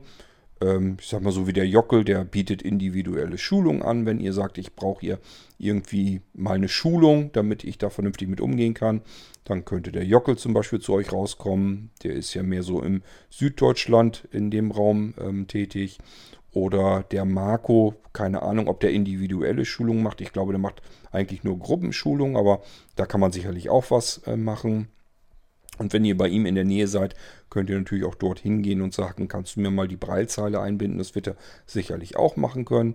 Ähm, 0.60 0.96
ich 1.00 1.08
sag 1.08 1.22
mal 1.22 1.32
so 1.32 1.46
wie 1.46 1.52
der 1.52 1.66
Jockel, 1.66 2.04
der 2.04 2.24
bietet 2.24 2.62
individuelle 2.62 3.38
Schulung 3.38 3.82
an. 3.82 4.06
Wenn 4.06 4.20
ihr 4.20 4.32
sagt, 4.32 4.58
ich 4.58 4.74
brauche 4.74 5.00
hier 5.00 5.18
irgendwie 5.58 6.22
mal 6.34 6.54
eine 6.54 6.68
Schulung, 6.68 7.30
damit 7.32 7.64
ich 7.64 7.78
da 7.78 7.90
vernünftig 7.90 8.28
mit 8.28 8.40
umgehen 8.40 8.74
kann, 8.74 9.02
dann 9.44 9.64
könnte 9.64 9.92
der 9.92 10.04
Jockel 10.04 10.36
zum 10.36 10.54
Beispiel 10.54 10.80
zu 10.80 10.92
euch 10.94 11.12
rauskommen. 11.12 11.90
Der 12.02 12.14
ist 12.14 12.34
ja 12.34 12.42
mehr 12.42 12.62
so 12.62 12.82
im 12.82 13.02
Süddeutschland 13.30 14.28
in 14.32 14.50
dem 14.50 14.70
Raum 14.70 15.14
ähm, 15.20 15.46
tätig. 15.46 15.98
Oder 16.52 17.04
der 17.10 17.26
Marco, 17.26 17.96
keine 18.14 18.40
Ahnung, 18.40 18.66
ob 18.68 18.80
der 18.80 18.90
individuelle 18.90 19.66
Schulungen 19.66 20.02
macht. 20.02 20.22
Ich 20.22 20.32
glaube, 20.32 20.52
der 20.52 20.58
macht 20.58 20.80
eigentlich 21.12 21.44
nur 21.44 21.58
Gruppenschulungen, 21.58 22.34
aber 22.34 22.62
da 22.94 23.04
kann 23.04 23.20
man 23.20 23.30
sicherlich 23.30 23.68
auch 23.68 23.90
was 23.90 24.22
äh, 24.26 24.36
machen. 24.36 24.88
Und 25.78 25.92
wenn 25.92 26.04
ihr 26.04 26.16
bei 26.16 26.28
ihm 26.28 26.46
in 26.46 26.54
der 26.54 26.64
Nähe 26.64 26.88
seid, 26.88 27.14
könnt 27.50 27.70
ihr 27.70 27.78
natürlich 27.78 28.04
auch 28.04 28.14
dort 28.14 28.38
hingehen 28.38 28.82
und 28.82 28.94
sagen, 28.94 29.28
kannst 29.28 29.56
du 29.56 29.60
mir 29.60 29.70
mal 29.70 29.88
die 29.88 29.96
Breilzeile 29.96 30.60
einbinden? 30.60 30.98
Das 30.98 31.14
wird 31.14 31.28
er 31.28 31.36
sicherlich 31.66 32.16
auch 32.16 32.36
machen 32.36 32.64
können. 32.64 32.94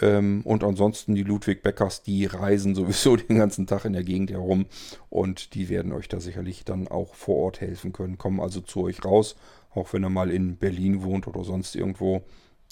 Ähm, 0.00 0.42
und 0.44 0.62
ansonsten 0.62 1.14
die 1.14 1.22
Ludwig 1.22 1.62
Beckers, 1.62 2.02
die 2.02 2.26
reisen 2.26 2.74
sowieso 2.74 3.16
den 3.16 3.38
ganzen 3.38 3.66
Tag 3.66 3.84
in 3.84 3.92
der 3.92 4.04
Gegend 4.04 4.30
herum 4.30 4.66
und 5.08 5.54
die 5.54 5.68
werden 5.68 5.92
euch 5.92 6.08
da 6.08 6.20
sicherlich 6.20 6.64
dann 6.64 6.88
auch 6.88 7.14
vor 7.14 7.36
Ort 7.36 7.60
helfen 7.60 7.92
können. 7.92 8.18
Kommen 8.18 8.40
also 8.40 8.60
zu 8.60 8.82
euch 8.82 9.04
raus, 9.04 9.36
auch 9.74 9.92
wenn 9.92 10.02
er 10.02 10.10
mal 10.10 10.30
in 10.30 10.56
Berlin 10.56 11.02
wohnt 11.02 11.26
oder 11.26 11.44
sonst 11.44 11.74
irgendwo. 11.74 12.22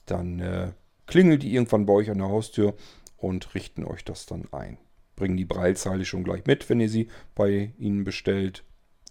Dann 0.07 0.41
äh, 0.41 0.73
klingelt 1.07 1.43
die 1.43 1.55
irgendwann 1.55 1.87
bei 1.87 1.95
euch 1.95 2.11
an 2.11 2.19
der 2.19 2.29
Haustür 2.29 2.75
und 3.17 3.55
richten 3.55 3.85
euch 3.85 4.05
das 4.05 4.27
dann 4.27 4.49
ein. 4.53 4.79
Bringen 5.17 5.37
die 5.37 5.45
Breilzeile 5.45 6.05
schon 6.05 6.25
gleich 6.25 6.45
mit, 6.45 6.69
wenn 6.69 6.81
ihr 6.81 6.89
sie 6.89 7.09
bei 7.35 7.73
ihnen 7.79 8.05
bestellt 8.05 8.65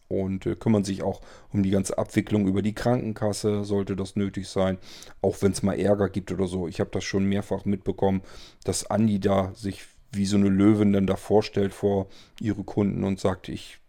und 0.07 0.45
äh, 0.45 0.55
kümmern 0.55 0.83
sich 0.83 1.03
auch 1.03 1.21
um 1.51 1.63
die 1.63 1.69
ganze 1.69 1.97
Abwicklung 1.97 2.47
über 2.47 2.61
die 2.61 2.73
Krankenkasse, 2.73 3.63
sollte 3.63 3.95
das 3.95 4.15
nötig 4.15 4.47
sein. 4.47 4.77
Auch 5.21 5.41
wenn 5.41 5.51
es 5.51 5.63
mal 5.63 5.79
Ärger 5.79 6.09
gibt 6.09 6.31
oder 6.31 6.47
so. 6.47 6.67
Ich 6.67 6.79
habe 6.79 6.91
das 6.91 7.03
schon 7.03 7.25
mehrfach 7.25 7.65
mitbekommen, 7.65 8.21
dass 8.63 8.85
Andi 8.85 9.19
da 9.19 9.53
sich 9.53 9.83
wie 10.11 10.25
so 10.25 10.37
eine 10.37 10.49
Löwin 10.49 10.93
dann 10.93 11.07
da 11.07 11.15
vorstellt 11.15 11.73
vor 11.73 12.07
ihre 12.39 12.63
Kunden 12.63 13.03
und 13.03 13.19
sagt, 13.19 13.49
ich, 13.49 13.79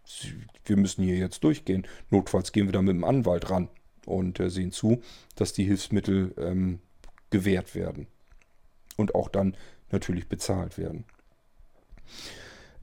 wir 0.64 0.76
müssen 0.76 1.04
hier 1.04 1.16
jetzt 1.16 1.44
durchgehen. 1.44 1.86
Notfalls 2.10 2.52
gehen 2.52 2.66
wir 2.66 2.72
da 2.72 2.82
mit 2.82 2.94
dem 2.94 3.04
Anwalt 3.04 3.50
ran 3.50 3.68
und 4.06 4.40
äh, 4.40 4.50
sehen 4.50 4.72
zu, 4.72 5.02
dass 5.36 5.52
die 5.52 5.64
Hilfsmittel 5.64 6.34
ähm, 6.38 6.80
gewährt 7.30 7.74
werden. 7.74 8.06
Und 8.96 9.14
auch 9.14 9.28
dann 9.28 9.56
natürlich 9.90 10.28
bezahlt 10.28 10.78
werden. 10.78 11.04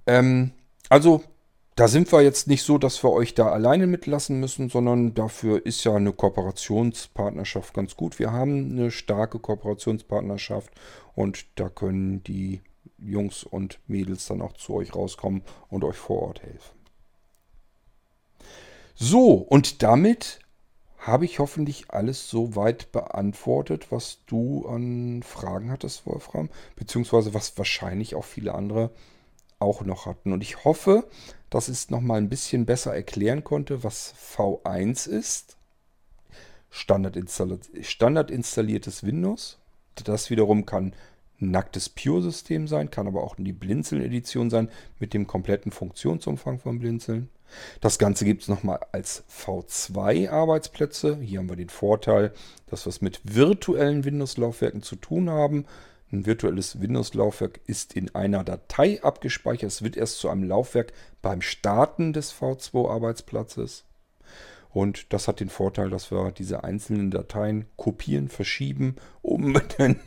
Ähm, 0.05 0.51
also 0.89 1.23
da 1.75 1.87
sind 1.87 2.11
wir 2.11 2.21
jetzt 2.21 2.47
nicht 2.47 2.63
so, 2.63 2.77
dass 2.77 3.03
wir 3.03 3.11
euch 3.11 3.33
da 3.33 3.49
alleine 3.49 3.87
mitlassen 3.87 4.39
müssen, 4.39 4.69
sondern 4.69 5.13
dafür 5.13 5.65
ist 5.65 5.83
ja 5.83 5.95
eine 5.95 6.11
Kooperationspartnerschaft 6.11 7.73
ganz 7.73 7.95
gut. 7.95 8.19
Wir 8.19 8.31
haben 8.31 8.71
eine 8.71 8.91
starke 8.91 9.39
Kooperationspartnerschaft 9.39 10.69
und 11.15 11.45
da 11.55 11.69
können 11.69 12.23
die 12.23 12.61
Jungs 12.97 13.43
und 13.43 13.79
Mädels 13.87 14.27
dann 14.27 14.41
auch 14.41 14.53
zu 14.53 14.75
euch 14.75 14.93
rauskommen 14.93 15.43
und 15.69 15.83
euch 15.83 15.95
vor 15.95 16.21
Ort 16.21 16.43
helfen. 16.43 16.81
So, 18.95 19.33
und 19.33 19.81
damit 19.81 20.39
habe 20.97 21.25
ich 21.25 21.39
hoffentlich 21.39 21.85
alles 21.89 22.29
so 22.29 22.55
weit 22.55 22.91
beantwortet, 22.91 23.91
was 23.91 24.19
du 24.27 24.67
an 24.67 25.23
Fragen 25.23 25.71
hattest, 25.71 26.05
Wolfram, 26.05 26.49
beziehungsweise 26.75 27.33
was 27.33 27.57
wahrscheinlich 27.57 28.13
auch 28.13 28.25
viele 28.25 28.53
andere 28.53 28.91
auch 29.57 29.81
noch 29.81 30.05
hatten. 30.05 30.31
Und 30.33 30.43
ich 30.43 30.63
hoffe, 30.63 31.07
dass 31.51 31.67
ich 31.67 31.75
es 31.75 31.89
nochmal 31.91 32.17
ein 32.17 32.29
bisschen 32.29 32.65
besser 32.65 32.95
erklären 32.95 33.43
konnte, 33.43 33.83
was 33.83 34.15
V1 34.35 35.07
ist. 35.07 35.57
Standard, 36.71 37.17
Standard 37.81 38.31
installiertes 38.31 39.03
Windows. 39.03 39.59
Das 40.03 40.29
wiederum 40.29 40.65
kann 40.65 40.93
ein 41.41 41.51
nacktes 41.51 41.89
Pure-System 41.89 42.67
sein, 42.67 42.89
kann 42.89 43.07
aber 43.07 43.23
auch 43.23 43.35
die 43.37 43.51
Blinzeln-Edition 43.51 44.49
sein 44.49 44.69
mit 44.99 45.13
dem 45.13 45.27
kompletten 45.27 45.71
Funktionsumfang 45.71 46.59
von 46.59 46.79
Blinzeln. 46.79 47.29
Das 47.81 47.99
Ganze 47.99 48.23
gibt 48.23 48.43
es 48.43 48.47
nochmal 48.47 48.79
als 48.93 49.25
V2-Arbeitsplätze. 49.29 51.17
Hier 51.17 51.39
haben 51.39 51.49
wir 51.49 51.57
den 51.57 51.69
Vorteil, 51.69 52.31
dass 52.67 52.85
wir 52.85 52.91
es 52.91 53.01
mit 53.01 53.19
virtuellen 53.23 54.05
Windows-Laufwerken 54.05 54.83
zu 54.83 54.95
tun 54.95 55.29
haben. 55.29 55.65
Ein 56.13 56.25
virtuelles 56.25 56.79
Windows-Laufwerk 56.79 57.59
ist 57.67 57.93
in 57.93 58.13
einer 58.15 58.45
Datei 58.45 59.03
abgespeichert. 59.03 59.69
Es 59.69 59.81
wird 59.81 59.97
erst 59.97 60.19
zu 60.19 60.29
einem 60.29 60.43
Laufwerk 60.43 60.93
beim 61.21 61.41
Starten 61.41 62.13
des 62.13 62.33
V2-Arbeitsplatzes. 62.33 63.83
Und 64.73 65.11
das 65.11 65.27
hat 65.27 65.41
den 65.41 65.49
Vorteil, 65.49 65.89
dass 65.89 66.11
wir 66.11 66.31
diese 66.31 66.63
einzelnen 66.63 67.11
Dateien 67.11 67.65
kopieren, 67.75 68.29
verschieben, 68.29 68.95
umbenennen, 69.21 69.99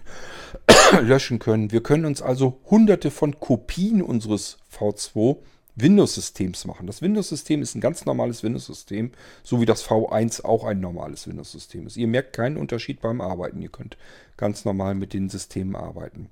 löschen 1.02 1.38
können. 1.38 1.70
Wir 1.70 1.82
können 1.82 2.06
uns 2.06 2.22
also 2.22 2.60
hunderte 2.70 3.10
von 3.10 3.38
Kopien 3.40 4.02
unseres 4.02 4.58
V2 4.76 5.38
Windows-Systems 5.76 6.66
machen. 6.66 6.86
Das 6.86 7.02
Windows-System 7.02 7.60
ist 7.60 7.74
ein 7.74 7.80
ganz 7.80 8.04
normales 8.06 8.42
Windows-System, 8.42 9.10
so 9.42 9.60
wie 9.60 9.66
das 9.66 9.84
V1 9.84 10.44
auch 10.44 10.64
ein 10.64 10.80
normales 10.80 11.26
Windows-System 11.26 11.86
ist. 11.86 11.96
Ihr 11.96 12.06
merkt 12.06 12.32
keinen 12.32 12.56
Unterschied 12.56 13.00
beim 13.00 13.20
Arbeiten. 13.20 13.60
Ihr 13.60 13.70
könnt 13.70 13.96
ganz 14.36 14.64
normal 14.64 14.94
mit 14.94 15.12
den 15.12 15.28
Systemen 15.28 15.74
arbeiten. 15.74 16.28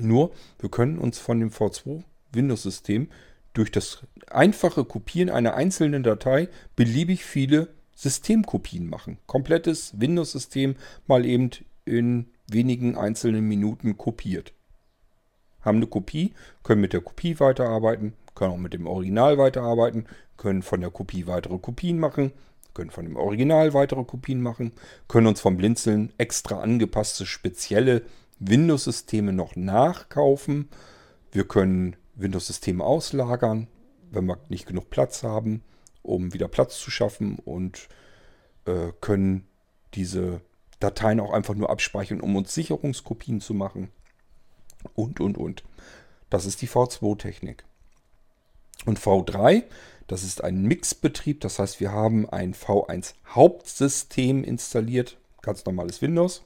Nur, 0.00 0.32
wir 0.58 0.70
können 0.70 0.98
uns 0.98 1.18
von 1.18 1.40
dem 1.40 1.50
V2 1.50 2.02
Windows-System 2.32 3.08
durch 3.52 3.70
das 3.70 4.04
einfache 4.30 4.84
Kopieren 4.84 5.30
einer 5.30 5.54
einzelnen 5.54 6.02
Datei 6.02 6.48
beliebig 6.76 7.24
viele 7.24 7.68
Systemkopien 7.94 8.88
machen. 8.88 9.18
Komplettes 9.26 10.00
Windows-System 10.00 10.76
mal 11.06 11.24
eben 11.24 11.50
in 11.84 12.26
wenigen 12.48 12.96
einzelnen 12.96 13.46
Minuten 13.46 13.96
kopiert. 13.96 14.52
Haben 15.60 15.76
eine 15.76 15.86
Kopie, 15.86 16.32
können 16.62 16.80
mit 16.80 16.92
der 16.92 17.00
Kopie 17.00 17.38
weiterarbeiten, 17.38 18.14
können 18.34 18.52
auch 18.52 18.58
mit 18.58 18.72
dem 18.72 18.86
Original 18.86 19.38
weiterarbeiten, 19.38 20.06
können 20.36 20.62
von 20.62 20.80
der 20.80 20.90
Kopie 20.90 21.26
weitere 21.26 21.58
Kopien 21.58 21.98
machen, 21.98 22.32
können 22.74 22.90
von 22.90 23.04
dem 23.04 23.16
Original 23.16 23.74
weitere 23.74 24.02
Kopien 24.04 24.40
machen, 24.40 24.72
können 25.06 25.26
uns 25.26 25.40
vom 25.40 25.56
Blinzeln 25.56 26.12
extra 26.18 26.60
angepasste 26.60 27.26
spezielle 27.26 28.02
Windows-Systeme 28.40 29.32
noch 29.32 29.54
nachkaufen. 29.54 30.68
Wir 31.30 31.44
können 31.44 31.96
Windows-Systeme 32.14 32.84
auslagern, 32.84 33.68
wenn 34.10 34.26
wir 34.26 34.38
nicht 34.48 34.66
genug 34.66 34.90
Platz 34.90 35.22
haben, 35.22 35.62
um 36.02 36.34
wieder 36.34 36.48
Platz 36.48 36.78
zu 36.78 36.90
schaffen 36.90 37.38
und 37.38 37.88
äh, 38.66 38.92
können 39.00 39.48
diese 39.94 40.40
Dateien 40.80 41.20
auch 41.20 41.32
einfach 41.32 41.54
nur 41.54 41.70
abspeichern, 41.70 42.20
um 42.20 42.36
uns 42.36 42.54
Sicherungskopien 42.54 43.40
zu 43.40 43.54
machen. 43.54 43.90
Und, 44.94 45.20
und, 45.20 45.38
und. 45.38 45.64
Das 46.28 46.44
ist 46.44 46.60
die 46.62 46.68
V2-Technik. 46.68 47.64
Und 48.84 48.98
V3, 48.98 49.64
das 50.08 50.24
ist 50.24 50.42
ein 50.42 50.62
Mixbetrieb, 50.62 51.40
das 51.40 51.58
heißt, 51.58 51.78
wir 51.78 51.92
haben 51.92 52.28
ein 52.28 52.54
V1 52.54 53.14
Hauptsystem 53.28 54.42
installiert, 54.42 55.18
ganz 55.40 55.64
normales 55.64 56.02
Windows 56.02 56.42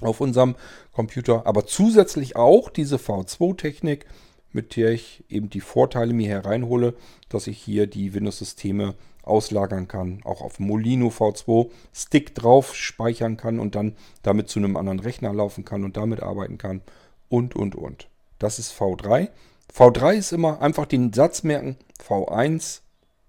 auf 0.00 0.20
unserem 0.20 0.56
Computer, 0.92 1.46
aber 1.46 1.66
zusätzlich 1.66 2.36
auch 2.36 2.68
diese 2.68 2.96
V2-Technik, 2.96 4.06
mit 4.54 4.76
der 4.76 4.92
ich 4.92 5.24
eben 5.28 5.50
die 5.50 5.60
Vorteile 5.60 6.14
mir 6.14 6.28
hereinhole, 6.28 6.94
dass 7.28 7.46
ich 7.46 7.58
hier 7.58 7.86
die 7.86 8.14
Windows-Systeme 8.14 8.94
auslagern 9.22 9.88
kann, 9.88 10.20
auch 10.24 10.40
auf 10.40 10.60
Molino 10.60 11.08
V2 11.08 11.70
Stick 11.92 12.34
drauf 12.34 12.74
speichern 12.74 13.36
kann 13.36 13.58
und 13.58 13.74
dann 13.74 13.96
damit 14.22 14.48
zu 14.48 14.58
einem 14.58 14.76
anderen 14.76 15.00
Rechner 15.00 15.32
laufen 15.32 15.64
kann 15.64 15.84
und 15.84 15.96
damit 15.96 16.22
arbeiten 16.22 16.58
kann 16.58 16.82
und 17.28 17.56
und 17.56 17.74
und. 17.74 18.08
Das 18.38 18.58
ist 18.58 18.72
V3. 18.72 19.28
V3 19.74 20.14
ist 20.14 20.32
immer 20.32 20.60
einfach 20.60 20.86
den 20.86 21.12
Satz 21.12 21.42
merken, 21.42 21.76
V1 22.06 22.80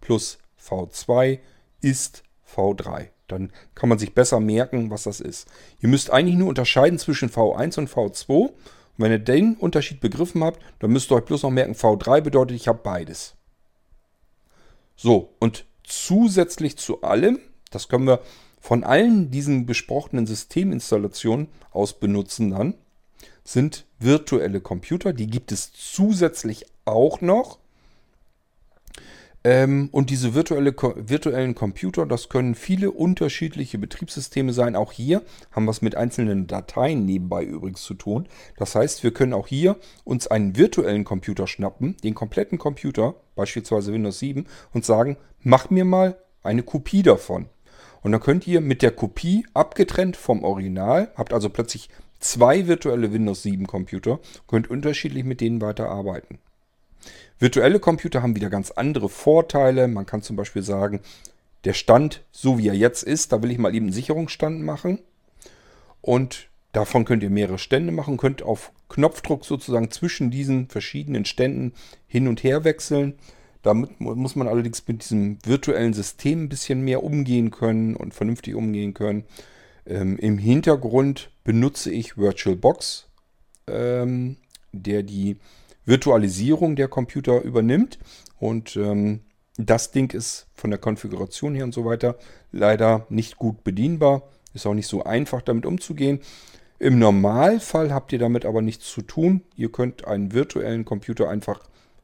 plus 0.02 0.38
V2 0.61 1.39
ist 1.81 2.23
V3. 2.56 3.07
Dann 3.27 3.52
kann 3.73 3.89
man 3.89 3.97
sich 3.97 4.14
besser 4.14 4.39
merken, 4.39 4.91
was 4.91 5.03
das 5.03 5.19
ist. 5.19 5.47
Ihr 5.80 5.89
müsst 5.89 6.11
eigentlich 6.11 6.35
nur 6.35 6.49
unterscheiden 6.49 6.99
zwischen 6.99 7.30
V1 7.30 7.80
und 7.80 7.89
V2. 7.89 8.52
Und 8.98 9.04
wenn 9.04 9.12
ihr 9.12 9.20
den 9.20 9.56
Unterschied 9.56 10.00
begriffen 10.00 10.44
habt, 10.44 10.62
dann 10.80 10.92
müsst 10.92 11.12
ihr 11.12 11.16
euch 11.16 11.26
bloß 11.26 11.44
noch 11.44 11.52
merken, 11.52 11.74
V3 11.74 12.22
bedeutet, 12.22 12.56
ich 12.56 12.68
habe 12.68 12.80
beides. 12.82 13.36
So, 14.96 15.34
und 15.40 15.66
zusätzlich 15.84 16.78
zu 16.78 17.02
allem, 17.02 17.40
das 17.72 17.90
können 17.90 18.08
wir 18.08 18.22
von 18.60 18.84
allen 18.84 19.30
diesen 19.30 19.66
besprochenen 19.66 20.26
Systeminstallationen 20.26 21.50
aus 21.72 22.00
benutzen 22.00 22.52
dann, 22.52 22.76
sind 23.44 23.86
virtuelle 24.00 24.60
Computer. 24.60 25.14
Die 25.14 25.28
gibt 25.28 25.52
es 25.52 25.72
zusätzlich 25.72 26.66
auch 26.86 27.22
noch. 27.22 27.60
Ähm, 29.46 29.90
und 29.92 30.10
diese 30.10 30.34
virtuelle, 30.34 30.74
virtuellen 30.76 31.54
Computer, 31.54 32.08
das 32.08 32.30
können 32.30 32.56
viele 32.56 32.90
unterschiedliche 32.90 33.78
Betriebssysteme 33.78 34.52
sein. 34.54 34.76
Auch 34.76 34.92
hier 34.92 35.22
haben 35.52 35.66
wir 35.66 35.72
es 35.72 35.84
mit 35.84 35.96
einzelnen 35.96 36.48
Dateien 36.48 37.06
nebenbei 37.06 37.44
übrigens 37.44 37.84
zu 37.84 37.94
tun. 37.94 38.28
Das 38.58 38.74
heißt, 38.74 39.04
wir 39.04 39.14
können 39.14 39.34
auch 39.34 39.46
hier 39.46 39.76
uns 40.04 40.26
einen 40.26 40.58
virtuellen 40.58 41.04
Computer 41.04 41.46
schnappen, 41.46 41.96
den 42.04 42.16
kompletten 42.16 42.58
Computer, 42.58 43.14
beispielsweise 43.36 43.94
Windows 43.94 44.18
7, 44.18 44.48
und 44.74 44.84
sagen, 44.84 45.16
mach 45.42 45.70
mir 45.70 45.86
mal 45.86 46.18
eine 46.42 46.64
Kopie 46.64 47.04
davon. 47.04 47.46
Und 48.02 48.14
dann 48.14 48.22
könnt 48.22 48.48
ihr 48.48 48.62
mit 48.62 48.82
der 48.82 48.92
Kopie 48.92 49.46
abgetrennt 49.54 50.18
vom 50.18 50.44
Original, 50.44 51.12
habt 51.16 51.34
also 51.34 51.50
plötzlich 51.50 51.90
zwei 52.20 52.66
virtuelle 52.66 53.14
Windows 53.14 53.44
7 53.44 53.68
Computer, 53.68 54.20
könnt 54.48 54.72
unterschiedlich 54.72 55.24
mit 55.24 55.40
denen 55.40 55.62
weiterarbeiten. 55.62 56.40
Virtuelle 57.40 57.80
Computer 57.80 58.22
haben 58.22 58.36
wieder 58.36 58.49
ganz 58.49 58.72
andere 58.72 59.10
Vorteile. 59.10 59.88
Man 59.88 60.06
kann 60.06 60.22
zum 60.22 60.36
Beispiel 60.36 60.61
sagen, 60.61 61.02
der 61.65 61.73
Stand, 61.73 62.23
so 62.32 62.57
wie 62.57 62.68
er 62.68 62.76
jetzt 62.76 63.03
ist, 63.03 63.32
da 63.32 63.41
will 63.41 63.52
ich 63.52 63.57
mal 63.57 63.73
eben 63.76 63.88
einen 63.88 63.94
Sicherungsstand 63.94 64.61
machen. 64.61 64.99
Und 66.02 66.49
davon 66.72 67.06
könnt 67.06 67.23
ihr 67.23 67.30
mehrere 67.30 67.57
Stände 67.57 67.91
machen, 67.91 68.18
könnt 68.18 68.44
auf 68.44 68.72
Knopfdruck 68.90 69.45
sozusagen 69.45 69.91
zwischen 69.91 70.30
diesen 70.30 70.69
verschiedenen 70.69 71.26
Ständen 71.26 71.73
hin 72.07 72.27
und 72.27 72.44
her 72.44 72.64
wechseln. 72.64 73.15
Damit 73.64 73.99
muss 73.99 74.36
man 74.36 74.48
allerdings 74.48 74.88
mit 74.88 75.02
diesem 75.03 75.40
virtuellen 75.44 75.94
System 75.94 76.44
ein 76.44 76.49
bisschen 76.49 76.82
mehr 76.82 77.03
umgehen 77.03 77.49
können 77.49 77.95
und 77.95 78.14
vernünftig 78.14 78.53
umgehen 78.53 78.94
können. 78.94 79.23
Ähm, 79.88 80.19
Im 80.19 80.38
Hintergrund 80.38 81.32
benutze 81.44 81.91
ich 81.91 82.15
VirtualBox, 82.15 83.07
ähm, 83.65 84.38
der 84.72 85.02
die 85.02 85.38
Virtualisierung 85.86 86.76
der 86.76 86.88
Computer 86.88 87.41
übernimmt. 87.41 87.99
Und 88.40 88.76
ähm, 88.76 89.22
das 89.57 89.91
Ding 89.91 90.14
ist 90.14 90.48
von 90.53 90.70
der 90.70 90.80
Konfiguration 90.80 91.56
her 91.56 91.64
und 91.64 91.74
so 91.74 91.86
weiter 91.86 92.18
leider 92.52 93.06
nicht 93.10 93.38
gut 93.38 93.64
bedienbar. 93.64 94.24
Ist 94.53 94.66
auch 94.66 94.74
nicht 94.74 94.88
so 94.88 95.03
einfach 95.03 95.41
damit 95.41 95.66
umzugehen. 95.66 96.20
Im 96.80 96.99
Normalfall 96.99 97.94
habt 97.94 98.12
ihr 98.12 98.20
damit 98.20 98.45
aber 98.45 98.62
nichts 98.62 98.91
zu 98.91 99.02
tun. 99.02 99.41
Ihr 99.56 99.72
könnt 99.72 100.06
einen 100.07 100.34
virtuellen 100.34 100.86
Computer 100.86 101.30
einfach 101.30 101.62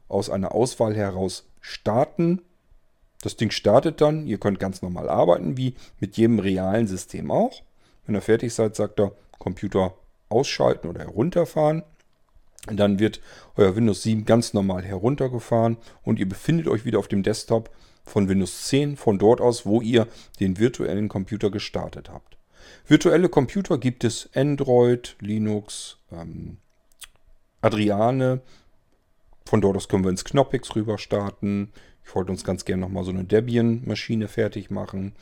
aus 0.08 0.30
einer 0.30 0.54
Auswahl 0.54 0.94
heraus 0.94 1.46
starten. 1.60 2.42
Das 3.22 3.36
Ding 3.36 3.50
startet 3.50 4.00
dann. 4.00 4.26
Ihr 4.26 4.38
könnt 4.38 4.58
ganz 4.58 4.82
normal 4.82 5.08
arbeiten, 5.08 5.56
wie 5.56 5.74
mit 6.00 6.16
jedem 6.16 6.38
realen 6.38 6.86
System 6.86 7.30
auch. 7.30 7.62
Wenn 8.06 8.14
ihr 8.14 8.22
fertig 8.22 8.52
seid, 8.52 8.74
sagt 8.74 8.98
er 8.98 9.12
Computer 9.38 9.94
ausschalten 10.28 10.88
oder 10.88 11.00
herunterfahren. 11.00 11.82
Dann 12.66 13.00
wird 13.00 13.20
euer 13.56 13.74
Windows 13.74 14.02
7 14.02 14.24
ganz 14.24 14.54
normal 14.54 14.82
heruntergefahren 14.84 15.78
und 16.02 16.18
ihr 16.18 16.28
befindet 16.28 16.68
euch 16.68 16.84
wieder 16.84 16.98
auf 16.98 17.08
dem 17.08 17.22
Desktop 17.22 17.70
von 18.04 18.28
Windows 18.28 18.68
10 18.68 18.96
von 18.96 19.18
dort 19.18 19.40
aus, 19.40 19.66
wo 19.66 19.80
ihr 19.80 20.06
den 20.38 20.58
virtuellen 20.58 21.08
Computer 21.08 21.50
gestartet 21.50 22.08
habt. 22.10 22.36
Virtuelle 22.86 23.28
Computer 23.28 23.78
gibt 23.78 24.04
es 24.04 24.28
Android, 24.34 25.16
Linux, 25.20 25.98
ähm, 26.12 26.58
Adriane. 27.60 28.40
Von 29.44 29.60
dort 29.60 29.76
aus 29.76 29.88
können 29.88 30.04
wir 30.04 30.10
ins 30.10 30.24
Knoppix 30.24 30.74
rüber 30.76 30.98
starten. 30.98 31.72
Ich 32.04 32.14
wollte 32.14 32.32
uns 32.32 32.44
ganz 32.44 32.64
gerne 32.64 32.82
nochmal 32.82 33.04
so 33.04 33.10
eine 33.10 33.24
Debian-Maschine 33.24 34.28
fertig 34.28 34.70
machen. 34.70 35.14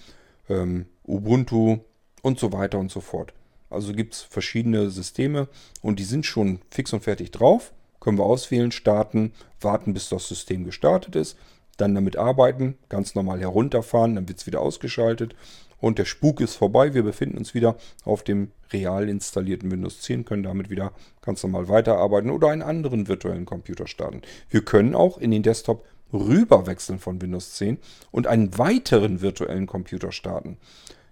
Ähm, 0.48 0.86
Ubuntu 1.06 1.78
und 2.22 2.38
so 2.38 2.52
weiter 2.52 2.78
und 2.78 2.90
so 2.90 3.00
fort. 3.00 3.32
Also 3.70 3.92
gibt 3.92 4.14
es 4.14 4.20
verschiedene 4.22 4.90
Systeme 4.90 5.48
und 5.80 5.98
die 5.98 6.04
sind 6.04 6.26
schon 6.26 6.60
fix 6.70 6.92
und 6.92 7.04
fertig 7.04 7.30
drauf. 7.30 7.72
Können 8.00 8.18
wir 8.18 8.24
auswählen, 8.24 8.72
starten, 8.72 9.32
warten, 9.60 9.94
bis 9.94 10.08
das 10.08 10.26
System 10.26 10.64
gestartet 10.64 11.16
ist, 11.16 11.36
dann 11.76 11.94
damit 11.94 12.16
arbeiten, 12.16 12.76
ganz 12.88 13.14
normal 13.14 13.40
herunterfahren, 13.40 14.14
dann 14.16 14.28
wird 14.28 14.38
es 14.38 14.46
wieder 14.46 14.60
ausgeschaltet 14.60 15.34
und 15.80 15.98
der 15.98 16.04
Spuk 16.04 16.40
ist 16.40 16.56
vorbei. 16.56 16.94
Wir 16.94 17.02
befinden 17.02 17.38
uns 17.38 17.54
wieder 17.54 17.76
auf 18.04 18.22
dem 18.22 18.52
real 18.72 19.08
installierten 19.08 19.70
Windows 19.70 20.00
10, 20.02 20.24
können 20.24 20.42
damit 20.42 20.70
wieder 20.70 20.92
ganz 21.22 21.42
normal 21.42 21.68
weiterarbeiten 21.68 22.30
oder 22.30 22.48
einen 22.48 22.62
anderen 22.62 23.08
virtuellen 23.08 23.46
Computer 23.46 23.86
starten. 23.86 24.22
Wir 24.48 24.64
können 24.64 24.94
auch 24.94 25.18
in 25.18 25.30
den 25.30 25.42
Desktop 25.42 25.84
rüber 26.12 26.66
wechseln 26.66 26.98
von 26.98 27.20
Windows 27.20 27.54
10 27.54 27.78
und 28.10 28.26
einen 28.26 28.58
weiteren 28.58 29.20
virtuellen 29.20 29.66
Computer 29.66 30.12
starten. 30.12 30.58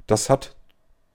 Das 0.06 0.28
hat 0.28 0.56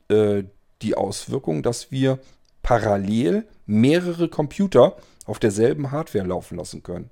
äh, 0.09 0.43
die 0.83 0.95
Auswirkung, 0.95 1.63
dass 1.63 1.91
wir 1.91 2.19
parallel 2.61 3.47
mehrere 3.65 4.29
Computer 4.29 4.95
auf 5.25 5.39
derselben 5.39 5.91
Hardware 5.91 6.25
laufen 6.25 6.57
lassen 6.57 6.83
können. 6.83 7.09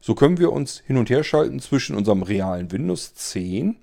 So 0.00 0.14
können 0.14 0.38
wir 0.38 0.52
uns 0.52 0.78
hin 0.86 0.98
und 0.98 1.10
her 1.10 1.24
schalten 1.24 1.58
zwischen 1.60 1.96
unserem 1.96 2.22
realen 2.22 2.70
Windows 2.70 3.14
10, 3.14 3.76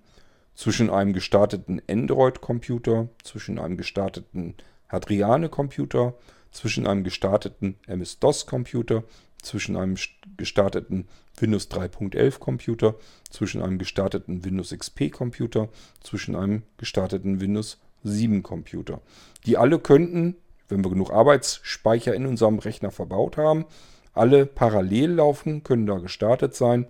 zwischen 0.55 0.89
einem 0.89 1.13
gestarteten 1.13 1.81
Android-Computer, 1.89 3.09
zwischen 3.23 3.59
einem 3.59 3.75
gestarteten 3.77 4.55
Hadriane-Computer, 4.87 6.13
zwischen 6.51 6.85
einem 6.85 7.03
gestarteten 7.03 7.75
MS-DOS-Computer, 7.87 9.03
zwischen 9.41 9.75
einem 9.75 9.97
gestarteten 10.37 11.07
Windows 11.39 11.69
3.11 11.69 12.39
Computer, 12.39 12.95
zwischen 13.29 13.61
einem 13.61 13.79
gestarteten 13.79 14.45
Windows 14.45 14.69
XP 14.69 15.11
Computer, 15.11 15.69
zwischen 16.01 16.35
einem 16.35 16.63
gestarteten 16.77 17.41
Windows 17.41 17.79
sieben 18.03 18.43
Computer. 18.43 19.01
Die 19.45 19.57
alle 19.57 19.79
könnten, 19.79 20.35
wenn 20.69 20.83
wir 20.83 20.91
genug 20.91 21.11
Arbeitsspeicher 21.11 22.13
in 22.13 22.25
unserem 22.25 22.59
Rechner 22.59 22.91
verbaut 22.91 23.37
haben, 23.37 23.65
alle 24.13 24.45
parallel 24.45 25.13
laufen, 25.13 25.63
können 25.63 25.85
da 25.85 25.97
gestartet 25.97 26.55
sein 26.55 26.87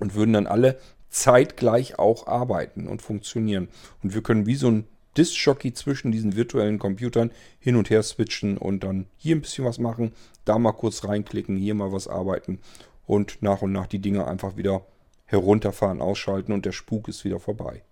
und 0.00 0.14
würden 0.14 0.32
dann 0.32 0.46
alle 0.46 0.78
zeitgleich 1.10 1.98
auch 1.98 2.26
arbeiten 2.26 2.86
und 2.86 3.02
funktionieren. 3.02 3.68
Und 4.02 4.14
wir 4.14 4.22
können 4.22 4.46
wie 4.46 4.56
so 4.56 4.68
ein 4.68 4.86
Disk-Jockey 5.16 5.72
zwischen 5.72 6.12
diesen 6.12 6.36
virtuellen 6.36 6.78
Computern 6.78 7.32
hin 7.58 7.76
und 7.76 7.90
her 7.90 8.02
switchen 8.02 8.56
und 8.56 8.84
dann 8.84 9.06
hier 9.16 9.34
ein 9.34 9.40
bisschen 9.40 9.64
was 9.64 9.78
machen, 9.78 10.12
da 10.44 10.58
mal 10.58 10.72
kurz 10.72 11.04
reinklicken, 11.04 11.56
hier 11.56 11.74
mal 11.74 11.92
was 11.92 12.08
arbeiten 12.08 12.60
und 13.06 13.42
nach 13.42 13.62
und 13.62 13.72
nach 13.72 13.86
die 13.86 13.98
Dinge 13.98 14.26
einfach 14.26 14.56
wieder 14.56 14.82
herunterfahren, 15.24 16.00
ausschalten 16.00 16.52
und 16.52 16.64
der 16.64 16.72
Spuk 16.72 17.08
ist 17.08 17.24
wieder 17.24 17.40
vorbei. 17.40 17.82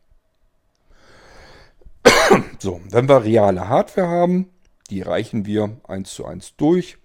So, 2.59 2.81
wenn 2.91 3.09
wir 3.09 3.25
reale 3.25 3.69
Hardware 3.69 4.09
haben, 4.09 4.51
die 4.91 5.03
reichen 5.03 5.47
wir 5.47 5.79
eins 5.87 6.15
zu 6.15 6.25
eins 6.25 6.57
durch. 6.57 6.99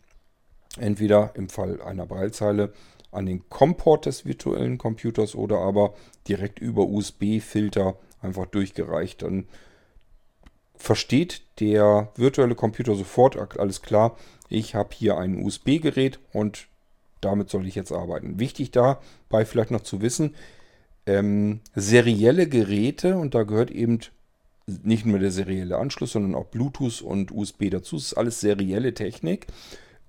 Entweder 0.79 1.31
im 1.35 1.49
Fall 1.49 1.81
einer 1.81 2.05
Breilzeile 2.05 2.73
an 3.11 3.25
den 3.25 3.49
Komport 3.49 4.05
des 4.05 4.25
virtuellen 4.25 4.77
Computers 4.77 5.35
oder 5.35 5.59
aber 5.59 5.93
direkt 6.27 6.59
über 6.59 6.83
USB-Filter 6.83 7.97
einfach 8.21 8.45
durchgereicht. 8.45 9.21
Dann 9.21 9.47
versteht 10.75 11.43
der 11.59 12.09
virtuelle 12.15 12.55
Computer 12.55 12.95
sofort, 12.95 13.37
alles 13.59 13.81
klar, 13.81 14.17
ich 14.49 14.75
habe 14.75 14.89
hier 14.93 15.17
ein 15.17 15.43
USB-Gerät 15.43 16.19
und 16.31 16.67
damit 17.19 17.49
soll 17.49 17.67
ich 17.67 17.75
jetzt 17.75 17.91
arbeiten. 17.91 18.39
Wichtig 18.39 18.71
dabei 18.71 19.45
vielleicht 19.45 19.71
noch 19.71 19.81
zu 19.81 20.01
wissen, 20.01 20.35
ähm, 21.05 21.59
serielle 21.75 22.47
Geräte, 22.47 23.17
und 23.17 23.35
da 23.35 23.43
gehört 23.43 23.71
eben 23.71 23.99
nicht 24.65 25.05
nur 25.05 25.19
der 25.19 25.31
serielle 25.31 25.77
Anschluss, 25.77 26.13
sondern 26.13 26.35
auch 26.35 26.45
Bluetooth 26.45 27.01
und 27.01 27.31
USB 27.31 27.69
dazu. 27.69 27.95
Das 27.95 28.05
ist 28.05 28.13
alles 28.13 28.39
serielle 28.39 28.93
Technik. 28.93 29.47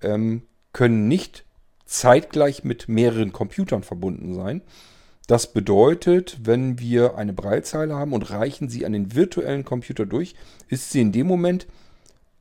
Ähm, 0.01 0.43
können 0.71 1.07
nicht 1.07 1.45
zeitgleich 1.85 2.63
mit 2.63 2.87
mehreren 2.87 3.31
Computern 3.31 3.83
verbunden 3.83 4.33
sein. 4.33 4.61
Das 5.27 5.53
bedeutet, 5.53 6.39
wenn 6.43 6.79
wir 6.79 7.15
eine 7.15 7.33
Breitzeile 7.33 7.95
haben 7.95 8.13
und 8.13 8.29
reichen 8.29 8.67
sie 8.67 8.85
an 8.85 8.91
den 8.91 9.15
virtuellen 9.15 9.63
Computer 9.63 10.05
durch, 10.05 10.35
ist 10.67 10.91
sie 10.91 11.01
in 11.01 11.11
dem 11.11 11.27
Moment 11.27 11.67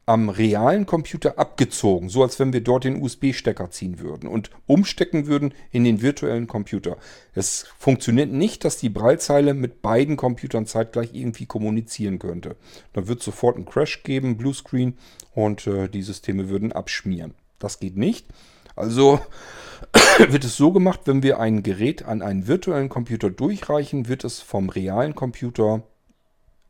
am 0.04 0.28
realen 0.28 0.84
Computer 0.84 1.38
abgezogen, 1.38 2.08
so 2.08 2.22
als 2.22 2.38
wenn 2.40 2.52
wir 2.52 2.60
dort 2.60 2.84
den 2.84 3.00
USB-Stecker 3.00 3.70
ziehen 3.70 4.00
würden 4.00 4.28
und 4.28 4.50
umstecken 4.66 5.26
würden 5.26 5.54
in 5.70 5.84
den 5.84 6.02
virtuellen 6.02 6.48
Computer. 6.48 6.96
Es 7.34 7.66
funktioniert 7.78 8.30
nicht, 8.30 8.64
dass 8.64 8.78
die 8.78 8.88
Braillezeile 8.88 9.54
mit 9.54 9.80
beiden 9.80 10.16
Computern 10.16 10.66
zeitgleich 10.66 11.10
irgendwie 11.14 11.46
kommunizieren 11.46 12.18
könnte. 12.18 12.56
Dann 12.94 13.06
wird 13.06 13.22
sofort 13.22 13.56
ein 13.56 13.64
Crash 13.64 14.02
geben, 14.02 14.36
Bluescreen 14.36 14.94
und 15.34 15.66
äh, 15.68 15.88
die 15.88 16.02
Systeme 16.02 16.48
würden 16.48 16.72
abschmieren. 16.72 17.34
Das 17.60 17.78
geht 17.78 17.96
nicht. 17.96 18.26
Also 18.74 19.20
wird 20.28 20.44
es 20.44 20.56
so 20.56 20.72
gemacht, 20.72 21.02
wenn 21.04 21.22
wir 21.22 21.38
ein 21.38 21.62
Gerät 21.62 22.04
an 22.04 22.22
einen 22.22 22.48
virtuellen 22.48 22.88
Computer 22.88 23.30
durchreichen, 23.30 24.08
wird 24.08 24.24
es 24.24 24.40
vom 24.40 24.68
realen 24.68 25.14
Computer, 25.14 25.84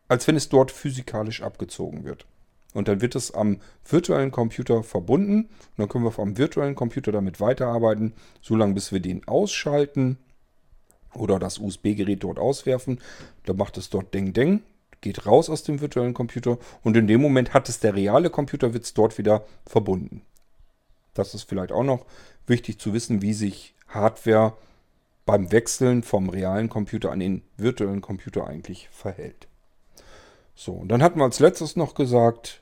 als 0.09 0.29
wenn 0.29 0.37
es 0.37 0.51
dort 0.51 0.71
physikalisch 0.71 1.43
abgezogen 1.43 2.05
wird. 2.05 2.27
Und 2.75 2.89
dann 2.89 3.01
wird 3.01 3.15
es 3.15 3.33
am 3.33 3.59
virtuellen 3.85 4.31
Computer 4.31 4.83
verbunden. 4.83 5.45
Und 5.45 5.79
dann 5.79 5.89
können 5.89 6.05
wir 6.05 6.19
am 6.19 6.39
virtuellen 6.39 6.75
Computer 6.75 7.13
damit 7.13 7.41
weiterarbeiten, 7.41 8.15
solange 8.41 8.75
bis 8.75 8.93
wir 8.93 9.01
den 9.01 9.27
ausschalten 9.29 10.19
oder 11.15 11.39
das 11.39 11.59
USB-Gerät 11.59 12.25
dort 12.25 12.39
auswerfen. 12.39 13.01
Dann 13.45 13.57
macht 13.57 13.77
es 13.77 13.91
dort 13.91 14.15
Deng 14.15 14.33
Deng, 14.33 14.63
geht 15.01 15.27
raus 15.27 15.51
aus 15.51 15.63
dem 15.63 15.81
virtuellen 15.81 16.15
Computer 16.15 16.59
und 16.83 16.97
in 16.97 17.07
dem 17.07 17.21
Moment 17.21 17.55
hat 17.55 17.69
es 17.69 17.81
der 17.81 17.95
reale 17.95 18.31
Computer, 18.31 18.73
wird 18.73 18.85
es 18.85 18.95
dort 18.95 19.19
wieder 19.19 19.45
verbunden. 19.67 20.23
Das 21.15 21.35
ist 21.35 21.43
vielleicht 21.43 21.73
auch 21.73 21.85
noch 21.85 22.07
wichtig 22.47 22.79
zu 22.79 22.95
wissen, 22.95 23.21
wie 23.21 23.35
sich 23.35 23.75
Hardware 23.89 24.57
beim 25.27 25.53
Wechseln 25.53 26.03
vom 26.03 26.29
realen 26.31 26.69
Computer 26.69 27.13
an 27.13 27.21
den 27.21 27.43
virtuellen 27.57 28.01
Computer 28.01 28.47
eigentlich 28.47 28.89
verhält. 28.91 29.47
So, 30.55 30.73
und 30.73 30.89
dann 30.89 31.03
hatten 31.03 31.19
wir 31.19 31.25
als 31.25 31.41
letztes 31.41 31.77
noch 31.77 31.95
gesagt, 31.95 32.62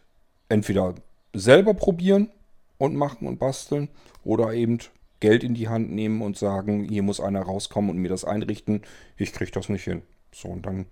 entweder 0.51 0.95
selber 1.33 1.73
probieren 1.73 2.31
und 2.77 2.97
machen 2.97 3.27
und 3.27 3.39
basteln 3.39 3.89
oder 4.25 4.53
eben 4.53 4.79
Geld 5.21 5.45
in 5.45 5.55
die 5.55 5.69
Hand 5.69 5.91
nehmen 5.91 6.23
und 6.23 6.37
sagen, 6.37 6.85
hier 6.85 7.03
muss 7.03 7.21
einer 7.21 7.43
rauskommen 7.43 7.91
und 7.91 7.99
mir 7.99 8.09
das 8.09 8.25
einrichten. 8.25 8.83
Ich 9.17 9.33
kriege 9.33 9.51
das 9.51 9.69
nicht 9.69 9.85
hin. 9.85 10.03
So, 10.33 10.49
und 10.49 10.67
dann 10.67 10.87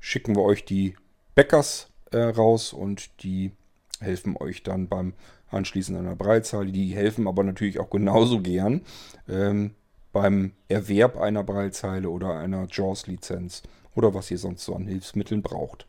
schicken 0.00 0.36
wir 0.36 0.42
euch 0.42 0.64
die 0.64 0.94
Bäckers 1.34 1.90
äh, 2.10 2.18
raus 2.18 2.72
und 2.72 3.22
die 3.22 3.52
helfen 4.00 4.36
euch 4.38 4.62
dann 4.62 4.88
beim 4.88 5.14
Anschließen 5.50 5.96
einer 5.96 6.16
Breitzeile. 6.16 6.72
Die 6.72 6.94
helfen 6.94 7.26
aber 7.26 7.42
natürlich 7.44 7.78
auch 7.80 7.90
genauso 7.90 8.40
gern 8.40 8.82
ähm, 9.28 9.72
beim 10.12 10.52
Erwerb 10.68 11.16
einer 11.18 11.44
Breitzeile 11.44 12.08
oder 12.08 12.38
einer 12.38 12.66
JAWS-Lizenz 12.70 13.62
oder 13.94 14.14
was 14.14 14.30
ihr 14.30 14.38
sonst 14.38 14.64
so 14.64 14.74
an 14.74 14.86
Hilfsmitteln 14.86 15.42
braucht. 15.42 15.87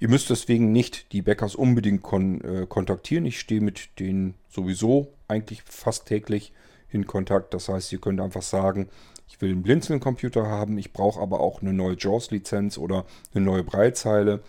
Ihr 0.00 0.08
müsst 0.08 0.30
deswegen 0.30 0.72
nicht 0.72 1.12
die 1.12 1.22
Bäckers 1.22 1.54
unbedingt 1.54 2.02
kon 2.02 2.40
äh, 2.42 2.66
kontaktieren. 2.66 3.26
Ich 3.26 3.40
stehe 3.40 3.60
mit 3.60 3.98
denen 3.98 4.34
sowieso 4.48 5.12
eigentlich 5.26 5.62
fast 5.62 6.06
täglich 6.06 6.52
in 6.90 7.06
Kontakt. 7.06 7.52
Das 7.52 7.68
heißt, 7.68 7.92
ihr 7.92 8.00
könnt 8.00 8.20
einfach 8.20 8.42
sagen, 8.42 8.88
ich 9.28 9.40
will 9.40 9.50
einen 9.50 9.62
Blinzeln-Computer 9.62 10.46
haben, 10.46 10.78
ich 10.78 10.92
brauche 10.92 11.20
aber 11.20 11.40
auch 11.40 11.60
eine 11.60 11.72
neue 11.72 11.96
JAWS-Lizenz 11.98 12.78
oder 12.78 13.04
eine 13.34 13.44
neue 13.44 13.62
Breitzeile. 13.62 14.40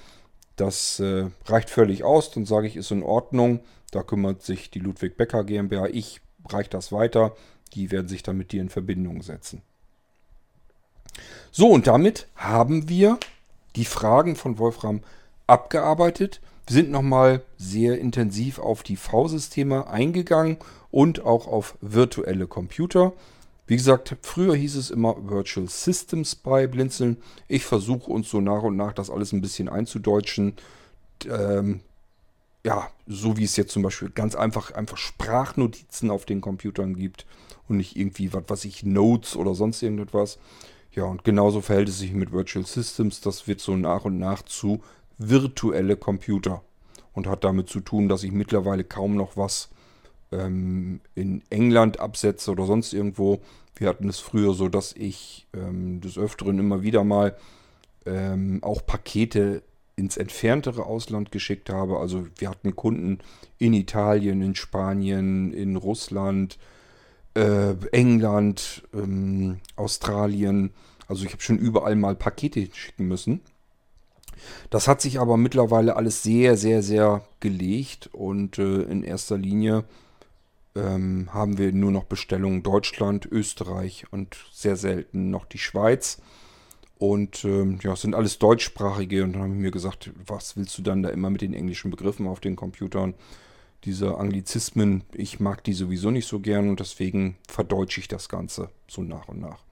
Das 0.56 1.00
äh, 1.00 1.28
reicht 1.46 1.70
völlig 1.70 2.04
aus. 2.04 2.32
Dann 2.32 2.46
sage 2.46 2.68
ich, 2.68 2.76
ist 2.76 2.92
in 2.92 3.04
Ordnung. 3.04 3.62
Da 3.92 4.04
kümmert 4.04 4.42
sich 4.42 4.70
die 4.70 4.80
Ludwig 4.80 5.18
Becker 5.18 5.44
GmbH. 5.44 5.88
Ich 5.88 6.22
reiche 6.48 6.70
das 6.70 6.92
weiter. 6.92 7.36
Die 7.74 7.92
werden 7.92 8.08
sich 8.08 8.24
dann 8.24 8.38
mit 8.38 8.52
dir 8.52 8.62
in 8.62 8.70
Verbindung 8.70 9.22
setzen. 9.22 9.62
So, 11.52 11.70
und 11.70 11.88
damit 11.88 12.28
haben 12.36 12.90
wir 12.90 13.20
die 13.76 13.86
Fragen 13.86 14.36
von 14.36 14.58
Wolfram 14.60 15.02
abgearbeitet. 15.50 16.42
Wir 16.68 16.76
sind 16.76 16.92
nochmal 16.92 17.42
sehr 17.58 18.00
intensiv 18.00 18.60
auf 18.60 18.84
die 18.84 18.96
V-Systeme 18.96 19.88
eingegangen 19.88 20.58
und 20.92 21.26
auch 21.26 21.48
auf 21.48 21.78
virtuelle 21.82 22.48
Computer. 22.48 23.14
Wie 23.66 23.76
gesagt, 23.76 24.16
früher 24.22 24.56
hieß 24.56 24.76
es 24.76 24.90
immer 24.90 25.16
Virtual 25.30 25.68
Systems 25.68 26.36
bei 26.36 26.68
Blinzeln. 26.68 27.18
Ich 27.48 27.66
versuche 27.66 28.12
uns 28.12 28.30
so 28.30 28.42
nach 28.42 28.64
und 28.64 28.78
nach 28.78 28.94
das 28.94 29.10
alles 29.10 29.32
ein 29.32 29.42
bisschen 29.42 29.70
einzudeutschen. 29.70 30.56
Ähm, 31.28 31.82
ja, 32.66 32.90
so 33.08 33.38
wie 33.38 33.44
es 33.44 33.56
jetzt 33.58 33.72
zum 33.72 33.84
Beispiel 33.84 34.10
ganz 34.10 34.36
einfach 34.36 34.72
einfach 34.72 34.98
Sprachnotizen 34.98 36.12
auf 36.12 36.26
den 36.26 36.42
Computern 36.42 36.96
gibt 36.96 37.26
und 37.68 37.78
nicht 37.78 37.96
irgendwie, 37.96 38.34
was 38.34 38.44
weiß 38.48 38.66
ich, 38.66 38.84
Notes 38.84 39.36
oder 39.36 39.56
sonst 39.56 39.82
irgendetwas. 39.82 40.40
Ja, 40.92 41.04
und 41.06 41.24
genauso 41.24 41.62
verhält 41.62 41.90
es 41.90 42.00
sich 42.00 42.12
mit 42.12 42.32
Virtual 42.32 42.66
Systems. 42.66 43.22
Das 43.22 43.48
wird 43.48 43.60
so 43.60 43.76
nach 43.76 44.06
und 44.06 44.18
nach 44.18 44.42
zu 44.42 44.82
virtuelle 45.20 45.96
Computer 45.98 46.64
und 47.14 47.28
hat 47.28 47.44
damit 47.44 47.70
zu 47.70 47.82
tun, 47.82 48.10
dass 48.10 48.24
ich 48.24 48.32
mittlerweile 48.32 48.84
kaum 48.84 49.16
noch 49.16 49.38
was 49.38 49.70
ähm, 50.32 51.02
in 51.14 51.44
England 51.50 52.00
absetze 52.00 52.52
oder 52.52 52.66
sonst 52.66 52.94
irgendwo. 52.94 53.42
Wir 53.76 53.90
hatten 53.90 54.10
es 54.10 54.20
früher 54.20 54.54
so, 54.54 54.70
dass 54.70 54.94
ich 54.94 55.48
ähm, 55.54 56.02
des 56.02 56.18
Öfteren 56.18 56.58
immer 56.60 56.82
wieder 56.82 57.04
mal 57.04 57.38
ähm, 58.06 58.60
auch 58.64 58.86
Pakete 58.86 59.62
ins 59.96 60.18
entferntere 60.18 60.86
Ausland 60.86 61.32
geschickt 61.32 61.70
habe. 61.70 62.00
Also 62.00 62.26
wir 62.38 62.50
hatten 62.50 62.76
Kunden 62.76 63.20
in 63.58 63.74
Italien, 63.74 64.42
in 64.42 64.56
Spanien, 64.56 65.54
in 65.54 65.76
Russland, 65.76 66.58
äh, 67.36 67.74
England, 67.92 68.84
ähm, 68.94 69.60
Australien. 69.76 70.72
Also 71.08 71.26
ich 71.26 71.34
habe 71.34 71.42
schon 71.42 71.58
überall 71.58 71.96
mal 71.96 72.16
Pakete 72.16 72.70
schicken 72.74 73.08
müssen. 73.08 73.42
Das 74.70 74.88
hat 74.88 75.02
sich 75.02 75.20
aber 75.20 75.38
mittlerweile 75.38 75.96
alles 75.96 76.24
sehr, 76.24 76.58
sehr, 76.58 76.84
sehr 76.84 77.24
gelegt 77.40 78.10
und 78.14 78.60
äh, 78.60 78.84
in 78.84 79.04
erster 79.04 79.38
Linie 79.38 79.86
ähm, 80.76 81.30
haben 81.34 81.58
wir 81.58 81.72
nur 81.72 81.92
noch 81.92 82.06
Bestellungen 82.06 82.64
Deutschland, 82.64 83.26
Österreich 83.26 84.06
und 84.12 84.38
sehr 84.52 84.76
selten 84.76 85.30
noch 85.30 85.46
die 85.46 85.58
Schweiz. 85.58 86.22
Und 86.98 87.46
ähm, 87.46 87.80
ja, 87.82 87.94
es 87.94 88.02
sind 88.02 88.14
alles 88.14 88.40
deutschsprachige 88.40 89.24
und 89.24 89.34
dann 89.34 89.44
habe 89.44 89.54
ich 89.54 89.60
mir 89.60 89.72
gesagt, 89.72 90.12
was 90.26 90.58
willst 90.58 90.78
du 90.78 90.82
dann 90.82 91.02
da 91.02 91.10
immer 91.10 91.30
mit 91.30 91.42
den 91.42 91.54
englischen 91.54 91.92
Begriffen 91.92 92.28
auf 92.28 92.42
den 92.42 92.58
Computern? 92.58 93.14
Diese 93.86 94.18
Anglizismen, 94.18 95.04
ich 95.14 95.40
mag 95.40 95.64
die 95.64 95.72
sowieso 95.72 96.12
nicht 96.12 96.28
so 96.28 96.42
gern 96.42 96.70
und 96.70 96.82
deswegen 96.82 97.38
verdeutsche 97.48 98.02
ich 98.02 98.10
das 98.10 98.28
Ganze 98.28 98.70
so 98.90 99.02
nach 99.02 99.30
und 99.30 99.40
nach. 99.40 99.64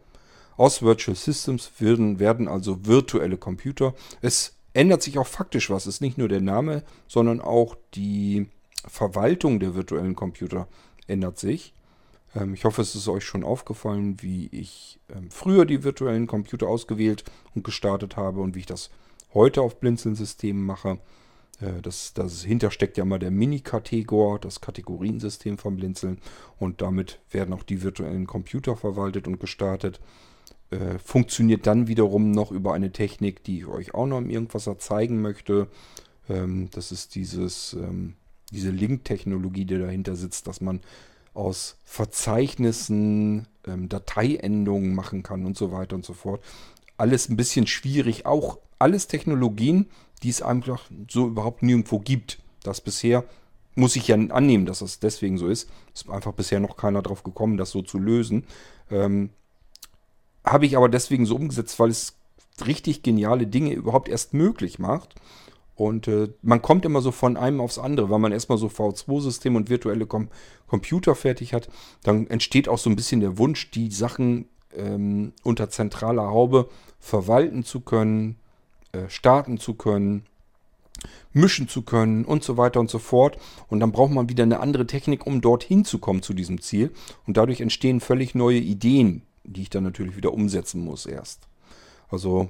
Aus 0.56 0.81
Virtual 0.81 1.15
Systems 1.15 1.69
werden, 1.80 2.19
werden 2.19 2.48
also 2.48 2.85
virtuelle 2.85 3.38
Computer. 3.38 3.94
Es 4.22 4.56
ändert 4.77 5.01
sich 5.01 5.17
auch 5.17 5.27
faktisch 5.27 5.69
was. 5.71 5.87
Es 5.87 5.95
ist 5.95 6.01
nicht 6.01 6.19
nur 6.19 6.29
der 6.29 6.41
Name, 6.41 6.83
sondern 7.07 7.41
auch 7.41 7.75
die 7.95 8.47
Verwaltung 8.87 9.59
der 9.59 9.73
virtuellen 9.73 10.15
Computer 10.15 10.67
ändert 11.07 11.39
sich. 11.39 11.73
Ähm, 12.35 12.53
ich 12.53 12.63
hoffe, 12.63 12.83
es 12.83 12.93
ist 12.93 13.07
euch 13.07 13.25
schon 13.25 13.43
aufgefallen, 13.43 14.21
wie 14.21 14.47
ich 14.51 14.99
ähm, 15.09 15.31
früher 15.31 15.65
die 15.65 15.83
virtuellen 15.83 16.27
Computer 16.27 16.67
ausgewählt 16.67 17.23
und 17.55 17.63
gestartet 17.63 18.17
habe 18.17 18.39
und 18.39 18.55
wie 18.55 18.59
ich 18.59 18.65
das 18.67 18.91
heute 19.33 19.63
auf 19.63 19.79
Blinzeln-Systemen 19.79 20.63
mache. 20.63 20.99
Äh, 21.59 21.81
das, 21.81 22.13
das 22.13 22.43
hintersteckt 22.43 22.97
ja 22.97 23.05
mal 23.05 23.17
der 23.17 23.31
Mini-Kategor, 23.31 24.37
das 24.37 24.61
Kategoriensystem 24.61 25.57
von 25.57 25.75
Blinzeln. 25.75 26.19
Und 26.59 26.83
damit 26.83 27.19
werden 27.31 27.53
auch 27.55 27.63
die 27.63 27.81
virtuellen 27.81 28.27
Computer 28.27 28.75
verwaltet 28.75 29.27
und 29.27 29.39
gestartet. 29.39 29.99
Äh, 30.69 30.99
funktioniert 30.99 31.65
dann 31.65 31.88
wiederum 31.88 32.31
noch 32.31 32.52
über 32.52 32.73
eine 32.73 32.91
Technik, 32.91 33.44
die 33.44 33.60
ich 33.60 33.68
euch 33.68 33.94
auch 33.94 34.06
noch 34.06 34.18
im 34.18 34.30
Irgendwas 34.30 34.69
zeigen 34.80 35.22
möchte. 35.22 35.68
Ähm, 36.30 36.69
das 36.72 36.91
ist 36.91 37.15
dieses, 37.15 37.73
ähm, 37.73 38.15
diese 38.52 38.72
Link-Technologie, 38.72 39.64
die 39.64 39.77
dahinter 39.77 40.18
sitzt, 40.18 40.45
dass 40.48 40.60
man 40.60 40.81
aus 41.34 41.77
Verzeichnissen 41.85 43.48
ähm, 43.65 43.88
Dateiendungen 43.88 44.94
machen 44.94 45.23
kann 45.23 45.45
und 45.45 45.56
so 45.56 45.72
weiter 45.72 45.95
und 45.95 46.03
so 46.03 46.14
fort. 46.14 46.44
Alles 46.98 47.30
ein 47.30 47.38
bisschen 47.38 47.68
schwierig. 47.68 48.26
Auch 48.26 48.57
alles 48.80 49.07
Technologien, 49.07 49.88
die 50.23 50.30
es 50.30 50.41
einfach 50.41 50.89
so 51.10 51.27
überhaupt 51.27 51.64
nirgendwo 51.64 51.99
gibt. 51.99 52.39
Das 52.64 52.81
bisher 52.81 53.23
muss 53.76 53.95
ich 53.95 54.07
ja 54.07 54.15
annehmen, 54.15 54.65
dass 54.65 54.80
das 54.80 54.99
deswegen 54.99 55.38
so 55.38 55.48
ist. 55.48 55.69
Ist 55.94 56.10
einfach 56.10 56.34
bisher 56.34 56.60
noch 56.60 56.76
keiner 56.76 57.03
drauf 57.03 57.23
gekommen, 57.23 57.57
das 57.57 57.69
so 57.69 57.84
zu 57.84 57.99
lösen. 57.99 58.45
Ähm, 58.89 59.30
Habe 60.51 60.65
ich 60.65 60.77
aber 60.77 60.89
deswegen 60.89 61.25
so 61.25 61.35
umgesetzt, 61.35 61.79
weil 61.79 61.89
es 61.89 62.15
richtig 62.65 63.03
geniale 63.03 63.47
Dinge 63.47 63.73
überhaupt 63.73 64.09
erst 64.09 64.33
möglich 64.33 64.79
macht. 64.79 65.15
Und 65.75 66.07
äh, 66.07 66.29
man 66.41 66.63
kommt 66.63 66.85
immer 66.85 67.01
so 67.01 67.11
von 67.11 67.37
einem 67.37 67.61
aufs 67.61 67.77
andere, 67.77 68.09
weil 68.09 68.17
man 68.17 68.31
erstmal 68.31 68.57
so 68.57 68.67
V2-System 68.67 69.55
und 69.55 69.69
virtuelle 69.69 70.07
Com 70.07 70.29
Computer 70.67 71.15
fertig 71.15 71.53
hat. 71.53 71.69
Dann 72.03 72.27
entsteht 72.27 72.67
auch 72.67 72.79
so 72.79 72.89
ein 72.89 72.95
bisschen 72.95 73.21
der 73.21 73.37
Wunsch, 73.37 73.71
die 73.71 73.91
Sachen 73.91 74.49
ähm, 74.75 75.33
unter 75.43 75.69
zentraler 75.69 76.29
Haube 76.29 76.67
verwalten 76.99 77.63
zu 77.63 77.81
können, 77.81 78.37
äh, 78.91 79.07
starten 79.07 79.59
zu 79.59 79.75
können, 79.75 80.25
mischen 81.31 81.67
zu 81.67 81.83
können 81.83 82.25
und 82.25 82.43
so 82.43 82.57
weiter 82.57 82.79
und 82.79 82.89
so 82.89 82.99
fort. 82.99 83.37
Und 83.69 83.79
dann 83.79 83.91
braucht 83.91 84.11
man 84.11 84.29
wieder 84.29 84.43
eine 84.43 84.59
andere 84.59 84.87
Technik, 84.87 85.27
um 85.27 85.41
dorthin 85.41 85.85
zu 85.85 85.99
kommen 85.99 86.23
zu 86.23 86.33
diesem 86.33 86.59
Ziel. 86.59 86.91
Und 87.27 87.37
dadurch 87.37 87.61
entstehen 87.61 87.99
völlig 87.99 88.33
neue 88.33 88.59
Ideen, 88.59 89.21
die 89.47 89.63
ich 89.63 89.69
dann 89.69 89.83
natürlich 89.83 90.15
wieder 90.15 90.33
umsetzen 90.33 90.83
muss 90.83 91.05
erst. 91.05 91.47
Also 92.09 92.49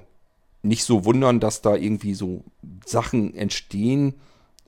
nicht 0.62 0.84
so 0.84 1.04
wundern, 1.04 1.40
dass 1.40 1.62
da 1.62 1.74
irgendwie 1.74 2.14
so 2.14 2.44
Sachen 2.84 3.34
entstehen, 3.34 4.14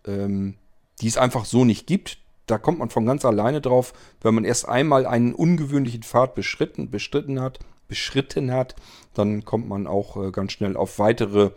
ähm, 0.06 0.54
die 1.00 1.08
es 1.08 1.16
einfach 1.16 1.44
so 1.44 1.64
nicht 1.64 1.86
gibt. 1.86 2.18
Da 2.46 2.58
kommt 2.58 2.78
man 2.78 2.90
von 2.90 3.06
ganz 3.06 3.24
alleine 3.24 3.60
drauf, 3.60 3.92
wenn 4.22 4.34
man 4.34 4.44
erst 4.44 4.68
einmal 4.68 5.06
einen 5.06 5.34
ungewöhnlichen 5.34 6.02
Pfad 6.02 6.34
beschritten, 6.34 6.90
bestritten 6.90 7.40
hat, 7.40 7.58
beschritten 7.88 8.52
hat, 8.52 8.76
dann 9.14 9.44
kommt 9.44 9.68
man 9.68 9.86
auch 9.86 10.16
äh, 10.16 10.30
ganz 10.30 10.52
schnell 10.52 10.76
auf 10.76 10.98
weitere 10.98 11.50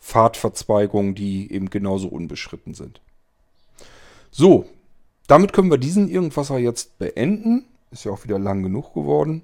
Pfadverzweigungen, 0.00 1.14
die 1.14 1.52
eben 1.52 1.70
genauso 1.70 2.08
unbeschritten 2.08 2.74
sind. 2.74 3.00
So, 4.30 4.66
damit 5.26 5.52
können 5.52 5.70
wir 5.70 5.78
diesen 5.78 6.08
Irgendwasser 6.08 6.58
jetzt 6.58 6.98
beenden. 6.98 7.64
Ist 7.90 8.04
ja 8.04 8.12
auch 8.12 8.24
wieder 8.24 8.38
lang 8.38 8.62
genug 8.62 8.94
geworden. 8.94 9.42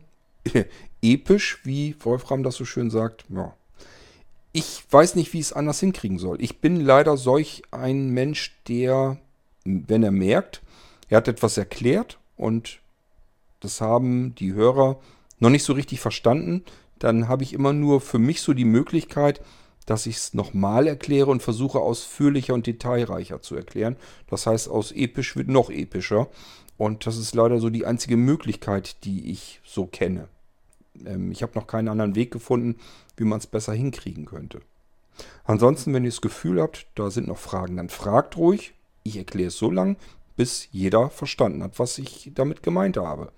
Episch, 1.02 1.60
wie 1.64 1.96
Wolfram 2.00 2.42
das 2.42 2.56
so 2.56 2.64
schön 2.64 2.90
sagt. 2.90 3.24
Ja, 3.28 3.54
ich 4.52 4.84
weiß 4.88 5.16
nicht, 5.16 5.32
wie 5.32 5.40
ich 5.40 5.46
es 5.46 5.52
anders 5.52 5.80
hinkriegen 5.80 6.18
soll. 6.18 6.40
Ich 6.40 6.60
bin 6.60 6.80
leider 6.80 7.16
solch 7.16 7.62
ein 7.72 8.10
Mensch, 8.10 8.56
der, 8.68 9.18
wenn 9.64 10.02
er 10.04 10.12
merkt, 10.12 10.62
er 11.08 11.18
hat 11.18 11.28
etwas 11.28 11.56
erklärt 11.58 12.18
und 12.36 12.78
das 13.60 13.80
haben 13.80 14.34
die 14.36 14.52
Hörer 14.52 15.00
noch 15.40 15.50
nicht 15.50 15.64
so 15.64 15.72
richtig 15.72 16.00
verstanden, 16.00 16.64
dann 16.98 17.26
habe 17.26 17.42
ich 17.42 17.52
immer 17.52 17.72
nur 17.72 18.00
für 18.00 18.18
mich 18.20 18.42
so 18.42 18.52
die 18.52 18.64
Möglichkeit, 18.64 19.40
dass 19.86 20.06
ich 20.06 20.16
es 20.16 20.34
nochmal 20.34 20.86
erkläre 20.86 21.30
und 21.30 21.42
versuche 21.42 21.80
ausführlicher 21.80 22.54
und 22.54 22.66
detailreicher 22.66 23.42
zu 23.42 23.56
erklären. 23.56 23.96
Das 24.30 24.46
heißt, 24.46 24.68
aus 24.68 24.92
episch 24.92 25.36
wird 25.36 25.48
noch 25.48 25.68
epischer. 25.68 26.28
Und 26.76 27.06
das 27.06 27.16
ist 27.16 27.34
leider 27.34 27.58
so 27.58 27.70
die 27.70 27.86
einzige 27.86 28.16
Möglichkeit, 28.16 29.04
die 29.04 29.30
ich 29.30 29.60
so 29.64 29.86
kenne. 29.86 30.28
Ähm, 31.04 31.32
ich 31.32 31.42
habe 31.42 31.58
noch 31.58 31.66
keinen 31.66 31.88
anderen 31.88 32.14
Weg 32.14 32.30
gefunden, 32.30 32.76
wie 33.16 33.24
man 33.24 33.38
es 33.38 33.46
besser 33.46 33.72
hinkriegen 33.72 34.24
könnte. 34.24 34.60
Ansonsten, 35.44 35.94
wenn 35.94 36.04
ihr 36.04 36.10
das 36.10 36.20
Gefühl 36.20 36.60
habt, 36.60 36.86
da 36.94 37.10
sind 37.10 37.28
noch 37.28 37.38
Fragen, 37.38 37.76
dann 37.76 37.88
fragt 37.88 38.36
ruhig. 38.36 38.74
Ich 39.02 39.16
erkläre 39.16 39.48
es 39.48 39.58
so 39.58 39.70
lang, 39.70 39.96
bis 40.36 40.68
jeder 40.72 41.10
verstanden 41.10 41.62
hat, 41.62 41.78
was 41.78 41.98
ich 41.98 42.32
damit 42.34 42.62
gemeint 42.62 42.96
habe. 42.96 43.32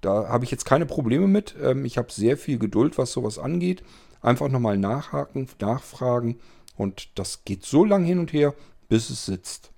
Da 0.00 0.28
habe 0.28 0.44
ich 0.44 0.50
jetzt 0.50 0.64
keine 0.64 0.86
Probleme 0.86 1.28
mit. 1.28 1.54
Ähm, 1.62 1.84
ich 1.84 1.96
habe 1.96 2.12
sehr 2.12 2.36
viel 2.36 2.58
Geduld, 2.58 2.98
was 2.98 3.12
sowas 3.12 3.38
angeht. 3.38 3.82
Einfach 4.20 4.48
nochmal 4.48 4.78
nachhaken, 4.78 5.48
nachfragen 5.60 6.38
und 6.76 7.18
das 7.18 7.44
geht 7.44 7.64
so 7.64 7.84
lang 7.84 8.04
hin 8.04 8.18
und 8.18 8.32
her, 8.32 8.54
bis 8.88 9.10
es 9.10 9.26
sitzt. 9.26 9.72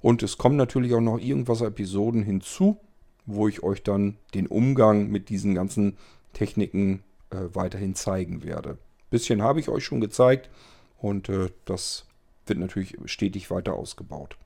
Und 0.00 0.22
es 0.22 0.38
kommen 0.38 0.56
natürlich 0.56 0.94
auch 0.94 1.00
noch 1.00 1.18
irgendwas 1.18 1.60
Episoden 1.60 2.22
hinzu, 2.22 2.78
wo 3.26 3.48
ich 3.48 3.62
euch 3.62 3.82
dann 3.82 4.16
den 4.34 4.48
Umgang 4.48 5.08
mit 5.08 5.28
diesen 5.28 5.54
ganzen 5.54 5.96
Techniken 6.32 7.02
äh, 7.30 7.36
weiterhin 7.52 7.94
zeigen 7.94 8.42
werde. 8.42 8.78
Bisschen 9.10 9.42
habe 9.42 9.60
ich 9.60 9.68
euch 9.68 9.84
schon 9.84 10.00
gezeigt 10.00 10.50
und 10.98 11.28
äh, 11.28 11.50
das 11.64 12.06
wird 12.46 12.58
natürlich 12.58 12.96
stetig 13.04 13.50
weiter 13.50 13.74
ausgebaut. 13.74 14.36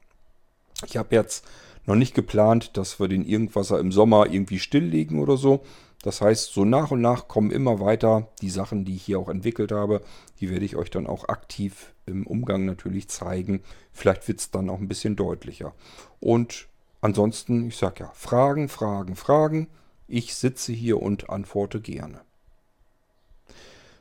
Ich 0.87 0.97
habe 0.97 1.15
jetzt 1.15 1.47
noch 1.87 1.95
nicht 1.95 2.15
geplant, 2.15 2.77
dass 2.77 3.01
wir 3.01 3.09
den 3.09 3.25
Irgendwasser 3.25 3.79
im 3.79 3.93
Sommer 3.93 4.27
irgendwie 4.31 4.59
stilllegen 4.59 5.21
oder 5.21 5.37
so. 5.37 5.63
Das 6.03 6.21
heißt, 6.21 6.53
so 6.53 6.65
nach 6.65 6.91
und 6.91 7.01
nach 7.01 7.27
kommen 7.27 7.51
immer 7.51 7.81
weiter 7.81 8.29
die 8.41 8.51
Sachen, 8.51 8.85
die 8.85 8.97
ich 8.97 9.05
hier 9.05 9.19
auch 9.19 9.29
entwickelt 9.29 9.73
habe. 9.73 10.03
Die 10.41 10.51
werde 10.51 10.65
ich 10.65 10.77
euch 10.77 10.91
dann 10.91 11.07
auch 11.07 11.29
aktiv 11.29 11.95
im 12.05 12.27
Umgang 12.27 12.65
natürlich 12.65 13.09
zeigen. 13.09 13.63
Vielleicht 13.93 14.29
wird 14.29 14.41
es 14.41 14.51
dann 14.51 14.69
auch 14.69 14.79
ein 14.79 14.89
bisschen 14.89 15.17
deutlicher. 15.17 15.75
Und 16.21 16.69
ansonsten, 17.01 17.69
ich 17.69 17.77
sage 17.77 18.05
ja, 18.05 18.11
Fragen, 18.15 18.69
Fragen, 18.69 19.17
Fragen. 19.17 19.69
Ich 20.09 20.35
sitze 20.35 20.73
hier 20.73 21.03
und 21.03 21.31
antworte 21.31 21.81
gerne. 21.81 22.20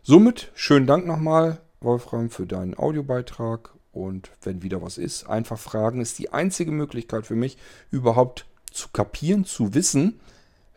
Somit 0.04 0.52
schönen 0.54 0.86
Dank 0.86 1.08
nochmal, 1.08 1.60
Wolfram, 1.82 2.30
für 2.30 2.46
deinen 2.46 2.78
Audiobeitrag. 2.78 3.72
Und 3.92 4.30
wenn 4.44 4.62
wieder 4.62 4.82
was 4.82 4.98
ist, 4.98 5.28
einfach 5.30 5.58
fragen 5.58 6.02
ist 6.02 6.20
die 6.20 6.32
einzige 6.34 6.72
Möglichkeit 6.72 7.26
für 7.26 7.36
mich, 7.36 7.58
überhaupt 7.92 8.46
zu 8.72 8.90
kapieren, 8.90 9.46
zu 9.46 9.74
wissen, 9.74 10.20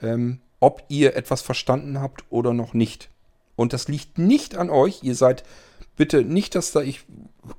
ähm, 0.01 0.41
ob 0.61 0.85
ihr 0.89 1.17
etwas 1.17 1.43
verstanden 1.43 2.01
habt 2.01 2.25
oder 2.31 2.55
noch 2.55 2.75
nicht. 2.75 3.11
Und 3.57 3.73
das 3.73 3.89
liegt 3.89 4.19
nicht 4.19 4.57
an 4.57 4.71
euch. 4.71 5.03
Ihr 5.03 5.17
seid 5.17 5.43
bitte 5.97 6.23
nicht, 6.23 6.55
dass 6.55 6.71
da 6.71 6.81
ich 6.81 7.05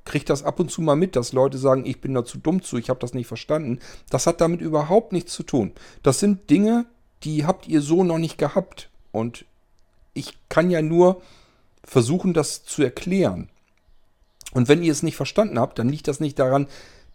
kriege 0.05 0.25
das 0.25 0.43
ab 0.43 0.59
und 0.59 0.71
zu 0.71 0.81
mal 0.81 0.95
mit, 0.95 1.15
dass 1.15 1.33
Leute 1.33 1.57
sagen, 1.57 1.85
ich 1.85 1.99
bin 2.01 2.13
da 2.13 2.23
zu 2.23 2.37
dumm 2.37 2.61
zu, 2.61 2.77
ich 2.77 2.89
habe 2.89 2.99
das 2.99 3.13
nicht 3.13 3.27
verstanden. 3.27 3.79
Das 4.09 4.27
hat 4.27 4.41
damit 4.41 4.61
überhaupt 4.61 5.11
nichts 5.11 5.33
zu 5.33 5.43
tun. 5.43 5.73
Das 6.03 6.19
sind 6.19 6.49
Dinge, 6.49 6.85
die 7.23 7.45
habt 7.45 7.67
ihr 7.67 7.81
so 7.81 8.03
noch 8.03 8.17
nicht 8.17 8.37
gehabt. 8.37 8.89
Und 9.11 9.45
ich 10.13 10.37
kann 10.49 10.69
ja 10.69 10.81
nur 10.81 11.21
versuchen, 11.83 12.33
das 12.33 12.63
zu 12.63 12.83
erklären. 12.83 13.49
Und 14.51 14.67
wenn 14.67 14.83
ihr 14.83 14.91
es 14.91 15.03
nicht 15.03 15.15
verstanden 15.15 15.59
habt, 15.59 15.79
dann 15.79 15.89
liegt 15.89 16.07
das 16.07 16.19
nicht 16.19 16.39
daran, 16.39 16.67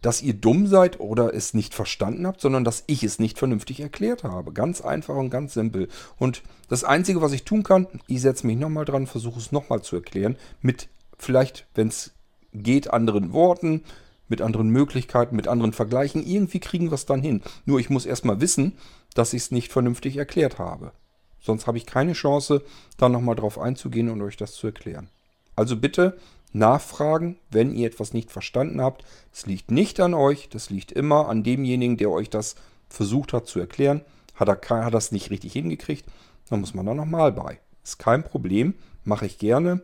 dass 0.04 0.22
ihr 0.22 0.34
dumm 0.34 0.66
seid 0.66 1.00
oder 1.00 1.32
es 1.32 1.54
nicht 1.54 1.72
verstanden 1.74 2.26
habt, 2.26 2.40
sondern 2.40 2.62
dass 2.62 2.84
ich 2.86 3.02
es 3.02 3.18
nicht 3.18 3.38
vernünftig 3.38 3.80
erklärt 3.80 4.22
habe. 4.22 4.52
Ganz 4.52 4.82
einfach 4.82 5.16
und 5.16 5.30
ganz 5.30 5.54
simpel. 5.54 5.88
Und 6.18 6.42
das 6.68 6.84
Einzige, 6.84 7.22
was 7.22 7.32
ich 7.32 7.44
tun 7.44 7.62
kann, 7.62 7.86
ich 8.06 8.20
setze 8.20 8.46
mich 8.46 8.58
nochmal 8.58 8.84
dran, 8.84 9.06
versuche 9.06 9.38
es 9.38 9.50
nochmal 9.50 9.80
zu 9.80 9.96
erklären, 9.96 10.36
mit 10.60 10.88
vielleicht, 11.18 11.66
wenn 11.74 11.88
es 11.88 12.12
geht, 12.52 12.92
anderen 12.92 13.32
Worten, 13.32 13.82
mit 14.28 14.42
anderen 14.42 14.68
Möglichkeiten, 14.68 15.36
mit 15.36 15.48
anderen 15.48 15.72
Vergleichen. 15.72 16.24
Irgendwie 16.26 16.60
kriegen 16.60 16.90
wir 16.90 16.94
es 16.94 17.06
dann 17.06 17.22
hin. 17.22 17.42
Nur 17.64 17.80
ich 17.80 17.88
muss 17.88 18.04
erstmal 18.04 18.42
wissen, 18.42 18.74
dass 19.14 19.32
ich 19.32 19.42
es 19.42 19.50
nicht 19.50 19.72
vernünftig 19.72 20.16
erklärt 20.16 20.58
habe. 20.58 20.92
Sonst 21.40 21.66
habe 21.66 21.78
ich 21.78 21.86
keine 21.86 22.14
Chance, 22.14 22.62
da 22.96 23.08
nochmal 23.08 23.36
drauf 23.36 23.58
einzugehen 23.58 24.08
und 24.10 24.22
euch 24.22 24.36
das 24.36 24.54
zu 24.54 24.68
erklären. 24.68 25.08
Also 25.56 25.76
bitte 25.76 26.18
nachfragen, 26.52 27.36
wenn 27.50 27.74
ihr 27.74 27.86
etwas 27.86 28.12
nicht 28.12 28.30
verstanden 28.30 28.80
habt. 28.80 29.04
Es 29.32 29.46
liegt 29.46 29.70
nicht 29.70 30.00
an 30.00 30.14
euch, 30.14 30.48
das 30.48 30.70
liegt 30.70 30.92
immer 30.92 31.28
an 31.28 31.42
demjenigen, 31.42 31.96
der 31.96 32.10
euch 32.10 32.30
das 32.30 32.54
versucht 32.88 33.32
hat 33.32 33.46
zu 33.46 33.60
erklären. 33.60 34.02
Hat 34.34 34.48
er 34.48 34.84
hat 34.84 34.94
das 34.94 35.12
nicht 35.12 35.30
richtig 35.30 35.52
hingekriegt, 35.52 36.04
dann 36.48 36.60
muss 36.60 36.74
man 36.74 36.86
da 36.86 36.94
nochmal 36.94 37.32
bei. 37.32 37.58
Ist 37.82 37.98
kein 37.98 38.24
Problem, 38.24 38.74
mache 39.04 39.26
ich 39.26 39.38
gerne. 39.38 39.82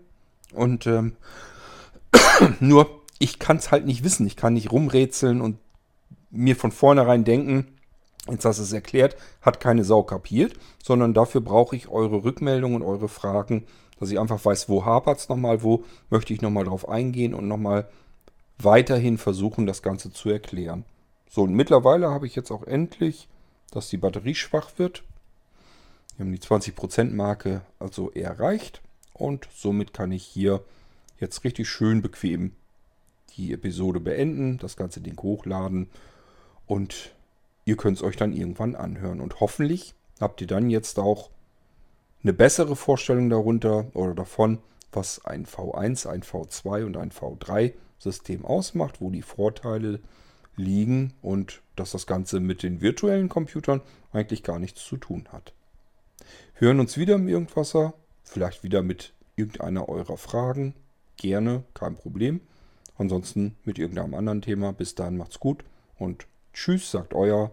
Und 0.52 0.86
ähm, 0.86 1.16
nur, 2.60 3.02
ich 3.18 3.38
kann 3.38 3.58
es 3.58 3.70
halt 3.70 3.84
nicht 3.84 4.02
wissen. 4.02 4.26
Ich 4.26 4.36
kann 4.36 4.54
nicht 4.54 4.72
rumrätseln 4.72 5.40
und 5.40 5.58
mir 6.30 6.56
von 6.56 6.72
vornherein 6.72 7.24
denken, 7.24 7.66
jetzt 8.30 8.44
hast 8.44 8.58
du 8.58 8.62
es 8.62 8.72
erklärt, 8.72 9.16
hat 9.42 9.60
keine 9.60 9.84
Sau 9.84 10.02
kapiert, 10.02 10.54
sondern 10.82 11.14
dafür 11.14 11.40
brauche 11.40 11.76
ich 11.76 11.88
eure 11.88 12.24
Rückmeldungen, 12.24 12.82
eure 12.82 13.08
Fragen 13.08 13.66
dass 14.00 14.10
ich 14.10 14.18
einfach 14.18 14.42
weiß, 14.42 14.68
wo 14.68 14.84
hapert 14.84 15.18
es 15.18 15.28
nochmal, 15.28 15.62
wo 15.62 15.84
möchte 16.08 16.32
ich 16.32 16.40
nochmal 16.40 16.64
drauf 16.64 16.88
eingehen 16.88 17.34
und 17.34 17.46
nochmal 17.46 17.86
weiterhin 18.58 19.18
versuchen, 19.18 19.66
das 19.66 19.82
Ganze 19.82 20.10
zu 20.10 20.30
erklären. 20.30 20.84
So, 21.28 21.42
und 21.42 21.52
mittlerweile 21.52 22.10
habe 22.10 22.26
ich 22.26 22.34
jetzt 22.34 22.50
auch 22.50 22.64
endlich, 22.64 23.28
dass 23.70 23.90
die 23.90 23.98
Batterie 23.98 24.34
schwach 24.34 24.70
wird. 24.78 25.04
Wir 26.16 26.24
haben 26.24 26.32
die 26.32 26.40
20% 26.40 27.12
Marke 27.12 27.60
also 27.78 28.10
erreicht 28.10 28.80
und 29.12 29.46
somit 29.54 29.92
kann 29.92 30.12
ich 30.12 30.24
hier 30.24 30.62
jetzt 31.18 31.44
richtig 31.44 31.68
schön 31.68 32.00
bequem 32.02 32.52
die 33.36 33.52
Episode 33.52 34.00
beenden, 34.00 34.58
das 34.58 34.76
ganze 34.76 35.00
Ding 35.00 35.20
hochladen 35.22 35.88
und 36.66 37.12
ihr 37.70 37.76
könnt 37.76 37.98
es 37.98 38.02
euch 38.02 38.16
dann 38.16 38.32
irgendwann 38.32 38.74
anhören. 38.74 39.20
Und 39.20 39.38
hoffentlich 39.38 39.94
habt 40.20 40.40
ihr 40.40 40.48
dann 40.48 40.70
jetzt 40.70 40.98
auch 40.98 41.30
eine 42.24 42.32
bessere 42.32 42.74
Vorstellung 42.74 43.30
darunter 43.30 43.86
oder 43.94 44.12
davon, 44.12 44.58
was 44.90 45.24
ein 45.24 45.46
V1, 45.46 46.08
ein 46.08 46.22
V2 46.22 46.84
und 46.84 46.96
ein 46.96 47.12
V3 47.12 47.72
System 48.00 48.44
ausmacht, 48.44 49.00
wo 49.00 49.10
die 49.10 49.22
Vorteile 49.22 50.00
liegen 50.56 51.14
und 51.22 51.62
dass 51.76 51.92
das 51.92 52.08
Ganze 52.08 52.40
mit 52.40 52.64
den 52.64 52.80
virtuellen 52.80 53.28
Computern 53.28 53.82
eigentlich 54.12 54.42
gar 54.42 54.58
nichts 54.58 54.84
zu 54.84 54.96
tun 54.96 55.28
hat. 55.30 55.54
Wir 56.58 56.66
hören 56.66 56.80
uns 56.80 56.98
wieder 56.98 57.14
im 57.14 57.28
Irgendwasser, 57.28 57.94
vielleicht 58.24 58.64
wieder 58.64 58.82
mit 58.82 59.12
irgendeiner 59.36 59.88
eurer 59.88 60.16
Fragen. 60.16 60.74
Gerne, 61.16 61.62
kein 61.72 61.94
Problem. 61.94 62.40
Ansonsten 62.98 63.56
mit 63.64 63.78
irgendeinem 63.78 64.14
anderen 64.14 64.42
Thema. 64.42 64.72
Bis 64.72 64.96
dahin 64.96 65.16
macht's 65.16 65.38
gut 65.38 65.62
und 65.98 66.26
tschüss, 66.52 66.90
sagt 66.90 67.14
euer 67.14 67.52